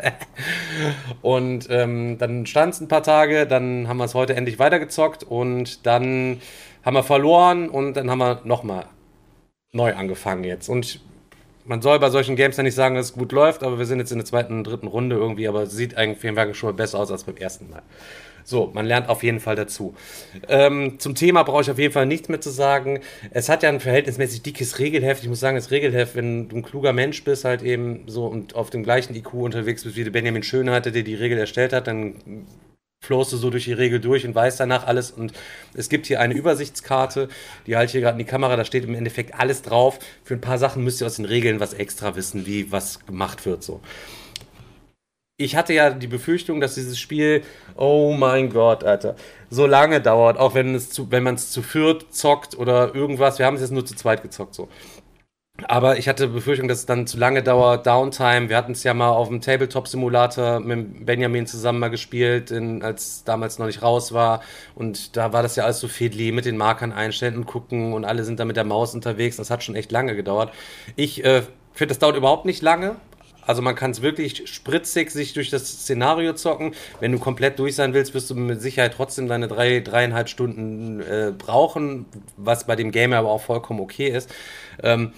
und 1.21 1.67
ähm, 1.69 2.17
dann 2.17 2.45
stand 2.47 2.73
es 2.73 2.81
ein 2.81 2.87
paar 2.87 3.03
Tage. 3.03 3.45
Dann 3.45 3.87
haben 3.87 3.97
wir 3.97 4.05
es 4.05 4.15
heute 4.15 4.35
endlich 4.35 4.59
weitergezockt. 4.59 5.23
Und 5.23 5.85
dann 5.85 6.41
haben 6.87 6.93
wir 6.93 7.03
verloren. 7.03 7.69
Und 7.69 7.95
dann 7.95 8.09
haben 8.09 8.19
wir 8.19 8.41
nochmal 8.45 8.85
neu 9.73 9.93
angefangen 9.93 10.45
jetzt. 10.45 10.69
Und 10.69 11.01
man 11.65 11.81
soll 11.81 11.99
bei 11.99 12.09
solchen 12.09 12.37
Games 12.37 12.55
ja 12.55 12.63
nicht 12.63 12.75
sagen, 12.75 12.95
dass 12.95 13.07
es 13.07 13.13
gut 13.13 13.33
läuft, 13.33 13.61
aber 13.61 13.77
wir 13.77 13.85
sind 13.85 13.99
jetzt 13.99 14.13
in 14.13 14.19
der 14.19 14.25
zweiten, 14.25 14.63
dritten 14.63 14.87
Runde 14.87 15.17
irgendwie, 15.17 15.49
aber 15.49 15.63
es 15.63 15.71
sieht 15.71 15.97
eigentlich 15.97 16.21
den 16.21 16.37
Wagen 16.37 16.53
schon 16.53 16.73
besser 16.77 16.99
aus 16.99 17.11
als 17.11 17.25
beim 17.25 17.35
ersten 17.35 17.69
Mal. 17.69 17.81
So, 18.45 18.71
man 18.73 18.85
lernt 18.85 19.09
auf 19.09 19.21
jeden 19.21 19.41
Fall 19.41 19.57
dazu. 19.57 19.95
Ähm, 20.47 20.97
zum 20.99 21.13
Thema 21.13 21.43
brauche 21.43 21.63
ich 21.63 21.69
auf 21.69 21.77
jeden 21.77 21.91
Fall 21.91 22.05
nichts 22.05 22.29
mehr 22.29 22.39
zu 22.39 22.51
sagen. 22.51 23.01
Es 23.31 23.49
hat 23.49 23.63
ja 23.63 23.67
ein 23.67 23.81
verhältnismäßig 23.81 24.43
dickes 24.43 24.79
Regelheft. 24.79 25.23
Ich 25.23 25.27
muss 25.27 25.41
sagen, 25.41 25.57
das 25.57 25.71
Regelheft, 25.71 26.15
wenn 26.15 26.47
du 26.47 26.55
ein 26.55 26.63
kluger 26.63 26.93
Mensch 26.93 27.21
bist, 27.25 27.43
halt 27.43 27.63
eben 27.63 28.03
so 28.07 28.27
und 28.27 28.55
auf 28.55 28.69
dem 28.69 28.83
gleichen 28.83 29.13
IQ 29.13 29.33
unterwegs 29.33 29.83
bist 29.83 29.97
wie 29.97 30.05
der 30.05 30.11
Benjamin 30.11 30.43
Schönheiter, 30.43 30.91
der 30.91 31.03
die 31.03 31.15
Regel 31.15 31.37
erstellt 31.37 31.73
hat, 31.73 31.87
dann 31.87 32.47
flowst 33.07 33.31
du 33.31 33.37
so 33.37 33.49
durch 33.49 33.63
die 33.63 33.73
Regel 33.73 33.99
durch 33.99 34.25
und 34.25 34.35
weißt 34.35 34.59
danach 34.59 34.85
alles. 34.85 35.11
Und 35.11 35.31
es 35.73 35.87
gibt 35.87 36.05
hier 36.07 36.19
eine 36.19 36.33
Übersichtskarte, 36.33 37.29
die 37.65 37.75
halte 37.75 37.85
ich 37.85 37.91
hier 37.93 38.01
gerade 38.01 38.19
in 38.19 38.25
die 38.25 38.29
Kamera, 38.29 38.55
da 38.57 38.65
steht 38.65 38.83
im 38.83 38.95
Endeffekt 38.95 39.33
alles 39.33 39.61
drauf. 39.61 39.97
Für 40.23 40.33
ein 40.33 40.41
paar 40.41 40.57
Sachen 40.57 40.83
müsst 40.83 41.01
ihr 41.01 41.07
aus 41.07 41.15
den 41.15 41.25
Regeln 41.25 41.59
was 41.59 41.73
extra 41.73 42.15
wissen, 42.15 42.45
wie 42.45 42.71
was 42.71 43.05
gemacht 43.05 43.45
wird 43.45 43.63
so. 43.63 43.81
Ich 45.39 45.55
hatte 45.55 45.71
ja 45.73 45.91
die 45.91 46.07
Befürchtung, 46.07 46.59
dass 46.59 46.73
dieses 46.73 46.99
Spiel, 46.99 47.43
oh 47.75 48.13
mein 48.17 48.49
Gott, 48.49 48.83
Alter, 48.83 49.15
so 49.51 49.67
lange 49.67 50.01
dauert, 50.01 50.37
auch 50.37 50.55
wenn 50.55 50.73
es 50.73 50.89
zu, 50.89 51.11
wenn 51.11 51.23
man 51.23 51.35
es 51.35 51.51
zu 51.51 51.61
viert 51.61 52.13
zockt 52.13 52.57
oder 52.57 52.93
irgendwas. 52.95 53.37
Wir 53.39 53.45
haben 53.45 53.55
es 53.55 53.61
jetzt 53.61 53.71
nur 53.71 53.85
zu 53.85 53.95
zweit 53.95 54.23
gezockt 54.23 54.55
so. 54.55 54.67
Aber 55.65 55.97
ich 55.97 56.07
hatte 56.07 56.27
Befürchtung, 56.27 56.67
dass 56.67 56.79
es 56.79 56.85
dann 56.85 57.07
zu 57.07 57.17
lange 57.17 57.41
dauert, 57.41 57.87
Downtime. 57.87 58.47
Wir 58.47 58.57
hatten 58.57 58.73
es 58.73 58.83
ja 58.83 58.93
mal 58.93 59.09
auf 59.09 59.27
dem 59.27 59.41
Tabletop-Simulator 59.41 60.59
mit 60.59 61.05
Benjamin 61.05 61.47
zusammen 61.47 61.79
mal 61.79 61.89
gespielt, 61.89 62.51
in, 62.51 62.83
als 62.83 63.23
damals 63.23 63.57
noch 63.57 63.65
nicht 63.65 63.81
raus 63.81 64.13
war. 64.13 64.41
Und 64.75 65.17
da 65.17 65.33
war 65.33 65.41
das 65.41 65.55
ja 65.55 65.63
alles 65.63 65.79
so 65.79 65.87
fiddly 65.87 66.31
mit 66.31 66.45
den 66.45 66.57
Markern 66.57 66.91
einstellen 66.91 67.35
und 67.35 67.47
gucken 67.47 67.93
und 67.93 68.05
alle 68.05 68.23
sind 68.23 68.39
da 68.39 68.45
mit 68.45 68.55
der 68.55 68.65
Maus 68.65 68.93
unterwegs. 68.93 69.37
Das 69.37 69.49
hat 69.49 69.63
schon 69.63 69.75
echt 69.75 69.91
lange 69.91 70.15
gedauert. 70.15 70.53
Ich 70.95 71.25
äh, 71.25 71.41
finde, 71.73 71.89
das 71.89 71.99
dauert 71.99 72.17
überhaupt 72.17 72.45
nicht 72.45 72.61
lange. 72.61 72.97
Also 73.47 73.61
man 73.61 73.75
kann 73.75 73.91
es 73.91 74.01
wirklich 74.01 74.43
spritzig 74.49 75.09
sich 75.09 75.33
durch 75.33 75.49
das 75.49 75.65
Szenario 75.67 76.33
zocken. 76.33 76.75
Wenn 76.99 77.13
du 77.13 77.17
komplett 77.17 77.57
durch 77.57 77.75
sein 77.75 77.93
willst, 77.93 78.13
wirst 78.13 78.29
du 78.29 78.35
mit 78.35 78.61
Sicherheit 78.61 78.93
trotzdem 78.93 79.29
deine 79.29 79.47
drei, 79.47 79.79
dreieinhalb 79.79 80.27
Stunden 80.27 80.99
äh, 80.99 81.31
brauchen, 81.35 82.05
was 82.35 82.67
bei 82.67 82.75
dem 82.75 82.91
Game 82.91 83.13
aber 83.13 83.29
auch 83.29 83.41
vollkommen 83.41 83.79
okay 83.79 84.09
ist. 84.09 84.29
Ähm, 84.83 85.13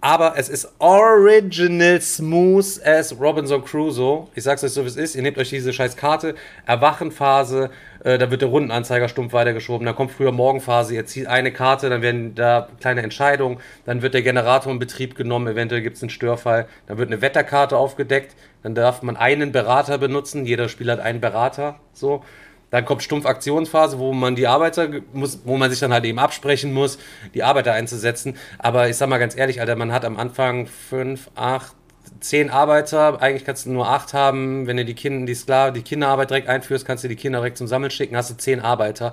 aber 0.00 0.34
es 0.36 0.48
ist 0.48 0.68
original 0.78 2.00
smooth 2.00 2.80
as 2.84 3.18
Robinson 3.18 3.64
Crusoe. 3.64 4.28
Ich 4.34 4.44
sag's 4.44 4.62
euch 4.62 4.72
so, 4.72 4.84
wie 4.84 4.88
es 4.88 4.96
ist. 4.96 5.16
Ihr 5.16 5.22
nehmt 5.22 5.38
euch 5.38 5.50
diese 5.50 5.72
scheiß 5.72 5.96
Karte, 5.96 6.36
Erwachenphase, 6.66 7.70
äh, 8.04 8.16
da 8.16 8.30
wird 8.30 8.42
der 8.42 8.48
Rundenanzeiger 8.48 9.08
stumpf 9.08 9.32
weitergeschoben, 9.32 9.84
dann 9.84 9.96
kommt 9.96 10.12
früher 10.12 10.30
Morgenphase, 10.30 10.94
ihr 10.94 11.04
zieht 11.06 11.26
eine 11.26 11.52
Karte, 11.52 11.90
dann 11.90 12.02
werden 12.02 12.34
da 12.34 12.68
kleine 12.80 13.02
Entscheidungen, 13.02 13.58
dann 13.86 14.02
wird 14.02 14.14
der 14.14 14.22
Generator 14.22 14.72
in 14.72 14.78
Betrieb 14.78 15.16
genommen, 15.16 15.48
eventuell 15.48 15.82
gibt's 15.82 16.02
einen 16.02 16.10
Störfall, 16.10 16.68
dann 16.86 16.98
wird 16.98 17.10
eine 17.10 17.20
Wetterkarte 17.20 17.76
aufgedeckt, 17.76 18.36
dann 18.62 18.74
darf 18.76 19.02
man 19.02 19.16
einen 19.16 19.50
Berater 19.50 19.98
benutzen, 19.98 20.46
jeder 20.46 20.68
Spieler 20.68 20.94
hat 20.94 21.00
einen 21.00 21.20
Berater, 21.20 21.80
so. 21.92 22.22
Dann 22.70 22.84
kommt 22.84 23.02
stumpf 23.02 23.24
Aktionsphase, 23.26 23.98
wo 23.98 24.12
man 24.12 24.36
die 24.36 24.46
Arbeiter 24.46 24.88
muss, 25.12 25.40
wo 25.44 25.56
man 25.56 25.70
sich 25.70 25.80
dann 25.80 25.92
halt 25.92 26.04
eben 26.04 26.18
absprechen 26.18 26.72
muss, 26.72 26.98
die 27.34 27.42
Arbeiter 27.42 27.72
einzusetzen. 27.72 28.36
Aber 28.58 28.88
ich 28.88 28.96
sag 28.96 29.08
mal 29.08 29.18
ganz 29.18 29.36
ehrlich, 29.36 29.60
Alter, 29.60 29.76
man 29.76 29.92
hat 29.92 30.04
am 30.04 30.16
Anfang 30.16 30.66
fünf, 30.66 31.30
acht, 31.34 31.74
zehn 32.20 32.50
Arbeiter. 32.50 33.22
Eigentlich 33.22 33.44
kannst 33.44 33.66
du 33.66 33.70
nur 33.70 33.88
acht 33.88 34.12
haben. 34.12 34.66
Wenn 34.66 34.76
du 34.76 34.84
die 34.84 34.94
Kinder, 34.94 35.26
die 35.26 35.34
Sklaven, 35.34 35.74
die 35.74 35.82
Kinderarbeit 35.82 36.30
direkt 36.30 36.48
einführst, 36.48 36.84
kannst 36.84 37.04
du 37.04 37.08
die 37.08 37.16
Kinder 37.16 37.38
direkt 37.38 37.58
zum 37.58 37.66
Sammeln 37.66 37.90
schicken, 37.90 38.16
hast 38.16 38.30
du 38.30 38.36
zehn 38.36 38.60
Arbeiter. 38.60 39.12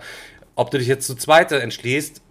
Ob 0.56 0.72
du 0.72 0.78
dich 0.78 0.88
jetzt 0.88 1.08
zu 1.08 1.16
zweiter 1.16 1.62
entschließt, 1.62 2.22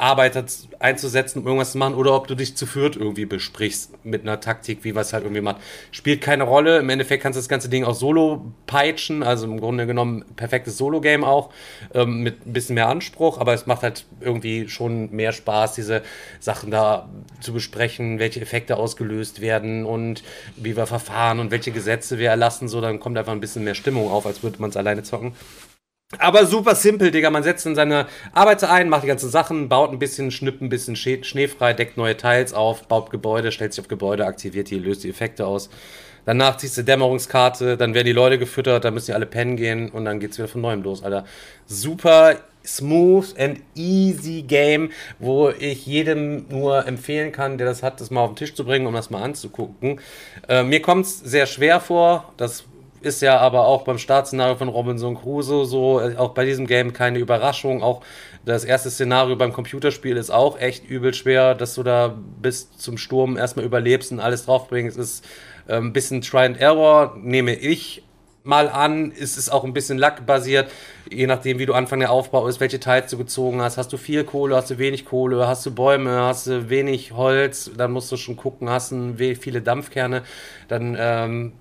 Arbeiter 0.00 0.44
einzusetzen, 0.78 1.40
um 1.40 1.46
irgendwas 1.46 1.72
zu 1.72 1.78
machen, 1.78 1.94
oder 1.94 2.14
ob 2.14 2.26
du 2.26 2.34
dich 2.34 2.56
zu 2.56 2.66
viert 2.66 2.96
irgendwie 2.96 3.26
besprichst 3.26 4.04
mit 4.04 4.22
einer 4.22 4.40
Taktik, 4.40 4.82
wie 4.82 4.94
was 4.94 5.12
halt 5.12 5.24
irgendwie 5.24 5.42
macht. 5.42 5.56
Spielt 5.92 6.20
keine 6.22 6.44
Rolle. 6.44 6.78
Im 6.78 6.88
Endeffekt 6.88 7.22
kannst 7.22 7.36
du 7.36 7.40
das 7.40 7.48
ganze 7.48 7.68
Ding 7.68 7.84
auch 7.84 7.94
solo 7.94 8.52
peitschen, 8.66 9.22
also 9.22 9.46
im 9.46 9.60
Grunde 9.60 9.86
genommen 9.86 10.24
perfektes 10.36 10.78
Solo-Game 10.78 11.24
auch, 11.24 11.50
ähm, 11.94 12.22
mit 12.22 12.46
ein 12.46 12.52
bisschen 12.52 12.74
mehr 12.74 12.88
Anspruch, 12.88 13.38
aber 13.38 13.52
es 13.52 13.66
macht 13.66 13.82
halt 13.82 14.06
irgendwie 14.20 14.68
schon 14.68 15.10
mehr 15.10 15.32
Spaß, 15.32 15.74
diese 15.74 16.02
Sachen 16.38 16.70
da 16.70 17.08
zu 17.40 17.52
besprechen, 17.52 18.18
welche 18.18 18.40
Effekte 18.40 18.76
ausgelöst 18.76 19.40
werden 19.40 19.84
und 19.84 20.22
wie 20.56 20.76
wir 20.76 20.86
verfahren 20.86 21.40
und 21.40 21.50
welche 21.50 21.72
Gesetze 21.72 22.18
wir 22.18 22.30
erlassen, 22.30 22.68
so 22.68 22.80
dann 22.80 23.00
kommt 23.00 23.18
einfach 23.18 23.32
ein 23.32 23.40
bisschen 23.40 23.64
mehr 23.64 23.74
Stimmung 23.74 24.10
auf, 24.10 24.26
als 24.26 24.42
würde 24.42 24.60
man 24.60 24.70
es 24.70 24.76
alleine 24.76 25.02
zocken. 25.02 25.32
Aber 26.18 26.44
super 26.44 26.74
simpel, 26.74 27.12
Digga. 27.12 27.30
Man 27.30 27.44
setzt 27.44 27.66
in 27.66 27.76
seine 27.76 28.06
Arbeiter 28.32 28.70
ein, 28.70 28.88
macht 28.88 29.04
die 29.04 29.08
ganzen 29.08 29.30
Sachen, 29.30 29.68
baut 29.68 29.92
ein 29.92 30.00
bisschen, 30.00 30.32
schnippt 30.32 30.60
ein 30.60 30.68
bisschen 30.68 30.96
Schnee 30.96 31.46
frei, 31.46 31.72
deckt 31.72 31.96
neue 31.96 32.16
Teils 32.16 32.52
auf, 32.52 32.88
baut 32.88 33.10
Gebäude, 33.10 33.52
stellt 33.52 33.72
sich 33.72 33.80
auf 33.80 33.88
Gebäude, 33.88 34.26
aktiviert 34.26 34.70
die, 34.70 34.78
löst 34.78 35.04
die 35.04 35.10
Effekte 35.10 35.46
aus. 35.46 35.70
Danach 36.26 36.56
ziehst 36.56 36.76
du 36.76 36.82
Dämmerungskarte, 36.82 37.76
dann 37.76 37.94
werden 37.94 38.06
die 38.06 38.12
Leute 38.12 38.38
gefüttert, 38.38 38.84
dann 38.84 38.94
müssen 38.94 39.06
die 39.06 39.14
alle 39.14 39.26
pennen 39.26 39.56
gehen 39.56 39.88
und 39.88 40.04
dann 40.04 40.20
geht's 40.20 40.36
wieder 40.36 40.48
von 40.48 40.60
neuem 40.60 40.82
los, 40.82 41.02
Alter. 41.02 41.24
Super 41.66 42.36
smooth 42.64 43.38
and 43.38 43.60
easy 43.74 44.42
Game, 44.42 44.90
wo 45.18 45.48
ich 45.48 45.86
jedem 45.86 46.46
nur 46.48 46.86
empfehlen 46.86 47.32
kann, 47.32 47.56
der 47.56 47.66
das 47.66 47.82
hat, 47.82 48.00
das 48.00 48.10
mal 48.10 48.22
auf 48.22 48.30
den 48.30 48.36
Tisch 48.36 48.54
zu 48.54 48.64
bringen, 48.64 48.86
um 48.86 48.94
das 48.94 49.10
mal 49.10 49.22
anzugucken. 49.22 50.00
Äh, 50.48 50.62
mir 50.64 50.82
kommt's 50.82 51.18
sehr 51.20 51.46
schwer 51.46 51.80
vor, 51.80 52.32
das 52.36 52.64
ist 53.00 53.22
ja 53.22 53.38
aber 53.38 53.66
auch 53.66 53.82
beim 53.82 53.98
Startszenario 53.98 54.56
von 54.56 54.68
Robinson 54.68 55.16
Crusoe 55.16 55.64
so, 55.64 56.00
äh, 56.00 56.16
auch 56.16 56.30
bei 56.30 56.44
diesem 56.44 56.66
Game 56.66 56.92
keine 56.92 57.18
Überraschung. 57.18 57.82
Auch 57.82 58.02
das 58.44 58.64
erste 58.64 58.90
Szenario 58.90 59.36
beim 59.36 59.52
Computerspiel 59.52 60.16
ist 60.16 60.30
auch 60.30 60.58
echt 60.58 60.88
übel 60.88 61.14
schwer, 61.14 61.54
dass 61.54 61.74
du 61.74 61.82
da 61.82 62.16
bis 62.40 62.76
zum 62.76 62.98
Sturm 62.98 63.36
erstmal 63.36 63.64
überlebst 63.64 64.12
und 64.12 64.20
alles 64.20 64.44
draufbringst. 64.44 64.96
Ist 64.96 65.24
äh, 65.66 65.76
ein 65.76 65.92
bisschen 65.92 66.20
Try 66.20 66.40
and 66.40 66.60
Error, 66.60 67.16
nehme 67.20 67.54
ich 67.54 68.02
mal 68.42 68.68
an. 68.68 69.12
Es 69.12 69.36
ist 69.36 69.50
auch 69.50 69.64
ein 69.64 69.72
bisschen 69.72 69.98
lackbasiert, 69.98 70.70
je 71.10 71.26
nachdem, 71.26 71.58
wie 71.58 71.66
du 71.66 71.74
Anfang 71.74 72.00
der 72.00 72.10
Aufbau 72.10 72.46
ist, 72.48 72.60
welche 72.60 72.80
Teils 72.80 73.10
du 73.10 73.18
gezogen 73.18 73.60
hast. 73.60 73.76
Hast 73.76 73.92
du 73.92 73.96
viel 73.96 74.24
Kohle, 74.24 74.56
hast 74.56 74.70
du 74.70 74.78
wenig 74.78 75.04
Kohle, 75.04 75.46
hast 75.46 75.64
du 75.66 75.74
Bäume, 75.74 76.22
hast 76.22 76.46
du 76.46 76.70
wenig 76.70 77.12
Holz, 77.12 77.70
dann 77.76 77.92
musst 77.92 78.10
du 78.12 78.16
schon 78.16 78.36
gucken, 78.36 78.68
hast 78.68 78.92
du 78.92 79.14
viele 79.38 79.62
Dampfkerne, 79.62 80.22
dann 80.68 80.96
ähm, 80.98 81.52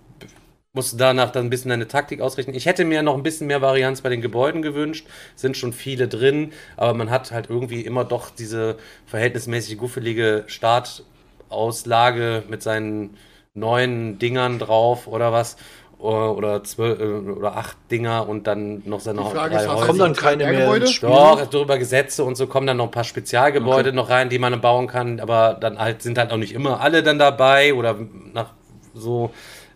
musst 0.73 0.93
du 0.93 0.97
danach 0.97 1.31
dann 1.31 1.47
ein 1.47 1.49
bisschen 1.49 1.69
deine 1.69 1.87
Taktik 1.87 2.21
ausrichten. 2.21 2.53
Ich 2.53 2.65
hätte 2.65 2.85
mir 2.85 3.01
noch 3.01 3.15
ein 3.15 3.23
bisschen 3.23 3.47
mehr 3.47 3.61
Varianz 3.61 4.01
bei 4.01 4.09
den 4.09 4.21
Gebäuden 4.21 4.61
gewünscht. 4.61 5.07
Sind 5.35 5.57
schon 5.57 5.73
viele 5.73 6.07
drin, 6.07 6.53
aber 6.77 6.93
man 6.93 7.09
hat 7.09 7.31
halt 7.31 7.49
irgendwie 7.49 7.81
immer 7.81 8.05
doch 8.05 8.29
diese 8.29 8.77
verhältnismäßig 9.07 9.77
guffelige 9.77 10.43
Startauslage 10.47 12.43
mit 12.47 12.61
seinen 12.61 13.17
neuen 13.55 14.19
Dingern 14.19 14.59
drauf 14.59 15.07
oder 15.07 15.31
was. 15.31 15.57
Oder 15.97 16.63
zwölf 16.63 16.97
äh, 17.01 17.29
oder 17.29 17.57
acht 17.57 17.75
Dinger 17.91 18.29
und 18.29 18.47
dann 18.47 18.83
noch 18.85 19.01
seine 19.01 19.21
Die 19.21 19.31
Frage 19.31 19.57
ist, 19.57 19.63
drei 19.63 19.67
hast 19.67 19.75
Häuser. 19.79 19.87
Kommen 19.87 19.99
dann 19.99 20.13
keine 20.15 20.45
mehr 20.45 20.61
Gebäude? 20.61 20.85
Doch, 21.01 21.45
darüber 21.47 21.77
Gesetze 21.77 22.23
und 22.23 22.35
so 22.37 22.47
kommen 22.47 22.67
dann 22.67 22.77
noch 22.77 22.85
ein 22.85 22.91
paar 22.91 23.03
Spezialgebäude 23.03 23.91
noch 23.91 24.09
rein, 24.09 24.29
die 24.29 24.39
man 24.39 24.61
bauen 24.61 24.87
kann, 24.87 25.19
aber 25.19 25.57
dann 25.59 25.77
halt 25.77 26.01
sind 26.01 26.17
halt 26.17 26.31
auch 26.31 26.37
nicht 26.37 26.53
immer 26.53 26.79
alle 26.79 27.03
dann 27.03 27.19
dabei 27.19 27.73
oder 27.73 27.97
nach 28.31 28.51
so, 28.93 29.31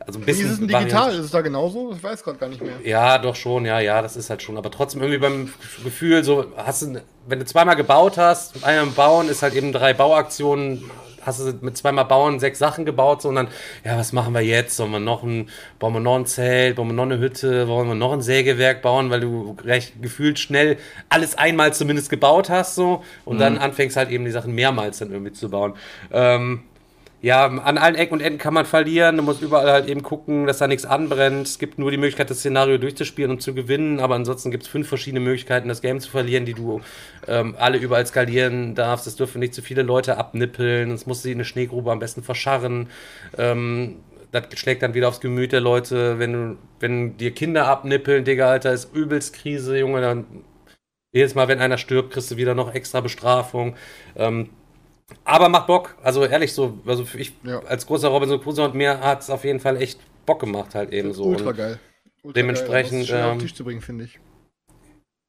also 0.06 0.20
ein 0.20 0.24
Wie 0.24 0.26
bisschen. 0.26 0.46
ist 0.46 0.52
es 0.54 0.60
denn 0.60 0.68
digital? 0.68 1.12
Ist 1.14 1.26
es 1.26 1.32
da 1.32 1.42
genauso? 1.42 1.92
Ich 1.94 2.04
weiß 2.04 2.24
gerade 2.24 2.38
gar 2.38 2.50
nicht 2.50 2.62
mehr. 2.62 2.74
Ja, 2.84 3.18
doch 3.18 3.36
schon, 3.36 3.66
ja, 3.66 3.80
ja, 3.80 4.02
das 4.02 4.16
ist 4.16 4.30
halt 4.30 4.42
schon. 4.42 4.58
Aber 4.58 4.72
trotzdem 4.72 5.02
irgendwie 5.02 5.20
beim 5.20 5.54
Gefühl, 5.84 6.24
so 6.24 6.46
hast 6.58 6.82
du, 6.82 7.02
wenn 7.28 7.40
du 7.40 7.46
zweimal 7.46 7.76
gebaut 7.76 8.18
hast, 8.18 8.64
einmal 8.66 8.88
bauen 8.88 9.30
ist 9.30 9.42
halt 9.42 9.54
eben 9.54 9.72
drei 9.72 9.94
Bauaktionen, 9.94 10.90
hast 11.26 11.40
du 11.40 11.54
mit 11.62 11.78
zweimal 11.78 12.06
bauen 12.06 12.40
sechs 12.40 12.60
Sachen 12.60 12.86
gebaut, 12.86 13.22
so 13.22 13.30
und 13.30 13.36
dann, 13.36 13.48
ja, 13.84 13.98
was 13.98 14.12
machen 14.12 14.34
wir 14.34 14.42
jetzt? 14.42 14.76
Sollen 14.76 14.92
wir 14.92 15.00
noch 15.00 15.24
ein, 15.24 15.50
bauen 15.80 15.94
wir 15.94 16.00
noch 16.00 16.16
ein 16.16 16.26
Zelt, 16.26 16.76
bauen 16.76 16.88
wir 16.88 16.94
noch 16.94 17.04
eine 17.04 17.20
Hütte, 17.20 17.68
wollen 17.68 17.88
wir 17.88 17.96
noch 17.96 18.12
ein 18.14 18.22
Sägewerk 18.22 18.82
bauen, 18.82 19.10
weil 19.10 19.22
du 19.22 19.56
recht 19.64 20.02
gefühlt 20.02 20.40
schnell 20.40 20.78
alles 21.10 21.38
einmal 21.38 21.74
zumindest 21.74 22.10
gebaut 22.10 22.50
hast, 22.50 22.76
so 22.76 23.04
und 23.26 23.40
dann 23.40 23.58
anfängst 23.58 23.96
halt 23.98 24.10
eben 24.10 24.26
die 24.26 24.32
Sachen 24.32 24.54
mehrmals 24.54 25.00
dann 25.00 25.12
irgendwie 25.12 25.34
zu 25.34 25.50
bauen. 25.50 25.74
Ähm, 26.12 26.64
ja, 27.24 27.46
an 27.46 27.78
allen 27.78 27.96
Ecken 27.96 28.16
und 28.16 28.20
Enden 28.20 28.38
kann 28.38 28.54
man 28.54 28.66
verlieren. 28.66 29.16
Du 29.16 29.24
musst 29.24 29.42
überall 29.42 29.72
halt 29.72 29.88
eben 29.88 30.04
gucken, 30.04 30.46
dass 30.46 30.58
da 30.58 30.68
nichts 30.68 30.84
anbrennt. 30.84 31.48
Es 31.48 31.58
gibt 31.58 31.80
nur 31.80 31.90
die 31.90 31.96
Möglichkeit, 31.96 32.30
das 32.30 32.40
Szenario 32.40 32.78
durchzuspielen 32.78 33.32
und 33.32 33.42
zu 33.42 33.54
gewinnen. 33.54 34.02
Aber 34.02 34.16
ansonsten 34.16 34.52
gibt 34.52 34.64
es 34.64 34.70
fünf 34.70 34.90
verschiedene 34.90 35.22
Möglichkeiten, 35.22 35.70
das 35.70 35.82
Game 35.82 36.02
zu 36.02 36.12
verlieren, 36.12 36.44
die 36.44 36.54
du 36.54 36.82
ähm, 37.30 37.56
alle 37.58 37.78
überall 37.78 38.06
skalieren 38.06 38.76
darfst. 38.76 39.08
Es 39.08 39.16
dürfen 39.16 39.40
nicht 39.40 39.54
zu 39.54 39.62
viele 39.62 39.84
Leute 39.84 40.18
abnippeln. 40.18 40.92
Es 40.92 41.06
muss 41.06 41.24
sie 41.24 41.32
in 41.32 41.38
eine 41.38 41.46
Schneegrube 41.46 41.94
am 41.94 42.00
besten 42.00 42.24
verscharren. 42.24 42.90
Ähm, 43.38 44.04
das 44.34 44.44
schlägt 44.56 44.84
dann 44.84 44.94
wieder 44.94 45.08
aufs 45.08 45.22
Gemüt 45.22 45.54
der 45.54 45.62
Leute. 45.62 46.20
Wenn, 46.20 46.34
du, 46.34 46.58
wenn 46.82 47.16
dir 47.16 47.32
Kinder 47.32 47.68
abnippeln, 47.68 48.26
Digga, 48.26 48.50
Alter, 48.50 48.74
ist 48.74 48.94
übelst 48.94 49.34
Krise, 49.34 49.78
Junge. 49.80 50.02
Dann 50.02 50.26
jedes 51.14 51.36
Mal, 51.36 51.48
wenn 51.48 51.60
einer 51.60 51.78
stirbt, 51.78 52.12
kriegst 52.12 52.32
du 52.32 52.36
wieder 52.36 52.54
noch 52.54 52.74
extra 52.74 53.00
Bestrafung. 53.00 53.78
Ähm, 54.18 54.50
aber 55.24 55.50
macht 55.50 55.68
Bock. 55.68 55.96
Also 56.04 56.26
ehrlich 56.26 56.54
so, 56.54 56.78
also 56.86 57.06
für 57.06 57.20
ich 57.20 57.34
Ja. 57.44 57.60
als 57.64 57.86
großer 57.86 58.08
Robinson 58.10 58.42
Crusoe 58.42 58.66
und 58.66 58.76
mir 58.76 59.00
hat 59.00 59.22
es 59.22 59.30
auf 59.30 59.44
jeden 59.44 59.60
Fall 59.60 59.82
echt 59.82 60.00
Bock 60.26 60.40
gemacht 60.40 60.76
halt 60.76 60.92
eben 60.92 61.14
so. 61.14 61.24
Ultra 61.24 61.50
Und, 61.50 61.58
geil. 61.58 61.80
Ultra 62.24 62.40
dementsprechend, 62.40 63.08
geil. 63.08 63.24
Auf 63.24 63.32
ähm, 63.34 63.38
den 63.40 63.48
Tisch 63.48 63.56
zu 63.56 63.64
bringen, 63.64 63.82
finde 63.82 64.06
ich. 64.06 64.20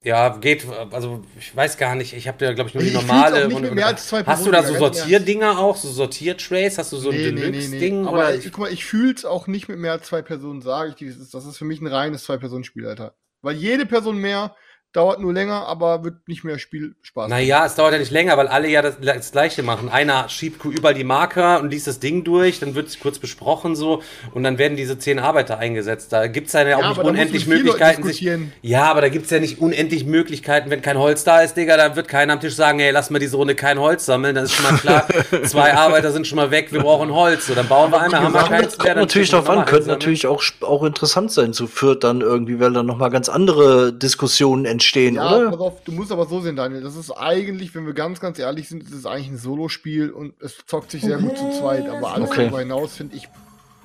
ja, 0.02 0.36
geht, 0.36 0.66
also 0.90 1.23
ich 1.39 1.55
weiß 1.56 1.78
gar 1.78 1.94
nicht, 1.94 2.12
ich 2.12 2.28
habe 2.28 2.44
ja 2.44 2.52
glaube 2.52 2.69
ich 2.69 2.74
nur 2.74 2.82
die 2.82 2.90
Ich 2.90 2.94
normale. 2.94 3.47
und, 3.47 3.55
und, 3.66 3.85
hast 4.27 4.47
du 4.47 4.51
da 4.51 4.62
so 4.62 4.74
Sortierdinger 4.74 5.59
auch, 5.59 5.77
so 5.77 5.89
Sortiertrays? 5.90 6.77
Hast 6.78 6.93
du 6.93 6.98
so 6.98 7.11
ein 7.11 7.16
Nee, 7.16 7.31
nee, 7.32 7.32
nee, 7.32 7.40
Deluxe-Ding? 7.52 8.02
nee. 8.02 8.09
oder? 8.09 8.11
Aber 8.27 8.35
ich, 8.35 8.44
guck 8.44 8.59
mal, 8.59 8.73
ich 8.73 8.85
fühle 8.85 9.15
es 9.15 9.24
auch 9.24 9.47
nicht 9.47 9.69
mit 9.69 9.78
mehr 9.78 9.93
als 9.93 10.06
zwei 10.06 10.20
Personen, 10.23 10.61
sage 10.61 10.90
ich. 10.98 11.09
Das 11.09 11.16
ist, 11.16 11.32
das 11.35 11.47
ist 11.47 11.56
für 11.56 11.65
mich 11.65 11.81
ein 11.81 11.86
reines 11.86 12.24
Zwei-Personen-Spiel, 12.24 12.86
Alter. 12.86 13.15
Weil 13.43 13.56
jede 13.56 13.86
Person 13.86 14.19
mehr 14.19 14.55
dauert 14.94 15.20
nur 15.20 15.32
länger, 15.32 15.66
aber 15.66 16.04
wird 16.04 16.28
nicht 16.28 16.44
mehr 16.44 16.58
Spielspaß. 16.58 17.28
Naja, 17.28 17.66
es 17.66 17.74
dauert 17.74 17.92
ja 17.92 17.98
nicht 17.98 18.12
länger, 18.12 18.36
weil 18.36 18.46
alle 18.46 18.68
ja 18.68 18.80
das, 18.80 18.94
das 19.00 19.32
Gleiche 19.32 19.64
machen. 19.64 19.88
Einer 19.88 20.28
schiebt 20.28 20.64
überall 20.64 20.94
die 20.94 21.04
Marker 21.04 21.60
und 21.60 21.70
liest 21.70 21.88
das 21.88 21.98
Ding 21.98 22.22
durch, 22.22 22.60
dann 22.60 22.76
wird 22.76 22.86
es 22.86 23.00
kurz 23.00 23.18
besprochen 23.18 23.74
so 23.74 24.02
und 24.32 24.44
dann 24.44 24.56
werden 24.56 24.76
diese 24.76 24.96
zehn 24.96 25.18
Arbeiter 25.18 25.58
eingesetzt. 25.58 26.12
Da 26.12 26.28
gibt 26.28 26.46
es 26.46 26.52
ja, 26.52 26.66
ja 26.66 26.76
auch 26.76 26.88
nicht 26.90 26.98
unendlich 26.98 27.46
Möglichkeiten. 27.48 28.04
Sich, 28.04 28.26
ja, 28.62 28.84
aber 28.84 29.00
da 29.00 29.08
gibt 29.08 29.24
es 29.24 29.32
ja 29.32 29.40
nicht 29.40 29.58
unendlich 29.58 30.06
Möglichkeiten, 30.06 30.70
wenn 30.70 30.80
kein 30.80 30.96
Holz 30.96 31.24
da 31.24 31.40
ist, 31.40 31.56
Digga, 31.56 31.76
dann 31.76 31.96
wird 31.96 32.06
keiner 32.06 32.34
am 32.34 32.40
Tisch 32.40 32.54
sagen, 32.54 32.78
hey, 32.78 32.92
lass 32.92 33.10
mal 33.10 33.18
diese 33.18 33.36
Runde 33.36 33.56
kein 33.56 33.80
Holz 33.80 34.06
sammeln. 34.06 34.36
Dann 34.36 34.44
ist 34.44 34.52
schon 34.52 34.64
mal 34.64 34.78
klar, 34.78 35.08
zwei 35.44 35.74
Arbeiter 35.74 36.12
sind 36.12 36.28
schon 36.28 36.36
mal 36.36 36.52
weg, 36.52 36.72
wir 36.72 36.82
brauchen 36.82 37.12
Holz. 37.12 37.48
So, 37.48 37.54
dann 37.56 37.66
bauen 37.66 37.90
wir 37.90 38.00
einmal, 38.00 38.22
haben 38.22 38.32
wir 38.32 38.42
keins 38.42 38.78
mehr. 38.78 38.94
Natürlich 38.94 39.30
darauf 39.30 39.50
an, 39.50 39.64
könnte 39.64 39.88
natürlich 39.88 40.28
auch, 40.28 40.40
auch 40.60 40.84
interessant 40.84 41.32
sein 41.32 41.52
zu 41.52 41.66
Fürth 41.66 42.04
dann 42.04 42.20
irgendwie, 42.20 42.60
weil 42.60 42.72
dann 42.72 42.86
nochmal 42.86 43.10
ganz 43.10 43.28
andere 43.28 43.92
Diskussionen 43.92 44.64
entstehen 44.66 44.84
entstehen, 44.85 45.15
ja, 45.15 45.36
oder? 45.36 45.51
Pass 45.51 45.61
auf, 45.61 45.85
du 45.85 45.93
musst 45.93 46.12
aber 46.12 46.27
so 46.27 46.40
sehen, 46.40 46.56
Daniel. 46.56 46.82
Das 46.82 46.97
ist 46.97 47.11
eigentlich, 47.11 47.74
wenn 47.74 47.86
wir 47.86 47.94
ganz, 47.94 48.20
ganz 48.20 48.39
ehrlich 48.39 48.69
sind, 48.69 48.82
ist 48.82 48.93
es 48.93 49.06
eigentlich 49.06 49.28
ein 49.28 49.39
Solospiel 49.39 50.11
und 50.11 50.35
es 50.40 50.59
zockt 50.66 50.90
sich 50.90 51.02
sehr 51.02 51.19
gut 51.19 51.36
zu 51.36 51.51
zweit. 51.59 51.89
Aber 51.89 52.12
alles 52.12 52.31
okay. 52.31 52.43
darüber 52.43 52.61
hinaus 52.61 52.97
finde 52.97 53.16
ich 53.16 53.28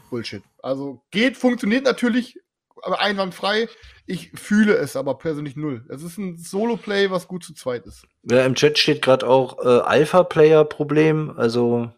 Bullshit. 0.10 0.44
Also 0.62 1.02
geht, 1.12 1.38
funktioniert 1.38 1.86
natürlich, 1.86 2.40
aber 2.82 3.00
einwandfrei. 3.00 3.68
Ich 4.06 4.32
fühle 4.34 4.74
es 4.76 4.96
aber 4.96 5.18
persönlich 5.18 5.56
null. 5.56 5.86
Es 5.88 6.02
ist 6.02 6.18
ein 6.18 6.38
Solo-Play, 6.38 7.12
was 7.12 7.28
gut 7.28 7.44
zu 7.44 7.54
zweit 7.54 7.86
ist. 7.86 8.06
Ja, 8.24 8.44
im 8.44 8.56
Chat 8.56 8.80
steht 8.80 9.02
gerade 9.02 9.28
auch 9.28 9.60
äh, 9.64 9.82
Alpha-Player-Problem. 9.82 11.34
Also 11.38 11.92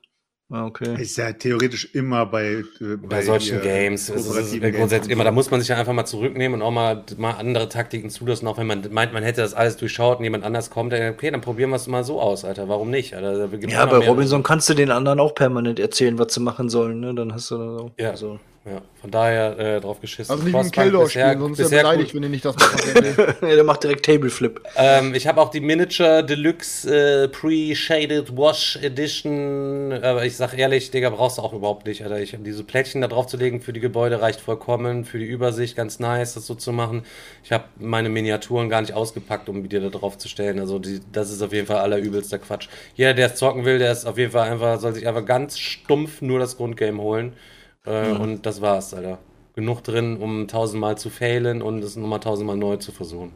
Ah, 0.54 0.66
okay. 0.66 1.02
Ist 1.02 1.18
ja 1.18 1.32
theoretisch 1.32 1.96
immer 1.96 2.26
bei, 2.26 2.46
äh, 2.46 2.64
bei, 2.80 3.08
bei 3.08 3.22
solchen 3.22 3.62
Games. 3.62 4.10
Ist 4.10 4.28
es 4.28 4.60
grundsätzlich 4.60 5.10
immer, 5.10 5.24
da 5.24 5.32
muss 5.32 5.50
man 5.50 5.62
sich 5.62 5.70
ja 5.70 5.78
einfach 5.78 5.94
mal 5.94 6.06
zurücknehmen 6.06 6.60
und 6.60 6.68
auch 6.68 6.72
mal, 6.72 7.06
mal 7.18 7.32
andere 7.32 7.70
Taktiken 7.70 8.10
zulassen, 8.10 8.48
auch 8.48 8.58
wenn 8.58 8.68
man 8.68 8.86
meint, 8.92 9.14
man 9.14 9.24
hätte 9.24 9.40
das 9.40 9.54
alles 9.54 9.78
durchschaut 9.78 10.18
und 10.18 10.26
jemand 10.26 10.44
anders 10.44 10.70
kommt, 10.70 10.92
dann, 10.92 11.14
okay, 11.14 11.32
dann 11.32 11.40
probieren 11.40 11.70
wir 11.70 11.78
es 11.78 11.88
mal 11.88 12.04
so 12.04 12.20
aus, 12.20 12.44
Alter. 12.44 12.68
Warum 12.68 12.90
nicht? 12.90 13.16
Alter, 13.16 13.48
ja, 13.70 13.86
bei 13.86 14.06
Robinson 14.06 14.44
kannst 14.44 14.68
du 14.68 14.74
den 14.74 14.92
anderen 14.92 15.22
auch 15.22 15.36
permanent 15.36 15.80
erzählen, 15.80 16.20
was 16.20 16.34
sie 16.34 16.42
machen 16.42 16.68
sollen, 16.68 17.00
ne? 17.00 17.16
Dann 17.16 17.34
hast 17.34 17.50
du 17.52 17.58
da 17.58 17.78
so. 17.78 17.92
Ja. 17.98 18.18
So. 18.18 18.40
Ja, 18.64 18.80
von 19.02 19.10
daher 19.10 19.58
äh, 19.58 19.82
drauf 19.82 20.00
geschissen. 20.02 20.32
Also 20.32 20.44
nicht 20.44 20.56
mit 20.56 20.72
Keldor 20.72 21.10
spielen, 21.10 21.40
sonst 21.40 21.60
ist 21.60 21.72
er 21.72 21.80
beleidigt, 21.82 22.14
wenn 22.14 22.22
ihr 22.22 22.30
nicht 22.30 22.46
das 22.46 22.56
macht. 22.56 22.86
ja, 22.96 23.26
der 23.56 23.64
macht 23.64 23.84
direkt 23.84 24.06
Tableflip. 24.06 24.62
Ähm, 24.76 25.16
ich 25.16 25.26
habe 25.26 25.42
auch 25.42 25.50
die 25.50 25.62
Miniature 25.62 26.24
Deluxe 26.24 27.24
äh, 27.24 27.28
Pre-Shaded 27.28 28.38
Wash 28.38 28.78
Edition. 28.84 29.92
Aber 30.04 30.26
ich 30.26 30.38
sag 30.38 30.56
ehrlich, 30.56 30.92
Digga, 30.92 31.10
brauchst 31.10 31.40
du 31.40 31.42
auch 31.42 31.54
überhaupt 31.54 31.88
nicht. 31.88 32.04
Alter. 32.04 32.20
Ich 32.20 32.38
diese 32.40 32.64
Plättchen 32.64 33.02
da 33.02 33.08
drauf 33.08 33.26
zu 33.26 33.36
legen 33.36 33.62
für 33.62 33.74
die 33.74 33.80
Gebäude 33.80 34.22
reicht 34.22 34.40
vollkommen. 34.40 35.06
Für 35.06 35.18
die 35.18 35.26
Übersicht 35.26 35.76
ganz 35.76 35.98
nice, 35.98 36.36
das 36.36 36.46
so 36.46 36.54
zu 36.54 36.72
machen. 36.72 37.02
Ich 37.44 37.52
habe 37.52 37.64
meine 37.80 38.10
Miniaturen 38.10 38.70
gar 38.70 38.82
nicht 38.82 38.94
ausgepackt, 38.94 39.50
um 39.50 39.68
die 39.68 39.80
da 39.80 39.90
drauf 39.90 40.20
zu 40.20 40.28
stellen. 40.28 40.60
Also 40.60 40.78
die, 40.78 41.00
das 41.12 41.32
ist 41.32 41.42
auf 41.42 41.52
jeden 41.52 41.66
Fall 41.66 41.78
allerübelster 41.78 42.38
Quatsch. 42.38 42.68
Jeder, 42.94 43.16
der 43.16 43.32
es 43.32 43.36
zocken 43.38 43.66
will, 43.66 43.80
der 43.80 43.92
ist 43.92 44.06
auf 44.06 44.20
jeden 44.20 44.34
Fall 44.34 44.52
einfach, 44.52 44.80
soll 44.80 44.94
sich 44.94 45.08
einfach 45.08 45.26
ganz 45.26 45.58
stumpf 45.58 46.22
nur 46.22 46.38
das 46.38 46.58
Grundgame 46.58 47.02
holen. 47.02 47.34
Äh, 47.86 48.14
mhm. 48.14 48.22
Und 48.22 48.46
das 48.46 48.62
war's, 48.62 48.94
Alter. 48.94 49.20
Genug 49.54 49.84
drin, 49.84 50.18
um 50.18 50.48
tausendmal 50.48 50.98
zu 50.98 51.10
failen 51.10 51.62
und 51.62 51.84
es 51.84 51.96
nochmal 51.96 52.20
tausendmal 52.20 52.58
neu 52.58 52.78
zu 52.78 52.92
versuchen. 52.92 53.34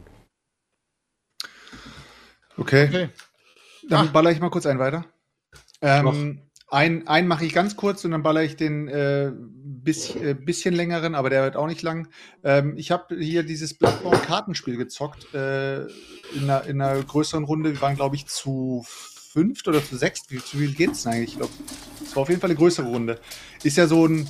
Okay. 2.56 2.86
okay. 2.88 3.08
Dann 3.88 4.08
Ach. 4.08 4.12
baller 4.12 4.30
ich 4.30 4.40
mal 4.40 4.50
kurz 4.50 4.66
einen 4.66 4.78
weiter. 4.78 5.04
Ähm, 5.82 6.40
einen, 6.68 7.06
einen 7.06 7.28
mache 7.28 7.44
ich 7.44 7.52
ganz 7.52 7.76
kurz 7.76 8.04
und 8.04 8.10
dann 8.10 8.22
baller 8.22 8.42
ich 8.42 8.56
den 8.56 8.88
äh, 8.88 9.30
bis, 9.36 10.16
äh, 10.16 10.34
bisschen 10.34 10.74
längeren, 10.74 11.14
aber 11.14 11.30
der 11.30 11.44
wird 11.44 11.56
auch 11.56 11.68
nicht 11.68 11.82
lang. 11.82 12.08
Ähm, 12.42 12.74
ich 12.76 12.90
habe 12.90 13.16
hier 13.16 13.44
dieses 13.44 13.74
Bloodborne-Kartenspiel 13.74 14.76
gezockt 14.76 15.32
äh, 15.32 15.82
in, 15.82 16.44
einer, 16.44 16.64
in, 16.64 16.80
einer, 16.80 17.00
größeren 17.02 17.44
Runde. 17.44 17.72
Wir 17.72 17.80
waren, 17.80 17.94
glaube 17.94 18.16
ich, 18.16 18.26
zu 18.26 18.84
fünft 19.36 19.68
oder 19.68 19.84
zu 19.84 19.98
sechst. 19.98 20.30
Wie 20.30 20.38
zu 20.38 20.56
viel 20.56 20.72
geht's 20.72 21.02
denn 21.02 21.12
eigentlich? 21.12 21.32
Ich 21.32 21.36
glaube, 21.36 21.52
es 22.02 22.16
war 22.16 22.22
auf 22.22 22.30
jeden 22.30 22.40
Fall 22.40 22.48
eine 22.48 22.58
größere 22.58 22.86
Runde. 22.86 23.20
Ist 23.62 23.76
ja 23.76 23.86
so 23.86 24.06
ein, 24.06 24.26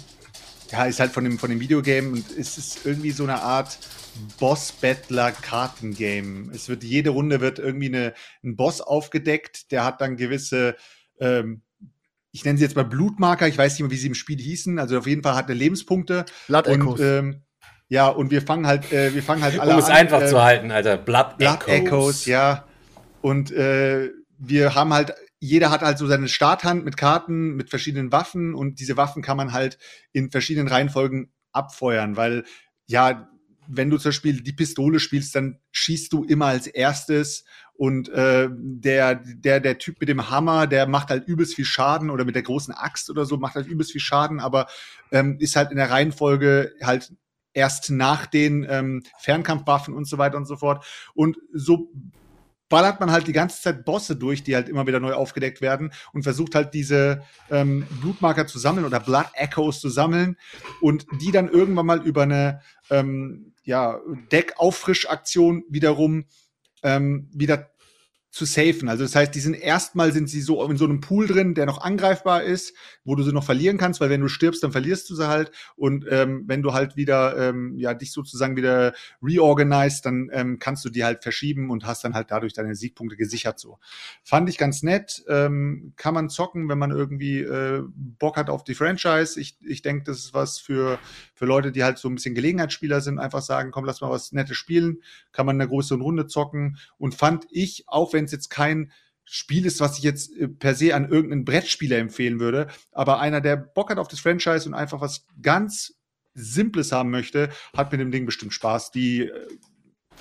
ja, 0.73 0.87
ist 0.87 0.99
halt 0.99 1.12
von 1.12 1.23
dem, 1.23 1.39
von 1.39 1.49
dem 1.49 1.61
Videogame 1.61 2.11
und 2.11 2.24
es 2.37 2.59
ist 2.59 2.85
irgendwie 2.85 3.12
so 3.12 3.23
eine 3.23 3.41
Art 3.41 3.78
Boss-Battler-Kartengame. 4.41 6.51
Es 6.53 6.69
wird, 6.69 6.83
jede 6.83 7.11
Runde 7.11 7.41
wird 7.41 7.61
irgendwie 7.61 7.87
eine, 7.87 8.15
ein 8.43 8.57
Boss 8.57 8.81
aufgedeckt, 8.81 9.70
der 9.70 9.85
hat 9.85 10.01
dann 10.01 10.16
gewisse, 10.16 10.74
ähm, 11.20 11.62
ich 12.33 12.45
nenne 12.45 12.59
sie 12.59 12.65
jetzt 12.65 12.74
mal 12.74 12.85
Blutmarker, 12.85 13.47
ich 13.47 13.57
weiß 13.57 13.74
nicht 13.74 13.83
mehr, 13.83 13.93
wie 13.93 13.99
sie 13.99 14.09
im 14.09 14.15
Spiel 14.15 14.41
hießen, 14.41 14.81
also 14.81 14.99
auf 14.99 15.07
jeden 15.07 15.23
Fall 15.23 15.37
hat 15.37 15.49
er 15.49 15.55
Lebenspunkte. 15.55 16.24
Blood 16.49 16.66
Echoes. 16.66 16.99
Und, 16.99 17.07
ähm, 17.07 17.43
ja, 17.89 18.09
und 18.09 18.33
wir 18.33 18.43
fangen 18.43 18.66
halt, 18.66 18.93
äh, 18.93 19.15
wir 19.15 19.23
fangen 19.23 19.45
halt 19.45 19.61
alle 19.61 19.74
Um 19.74 19.78
es 19.78 19.85
an, 19.85 19.93
einfach 19.93 20.23
äh, 20.23 20.27
zu 20.27 20.43
halten, 20.43 20.73
Alter. 20.73 20.97
Blood, 20.97 21.39
Blood 21.39 21.69
Echoes. 21.69 21.87
Echoes, 21.87 22.27
ja. 22.27 22.65
Und 23.23 23.53
äh, 23.53 24.11
wir 24.39 24.75
haben 24.75 24.93
halt 24.93 25.15
jeder 25.39 25.71
hat 25.71 25.83
halt 25.83 25.99
so 25.99 26.07
seine 26.07 26.29
Starthand 26.29 26.85
mit 26.85 26.97
Karten, 26.97 27.55
mit 27.55 27.71
verschiedenen 27.71 28.11
Waffen 28.11 28.55
und 28.55 28.81
diese 28.81 28.97
Waffen 28.97 29.23
kann 29.23 29.37
man 29.37 29.53
halt 29.53 29.79
in 30.13 30.31
verschiedenen 30.31 30.69
Reihenfolgen 30.69 31.31
abfeuern, 31.53 32.17
weil 32.17 32.45
ja, 32.87 33.29
wenn 33.69 33.91
du 33.91 33.99
zum 33.99 34.11
Beispiel 34.11 34.43
die 34.43 34.53
Pistole 34.53 35.01
spielst, 35.01 35.35
dann 35.35 35.59
schießt 35.73 36.13
du 36.13 36.25
immer 36.25 36.47
als 36.47 36.67
erstes 36.69 37.45
und 37.75 38.09
äh, 38.09 38.49
der, 38.53 39.17
der, 39.17 39.61
der 39.61 39.79
Typ 39.79 40.01
mit 40.01 40.09
dem 40.09 40.31
Hammer, 40.31 40.67
der 40.67 40.87
macht 40.87 41.11
halt 41.11 41.27
übelst 41.27 41.55
viel 41.57 41.65
Schaden 41.65 42.11
oder 42.11 42.25
mit 42.25 42.37
der 42.37 42.43
großen 42.43 42.73
Axt 42.73 43.11
oder 43.11 43.27
so, 43.27 43.37
macht 43.37 43.57
halt 43.57 43.67
übelst 43.67 43.93
viel 43.93 44.01
Schaden, 44.01 44.41
aber 44.41 44.69
ähm, 45.11 45.37
ist 45.41 45.57
halt 45.57 45.71
in 45.71 45.77
der 45.77 45.91
Reihenfolge 45.91 46.73
halt 46.83 47.13
erst 47.53 47.91
nach 47.91 48.27
den 48.27 48.67
ähm, 48.69 49.03
Fernkampfwaffen 49.19 49.95
und 49.95 50.07
so 50.07 50.17
weiter 50.17 50.37
und 50.37 50.47
so 50.47 50.57
fort. 50.57 50.85
Und 51.15 51.39
so 51.53 51.91
ballert 52.68 53.01
man 53.01 53.10
halt 53.10 53.26
die 53.26 53.32
ganze 53.32 53.60
Zeit 53.62 53.84
Bosse 53.84 54.16
durch, 54.16 54.43
die 54.43 54.55
halt 54.55 54.68
immer 54.68 54.86
wieder 54.86 55.01
neu 55.01 55.12
aufgedeckt 55.12 55.60
werden 55.60 55.93
und 56.12 56.22
versucht 56.22 56.55
halt 56.55 56.74
diese 56.74 57.22
ähm, 57.51 57.86
Blutmarker 58.01 58.47
zu 58.47 58.59
sammeln 58.59 58.86
oder 58.86 59.01
Blood 59.01 59.26
Echoes 59.34 59.80
zu 59.80 59.88
sammeln 59.88 60.36
und 60.80 61.06
die 61.20 61.30
dann 61.30 61.48
irgendwann 61.48 61.86
mal 61.86 62.02
über 62.02 62.22
eine 62.22 62.60
ähm, 62.90 63.52
ja, 63.64 64.01
Deck-Auffrischaktion 64.32 65.64
wiederum 65.68 66.26
ähm, 66.82 67.28
wieder 67.32 67.70
zu 68.37 68.45
safen. 68.45 68.91
Also 68.91 69.03
das 69.03 69.17
heißt, 69.17 69.35
die 69.35 69.41
sind 69.41 69.55
erstmal 69.55 70.13
sind 70.13 70.29
sie 70.29 70.43
so 70.43 70.63
in 70.69 70.77
so 70.77 70.85
einem 70.85 71.01
Pool 71.01 71.27
drin, 71.27 71.55
der 71.55 71.65
noch 71.65 71.81
angreifbar 71.81 72.43
ist, 72.43 72.75
wo 73.03 73.15
du 73.15 73.23
sie 73.23 73.33
noch 73.33 73.45
verlieren 73.45 73.79
kannst, 73.79 73.99
weil 73.99 74.11
wenn 74.11 74.21
du 74.21 74.29
stirbst, 74.29 74.63
dann 74.63 74.73
verlierst 74.73 75.09
du 75.09 75.15
sie 75.15 75.27
halt. 75.27 75.51
Und 75.75 76.05
ähm, 76.11 76.45
wenn 76.47 76.61
du 76.61 76.75
halt 76.75 76.97
wieder 76.97 77.35
ähm, 77.39 77.79
ja 77.79 77.95
dich 77.95 78.13
sozusagen 78.13 78.55
wieder 78.55 78.93
reorganized, 79.23 80.05
dann 80.05 80.29
ähm, 80.35 80.59
kannst 80.59 80.85
du 80.85 80.91
die 80.91 81.03
halt 81.03 81.23
verschieben 81.23 81.71
und 81.71 81.87
hast 81.87 82.05
dann 82.05 82.13
halt 82.13 82.31
dadurch 82.31 82.53
deine 82.53 82.75
Siegpunkte 82.75 83.17
gesichert. 83.17 83.59
So 83.59 83.79
fand 84.23 84.51
ich 84.51 84.59
ganz 84.59 84.83
nett. 84.83 85.25
Ähm, 85.29 85.95
kann 85.97 86.13
man 86.13 86.29
zocken, 86.29 86.69
wenn 86.69 86.79
man 86.79 86.91
irgendwie 86.91 87.41
äh, 87.41 87.85
Bock 87.89 88.37
hat 88.37 88.51
auf 88.51 88.65
die 88.65 88.75
Franchise. 88.75 89.41
Ich, 89.41 89.57
ich 89.67 89.81
denke, 89.81 90.05
das 90.05 90.19
ist 90.19 90.35
was 90.35 90.59
für 90.59 90.99
für 91.37 91.45
Leute, 91.45 91.71
die 91.71 91.85
halt 91.85 91.99
so 91.99 92.09
ein 92.09 92.15
bisschen 92.15 92.35
Gelegenheitsspieler 92.35 93.03
sind. 93.03 93.19
Einfach 93.19 93.43
sagen, 93.43 93.71
komm, 93.71 93.85
lass 93.85 94.01
mal 94.01 94.11
was 94.11 94.33
Nettes 94.33 94.57
spielen. 94.57 95.03
Kann 95.33 95.45
man 95.45 95.57
in 95.57 95.63
einer 95.63 95.71
größeren 95.71 96.01
Runde 96.01 96.27
zocken. 96.27 96.79
Und 96.99 97.15
fand 97.15 97.47
ich, 97.51 97.85
auch 97.87 98.15
wenn 98.15 98.26
es 98.27 98.32
jetzt 98.32 98.51
kein 98.51 98.93
Spiel 99.24 99.66
ist, 99.66 99.81
was 99.81 99.98
ich 99.98 100.05
jetzt 100.05 100.36
äh, 100.36 100.48
per 100.48 100.74
se 100.74 100.94
an 100.94 101.09
irgendeinen 101.09 101.44
Brettspieler 101.44 101.98
empfehlen 101.98 102.39
würde, 102.40 102.69
aber 102.93 103.20
einer, 103.20 103.40
der 103.40 103.57
Bock 103.57 103.90
hat 103.90 103.98
auf 103.98 104.09
das 104.09 104.20
Franchise 104.20 104.69
und 104.69 104.74
einfach 104.74 105.01
was 105.01 105.27
ganz 105.43 105.94
Simples 106.35 106.93
haben 106.93 107.11
möchte, 107.11 107.48
hat 107.77 107.90
mit 107.90 108.01
dem 108.01 108.11
Ding 108.11 108.27
bestimmt 108.27 108.53
Spaß. 108.53 108.90
Die 108.90 109.23
äh, 109.23 109.48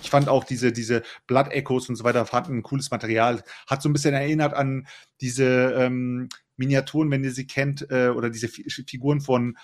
ich 0.01 0.09
fand 0.09 0.29
auch 0.29 0.43
diese, 0.43 0.71
diese 0.71 1.03
Blood 1.27 1.51
Echoes 1.51 1.89
und 1.89 1.95
so 1.95 2.03
weiter, 2.03 2.25
fanden 2.25 2.57
ein 2.57 2.63
cooles 2.63 2.91
Material. 2.91 3.43
Hat 3.67 3.81
so 3.81 3.89
ein 3.89 3.93
bisschen 3.93 4.13
erinnert 4.13 4.53
an 4.53 4.87
diese 5.21 5.73
ähm, 5.77 6.29
Miniaturen, 6.57 7.09
wenn 7.11 7.23
ihr 7.23 7.31
sie 7.31 7.47
kennt, 7.47 7.89
äh, 7.89 8.09
oder 8.09 8.29
diese 8.29 8.47
F 8.47 8.59
Figuren 8.87 9.21
von, 9.21 9.57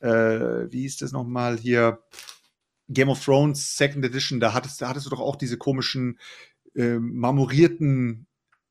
äh, 0.00 0.08
wie 0.08 0.80
hieß 0.80 0.98
das 0.98 1.12
nochmal 1.12 1.58
hier? 1.58 2.02
Game 2.88 3.08
of 3.08 3.24
Thrones 3.24 3.76
Second 3.76 4.04
Edition, 4.04 4.40
da 4.40 4.52
hattest, 4.52 4.82
da 4.82 4.88
hattest 4.88 5.06
du 5.06 5.10
doch 5.10 5.20
auch 5.20 5.36
diese 5.36 5.56
komischen 5.56 6.18
äh, 6.74 6.98
marmorierten 6.98 8.26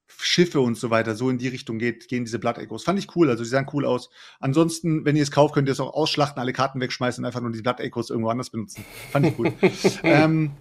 Schiffe 0.08 0.60
und 0.60 0.78
so 0.78 0.90
weiter, 0.90 1.16
so 1.16 1.30
in 1.30 1.38
die 1.38 1.48
Richtung 1.48 1.80
geht, 1.80 2.08
gehen 2.08 2.26
diese 2.26 2.40
Blood 2.40 2.58
Echoes. 2.58 2.84
Fand 2.84 3.00
ich 3.00 3.16
cool, 3.16 3.30
also 3.30 3.44
sie 3.44 3.50
sahen 3.50 3.68
cool 3.74 3.86
aus. 3.86 4.10
Ansonsten, 4.40 5.06
wenn 5.06 5.16
ihr 5.16 5.24
es 5.24 5.32
kauft, 5.32 5.54
könnt 5.54 5.68
ihr 5.68 5.72
es 5.72 5.80
auch 5.80 5.94
ausschlachten, 5.94 6.40
alle 6.40 6.54
Karten 6.54 6.80
wegschmeißen 6.80 7.24
und 7.24 7.26
einfach 7.26 7.42
nur 7.42 7.52
die 7.52 7.62
Blood 7.62 7.80
Echoes 7.80 8.10
irgendwo 8.10 8.30
anders 8.30 8.50
benutzen. 8.50 8.86
Fand 9.12 9.26
ich 9.26 9.40
cool. 9.40 9.54
ähm, 10.04 10.52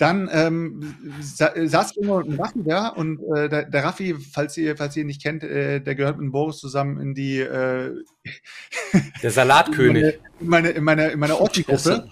dann 0.00 0.28
ähm, 0.32 0.94
sa 1.20 1.52
saß 1.54 1.96
irgendwo 1.96 2.18
ein 2.18 2.40
Raffi 2.40 2.62
da 2.64 2.88
und 2.88 3.20
äh, 3.34 3.48
der, 3.48 3.64
der, 3.64 3.84
Raffi, 3.84 4.14
falls 4.14 4.56
ihr, 4.56 4.76
falls 4.76 4.96
ihr 4.96 5.02
ihn 5.02 5.08
nicht 5.08 5.22
kennt, 5.22 5.44
äh, 5.44 5.80
der 5.80 5.94
gehört 5.94 6.18
mit 6.18 6.32
Boris 6.32 6.58
zusammen 6.58 7.00
in 7.00 7.14
die 7.14 7.38
äh, 7.38 7.94
Der 9.22 9.30
Salatkönig. 9.30 10.18
In 10.40 10.48
meine, 10.48 10.70
in 10.70 10.84
meine, 10.84 11.08
in 11.10 11.18
meine 11.18 11.40
Ossi-Gruppe. 11.40 12.08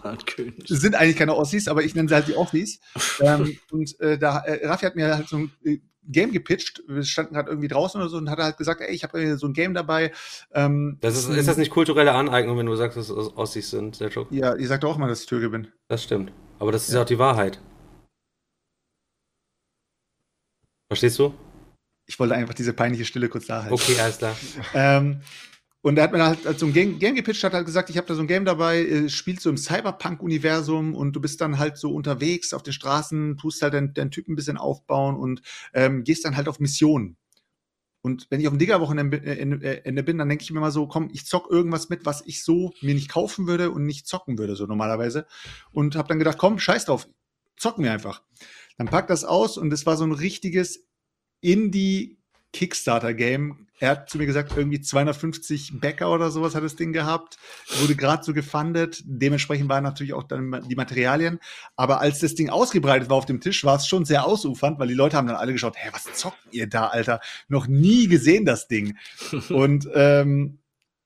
Sind 0.67 0.95
eigentlich 0.95 1.17
keine 1.17 1.37
Ossis, 1.37 1.69
aber 1.69 1.83
ich 1.83 1.95
nenne 1.95 2.09
sie 2.09 2.15
halt 2.15 2.29
die 2.29 2.37
Ossis. 2.37 2.81
ähm, 3.21 3.57
und 3.71 3.99
äh, 4.01 4.19
da, 4.19 4.39
äh, 4.41 4.67
Raffi 4.67 4.87
hat 4.87 4.97
mir 4.97 5.15
halt 5.15 5.29
so 5.29 5.39
ein 5.39 5.53
äh, 5.65 5.79
Game 6.11 6.33
gepitcht. 6.33 6.83
Wir 6.87 7.03
standen 7.05 7.35
gerade 7.35 7.51
irgendwie 7.51 7.69
draußen 7.69 8.01
oder 8.01 8.11
so 8.11 8.17
und 8.17 8.31
hat 8.31 8.39
halt 8.39 8.57
gesagt, 8.57 8.81
ey, 8.81 8.95
ich 8.95 9.03
habe 9.03 9.37
so 9.37 9.47
ein 9.47 9.53
Game 9.53 9.75
dabei. 9.75 10.13
Ähm, 10.53 10.99
das 11.01 11.17
ist, 11.17 11.29
ist 11.29 11.49
das 11.49 11.57
nicht 11.57 11.71
kulturelle 11.71 12.13
Aneignung, 12.13 12.59
wenn 12.59 12.67
du 12.67 12.77
sagst, 12.77 12.97
dass 12.97 13.11
es 13.11 13.37
Ossis 13.37 13.71
sind, 13.71 14.01
der 14.01 14.09
Joke? 14.09 14.35
Ja, 14.35 14.55
ihr 14.55 14.69
sagt 14.69 14.85
auch 14.85 14.99
mal, 14.99 15.09
dass 15.09 15.21
ich 15.21 15.27
Türke 15.27 15.51
bin. 15.51 15.69
Das 15.89 16.03
stimmt. 16.03 16.33
Aber 16.59 16.73
das 16.73 16.89
ist 16.89 16.95
ja 16.95 17.03
auch 17.03 17.07
die 17.07 17.19
Wahrheit. 17.19 17.61
Verstehst 20.89 21.19
du? 21.19 21.35
Ich 22.07 22.19
wollte 22.19 22.35
einfach 22.35 22.55
diese 22.55 22.73
peinliche 22.73 23.05
Stille 23.05 23.29
kurz 23.29 23.47
da 23.47 23.63
halten. 23.63 23.75
Okay, 23.75 23.99
alles 24.01 24.19
klar. 24.19 24.37
Ähm, 24.75 25.21
und 25.81 25.95
da 25.95 26.03
hat 26.03 26.13
man 26.13 26.23
halt 26.23 26.47
als 26.47 26.59
so 26.59 26.67
ein 26.67 26.73
Game, 26.73 26.99
Game 26.99 27.15
gepitcht, 27.15 27.45
hat 27.45 27.53
halt 27.53 27.65
gesagt, 27.65 27.89
ich 27.89 27.97
habe 27.97 28.07
da 28.07 28.15
so 28.15 28.21
ein 28.21 28.27
Game 28.27 28.45
dabei, 28.45 28.81
äh, 28.81 29.09
spielst 29.09 29.43
so 29.43 29.51
im 29.51 29.57
Cyberpunk-Universum 29.57 30.95
und 30.95 31.13
du 31.15 31.21
bist 31.21 31.41
dann 31.41 31.59
halt 31.59 31.79
so 31.79 31.93
unterwegs 31.93 32.53
auf 32.53 32.65
den 32.65 32.73
Straßen, 32.73 33.37
tust 33.37 33.63
halt 33.63 33.75
deinen 33.75 33.95
dein 33.95 34.11
Typen 34.11 34.33
ein 34.33 34.37
bisschen 34.37 34.57
aufbauen 34.57 35.17
und 35.17 35.41
ähm, 35.75 36.03
gehst 36.03 36.25
dann 36.25 36.37
halt 36.37 36.49
auf 36.49 36.59
Missionen. 36.59 37.17
Und 38.01 38.27
wenn 38.31 38.41
ich 38.41 38.47
auf 38.49 38.55
dem 38.55 38.59
Digger-Wochenende 38.59 39.19
äh, 39.19 40.03
bin, 40.03 40.19
dann 40.19 40.29
denke 40.29 40.43
ich 40.43 40.51
mir 40.51 40.61
mal 40.61 40.71
so, 40.71 40.87
komm, 40.87 41.11
ich 41.13 41.27
zock 41.27 41.51
irgendwas 41.51 41.89
mit, 41.89 42.07
was 42.07 42.23
ich 42.27 42.43
so 42.43 42.73
mir 42.81 42.95
nicht 42.95 43.09
kaufen 43.09 43.47
würde 43.47 43.71
und 43.71 43.87
nicht 43.87 44.07
zocken 44.07 44.39
würde, 44.39 44.57
so 44.57 44.67
normalerweise. 44.67 45.27
Und 45.73 45.95
habe 45.95 46.09
dann 46.09 46.19
gedacht, 46.19 46.39
komm, 46.39 46.59
scheiß 46.59 46.87
drauf, 46.87 47.09
zocken 47.57 47.85
wir 47.85 47.93
einfach. 47.93 48.23
Dann 48.79 48.87
pack 48.87 49.09
das 49.09 49.25
aus 49.25 49.59
und 49.59 49.73
es 49.73 49.85
war 49.87 49.97
so 49.97 50.05
ein 50.05 50.13
richtiges 50.13 50.87
Indie-Kickstarter-Game. 51.41 53.67
Er 53.81 53.91
hat 53.91 54.11
zu 54.11 54.19
mir 54.19 54.27
gesagt, 54.27 54.57
irgendwie 54.57 54.81
250 54.81 55.81
Bäcker 55.81 56.13
oder 56.13 56.31
sowas 56.31 56.57
hat 56.57 56.65
das 56.65 56.77
Ding 56.77 56.93
gehabt. 56.93 57.39
Wurde 57.81 57.95
gerade 57.95 58.25
so 58.25 58.33
gefundet. 58.33 59.03
Dementsprechend 59.05 59.69
waren 59.69 59.85
natürlich 59.85 60.15
auch 60.15 60.25
dann 60.25 60.65
die 60.69 60.75
Materialien. 60.75 61.39
Aber 61.77 62.01
als 62.01 62.19
das 62.21 62.35
Ding 62.35 62.51
ausgebreitet 62.51 63.09
war 63.11 63.17
auf 63.17 63.27
dem 63.27 63.41
Tisch, 63.41 63.65
war 63.65 63.77
es 63.77 63.87
schon 63.87 64.05
sehr 64.05 64.25
ausufernd, 64.25 64.81
weil 64.81 64.89
die 64.89 64.95
Leute 64.95 65.17
haben 65.17 65.29
dann 65.29 65.37
alle 65.37 65.53
geschaut, 65.53 65.77
hä, 65.77 65.91
was 65.93 66.13
zockt 66.15 66.39
ihr 66.51 66.69
da, 66.69 66.87
Alter? 66.87 67.21
Noch 67.49 67.69
nie 67.69 68.09
gesehen 68.09 68.45
das 68.45 68.67
Ding. 68.67 68.97
und 69.51 69.89
ähm, 69.95 70.59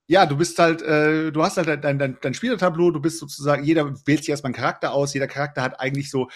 ja, 0.06 0.26
du 0.26 0.36
bist 0.36 0.58
halt, 0.58 0.82
äh, 0.82 1.30
du 1.30 1.42
hast 1.42 1.56
halt 1.56 1.84
dein, 1.84 1.98
dein, 1.98 2.18
dein 2.20 2.34
Spielertableau, 2.34 2.90
du 2.90 3.00
bist 3.00 3.18
sozusagen, 3.18 3.64
jeder 3.64 3.94
wählt 4.06 4.20
sich 4.20 4.30
erstmal 4.30 4.48
einen 4.48 4.56
Charakter 4.56 4.92
aus, 4.92 5.14
jeder 5.14 5.28
Charakter 5.28 5.62
hat 5.62 5.80
eigentlich 5.80 6.10
so 6.10 6.28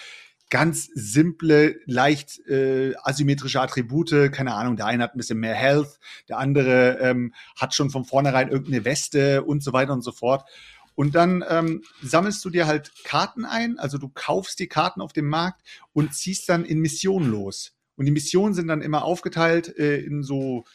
ganz 0.49 0.89
simple, 0.93 1.79
leicht 1.85 2.39
äh, 2.47 2.93
asymmetrische 3.03 3.61
Attribute. 3.61 4.31
Keine 4.31 4.53
Ahnung, 4.53 4.77
der 4.77 4.85
eine 4.85 5.03
hat 5.03 5.13
ein 5.13 5.17
bisschen 5.17 5.39
mehr 5.39 5.55
Health, 5.55 5.99
der 6.29 6.37
andere 6.37 6.99
ähm, 6.99 7.33
hat 7.55 7.73
schon 7.73 7.89
von 7.89 8.05
vornherein 8.05 8.49
irgendeine 8.49 8.85
Weste 8.85 9.43
und 9.43 9.63
so 9.63 9.73
weiter 9.73 9.93
und 9.93 10.03
so 10.03 10.11
fort. 10.11 10.47
Und 10.95 11.13
dann 11.13 11.45
ähm, 11.47 11.83
sammelst 12.01 12.43
du 12.43 12.49
dir 12.49 12.65
halt 12.65 12.91
Karten 13.03 13.45
ein, 13.45 13.77
also 13.77 13.99
du 13.99 14.09
kaufst 14.09 14.59
die 14.59 14.67
Karten 14.67 15.01
auf 15.01 15.13
dem 15.13 15.27
Markt 15.27 15.61
und 15.93 16.15
ziehst 16.15 16.49
dann 16.49 16.65
in 16.65 16.79
Missionen 16.79 17.29
los. 17.29 17.73
Und 17.97 18.05
die 18.05 18.11
Missionen 18.11 18.53
sind 18.53 18.67
dann 18.67 18.81
immer 18.81 19.03
aufgeteilt 19.03 19.77
äh, 19.77 19.99
in 19.99 20.23
so, 20.23 20.65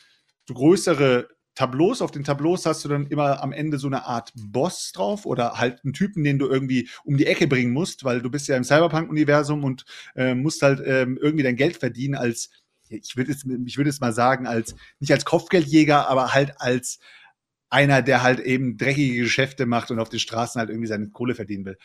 so 0.47 0.55
größere 0.55 1.29
Tableaus. 1.55 2.03
Auf 2.03 2.11
den 2.11 2.25
Tableaus 2.25 2.67
hast 2.67 2.85
du 2.85 2.89
dann 2.89 3.07
immer 3.07 3.43
am 3.43 3.53
Ende 3.53 3.79
so 3.79 3.87
eine 3.87 4.07
Art 4.07 4.33
Boss 4.35 4.93
drauf 4.93 5.27
oder 5.27 5.59
halt 5.59 5.85
einen 5.85 5.93
Typen, 5.93 6.25
den 6.25 6.39
du 6.39 6.49
irgendwie 6.49 6.89
um 7.05 7.17
die 7.17 7.27
Ecke 7.27 7.47
bringen 7.47 7.73
musst, 7.73 8.05
weil 8.05 8.23
du 8.23 8.31
bist 8.31 8.49
ja 8.49 8.57
im 8.57 8.65
Cyberpunk-Universum 8.65 9.65
und 9.65 9.85
äh, 10.15 10.35
musst 10.35 10.63
halt 10.63 10.83
ähm, 10.85 11.19
irgendwie 11.21 11.45
dein 11.45 11.57
Geld 11.57 11.77
verdienen 11.77 12.15
als, 12.15 12.51
ich 12.89 13.17
würde 13.17 13.33
es, 13.33 13.45
ich 13.67 13.77
würde 13.77 13.91
es 13.91 14.01
mal 14.01 14.13
sagen, 14.13 14.47
als, 14.47 14.75
nicht 15.01 15.13
als 15.13 15.25
Kopfgeldjäger, 15.25 16.09
aber 16.09 16.35
halt 16.35 16.61
als 16.61 16.99
einer, 17.71 18.03
der 18.03 18.23
halt 18.23 18.41
eben 18.41 18.77
dreckige 18.77 19.23
Geschäfte 19.23 19.67
macht 19.67 19.91
und 19.91 19.99
auf 19.99 20.11
den 20.11 20.21
Straßen 20.21 20.59
halt 20.59 20.69
irgendwie 20.69 20.89
seine 20.89 21.09
Kohle 21.09 21.35
verdienen 21.35 21.65
will. 21.65 21.79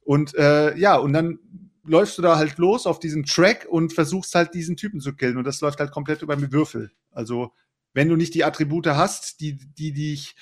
Und 0.00 0.34
äh, 0.34 0.76
ja, 0.76 0.96
und 0.96 1.12
dann 1.12 1.38
läufst 1.84 2.18
du 2.18 2.22
da 2.22 2.36
halt 2.36 2.58
los 2.58 2.86
auf 2.86 2.98
diesen 2.98 3.24
Track 3.24 3.66
und 3.68 3.92
versuchst 3.92 4.34
halt 4.34 4.54
diesen 4.54 4.76
Typen 4.76 5.00
zu 5.00 5.14
killen. 5.14 5.36
Und 5.36 5.44
das 5.44 5.60
läuft 5.60 5.80
halt 5.80 5.90
komplett 5.90 6.22
über 6.22 6.40
Würfel. 6.52 6.90
Also 7.10 7.52
wenn 7.98 8.08
du 8.08 8.14
nicht 8.14 8.34
die 8.34 8.44
Attribute 8.44 8.86
hast, 8.86 9.40
die, 9.40 9.58
die 9.58 9.92
dich 9.92 10.36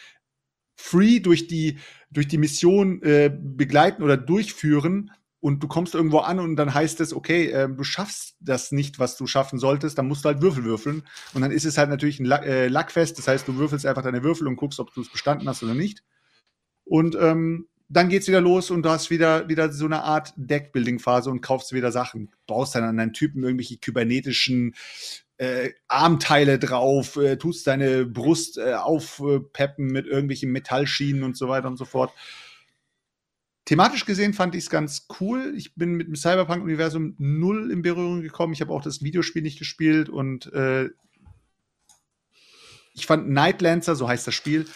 free 0.77 1.21
durch 1.21 1.47
die, 1.47 1.79
durch 2.11 2.29
die 2.29 2.37
Mission 2.37 3.01
äh, 3.01 3.35
begleiten 3.35 4.03
oder 4.03 4.19
durchführen 4.19 5.11
und 5.41 5.63
du 5.63 5.67
kommst 5.67 5.95
irgendwo 5.95 6.19
an 6.19 6.39
und 6.39 6.57
dann 6.57 6.75
heißt 6.75 7.01
es, 7.01 7.15
okay, 7.15 7.47
äh, 7.47 7.67
du 7.75 7.83
schaffst 7.83 8.37
das 8.41 8.73
nicht, 8.73 8.99
was 8.99 9.17
du 9.17 9.27
schaffen 9.27 9.59
solltest, 9.59 9.97
dann 9.97 10.07
musst 10.07 10.27
du 10.27 10.29
halt 10.29 10.43
Würfel 10.43 10.65
würfeln. 10.65 11.03
Und 11.33 11.41
dann 11.41 11.51
ist 11.51 11.65
es 11.65 11.79
halt 11.79 11.89
natürlich 11.89 12.21
ein 12.21 12.27
Lack, 12.27 12.45
äh, 12.45 12.69
Lackfest, 12.69 13.17
das 13.17 13.27
heißt, 13.27 13.49
du 13.49 13.57
würfelst 13.57 13.87
einfach 13.87 14.03
deine 14.03 14.23
Würfel 14.23 14.47
und 14.49 14.57
guckst, 14.57 14.79
ob 14.79 14.93
du 14.93 15.01
es 15.01 15.09
bestanden 15.09 15.49
hast 15.49 15.63
oder 15.63 15.75
nicht. 15.75 16.05
Und 16.85 17.17
ähm, 17.19 17.69
dann 17.89 18.11
geht's 18.11 18.29
wieder 18.29 18.43
los 18.43 18.71
und 18.71 18.83
du 18.83 18.91
hast 18.91 19.09
wieder, 19.09 19.49
wieder 19.49 19.73
so 19.73 19.87
eine 19.87 20.03
Art 20.03 20.35
Deckbuilding-Phase 20.37 21.31
und 21.31 21.41
kaufst 21.41 21.73
wieder 21.73 21.91
Sachen. 21.91 22.33
Baust 22.47 22.75
dann 22.75 22.85
an 22.85 22.99
deinen 22.99 23.15
Typen 23.15 23.43
irgendwelche 23.43 23.79
kybernetischen 23.79 24.75
äh, 25.39 25.71
Armteile 25.89 26.59
drauf, 26.59 27.17
äh, 27.17 27.37
tust 27.37 27.67
deine 27.67 28.07
Brust 28.07 28.59
äh, 28.59 28.75
aufpeppen 28.75 29.87
mit 29.87 30.07
irgendwelchen 30.07 30.51
Metallschienen 30.51 31.23
und 31.23 31.37
so 31.37 31.49
weiter 31.49 31.69
und 31.69 31.77
so 31.77 31.85
fort. 31.85 32.13
Thematisch 33.67 34.07
gesehen 34.07 34.33
fand 34.33 34.55
ich 34.55 34.65
es 34.65 34.71
ganz 34.71 35.09
cool. 35.21 35.53
Ich 35.57 35.75
bin 35.75 35.95
mit 35.95 36.07
dem 36.07 36.15
Cyberpunk-Universum 36.15 37.17
null 37.19 37.71
in 37.71 37.83
Berührung 37.83 38.23
gekommen. 38.23 38.53
Ich 38.53 38.61
habe 38.61 38.73
auch 38.73 38.83
das 38.83 39.03
Videospiel 39.03 39.43
nicht 39.43 39.59
gespielt 39.59 40.09
und 40.09 40.53
äh, 40.53 40.89
ich 42.95 43.07
fand 43.07 43.29
Nightlancer, 43.29 43.97
so 43.97 44.09
heißt 44.09 44.27
das 44.27 44.35
Spiel, 44.35 44.67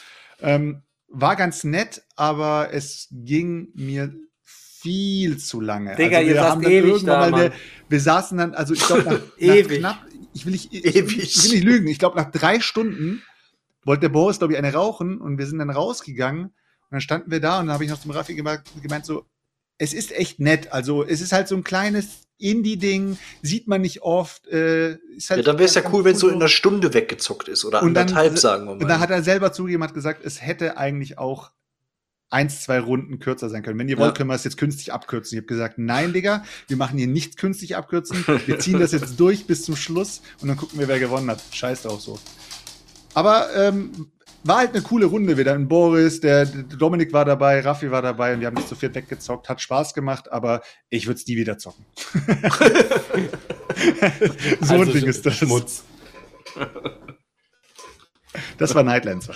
ähm, 0.40 0.82
war 1.08 1.36
ganz 1.36 1.64
nett, 1.64 2.02
aber 2.16 2.70
es 2.72 3.08
ging 3.10 3.68
mir 3.74 4.12
viel 4.42 5.38
zu 5.38 5.60
lange. 5.60 5.94
Digga, 5.96 6.18
also 6.18 6.28
ihr 6.28 6.34
wir 6.34 6.42
haben 6.42 6.62
dann 6.62 6.72
ewig 6.72 6.90
irgendwann 6.90 7.20
da, 7.20 7.30
mal, 7.30 7.42
wir, 7.42 7.48
Mann. 7.50 7.58
wir 7.88 8.00
saßen 8.00 8.38
dann, 8.38 8.54
also 8.54 8.74
ich 8.74 8.80
glaube, 8.80 9.04
nach, 9.38 9.54
nach 9.54 9.68
knapp, 9.68 10.09
ich 10.32 10.44
will 10.46 10.52
nicht, 10.52 10.72
ich, 10.72 10.84
ich 10.84 10.94
will 11.44 11.50
nicht 11.54 11.64
lügen, 11.64 11.88
ich 11.88 11.98
glaube, 11.98 12.16
nach 12.16 12.30
drei 12.30 12.60
Stunden 12.60 13.22
wollte 13.84 14.02
der 14.02 14.08
Boris, 14.10 14.38
glaube 14.38 14.52
ich, 14.52 14.58
eine 14.58 14.72
rauchen 14.72 15.20
und 15.20 15.38
wir 15.38 15.46
sind 15.46 15.58
dann 15.58 15.70
rausgegangen 15.70 16.44
und 16.46 16.52
dann 16.90 17.00
standen 17.00 17.30
wir 17.30 17.40
da 17.40 17.60
und 17.60 17.66
dann 17.66 17.74
habe 17.74 17.84
ich 17.84 17.90
noch 17.90 18.00
zum 18.00 18.10
Raffi 18.10 18.34
gemeint, 18.34 18.62
gemeint, 18.82 19.06
so, 19.06 19.24
es 19.78 19.94
ist 19.94 20.12
echt 20.12 20.40
nett. 20.40 20.72
Also 20.72 21.04
es 21.04 21.20
ist 21.22 21.32
halt 21.32 21.48
so 21.48 21.56
ein 21.56 21.64
kleines 21.64 22.26
Indie-Ding, 22.36 23.16
sieht 23.42 23.66
man 23.68 23.80
nicht 23.80 24.02
oft. 24.02 24.46
Äh, 24.48 24.96
ist 25.16 25.30
halt 25.30 25.38
Ja, 25.38 25.44
dann 25.44 25.58
wäre 25.58 25.68
es 25.68 25.74
ja 25.74 25.82
cool, 25.92 26.04
wenn 26.04 26.14
es 26.14 26.20
so 26.20 26.28
in 26.28 26.34
einer 26.36 26.48
Stunde 26.48 26.92
weggezockt 26.92 27.48
ist 27.48 27.64
oder 27.64 27.80
dann- 27.80 27.88
anderthalb, 27.88 28.38
sagen 28.38 28.64
wir 28.66 28.74
mal. 28.74 28.82
Und 28.82 28.88
da 28.88 28.98
hat 28.98 29.10
er 29.10 29.22
selber 29.22 29.52
zugegeben, 29.52 29.82
hat 29.82 29.94
gesagt, 29.94 30.24
es 30.24 30.42
hätte 30.42 30.76
eigentlich 30.76 31.18
auch 31.18 31.50
eins, 32.30 32.62
zwei 32.62 32.78
Runden 32.80 33.18
kürzer 33.18 33.48
sein 33.50 33.62
können. 33.62 33.78
Wenn 33.78 33.88
ihr 33.88 33.96
Ja. 33.96 34.02
wollt, 34.02 34.16
können 34.16 34.30
wir 34.30 34.34
es 34.34 34.44
jetzt 34.44 34.56
künstlich 34.56 34.92
abkürzen. 34.92 35.36
Ich 35.36 35.42
habe 35.42 35.46
gesagt, 35.48 35.78
nein, 35.78 36.12
Digga, 36.12 36.44
wir 36.68 36.76
machen 36.76 36.96
hier 36.98 37.06
nichts 37.08 37.36
künstlich 37.36 37.76
abkürzen. 37.76 38.24
Wir 38.46 38.58
ziehen 38.58 38.78
das 38.78 38.92
jetzt 38.92 39.18
durch 39.20 39.46
bis 39.46 39.64
zum 39.64 39.76
Schluss 39.76 40.22
und 40.40 40.48
dann 40.48 40.56
gucken 40.56 40.78
wir, 40.78 40.88
wer 40.88 40.98
gewonnen 41.00 41.30
hat. 41.30 41.42
Scheiß 41.52 41.82
drauf 41.82 42.00
so. 42.00 42.18
Aber 43.14 43.48
ähm, 43.56 44.06
war 44.44 44.58
halt 44.58 44.70
eine 44.70 44.80
coole 44.82 45.06
Runde 45.06 45.36
wieder. 45.36 45.52
Ein 45.54 45.68
Boris, 45.68 46.20
der, 46.20 46.46
der 46.46 46.62
Dominik 46.62 47.12
war 47.12 47.24
dabei, 47.24 47.60
Raffi 47.60 47.90
war 47.90 48.00
dabei 48.00 48.32
und 48.34 48.40
wir 48.40 48.46
haben 48.46 48.54
das 48.54 48.68
zu 48.68 48.76
viert 48.76 48.94
weggezockt. 48.94 49.48
Hat 49.48 49.60
Spaß 49.60 49.92
gemacht, 49.92 50.30
aber 50.32 50.62
ich 50.88 51.06
würde 51.06 51.18
es 51.20 51.26
nie 51.26 51.36
wieder 51.36 51.58
zocken. 51.58 51.84
so 54.60 54.74
ein 54.74 54.80
Also 54.80 54.92
Ding 54.92 55.04
ist 55.04 55.26
das. 55.26 55.36
Schmutz. 55.36 55.82
Das 58.58 58.74
war 58.74 58.82
Nightlancer. 58.82 59.34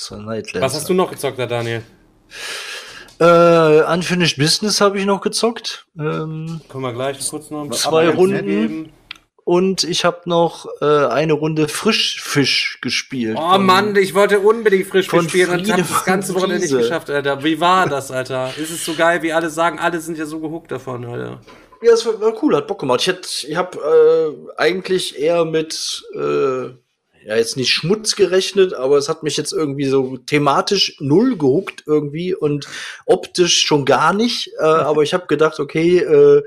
Das 0.00 0.10
war 0.10 0.18
Nightlands. 0.18 0.64
Was 0.66 0.74
hast 0.74 0.88
du 0.88 0.94
noch 0.94 1.10
gezockt, 1.10 1.38
da, 1.38 1.46
Daniel? 1.46 1.82
Äh, 3.18 3.82
Unfinished 3.92 4.38
Business 4.38 4.80
habe 4.80 4.98
ich 4.98 5.04
noch 5.04 5.20
gezockt. 5.20 5.86
Ähm, 5.98 6.60
Können 6.70 6.82
wir 6.84 6.92
gleich 6.92 7.18
kurz 7.28 7.50
noch 7.50 7.64
ein 7.64 7.72
Zwei 7.72 8.08
Runden. 8.08 8.46
geben? 8.46 8.92
und 9.44 9.82
ich 9.82 10.04
habe 10.04 10.20
noch 10.26 10.66
äh, 10.80 10.84
eine 11.06 11.32
Runde 11.32 11.66
Frischfisch 11.66 12.78
gespielt. 12.82 13.36
Oh 13.40 13.50
Von- 13.52 13.66
Mann, 13.66 13.96
ich 13.96 14.14
wollte 14.14 14.38
unbedingt 14.38 14.86
frisch 14.86 15.08
von 15.08 15.28
spielen 15.28 15.50
und 15.50 15.70
habe 15.72 15.82
das 15.82 16.04
ganze 16.04 16.34
Wochenende 16.34 16.62
nicht 16.62 16.76
geschafft, 16.76 17.10
Alter. 17.10 17.42
Wie 17.42 17.58
war 17.58 17.88
das, 17.88 18.12
Alter? 18.12 18.52
Ist 18.56 18.70
es 18.70 18.84
so 18.84 18.94
geil, 18.94 19.22
wie 19.22 19.32
alle 19.32 19.50
sagen? 19.50 19.80
Alle 19.80 19.98
sind 20.00 20.18
ja 20.18 20.26
so 20.26 20.38
gehuckt 20.38 20.70
davon, 20.70 21.04
Alter. 21.04 21.40
Ja, 21.82 21.92
es 21.92 22.06
war, 22.06 22.20
war 22.20 22.32
cool, 22.42 22.54
hat 22.54 22.68
Bock 22.68 22.78
gemacht. 22.78 23.00
Ich, 23.00 23.08
hätt- 23.08 23.44
ich 23.48 23.56
habe 23.56 23.78
äh, 24.56 24.60
eigentlich 24.60 25.18
eher 25.18 25.44
mit, 25.44 26.04
äh, 26.14 26.68
ja, 27.24 27.36
jetzt 27.36 27.56
nicht 27.56 27.70
Schmutz 27.70 28.16
gerechnet, 28.16 28.74
aber 28.74 28.96
es 28.96 29.08
hat 29.08 29.22
mich 29.22 29.36
jetzt 29.36 29.52
irgendwie 29.52 29.86
so 29.86 30.16
thematisch 30.16 30.96
null 31.00 31.36
gehuckt 31.36 31.84
irgendwie 31.86 32.34
und 32.34 32.66
optisch 33.06 33.60
schon 33.60 33.84
gar 33.84 34.12
nicht. 34.12 34.50
Äh, 34.58 34.64
aber 34.64 35.02
ich 35.02 35.12
habe 35.12 35.26
gedacht, 35.26 35.60
okay, 35.60 35.98
äh, 35.98 36.42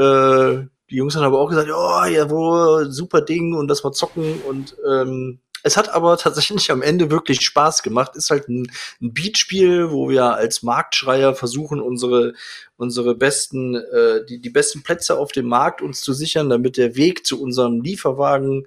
äh, 0.00 0.66
die 0.90 0.96
Jungs 0.96 1.14
haben 1.14 1.22
aber 1.22 1.38
auch 1.38 1.48
gesagt, 1.48 1.70
oh, 1.72 2.04
jawohl, 2.04 2.90
super 2.90 3.20
Ding 3.20 3.54
und 3.54 3.68
das 3.68 3.84
mal 3.84 3.92
zocken 3.92 4.40
und 4.42 4.76
ähm, 4.88 5.38
es 5.62 5.76
hat 5.76 5.90
aber 5.90 6.16
tatsächlich 6.16 6.70
am 6.70 6.80
Ende 6.80 7.10
wirklich 7.10 7.42
Spaß 7.42 7.82
gemacht. 7.82 8.16
Ist 8.16 8.30
halt 8.30 8.48
ein, 8.48 8.70
ein 9.02 9.12
Beatspiel, 9.12 9.90
wo 9.90 10.08
wir 10.08 10.34
als 10.34 10.62
Marktschreier 10.62 11.34
versuchen, 11.34 11.82
unsere 11.82 12.32
unsere 12.76 13.14
besten, 13.14 13.74
äh, 13.74 14.24
die, 14.24 14.40
die 14.40 14.48
besten 14.48 14.82
Plätze 14.82 15.18
auf 15.18 15.32
dem 15.32 15.46
Markt 15.46 15.82
uns 15.82 16.00
zu 16.00 16.14
sichern, 16.14 16.48
damit 16.48 16.78
der 16.78 16.96
Weg 16.96 17.26
zu 17.26 17.40
unserem 17.40 17.82
Lieferwagen 17.82 18.66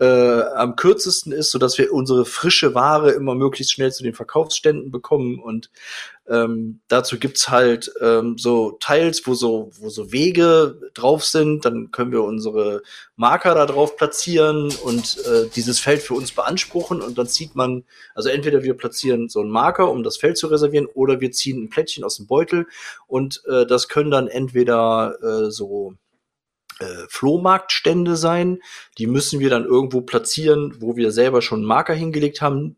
äh, 0.00 0.42
am 0.42 0.76
kürzesten 0.76 1.32
ist, 1.32 1.50
so 1.50 1.58
dass 1.58 1.76
wir 1.78 1.92
unsere 1.92 2.24
frische 2.24 2.74
Ware 2.74 3.10
immer 3.10 3.34
möglichst 3.34 3.72
schnell 3.72 3.92
zu 3.92 4.02
den 4.02 4.14
Verkaufsständen 4.14 4.90
bekommen. 4.90 5.40
Und 5.40 5.70
ähm, 6.28 6.80
dazu 6.88 7.18
gibt's 7.18 7.48
halt 7.48 7.90
ähm, 8.00 8.38
so 8.38 8.72
Teils, 8.80 9.26
wo 9.26 9.34
so, 9.34 9.70
wo 9.78 9.88
so 9.88 10.12
Wege 10.12 10.78
drauf 10.94 11.24
sind. 11.24 11.64
Dann 11.64 11.90
können 11.90 12.12
wir 12.12 12.22
unsere 12.22 12.82
Marker 13.16 13.54
da 13.54 13.66
drauf 13.66 13.96
platzieren 13.96 14.72
und 14.84 15.18
äh, 15.26 15.48
dieses 15.56 15.80
Feld 15.80 16.02
für 16.02 16.14
uns 16.14 16.30
beanspruchen. 16.32 17.00
Und 17.00 17.18
dann 17.18 17.26
zieht 17.26 17.56
man, 17.56 17.84
also 18.14 18.28
entweder 18.28 18.62
wir 18.62 18.74
platzieren 18.74 19.28
so 19.28 19.40
einen 19.40 19.50
Marker, 19.50 19.90
um 19.90 20.04
das 20.04 20.16
Feld 20.16 20.38
zu 20.38 20.46
reservieren, 20.46 20.86
oder 20.86 21.20
wir 21.20 21.32
ziehen 21.32 21.64
ein 21.64 21.70
Plättchen 21.70 22.04
aus 22.04 22.16
dem 22.16 22.26
Beutel. 22.26 22.66
Und 23.08 23.42
äh, 23.48 23.66
das 23.66 23.88
können 23.88 24.12
dann 24.12 24.28
entweder 24.28 25.16
äh, 25.22 25.50
so 25.50 25.94
äh, 26.80 27.06
Flohmarktstände 27.08 28.16
sein. 28.16 28.60
Die 28.98 29.06
müssen 29.06 29.40
wir 29.40 29.50
dann 29.50 29.64
irgendwo 29.64 30.00
platzieren, 30.00 30.76
wo 30.80 30.96
wir 30.96 31.12
selber 31.12 31.42
schon 31.42 31.64
Marker 31.64 31.94
hingelegt 31.94 32.40
haben. 32.40 32.76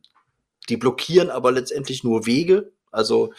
Die 0.68 0.76
blockieren 0.76 1.30
aber 1.30 1.52
letztendlich 1.52 2.04
nur 2.04 2.26
Wege. 2.26 2.72
Also 2.90 3.32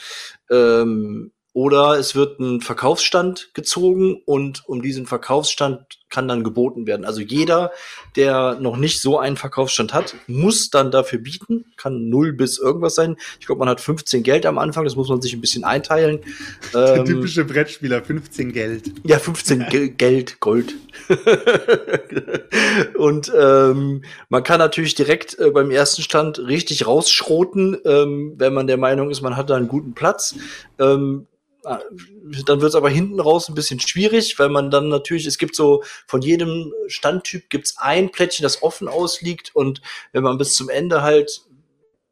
ähm, 0.49 1.31
oder 1.53 1.97
es 1.99 2.15
wird 2.15 2.39
ein 2.39 2.61
Verkaufsstand 2.61 3.53
gezogen 3.53 4.21
und 4.25 4.67
um 4.67 4.81
diesen 4.81 5.05
Verkaufsstand 5.05 6.00
kann 6.11 6.27
dann 6.27 6.43
geboten 6.43 6.85
werden. 6.85 7.05
Also 7.05 7.21
jeder, 7.21 7.71
der 8.15 8.57
noch 8.59 8.77
nicht 8.77 9.01
so 9.01 9.17
einen 9.17 9.37
Verkaufsstand 9.37 9.93
hat, 9.93 10.15
muss 10.27 10.69
dann 10.69 10.91
dafür 10.91 11.19
bieten. 11.19 11.65
Kann 11.77 12.09
null 12.09 12.33
bis 12.33 12.59
irgendwas 12.59 12.95
sein. 12.95 13.15
Ich 13.39 13.47
glaube, 13.47 13.59
man 13.59 13.69
hat 13.69 13.81
15 13.81 14.21
Geld 14.21 14.45
am 14.45 14.57
Anfang, 14.57 14.83
das 14.83 14.95
muss 14.95 15.09
man 15.09 15.21
sich 15.21 15.33
ein 15.33 15.41
bisschen 15.41 15.63
einteilen. 15.63 16.19
Der 16.73 16.97
ähm, 16.97 17.05
typische 17.05 17.45
Brettspieler, 17.45 18.03
15 18.03 18.51
Geld. 18.53 18.91
Ja, 19.03 19.17
15 19.17 19.67
Ge 19.69 19.89
Geld, 19.89 20.39
Gold. 20.39 20.75
und 22.97 23.31
ähm, 23.37 24.03
man 24.29 24.43
kann 24.43 24.59
natürlich 24.59 24.95
direkt 24.95 25.39
äh, 25.39 25.49
beim 25.49 25.71
ersten 25.71 26.01
Stand 26.01 26.39
richtig 26.39 26.85
rausschroten, 26.85 27.77
ähm, 27.85 28.33
wenn 28.37 28.53
man 28.53 28.67
der 28.67 28.77
Meinung 28.77 29.09
ist, 29.09 29.21
man 29.21 29.37
hat 29.37 29.49
da 29.49 29.55
einen 29.55 29.67
guten 29.67 29.93
Platz. 29.93 30.35
Ähm, 30.79 31.27
dann 31.63 32.61
wird 32.61 32.69
es 32.69 32.75
aber 32.75 32.89
hinten 32.89 33.19
raus 33.19 33.49
ein 33.49 33.55
bisschen 33.55 33.79
schwierig, 33.79 34.37
weil 34.39 34.49
man 34.49 34.71
dann 34.71 34.89
natürlich, 34.89 35.25
es 35.25 35.37
gibt 35.37 35.55
so 35.55 35.83
von 36.07 36.21
jedem 36.21 36.73
Standtyp 36.87 37.49
gibt's 37.49 37.75
ein 37.77 38.11
Plättchen, 38.11 38.43
das 38.43 38.63
offen 38.63 38.87
ausliegt 38.87 39.55
und 39.55 39.81
wenn 40.11 40.23
man 40.23 40.37
bis 40.37 40.55
zum 40.55 40.69
Ende 40.69 41.01
halt 41.01 41.41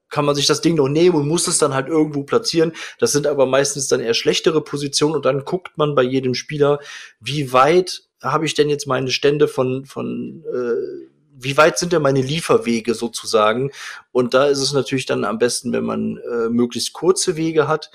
kann 0.09 0.25
man 0.25 0.35
sich 0.35 0.47
das 0.47 0.61
Ding 0.61 0.75
noch 0.75 0.89
nehmen 0.89 1.15
und 1.15 1.27
muss 1.27 1.47
es 1.47 1.59
dann 1.59 1.75
halt 1.75 1.87
irgendwo 1.87 2.23
platzieren. 2.23 2.73
Das 2.97 3.11
sind 3.11 3.27
aber 3.27 3.45
meistens 3.45 3.87
dann 3.87 3.99
eher 3.99 4.15
schlechtere 4.15 4.63
Positionen 4.63 5.15
und 5.15 5.23
dann 5.23 5.45
guckt 5.45 5.77
man 5.77 5.93
bei 5.93 6.01
jedem 6.01 6.33
Spieler, 6.33 6.79
wie 7.19 7.53
weit 7.53 8.03
habe 8.21 8.45
ich 8.45 8.53
denn 8.53 8.69
jetzt 8.69 8.87
meine 8.87 9.11
Stände 9.11 9.47
von, 9.47 9.85
von 9.85 10.43
äh, 10.51 11.09
wie 11.41 11.55
weit 11.55 11.77
sind 11.77 11.93
denn 11.93 12.01
meine 12.01 12.21
Lieferwege 12.21 12.93
sozusagen? 12.93 13.71
Und 14.11 14.33
da 14.33 14.47
ist 14.47 14.59
es 14.59 14.73
natürlich 14.73 15.05
dann 15.05 15.23
am 15.23 15.37
besten, 15.37 15.71
wenn 15.71 15.85
man 15.85 16.17
äh, 16.17 16.49
möglichst 16.49 16.93
kurze 16.93 17.37
Wege 17.37 17.67
hat. 17.67 17.91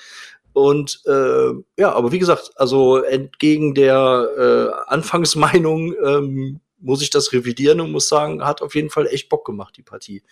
Und 0.54 1.02
äh, 1.06 1.50
ja, 1.76 1.92
aber 1.92 2.12
wie 2.12 2.20
gesagt, 2.20 2.52
also 2.54 3.02
entgegen 3.02 3.74
der 3.74 4.28
äh, 4.38 4.90
Anfangsmeinung 4.90 5.94
ähm, 6.02 6.60
muss 6.78 7.02
ich 7.02 7.10
das 7.10 7.32
revidieren 7.32 7.80
und 7.80 7.90
muss 7.90 8.08
sagen, 8.08 8.44
hat 8.44 8.62
auf 8.62 8.74
jeden 8.74 8.90
Fall 8.90 9.08
echt 9.08 9.28
Bock 9.28 9.44
gemacht, 9.44 9.76
die 9.76 9.82
Partie. 9.82 10.22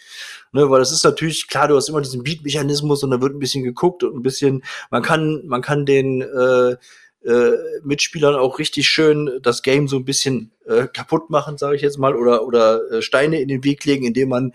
Ne, 0.53 0.71
weil 0.71 0.79
das 0.79 0.93
ist 0.93 1.03
natürlich, 1.03 1.49
klar, 1.49 1.67
du 1.67 1.77
hast 1.77 1.89
immer 1.89 2.01
diesen 2.01 2.23
Beat-Mechanismus 2.23 3.03
und 3.03 3.11
da 3.11 3.21
wird 3.21 3.35
ein 3.35 3.41
bisschen 3.41 3.65
geguckt 3.65 4.05
und 4.05 4.15
ein 4.15 4.23
bisschen, 4.23 4.63
man 4.91 5.03
kann, 5.03 5.43
man 5.47 5.61
kann 5.61 5.87
den 5.87 6.23
äh, 6.23 6.77
äh, 7.29 7.57
Mitspielern 7.83 8.37
auch 8.37 8.61
richtig 8.61 8.89
schön 8.89 9.41
das 9.43 9.63
Game 9.63 9.89
so 9.89 9.97
ein 9.97 10.05
bisschen 10.05 10.53
äh, 10.67 10.87
kaputt 10.87 11.31
machen, 11.31 11.59
sage 11.59 11.75
ich 11.75 11.83
jetzt 11.83 11.99
mal, 11.99 12.15
oder, 12.15 12.47
oder 12.47 12.81
äh, 12.93 13.03
Steine 13.03 13.41
in 13.41 13.49
den 13.49 13.65
Weg 13.65 13.85
legen, 13.85 14.05
indem 14.05 14.29
man 14.29 14.53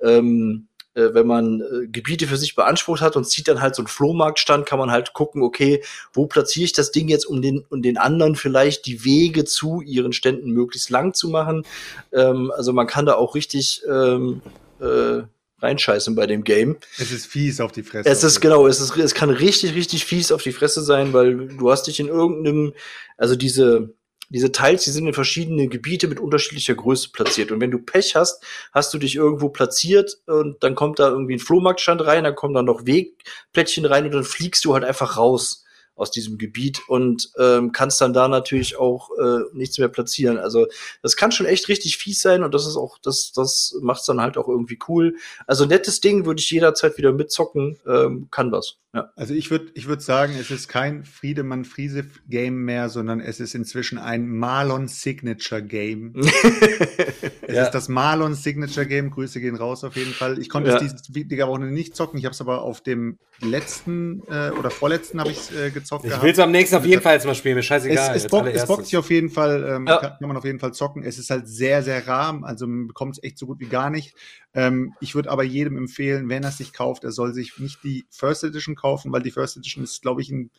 ähm, 0.00 0.68
äh, 0.98 1.14
wenn 1.14 1.26
man 1.26 1.60
äh, 1.60 1.86
Gebiete 1.86 2.26
für 2.26 2.36
sich 2.36 2.54
beansprucht 2.54 3.00
hat 3.00 3.16
und 3.16 3.24
zieht 3.24 3.48
dann 3.48 3.60
halt 3.60 3.74
so 3.74 3.82
einen 3.82 3.88
Flohmarktstand, 3.88 4.66
kann 4.66 4.78
man 4.78 4.90
halt 4.90 5.12
gucken, 5.12 5.42
okay, 5.42 5.82
wo 6.12 6.26
platziere 6.26 6.64
ich 6.64 6.72
das 6.72 6.90
Ding 6.90 7.08
jetzt, 7.08 7.24
um 7.24 7.40
den, 7.40 7.64
um 7.68 7.82
den 7.82 7.96
anderen 7.96 8.34
vielleicht 8.34 8.86
die 8.86 9.04
Wege 9.04 9.44
zu 9.44 9.80
ihren 9.80 10.12
Ständen 10.12 10.50
möglichst 10.50 10.90
lang 10.90 11.14
zu 11.14 11.28
machen. 11.28 11.64
Ähm, 12.12 12.50
also 12.56 12.72
man 12.72 12.86
kann 12.86 13.06
da 13.06 13.14
auch 13.14 13.34
richtig 13.34 13.82
ähm, 13.88 14.42
äh, 14.80 15.22
reinscheißen 15.60 16.14
bei 16.14 16.26
dem 16.26 16.44
Game. 16.44 16.76
Es 16.98 17.12
ist 17.12 17.26
fies 17.26 17.60
auf 17.60 17.72
die 17.72 17.82
Fresse. 17.82 18.08
Es 18.08 18.24
ist 18.24 18.40
genau, 18.40 18.66
es 18.66 18.80
ist, 18.80 18.96
es 18.96 19.14
kann 19.14 19.30
richtig, 19.30 19.74
richtig 19.74 20.04
fies 20.04 20.32
auf 20.32 20.42
die 20.42 20.52
Fresse 20.52 20.82
sein, 20.82 21.12
weil 21.12 21.48
du 21.48 21.70
hast 21.70 21.84
dich 21.84 22.00
in 22.00 22.08
irgendeinem, 22.08 22.74
also 23.16 23.36
diese, 23.36 23.94
diese 24.28 24.52
Teils, 24.52 24.84
die 24.84 24.90
sind 24.90 25.06
in 25.06 25.14
verschiedene 25.14 25.68
Gebiete 25.68 26.06
mit 26.06 26.20
unterschiedlicher 26.20 26.74
Größe 26.74 27.10
platziert. 27.12 27.50
Und 27.50 27.60
wenn 27.60 27.70
du 27.70 27.78
Pech 27.78 28.14
hast, 28.14 28.42
hast 28.72 28.92
du 28.92 28.98
dich 28.98 29.16
irgendwo 29.16 29.48
platziert 29.48 30.20
und 30.26 30.62
dann 30.62 30.74
kommt 30.74 30.98
da 30.98 31.08
irgendwie 31.08 31.34
ein 31.34 31.40
Flohmarktstand 31.40 32.04
rein, 32.04 32.24
dann 32.24 32.34
kommen 32.34 32.54
da 32.54 32.62
noch 32.62 32.86
Wegplättchen 32.86 33.86
rein 33.86 34.04
und 34.04 34.12
dann 34.12 34.24
fliegst 34.24 34.64
du 34.64 34.74
halt 34.74 34.84
einfach 34.84 35.16
raus 35.16 35.64
aus 35.98 36.10
diesem 36.10 36.38
Gebiet 36.38 36.80
und 36.88 37.30
ähm, 37.38 37.72
kannst 37.72 38.00
dann 38.00 38.12
da 38.12 38.28
natürlich 38.28 38.78
auch 38.78 39.10
äh, 39.18 39.40
nichts 39.52 39.78
mehr 39.78 39.88
platzieren. 39.88 40.38
Also 40.38 40.66
das 41.02 41.16
kann 41.16 41.32
schon 41.32 41.46
echt 41.46 41.68
richtig 41.68 41.98
fies 41.98 42.22
sein 42.22 42.42
und 42.42 42.54
das 42.54 42.66
ist 42.66 42.76
auch, 42.76 42.98
das, 42.98 43.32
das 43.32 43.76
macht's 43.82 44.06
dann 44.06 44.20
halt 44.20 44.38
auch 44.38 44.48
irgendwie 44.48 44.78
cool. 44.88 45.16
Also 45.46 45.64
nettes 45.64 46.00
Ding 46.00 46.24
würde 46.24 46.40
ich 46.40 46.50
jederzeit 46.50 46.96
wieder 46.98 47.12
mitzocken, 47.12 47.78
ähm, 47.86 48.28
kann 48.30 48.52
was. 48.52 48.78
Ja. 48.94 49.12
Also 49.16 49.34
ich 49.34 49.50
würde 49.50 49.70
ich 49.74 49.86
würde 49.86 50.02
sagen, 50.02 50.34
es 50.40 50.50
ist 50.50 50.66
kein 50.66 51.04
Friedemann 51.04 51.66
Friese 51.66 52.06
Game 52.26 52.64
mehr, 52.64 52.88
sondern 52.88 53.20
es 53.20 53.38
ist 53.38 53.54
inzwischen 53.54 53.98
ein 53.98 54.26
Marlon 54.26 54.88
Signature 54.88 55.62
Game. 55.62 56.14
es 57.42 57.54
ja. 57.54 57.64
ist 57.64 57.72
das 57.72 57.88
Marlon 57.90 58.34
Signature 58.34 58.86
Game. 58.86 59.10
Grüße 59.10 59.40
gehen 59.40 59.56
raus 59.56 59.84
auf 59.84 59.94
jeden 59.96 60.12
Fall. 60.12 60.38
Ich 60.38 60.48
konnte 60.48 60.70
ja. 60.70 60.76
es 60.78 61.02
diese 61.02 61.46
Woche 61.46 61.60
nicht 61.60 61.96
zocken. 61.96 62.18
Ich 62.18 62.24
habe 62.24 62.32
es 62.32 62.40
aber 62.40 62.62
auf 62.62 62.80
dem 62.80 63.18
letzten 63.40 64.22
äh, 64.30 64.52
oder 64.58 64.70
vorletzten 64.70 65.20
habe 65.20 65.32
ich 65.32 65.54
äh, 65.54 65.70
gezockt. 65.88 66.04
Ich 66.04 66.22
will 66.22 66.32
es 66.32 66.38
am 66.38 66.50
nächsten 66.50 66.76
auf 66.76 66.86
jeden 66.86 67.02
Fall 67.02 67.14
jetzt 67.14 67.26
mal 67.26 67.34
spielen. 67.34 67.56
Mir 67.56 67.62
scheißegal. 67.62 68.16
Es, 68.16 68.24
es, 68.24 68.30
bockt, 68.30 68.48
es 68.48 68.66
bockt 68.66 68.84
sich 68.84 68.96
auf 68.96 69.10
jeden 69.10 69.30
Fall. 69.30 69.64
Ähm, 69.68 69.86
ja. 69.86 69.98
kann, 69.98 70.18
kann 70.18 70.28
man 70.28 70.36
auf 70.36 70.44
jeden 70.44 70.58
Fall 70.58 70.72
zocken. 70.72 71.02
Es 71.02 71.18
ist 71.18 71.30
halt 71.30 71.48
sehr 71.48 71.82
sehr 71.82 72.06
rar. 72.06 72.40
Also 72.42 72.66
man 72.66 72.86
bekommt 72.88 73.16
es 73.16 73.22
echt 73.22 73.38
so 73.38 73.46
gut 73.46 73.60
wie 73.60 73.66
gar 73.66 73.90
nicht. 73.90 74.14
Ähm, 74.54 74.94
ich 75.00 75.14
würde 75.14 75.30
aber 75.30 75.42
jedem 75.42 75.76
empfehlen, 75.76 76.28
wenn 76.28 76.42
er 76.42 76.50
es 76.50 76.58
sich 76.58 76.72
kauft, 76.72 77.04
er 77.04 77.12
soll 77.12 77.32
sich 77.32 77.58
nicht 77.58 77.82
die 77.84 78.06
First 78.10 78.44
Edition 78.44 78.74
kaufen, 78.74 79.12
weil 79.12 79.22
die 79.22 79.30
First 79.30 79.56
Edition 79.56 79.84
ist, 79.84 80.02
glaube 80.02 80.22
ich, 80.22 80.30
ein 80.30 80.50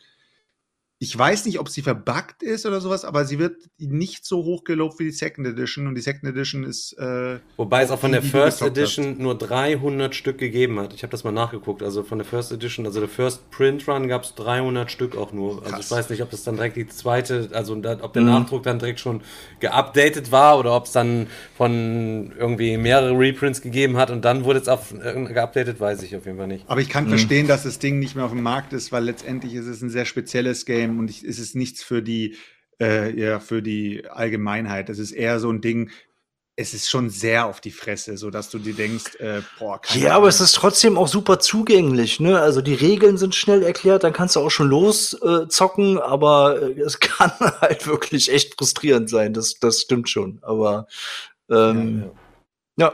ich 1.01 1.17
weiß 1.17 1.45
nicht, 1.45 1.59
ob 1.59 1.69
sie 1.69 1.81
verbuggt 1.81 2.43
ist 2.43 2.65
oder 2.65 2.81
sowas, 2.81 3.05
aber 3.05 3.23
sie 3.23 3.39
wird 3.39 3.55
nicht 3.77 4.25
so 4.25 4.43
hoch 4.43 4.65
gelobt 4.65 4.99
wie 4.99 5.05
die 5.05 5.11
Second 5.11 5.47
Edition 5.47 5.87
und 5.87 5.95
die 5.95 6.01
Second 6.01 6.25
Edition 6.25 6.65
ist. 6.65 6.91
Äh, 6.99 7.39
Wobei 7.55 7.83
es 7.83 7.89
auch 7.89 7.99
von 7.99 8.11
der 8.11 8.21
First 8.21 8.61
Edition 8.61 9.11
hast. 9.11 9.19
nur 9.19 9.37
300 9.37 10.13
Stück 10.13 10.37
gegeben 10.37 10.77
hat. 10.77 10.93
Ich 10.93 11.03
habe 11.03 11.11
das 11.11 11.23
mal 11.23 11.31
nachgeguckt. 11.31 11.83
Also 11.83 12.03
von 12.03 12.17
der 12.17 12.25
First 12.25 12.51
Edition, 12.51 12.85
also 12.85 12.99
der 12.99 13.07
First 13.07 13.49
Print 13.49 13.87
Run 13.87 14.09
gab 14.09 14.25
es 14.25 14.35
300 14.35 14.91
Stück 14.91 15.15
auch 15.15 15.31
nur. 15.31 15.63
Also 15.63 15.75
Krass. 15.75 15.85
ich 15.85 15.91
weiß 15.91 16.09
nicht, 16.09 16.21
ob 16.21 16.31
das 16.31 16.43
dann 16.43 16.55
direkt 16.55 16.75
die 16.75 16.87
zweite, 16.89 17.47
also 17.53 17.77
ob 17.77 18.11
der 18.11 18.21
mhm. 18.21 18.27
Nachdruck 18.27 18.63
dann 18.63 18.79
direkt 18.79 18.99
schon 18.99 19.21
geupdatet 19.61 20.33
war 20.33 20.59
oder 20.59 20.75
ob 20.75 20.83
es 20.83 20.91
dann 20.91 21.27
von 21.55 22.33
irgendwie 22.37 22.75
mehrere 22.75 23.17
Reprints 23.17 23.61
gegeben 23.61 23.95
hat 23.95 24.11
und 24.11 24.25
dann 24.25 24.43
wurde 24.43 24.59
es 24.59 24.67
auf 24.67 24.93
äh, 24.93 25.13
geupdatet, 25.13 25.79
weiß 25.79 26.03
ich 26.03 26.13
auf 26.17 26.25
jeden 26.25 26.37
Fall 26.37 26.47
nicht. 26.47 26.65
Aber 26.67 26.81
ich 26.81 26.89
kann 26.89 27.05
mhm. 27.05 27.09
verstehen, 27.09 27.47
dass 27.47 27.63
das 27.63 27.79
Ding 27.79 27.99
nicht 27.99 28.17
mehr 28.17 28.25
auf 28.25 28.31
dem 28.31 28.43
Markt 28.43 28.73
ist, 28.73 28.91
weil 28.91 29.05
letztendlich 29.05 29.53
ist 29.53 29.67
es 29.67 29.81
ein 29.81 29.89
sehr 29.89 30.03
spezielles 30.03 30.65
Game 30.65 30.88
Game 30.89 30.99
und 30.99 31.09
ich, 31.09 31.23
es 31.23 31.39
ist 31.39 31.55
nichts 31.55 31.83
für 31.83 32.01
die, 32.01 32.35
äh, 32.81 33.17
ja, 33.19 33.39
für 33.39 33.61
die 33.61 34.07
Allgemeinheit. 34.09 34.89
Es 34.89 34.99
ist 34.99 35.11
eher 35.11 35.39
so 35.39 35.49
ein 35.51 35.61
Ding, 35.61 35.91
es 36.55 36.73
ist 36.73 36.89
schon 36.89 37.09
sehr 37.09 37.45
auf 37.45 37.61
die 37.61 37.71
Fresse, 37.71 38.17
so 38.17 38.29
dass 38.29 38.49
du 38.49 38.59
dir 38.59 38.73
denkst, 38.73 39.15
äh, 39.19 39.41
boah, 39.59 39.81
keine 39.81 40.03
Ja, 40.03 40.09
Ahnung. 40.09 40.17
aber 40.23 40.27
es 40.27 40.41
ist 40.41 40.55
trotzdem 40.55 40.97
auch 40.97 41.07
super 41.07 41.39
zugänglich, 41.39 42.19
ne? 42.19 42.37
Also 42.39 42.61
die 42.61 42.73
Regeln 42.73 43.17
sind 43.17 43.33
schnell 43.33 43.63
erklärt, 43.63 44.03
dann 44.03 44.11
kannst 44.11 44.35
du 44.35 44.41
auch 44.41 44.49
schon 44.51 44.67
loszocken, 44.67 45.97
äh, 45.97 46.01
aber 46.01 46.61
äh, 46.61 46.81
es 46.81 46.99
kann 46.99 47.31
halt 47.61 47.87
wirklich 47.87 48.29
echt 48.31 48.55
frustrierend 48.57 49.09
sein. 49.09 49.33
Das, 49.33 49.53
das 49.61 49.79
stimmt 49.81 50.09
schon. 50.09 50.39
Aber 50.41 50.87
ähm, 51.49 52.11
ja, 52.77 52.87
ja. 52.87 52.93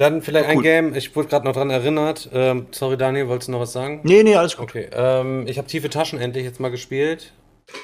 Dann 0.00 0.22
vielleicht 0.22 0.48
ein 0.48 0.62
Game, 0.62 0.94
ich 0.94 1.14
wurde 1.14 1.28
gerade 1.28 1.44
noch 1.44 1.52
dran 1.52 1.68
erinnert. 1.68 2.30
Ähm, 2.32 2.68
sorry, 2.70 2.96
Daniel, 2.96 3.28
wolltest 3.28 3.48
du 3.48 3.52
noch 3.52 3.60
was 3.60 3.74
sagen? 3.74 4.00
Nee, 4.02 4.22
nee, 4.22 4.34
alles 4.34 4.56
gut. 4.56 4.70
Okay, 4.70 4.88
ähm, 4.94 5.46
ich 5.46 5.58
habe 5.58 5.68
Tiefe 5.68 5.90
Taschen 5.90 6.18
endlich 6.18 6.44
jetzt 6.44 6.58
mal 6.58 6.70
gespielt. 6.70 7.34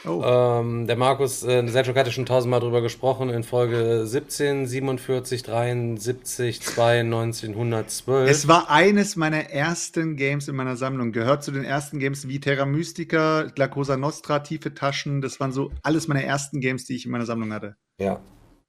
Oh. 0.06 0.22
Ähm, 0.24 0.86
der 0.86 0.97
Markus, 0.97 1.43
äh, 1.43 1.68
Sergio 1.68 1.94
hatte 1.94 2.10
schon 2.10 2.24
tausendmal 2.24 2.60
drüber 2.60 2.80
gesprochen 2.80 3.28
in 3.28 3.44
Folge 3.44 4.06
17, 4.06 4.66
47, 4.66 5.43
73, 5.43 6.62
92, 6.62 7.51
112. 7.51 8.30
Es 8.30 8.48
war 8.48 8.70
eines 8.70 9.16
meiner 9.16 9.51
ersten 9.51 10.16
Games 10.16 10.48
in 10.48 10.56
meiner 10.56 10.76
Sammlung. 10.76 11.12
Gehört 11.12 11.44
zu 11.44 11.51
den 11.51 11.64
ersten 11.64 11.98
Games 11.98 12.26
wie 12.26 12.40
Terra 12.40 12.64
Mystica, 12.64 13.52
La 13.56 13.68
Cosa 13.68 13.98
Nostra, 13.98 14.38
Tiefe 14.38 14.72
Taschen. 14.72 15.20
Das 15.20 15.38
waren 15.38 15.52
so 15.52 15.70
alles 15.82 16.09
meine 16.09 16.24
ersten 16.24 16.62
Games, 16.62 16.86
die 16.86 16.97
ich 16.97 17.05
in 17.05 17.12
meiner 17.12 17.26
Sammlung 17.26 17.52
hatte. 17.52 17.76
Ja, 18.01 18.20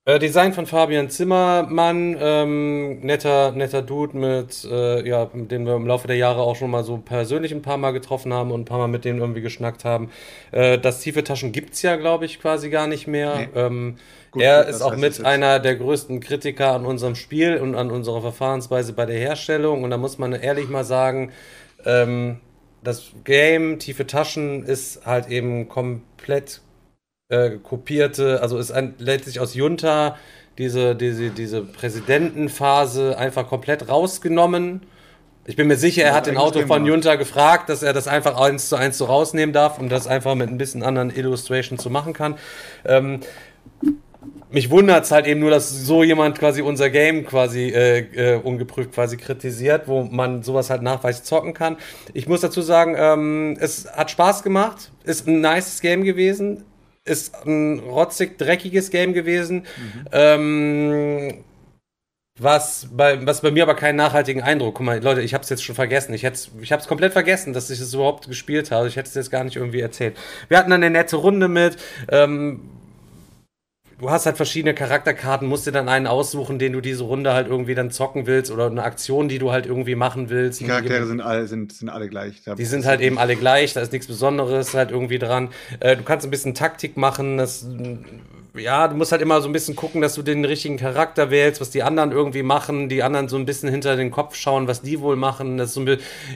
Äh, 0.07 0.19
Design 0.19 0.53
von 0.53 0.65
Fabian 0.65 1.09
Zimmermann, 1.09 2.15
ähm, 2.17 3.01
netter, 3.01 3.51
netter 3.51 3.81
Dude, 3.81 4.15
mit, 4.15 4.63
äh, 4.63 5.05
ja, 5.05 5.29
mit 5.33 5.51
dem 5.51 5.65
wir 5.65 5.75
im 5.75 5.85
Laufe 5.85 6.07
der 6.07 6.15
Jahre 6.15 6.43
auch 6.43 6.55
schon 6.55 6.71
mal 6.71 6.85
so 6.85 6.95
persönlich 6.95 7.51
ein 7.51 7.61
paar 7.61 7.75
Mal 7.75 7.91
getroffen 7.91 8.33
haben 8.33 8.51
und 8.51 8.61
ein 8.61 8.65
paar 8.65 8.77
Mal 8.77 8.87
mit 8.87 9.03
denen 9.03 9.19
irgendwie 9.19 9.41
geschnackt 9.41 9.83
haben. 9.83 10.09
Äh, 10.53 10.77
das 10.77 11.01
tiefe 11.01 11.25
Taschen 11.25 11.51
gibt's 11.51 11.81
ja, 11.81 11.97
glaube 11.97 12.23
ich, 12.23 12.39
quasi 12.39 12.69
gar 12.69 12.87
nicht 12.87 13.05
mehr. 13.05 13.35
Nee. 13.35 13.47
Ähm, 13.53 13.97
Gut, 14.31 14.43
er 14.43 14.67
ist 14.67 14.81
auch 14.81 14.95
mit 14.95 15.25
einer 15.25 15.59
der 15.59 15.75
größten 15.75 16.21
Kritiker 16.21 16.71
an 16.71 16.85
unserem 16.85 17.15
Spiel 17.15 17.57
und 17.57 17.75
an 17.75 17.91
unserer 17.91 18.21
Verfahrensweise 18.21 18.93
bei 18.93 19.05
der 19.05 19.19
Herstellung. 19.19 19.83
Und 19.83 19.89
da 19.89 19.97
muss 19.97 20.17
man 20.17 20.31
ehrlich 20.31 20.69
mal 20.69 20.85
sagen, 20.85 21.33
ähm, 21.83 22.39
das 22.81 23.11
Game 23.25 23.77
Tiefe 23.77 24.07
Taschen 24.07 24.63
ist 24.63 25.05
halt 25.05 25.27
eben 25.27 25.67
komplett 25.67 26.61
äh, 27.29 27.57
kopierte, 27.61 28.41
also 28.41 28.57
ist 28.57 28.71
ein, 28.71 28.95
letztlich 28.99 29.39
aus 29.39 29.53
Junta 29.53 30.17
diese, 30.57 30.95
diese, 30.95 31.29
diese 31.29 31.61
Präsidentenphase 31.61 33.17
einfach 33.17 33.47
komplett 33.47 33.89
rausgenommen. 33.89 34.81
Ich 35.45 35.55
bin 35.55 35.67
mir 35.67 35.77
sicher, 35.77 36.03
er 36.03 36.13
hat 36.13 36.25
den 36.25 36.37
Autor 36.37 36.61
Game 36.61 36.67
von. 36.67 36.85
Junta 36.85 37.15
gefragt, 37.15 37.69
dass 37.69 37.83
er 37.83 37.93
das 37.93 38.07
einfach 38.07 38.39
eins 38.39 38.69
zu 38.69 38.75
eins 38.75 38.97
so 38.97 39.05
rausnehmen 39.05 39.53
darf 39.53 39.77
und 39.77 39.89
das 39.89 40.07
einfach 40.07 40.35
mit 40.35 40.49
ein 40.49 40.57
bisschen 40.57 40.83
anderen 40.83 41.09
Illustration 41.09 41.77
zu 41.77 41.89
machen 41.89 42.13
kann. 42.13 42.35
Ähm, 42.85 43.19
mich 44.49 44.69
wundert 44.69 45.03
es 45.03 45.11
halt 45.11 45.27
eben 45.27 45.41
nur, 45.41 45.51
dass 45.51 45.69
so 45.69 46.03
jemand 46.03 46.39
quasi 46.39 46.61
unser 46.61 46.89
Game 46.89 47.25
quasi 47.25 47.69
äh, 47.69 47.99
äh, 47.99 48.41
ungeprüft 48.41 48.93
quasi 48.93 49.17
kritisiert, 49.17 49.87
wo 49.87 50.03
man 50.03 50.43
sowas 50.43 50.69
halt 50.69 50.81
nachweislich 50.81 51.25
zocken 51.25 51.53
kann. 51.53 51.77
Ich 52.13 52.27
muss 52.27 52.41
dazu 52.41 52.61
sagen, 52.61 52.95
ähm, 52.97 53.57
es 53.59 53.91
hat 53.91 54.11
Spaß 54.11 54.43
gemacht, 54.43 54.91
ist 55.03 55.27
ein 55.27 55.41
nices 55.41 55.81
Game 55.81 56.03
gewesen, 56.03 56.65
ist 57.07 57.45
ein 57.45 57.79
rotzig 57.79 58.37
dreckiges 58.37 58.89
Game 58.89 59.13
gewesen. 59.13 59.65
Ähm, 60.11 61.43
was 62.39 62.87
bei, 62.91 63.25
was 63.25 63.41
bei 63.41 63.49
mir 63.51 63.63
aber 63.63 63.75
keinen 63.75 63.95
nachhaltigen 63.95 64.43
Eindruck. 64.43 64.75
Guck 64.75 64.85
mal, 64.85 65.01
Leute, 65.01 65.21
ich 65.21 65.33
habe 65.33 65.43
es 65.43 65.49
jetzt 65.49 65.63
schon 65.63 65.75
vergessen. 65.75 66.13
Ich, 66.13 66.23
ich 66.23 66.71
habe 66.71 66.81
es 66.81 66.87
komplett 66.87 67.13
vergessen, 67.13 67.53
dass 67.53 67.69
ich 67.69 67.79
es 67.79 67.93
überhaupt 67.93 68.27
gespielt 68.27 68.69
habe. 68.71 68.87
Ich 68.87 68.95
hätte 68.95 69.09
es 69.09 69.15
jetzt 69.15 69.31
gar 69.31 69.43
nicht 69.43 69.55
irgendwie 69.55 69.81
erzählt. 69.81 70.15
Wir 70.47 70.57
hatten 70.59 70.69
dann 70.69 70.83
eine 70.83 70.91
nette 70.91 71.15
Runde 71.15 71.47
mit. 71.47 71.77
Ähm, 72.09 72.69
du 73.99 74.09
hast 74.11 74.25
halt 74.25 74.37
verschiedene 74.37 74.73
Charakterkarten, 74.73 75.47
musst 75.47 75.65
dir 75.67 75.71
dann 75.71 75.89
einen 75.89 76.07
aussuchen, 76.07 76.59
den 76.59 76.73
du 76.73 76.81
diese 76.81 77.03
Runde 77.03 77.33
halt 77.33 77.47
irgendwie 77.47 77.73
dann 77.75 77.89
zocken 77.91 78.27
willst 78.27 78.51
oder 78.51 78.67
eine 78.67 78.83
Aktion, 78.83 79.27
die 79.27 79.39
du 79.39 79.51
halt 79.51 79.65
irgendwie 79.65 79.95
machen 79.95 80.29
willst. 80.29 80.59
Die 80.59 80.65
Charaktere 80.65 81.05
sind 81.07 81.21
alle, 81.21 81.47
sind, 81.47 81.73
sind 81.73 81.89
alle 81.89 82.07
gleich. 82.07 82.41
Da- 82.43 82.55
Die 82.55 82.65
sind 82.65 82.85
halt 82.85 83.01
eben 83.01 83.17
alle 83.17 83.35
gleich, 83.35 83.73
da 83.73 83.81
ist 83.81 83.91
nichts 83.91 84.07
Besonderes 84.07 84.73
halt 84.73 84.91
irgendwie 84.91 85.19
dran. 85.19 85.49
Äh, 85.79 85.95
du 85.97 86.03
kannst 86.03 86.25
ein 86.25 86.31
bisschen 86.31 86.53
Taktik 86.53 86.95
machen, 86.97 87.37
das, 87.37 87.65
ja, 88.57 88.87
du 88.87 88.95
musst 88.95 89.11
halt 89.11 89.21
immer 89.21 89.41
so 89.41 89.47
ein 89.49 89.53
bisschen 89.53 89.75
gucken, 89.75 90.01
dass 90.01 90.15
du 90.15 90.21
den 90.21 90.45
richtigen 90.45 90.77
Charakter 90.77 91.29
wählst, 91.31 91.61
was 91.61 91.69
die 91.69 91.83
anderen 91.83 92.11
irgendwie 92.11 92.43
machen, 92.43 92.89
die 92.89 93.03
anderen 93.03 93.29
so 93.29 93.37
ein 93.37 93.45
bisschen 93.45 93.69
hinter 93.69 93.95
den 93.95 94.11
Kopf 94.11 94.35
schauen, 94.35 94.67
was 94.67 94.81
die 94.81 94.99
wohl 94.99 95.15
machen. 95.15 95.57
Das 95.57 95.73
so 95.73 95.85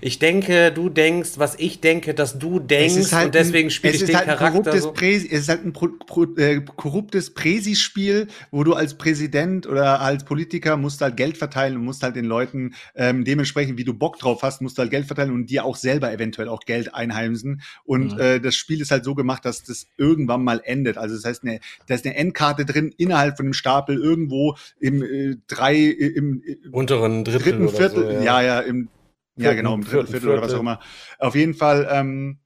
ich 0.01 0.19
denke, 0.19 0.71
du 0.71 0.89
denkst, 0.89 1.31
was 1.37 1.55
ich 1.59 1.81
denke, 1.81 2.13
dass 2.13 2.39
du 2.39 2.59
denkst 2.59 3.13
und 3.13 3.33
deswegen 3.35 3.69
spiele 3.69 3.93
ich 3.95 4.01
es 4.01 4.07
den 4.07 4.15
ist 4.15 4.19
halt 4.19 4.29
ein 4.29 4.37
Charakter 4.37 4.71
korruptes 4.71 4.83
so. 4.83 4.93
Es 4.93 5.23
ist 5.25 5.49
halt 5.49 5.65
ein 5.65 5.73
pro, 5.73 5.89
pro, 6.05 6.23
äh, 6.37 6.61
korruptes 6.61 7.33
Präsispiel, 7.33 8.27
wo 8.51 8.63
du 8.63 8.73
als 8.73 8.95
Präsident 8.95 9.67
oder 9.67 10.01
als 10.01 10.23
Politiker 10.23 10.77
musst 10.77 11.01
halt 11.01 11.17
Geld 11.17 11.37
verteilen 11.37 11.77
und 11.77 11.85
musst 11.85 12.03
halt 12.03 12.15
den 12.15 12.25
Leuten 12.25 12.75
ähm, 12.95 13.23
dementsprechend, 13.25 13.77
wie 13.77 13.83
du 13.83 13.93
Bock 13.93 14.19
drauf 14.19 14.43
hast, 14.43 14.61
musst 14.61 14.77
du 14.77 14.81
halt 14.81 14.91
Geld 14.91 15.05
verteilen 15.07 15.31
und 15.31 15.49
dir 15.49 15.65
auch 15.65 15.75
selber 15.75 16.11
eventuell 16.11 16.49
auch 16.49 16.61
Geld 16.61 16.93
einheimsen. 16.93 17.61
Und 17.83 18.13
Mhm. 18.13 18.19
äh, 18.19 18.39
das 18.39 18.55
Spiel 18.55 18.81
ist 18.81 18.91
halt 18.91 19.03
so 19.03 19.15
gemacht, 19.15 19.45
dass 19.45 19.63
das 19.63 19.87
irgendwann 19.97 20.43
mal 20.43 20.61
endet. 20.63 20.97
Also 20.97 21.15
das 21.15 21.25
heißt, 21.25 21.43
eine, 21.43 21.59
da 21.87 21.95
ist 21.95 22.05
eine 22.05 22.10
Endkarte 22.15 22.65
drin 22.65 22.93
innerhalb 22.97 23.37
von 23.37 23.47
dem 23.47 23.53
Stapel 23.53 23.97
irgendwo 23.97 24.55
im 24.79 25.03
äh, 25.03 25.35
drei 25.47 25.75
im, 25.75 26.41
im 26.43 26.73
Unteren 26.73 27.23
Drittel 27.23 27.53
dritten 27.53 27.69
Viertel, 27.69 28.03
so, 28.03 28.23
ja. 28.23 28.41
ja, 28.41 28.59
im, 28.59 28.89
ja, 29.35 29.53
genau, 29.53 29.75
im 29.75 29.81
dritten 29.81 29.91
vierten 29.91 30.11
Viertel 30.11 30.29
oder 30.29 30.41
was 30.41 30.51
Viertel. 30.51 30.57
auch 30.57 30.61
immer. 30.61 30.79
Auf 31.19 31.35
jeden 31.35 31.53
Fall, 31.53 31.87
ähm, 31.91 32.39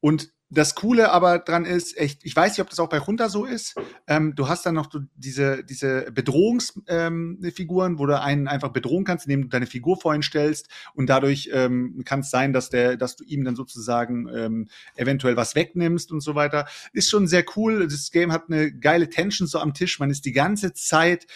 und 0.00 0.32
das 0.50 0.74
Coole 0.74 1.12
aber 1.12 1.38
dran 1.38 1.64
ist, 1.64 1.96
echt, 1.96 2.24
ich 2.24 2.34
weiß 2.34 2.52
nicht, 2.52 2.60
ob 2.60 2.70
das 2.70 2.80
auch 2.80 2.88
bei 2.88 2.98
Runter 2.98 3.30
so 3.30 3.44
ist. 3.44 3.76
Ähm, 4.08 4.34
du 4.34 4.48
hast 4.48 4.66
dann 4.66 4.74
noch 4.74 4.90
so 4.90 4.98
diese, 5.14 5.62
diese 5.62 6.10
Bedrohungsfiguren, 6.10 7.92
ähm, 7.92 7.98
wo 7.98 8.06
du 8.06 8.20
einen 8.20 8.48
einfach 8.48 8.70
bedrohen 8.70 9.04
kannst, 9.04 9.26
indem 9.26 9.42
du 9.42 9.48
deine 9.48 9.66
Figur 9.66 9.96
vorhin 9.96 10.22
stellst 10.22 10.68
und 10.94 11.08
dadurch 11.08 11.50
ähm, 11.52 12.02
kann 12.04 12.20
es 12.20 12.30
sein, 12.30 12.52
dass 12.52 12.68
der, 12.68 12.96
dass 12.96 13.14
du 13.14 13.24
ihm 13.24 13.44
dann 13.44 13.54
sozusagen 13.54 14.28
ähm, 14.28 14.68
eventuell 14.96 15.36
was 15.36 15.54
wegnimmst 15.54 16.10
und 16.10 16.20
so 16.20 16.34
weiter. 16.34 16.66
Ist 16.92 17.10
schon 17.10 17.28
sehr 17.28 17.44
cool. 17.56 17.86
Das 17.86 18.10
Game 18.10 18.32
hat 18.32 18.44
eine 18.48 18.72
geile 18.72 19.08
Tension 19.08 19.46
so 19.46 19.60
am 19.60 19.72
Tisch. 19.72 20.00
Man 20.00 20.10
ist 20.10 20.24
die 20.24 20.32
ganze 20.32 20.72
Zeit 20.72 21.26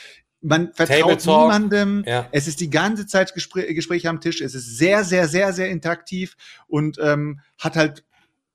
man 0.47 0.74
vertraut 0.74 1.24
niemandem. 1.24 2.05
Ja. 2.07 2.28
Es 2.31 2.47
ist 2.47 2.61
die 2.61 2.69
ganze 2.69 3.07
Zeit 3.07 3.32
Gespr 3.32 3.62
Gespräche 3.62 4.11
am 4.11 4.20
Tisch. 4.20 4.43
Es 4.43 4.55
ist 4.55 4.77
sehr, 4.77 5.03
sehr, 5.03 5.27
sehr, 5.27 5.55
sehr 5.55 5.70
interaktiv 5.70 6.36
und 6.66 6.99
ähm, 7.01 7.41
hat 7.59 7.77
halt 7.77 8.05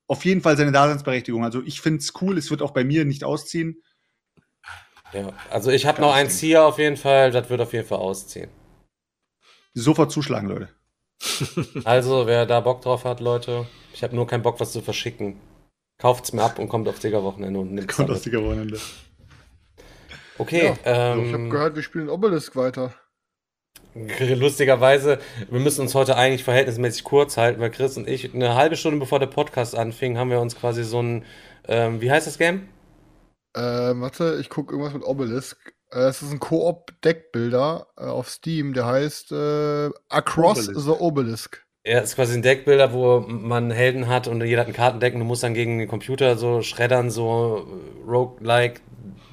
auf 0.10 0.26
jeden 0.26 0.42
Fall 0.42 0.58
seine 0.58 0.72
Daseinsberechtigung. 0.72 1.44
Also 1.46 1.62
ich 1.64 1.82
finde 1.82 2.00
es 2.00 2.14
cool. 2.22 2.38
Es 2.38 2.50
wird 2.50 2.62
auch 2.62 2.72
bei 2.72 2.84
mir 2.84 3.06
nicht 3.06 3.24
ausziehen. 3.24 3.82
Ja, 5.14 5.32
also 5.50 5.72
ich 5.72 5.86
habe 5.86 6.02
noch 6.02 6.14
eins 6.14 6.40
hier 6.40 6.64
auf 6.64 6.78
jeden 6.78 6.98
Fall, 6.98 7.32
das 7.32 7.50
wird 7.50 7.62
auf 7.62 7.74
jeden 7.74 7.88
Fall 7.88 8.00
ausziehen. 8.00 8.50
Sofort 9.74 10.12
zuschlagen, 10.12 10.50
Leute. 10.50 10.70
Also, 11.84 12.28
wer 12.28 12.46
da 12.46 12.60
Bock 12.62 12.82
drauf 12.82 13.04
hat, 13.04 13.20
Leute, 13.20 13.68
ich 13.94 14.04
habe 14.04 14.16
nur 14.16 14.26
keinen 14.26 14.42
Bock, 14.42 14.60
was 14.60 14.72
zu 14.72 14.82
verschicken. 14.82 15.40
Kauft's 15.98 16.32
mir 16.32 16.44
ab 16.44 16.60
und 16.60 16.70
kommt 16.70 16.88
auf 16.88 17.00
Digger-Wochenende 17.00 17.60
und 17.60 17.74
nimmt 17.74 17.90
Kommt 17.90 18.10
aus 18.10 18.22
der 18.22 18.42
Wochenende. 18.42 18.80
Okay, 20.38 20.70
Also, 20.86 21.22
ich 21.22 21.34
habe 21.34 21.44
ähm, 21.44 21.50
gehört, 21.50 21.76
wir 21.76 21.84
spielen 21.84 22.10
Obelisk 22.10 22.56
weiter. 22.56 22.94
Lustigerweise, 23.96 25.20
wir 25.50 25.60
müssen 25.60 25.82
uns 25.82 25.96
heute 25.96 26.16
eigentlich 26.16 26.44
verhältnismäßig 26.44 27.04
kurz 27.04 27.38
halten, 27.38 27.60
weil 27.60 27.72
Chris 27.72 27.98
und 27.98 28.08
ich, 28.08 28.34
eine 28.34 28.56
halbe 28.56 28.76
Stunde 28.76 29.00
bevor 29.00 29.20
der 29.20 29.28
Podcast 29.28 29.76
anfing, 29.76 30.18
haben 30.18 30.30
wir 30.30 30.40
uns 30.40 30.56
quasi 30.56 30.84
so 30.84 31.02
ein, 31.02 31.26
ähm, 31.68 32.02
wie 32.02 32.12
heißt 32.12 32.28
das 32.28 32.38
Game? 32.38 32.70
Äh, 33.56 33.62
warte, 33.62 34.38
ich 34.40 34.50
gucke 34.50 34.74
irgendwas 34.74 34.94
mit 34.94 35.04
Obelisk. 35.04 35.74
Äh, 35.92 36.02
es 36.02 36.22
ist 36.22 36.32
ein 36.32 36.40
Koop-Deckbilder 36.40 37.88
äh, 37.98 38.04
auf 38.06 38.30
Steam, 38.30 38.74
der 38.74 38.86
heißt 38.86 39.32
äh, 39.32 39.90
Across 40.10 40.70
Obelisk. 40.70 40.86
the 40.86 40.92
Obelisk. 40.92 41.66
Ja, 41.86 42.00
ist 42.00 42.16
quasi 42.16 42.36
ein 42.36 42.42
Deckbilder, 42.42 42.94
wo 42.94 43.22
man 43.22 43.72
Helden 43.72 44.08
hat 44.08 44.28
und 44.28 44.44
jeder 44.44 44.62
hat 44.62 44.68
ein 44.68 44.74
Kartendeck 44.74 45.14
und 45.14 45.22
du 45.22 45.26
musst 45.26 45.44
dann 45.44 45.54
gegen 45.54 45.80
den 45.80 45.88
Computer 45.88 46.38
so 46.38 46.62
schreddern, 46.62 47.10
so 47.10 47.68
Roguelike, 48.06 48.82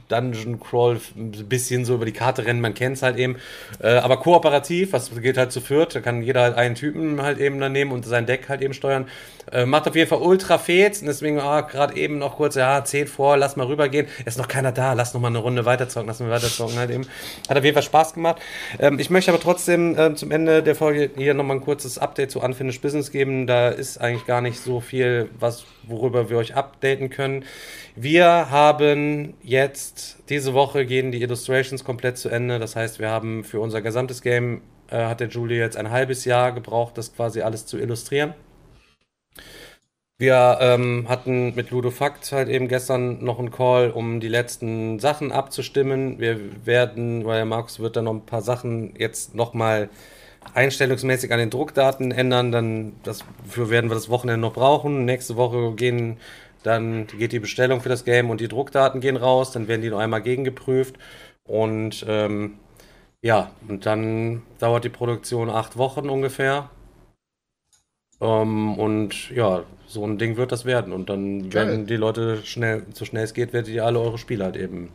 Dungeon 0.09 0.61
Crawl, 0.61 1.01
ein 1.16 1.31
bisschen 1.49 1.85
so 1.85 1.95
über 1.95 2.05
die 2.05 2.12
Karte 2.12 2.47
rennen, 2.47 2.61
man 2.61 2.74
kennt 2.74 2.97
es 2.97 3.03
halt 3.03 3.16
eben. 3.16 3.37
Äh, 3.81 3.97
aber 3.97 4.19
kooperativ, 4.19 4.93
was 4.93 5.11
geht 5.20 5.39
halt 5.39 5.53
zu 5.53 5.61
viert, 5.61 5.95
da 5.95 6.01
kann 6.01 6.23
jeder 6.23 6.43
halt 6.43 6.57
einen 6.57 6.74
Typen 6.74 7.23
halt 7.23 7.39
eben 7.39 7.59
dann 7.61 7.73
nehmen 7.73 7.93
und 7.93 8.05
sein 8.05 8.27
Deck 8.27 8.49
halt 8.49 8.62
eben 8.62 8.74
steuern. 8.74 9.07
Äh, 9.53 9.65
macht 9.65 9.87
auf 9.89 9.95
jeden 9.95 10.09
Fall 10.09 10.19
ultra 10.19 10.59
fett 10.59 11.01
und 11.01 11.07
deswegen, 11.07 11.39
ah, 11.39 11.61
gerade 11.61 11.97
eben 11.97 12.19
noch 12.19 12.37
kurz, 12.37 12.57
ja, 12.57 12.85
10 12.85 13.07
vor, 13.07 13.37
lass 13.37 13.57
mal 13.57 13.66
rübergehen. 13.66 14.07
Ist 14.24 14.39
noch 14.39 14.49
keiner 14.49 14.73
da, 14.73 14.93
lass 14.93 15.15
noch 15.15 15.20
mal 15.20 15.28
eine 15.28 15.39
Runde 15.39 15.65
weiterzocken, 15.65 16.09
lass 16.09 16.20
mal 16.20 16.31
weiterzocken 16.31 16.77
halt 16.77 16.91
eben. 16.91 17.07
Hat 17.49 17.57
auf 17.57 17.65
jeden 17.65 17.74
Fall 17.74 17.83
Spaß 17.83 18.15
gemacht. 18.15 18.41
Ähm, 18.78 18.99
ich 18.99 19.11
möchte 19.11 19.31
aber 19.31 19.41
trotzdem 19.41 19.97
ähm, 19.99 20.16
zum 20.16 20.31
Ende 20.33 20.62
der 20.62 20.74
Folge 20.74 21.11
hier 21.16 21.35
nochmal 21.35 21.59
ein 21.59 21.62
kurzes 21.62 21.99
Update 21.99 22.31
zu 22.33 22.41
Unfinished 22.41 22.83
Business 22.83 23.12
geben. 23.12 23.47
Da 23.47 23.69
ist 23.69 23.99
eigentlich 23.99 24.27
gar 24.27 24.41
nicht 24.41 24.61
so 24.61 24.81
viel, 24.81 25.31
was, 25.39 25.65
worüber 25.85 26.28
wir 26.28 26.39
euch 26.39 26.55
updaten 26.57 27.11
können. 27.11 27.45
Wir 27.98 28.51
haben 28.51 29.32
jetzt, 29.43 30.18
diese 30.28 30.52
Woche 30.52 30.85
gehen 30.85 31.12
die 31.12 31.23
Illustrations 31.23 31.82
komplett 31.82 32.18
zu 32.18 32.28
Ende. 32.28 32.59
Das 32.59 32.77
heißt, 32.77 32.98
wir 32.98 33.09
haben 33.09 33.43
für 33.43 33.59
unser 33.59 33.81
gesamtes 33.81 34.20
Game, 34.20 34.60
äh, 34.90 35.06
hat 35.06 35.20
der 35.20 35.28
Julie 35.28 35.59
jetzt 35.59 35.78
ein 35.78 35.90
halbes 35.90 36.27
Jahr 36.27 36.52
gebraucht, 36.52 36.98
das 36.98 37.14
quasi 37.14 37.40
alles 37.40 37.64
zu 37.64 37.78
illustrieren. 37.78 38.35
Wir 40.18 40.59
ähm, 40.60 41.06
hatten 41.09 41.55
mit 41.55 41.70
Ludofakt 41.70 42.32
halt 42.32 42.51
eben 42.51 42.68
gestern 42.68 43.24
noch 43.24 43.39
einen 43.39 43.51
Call, 43.51 43.90
um 43.90 44.20
die 44.20 44.28
letzten 44.28 44.98
Sachen 44.98 45.32
abzustimmen. 45.32 46.18
Wir 46.18 46.66
werden, 46.66 47.24
weil 47.24 47.47
Markus 47.47 47.81
wird 47.81 47.97
dann 47.97 48.05
noch 48.05 48.14
ein 48.14 48.27
paar 48.27 48.43
Sachen 48.43 48.94
jetzt 48.98 49.35
nochmal 49.35 49.89
einstellungsmäßig 50.52 51.32
an 51.32 51.39
den 51.39 51.51
Druckdaten 51.51 52.12
ändern. 52.12 52.52
Dann 52.52 52.93
dafür 53.05 53.70
werden 53.70 53.90
wir 53.90 53.94
das 53.94 54.10
Wochenende 54.10 54.40
noch 54.40 54.52
brauchen. 54.52 55.06
Nächste 55.06 55.36
Woche 55.36 55.73
gehen 55.74 56.18
dann 56.62 57.07
geht 57.07 57.33
die 57.33 57.39
Bestellung 57.39 57.81
für 57.81 57.89
das 57.89 58.05
Game 58.05 58.31
und 58.31 58.41
die 58.41 58.49
Druckdaten 58.49 59.01
gehen 59.01 59.16
raus. 59.16 59.53
Dann 59.53 59.69
werden 59.69 59.83
die 59.83 59.91
noch 59.91 59.99
einmal 59.99 60.23
gegengeprüft 60.23 60.97
und 61.45 62.05
ähm, 62.09 62.59
ja, 63.23 63.51
und 63.69 63.87
dann 63.87 64.43
dauert 64.59 64.85
die 64.85 64.89
Produktion 64.89 65.51
acht 65.51 65.77
Wochen 65.77 66.09
ungefähr. 66.09 66.70
Ähm, 68.20 68.78
und 68.78 69.31
ja, 69.31 69.65
so 69.87 70.05
ein 70.07 70.19
Ding 70.19 70.37
wird 70.37 70.53
das 70.53 70.65
werden. 70.65 70.93
Und 70.93 71.09
dann 71.09 71.51
Geil. 71.51 71.66
werden 71.66 71.87
die 71.87 71.97
Leute 71.97 72.45
schnell, 72.45 72.85
so 72.93 73.05
schnell 73.05 73.24
es 73.24 73.35
geht, 73.35 73.53
werdet 73.53 73.73
ihr 73.73 73.85
alle 73.85 74.01
eure 74.01 74.19
Spiele 74.19 74.45
halt 74.45 74.57
eben 74.57 74.91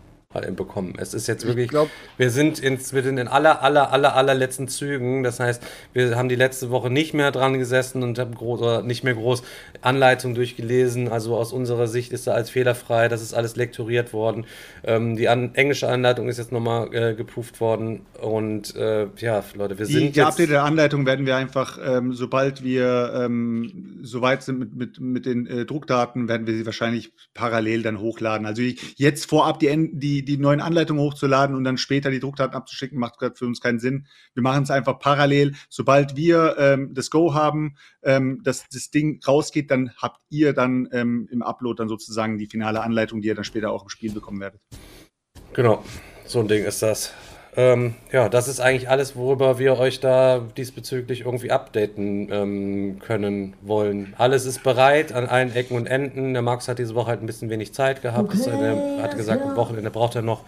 bekommen. 0.56 0.94
Es 0.98 1.14
ist 1.14 1.28
jetzt 1.28 1.46
wirklich, 1.46 1.70
glaub- 1.70 1.90
wir 2.18 2.30
sind 2.30 2.60
ins, 2.60 2.94
wir 2.94 3.04
sind 3.04 3.18
in 3.18 3.28
aller, 3.28 3.62
aller, 3.62 3.92
aller, 3.92 4.16
allerletzten 4.16 4.68
Zügen. 4.68 5.24
Das 5.24 5.40
heißt, 5.40 5.62
wir 5.94 6.16
haben 6.16 6.30
die 6.30 6.36
letzte 6.36 6.70
Woche 6.70 6.90
nicht 6.90 7.14
mehr 7.14 7.32
dran 7.32 7.60
gesessen 7.60 8.02
und 8.04 8.18
haben 8.18 8.34
groß, 8.34 8.62
oder 8.62 8.82
nicht 8.82 9.04
mehr 9.04 9.14
groß 9.14 9.44
Anleitung 9.82 10.34
durchgelesen. 10.36 11.10
Also 11.10 11.36
aus 11.36 11.52
unserer 11.52 11.88
Sicht 11.88 12.14
ist 12.14 12.28
da 12.28 12.32
alles 12.32 12.50
fehlerfrei. 12.50 13.08
Das 13.10 13.22
ist 13.22 13.34
alles 13.34 13.56
lektoriert 13.56 14.14
worden. 14.14 14.46
Ähm, 14.84 15.16
die 15.16 15.28
an, 15.28 15.54
englische 15.56 15.88
Anleitung 15.90 16.30
ist 16.30 16.38
jetzt 16.38 16.52
nochmal 16.52 16.94
äh, 16.94 17.14
geprüft 17.14 17.60
worden. 17.60 18.02
Und 18.20 18.76
äh, 18.76 19.08
ja, 19.18 19.44
Leute, 19.56 19.78
wir 19.80 19.86
Die, 19.86 19.94
sind 19.94 20.16
die 20.16 20.20
jetzt. 20.20 20.28
Update 20.28 20.50
der 20.52 20.64
Anleitung 20.64 21.06
werden 21.06 21.26
wir 21.26 21.36
einfach, 21.36 21.78
ähm, 21.84 22.14
sobald 22.14 22.64
wir 22.64 23.14
ähm, 23.26 24.00
soweit 24.02 24.44
sind 24.44 24.60
mit, 24.60 24.76
mit, 24.76 25.00
mit 25.00 25.26
den 25.26 25.46
äh, 25.48 25.66
Druckdaten, 25.66 26.28
werden 26.28 26.48
wir 26.48 26.56
sie 26.56 26.66
wahrscheinlich 26.66 27.12
parallel 27.34 27.82
dann 27.84 28.00
hochladen. 28.00 28.46
Also 28.46 28.62
jetzt 28.96 29.26
vorab 29.26 29.60
die, 29.60 29.68
En- 29.68 30.00
die, 30.24 30.38
neuen 30.38 30.62
Anleitungen 30.62 31.04
hochzuladen 31.04 31.56
und 31.56 31.64
dann 31.64 31.78
später 31.78 32.12
die 32.12 32.20
Druckdaten 32.20 32.56
abzuschicken, 32.56 33.00
macht 33.00 33.18
gerade 33.18 33.36
für 33.36 33.46
uns 33.46 33.62
keinen 33.62 33.80
Sinn. 33.80 34.08
Wir 34.34 34.44
machen 34.44 34.64
es 34.64 34.72
einfach 34.72 35.00
parallel. 35.00 35.54
Sobald 35.70 36.16
wir 36.16 36.56
ähm, 36.58 36.94
das 36.94 37.10
Go 37.10 37.34
haben, 37.34 37.76
ähm, 38.04 38.42
dass 38.44 38.66
das 38.72 38.90
Ding 38.92 39.22
rausgeht, 39.26 39.72
dann 39.72 39.92
habt 39.98 40.20
ihr 40.30 40.54
dann 40.54 40.88
ähm, 40.92 41.28
im 41.32 41.42
Upload 41.42 41.80
dann 41.80 41.90
sozusagen 41.90 42.38
die 42.38 42.48
finale 42.48 42.82
Anleitung, 42.82 43.22
die 43.22 43.28
ihr 43.28 43.36
dann 43.36 43.44
später 43.44 43.72
auch 43.72 43.84
im 43.84 43.90
Spiel 43.90 44.12
bekommen 44.14 44.40
werdet. 44.40 44.62
Genau, 45.54 45.84
so 46.26 46.40
ein 46.40 46.48
Ding 46.48 46.64
ist 46.64 46.82
das. 46.82 47.14
Ähm, 47.58 47.96
ja, 48.14 48.30
das 48.30 48.48
ist 48.48 48.62
eigentlich 48.62 48.90
alles, 48.90 49.16
worüber 49.16 49.60
wir 49.60 49.78
euch 49.78 50.00
da 50.00 50.40
diesbezüglich 50.56 51.22
irgendwie 51.26 51.52
updaten 51.52 52.30
ähm, 52.32 53.00
können 53.00 53.56
wollen. 53.62 54.14
Alles 54.18 54.46
ist 54.46 54.64
bereit 54.64 55.12
an 55.12 55.28
allen 55.28 55.54
Ecken 55.54 55.76
und 55.76 55.86
Enden. 55.86 56.34
Der 56.34 56.42
Max 56.42 56.70
hat 56.70 56.80
diese 56.80 56.96
Woche 56.96 57.08
halt 57.08 57.22
ein 57.22 57.26
bisschen 57.26 57.50
wenig 57.50 57.74
Zeit 57.74 58.02
gehabt. 58.02 58.34
er 58.48 59.04
hat 59.04 59.18
gesagt, 59.18 59.44
am 59.44 59.56
Wochenende 59.58 59.92
braucht 59.92 60.16
er 60.16 60.22
noch. 60.22 60.44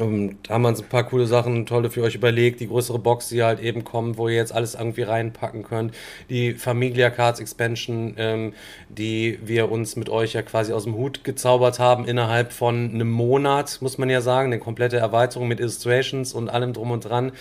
Und 0.00 0.38
haben 0.48 0.62
wir 0.62 0.68
uns 0.68 0.82
ein 0.82 0.88
paar 0.88 1.04
coole 1.04 1.26
Sachen, 1.26 1.66
tolle 1.66 1.90
für 1.90 2.02
euch 2.02 2.14
überlegt. 2.14 2.60
Die 2.60 2.68
größere 2.68 2.98
Box, 2.98 3.28
die 3.28 3.42
halt 3.42 3.60
eben 3.60 3.84
kommt, 3.84 4.18
wo 4.18 4.28
ihr 4.28 4.36
jetzt 4.36 4.52
alles 4.52 4.74
irgendwie 4.74 5.02
reinpacken 5.02 5.62
könnt. 5.62 5.94
Die 6.30 6.54
Familia 6.54 7.10
Cards 7.10 7.40
Expansion, 7.40 8.14
ähm, 8.16 8.52
die 8.88 9.38
wir 9.42 9.70
uns 9.70 9.96
mit 9.96 10.08
euch 10.08 10.34
ja 10.34 10.42
quasi 10.42 10.72
aus 10.72 10.84
dem 10.84 10.94
Hut 10.94 11.24
gezaubert 11.24 11.78
haben 11.78 12.04
innerhalb 12.06 12.52
von 12.52 12.90
einem 12.92 13.10
Monat, 13.10 13.78
muss 13.80 13.98
man 13.98 14.10
ja 14.10 14.20
sagen. 14.20 14.52
Eine 14.52 14.60
komplette 14.60 14.96
Erweiterung 14.98 15.48
mit 15.48 15.60
Illustrations 15.60 16.32
und 16.32 16.48
allem 16.48 16.72
drum 16.72 16.90
und 16.90 17.04
dran. 17.04 17.32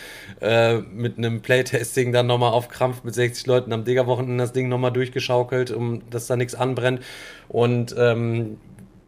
Äh, 0.41 0.77
mit 0.77 1.17
einem 1.17 1.41
Playtesting 1.41 2.11
dann 2.11 2.27
nochmal 2.27 2.51
auf 2.51 2.69
Krampf 2.69 3.03
mit 3.03 3.13
60 3.13 3.45
Leuten 3.47 3.73
am 3.73 3.83
Digger-Wochenende 3.83 4.43
das 4.43 4.53
Ding 4.53 4.69
nochmal 4.69 4.91
durchgeschaukelt, 4.91 5.71
um 5.71 6.01
dass 6.09 6.27
da 6.27 6.35
nichts 6.35 6.55
anbrennt. 6.55 7.01
Und 7.49 7.95
ähm, 7.97 8.57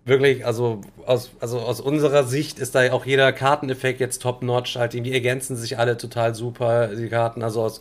wirklich, 0.09 0.45
also 0.45 0.81
aus, 1.05 1.31
also 1.39 1.59
aus 1.59 1.79
unserer 1.79 2.23
Sicht 2.23 2.59
ist 2.59 2.75
da 2.75 2.91
auch 2.91 3.05
jeder 3.05 3.31
Karteneffekt 3.31 3.99
jetzt 3.99 4.21
top-notch. 4.21 4.75
Halt, 4.75 4.93
die 4.93 5.13
ergänzen 5.13 5.55
sich 5.55 5.77
alle 5.77 5.97
total 5.97 6.35
super, 6.35 6.87
die 6.87 7.07
Karten. 7.07 7.43
Also 7.43 7.61
aus 7.61 7.79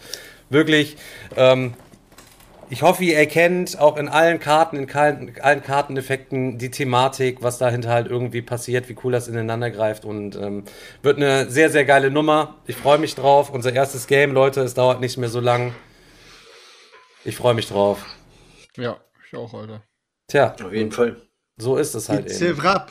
wirklich, 0.51 0.97
ähm, 1.37 1.75
ich 2.71 2.83
hoffe, 2.83 3.03
ihr 3.05 3.17
erkennt 3.17 3.79
auch 3.79 3.97
in 3.97 4.09
allen 4.09 4.39
Karten, 4.39 4.77
in 4.77 4.91
allen, 4.91 5.35
allen 5.41 5.63
Karteneffekten 5.63 6.59
die 6.59 6.71
Thematik, 6.71 7.43
was 7.43 7.59
dahinter 7.59 7.91
halt 7.91 8.09
irgendwie 8.09 8.43
passiert, 8.43 8.89
wie 8.89 8.97
cool 9.03 9.13
das 9.13 9.27
ineinander 9.27 9.71
greift 9.71 10.05
und 10.05 10.37
ähm, 10.37 10.65
wird 11.03 11.17
eine 11.17 11.51
sehr, 11.51 11.71
sehr 11.71 11.85
geile 11.85 12.11
Nummer. 12.11 12.57
Ich 12.67 12.77
freue 12.77 12.99
mich 12.99 13.15
drauf. 13.15 13.51
Unser 13.51 13.73
erstes 13.73 14.07
Game, 14.07 14.33
Leute, 14.33 14.61
es 14.61 14.75
dauert 14.75 15.01
nicht 15.01 15.17
mehr 15.17 15.31
so 15.31 15.41
lang. 15.41 15.75
Ich 17.25 17.37
freue 17.37 17.55
mich 17.55 17.69
drauf. 17.69 18.05
Ja, 18.77 18.99
ich 19.27 19.37
auch, 19.37 19.53
Alter. 19.55 19.83
Tja, 20.29 20.55
Auf 20.63 20.73
jeden 20.73 20.93
Fall. 20.93 21.28
So 21.59 21.77
ist 21.77 21.95
es 21.95 22.09
halt 22.09 22.27
It's 22.27 22.41
eben. 22.41 22.63
wrap. 22.63 22.91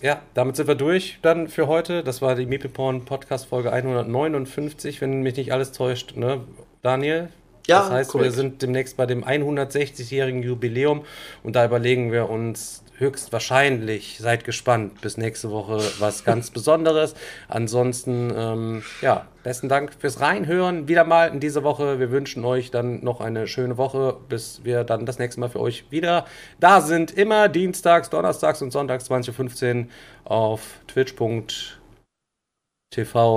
Ja, 0.00 0.22
damit 0.34 0.56
sind 0.56 0.68
wir 0.68 0.74
durch 0.76 1.18
dann 1.22 1.48
für 1.48 1.66
heute. 1.66 2.02
Das 2.04 2.22
war 2.22 2.34
die 2.34 2.46
Meeple 2.46 2.70
Podcast 2.70 3.46
Folge 3.46 3.72
159, 3.72 5.00
wenn 5.00 5.22
mich 5.22 5.36
nicht 5.36 5.52
alles 5.52 5.72
täuscht, 5.72 6.16
ne, 6.16 6.40
Daniel? 6.82 7.28
Ja, 7.66 7.80
Das 7.80 7.90
heißt, 7.90 8.14
wir 8.14 8.20
korrekt. 8.20 8.34
sind 8.36 8.62
demnächst 8.62 8.96
bei 8.96 9.06
dem 9.06 9.24
160-jährigen 9.24 10.42
Jubiläum 10.42 11.04
und 11.42 11.54
da 11.56 11.64
überlegen 11.64 12.12
wir 12.12 12.30
uns 12.30 12.82
höchstwahrscheinlich, 12.98 14.18
seid 14.20 14.44
gespannt, 14.44 15.00
bis 15.00 15.16
nächste 15.16 15.50
Woche 15.50 15.80
was 15.98 16.24
ganz 16.24 16.50
Besonderes. 16.58 17.14
Ansonsten, 17.48 18.32
ähm, 18.36 18.82
ja, 19.00 19.26
besten 19.42 19.68
Dank 19.68 19.94
fürs 19.98 20.20
Reinhören. 20.20 20.88
Wieder 20.88 21.04
mal 21.04 21.28
in 21.28 21.40
dieser 21.40 21.62
Woche. 21.62 21.98
Wir 22.00 22.10
wünschen 22.10 22.44
euch 22.44 22.70
dann 22.70 23.02
noch 23.04 23.20
eine 23.20 23.46
schöne 23.46 23.76
Woche, 23.76 24.16
bis 24.28 24.64
wir 24.64 24.84
dann 24.84 25.06
das 25.06 25.18
nächste 25.18 25.40
Mal 25.40 25.48
für 25.48 25.60
euch 25.60 25.90
wieder 25.90 26.26
da 26.60 26.80
sind. 26.80 27.10
Immer 27.12 27.48
dienstags, 27.48 28.10
donnerstags 28.10 28.62
und 28.62 28.72
sonntags 28.72 29.10
20.15 29.10 29.84
Uhr 29.84 29.86
auf 30.24 30.80
twitch.tv 30.88 31.78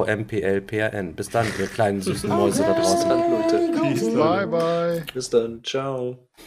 MPLPRN. 0.06 1.16
Bis 1.16 1.30
dann, 1.30 1.48
ihr 1.60 1.68
kleinen 1.68 2.02
süßen 2.02 2.30
Mäuse 2.36 2.64
da 2.64 2.74
draußen. 2.74 3.10
Dann, 3.10 3.32
Leute. 3.32 3.72
Bye, 4.16 4.48
bye. 4.48 5.04
Bis 5.14 5.30
dann. 5.30 5.64
Ciao. 5.64 6.18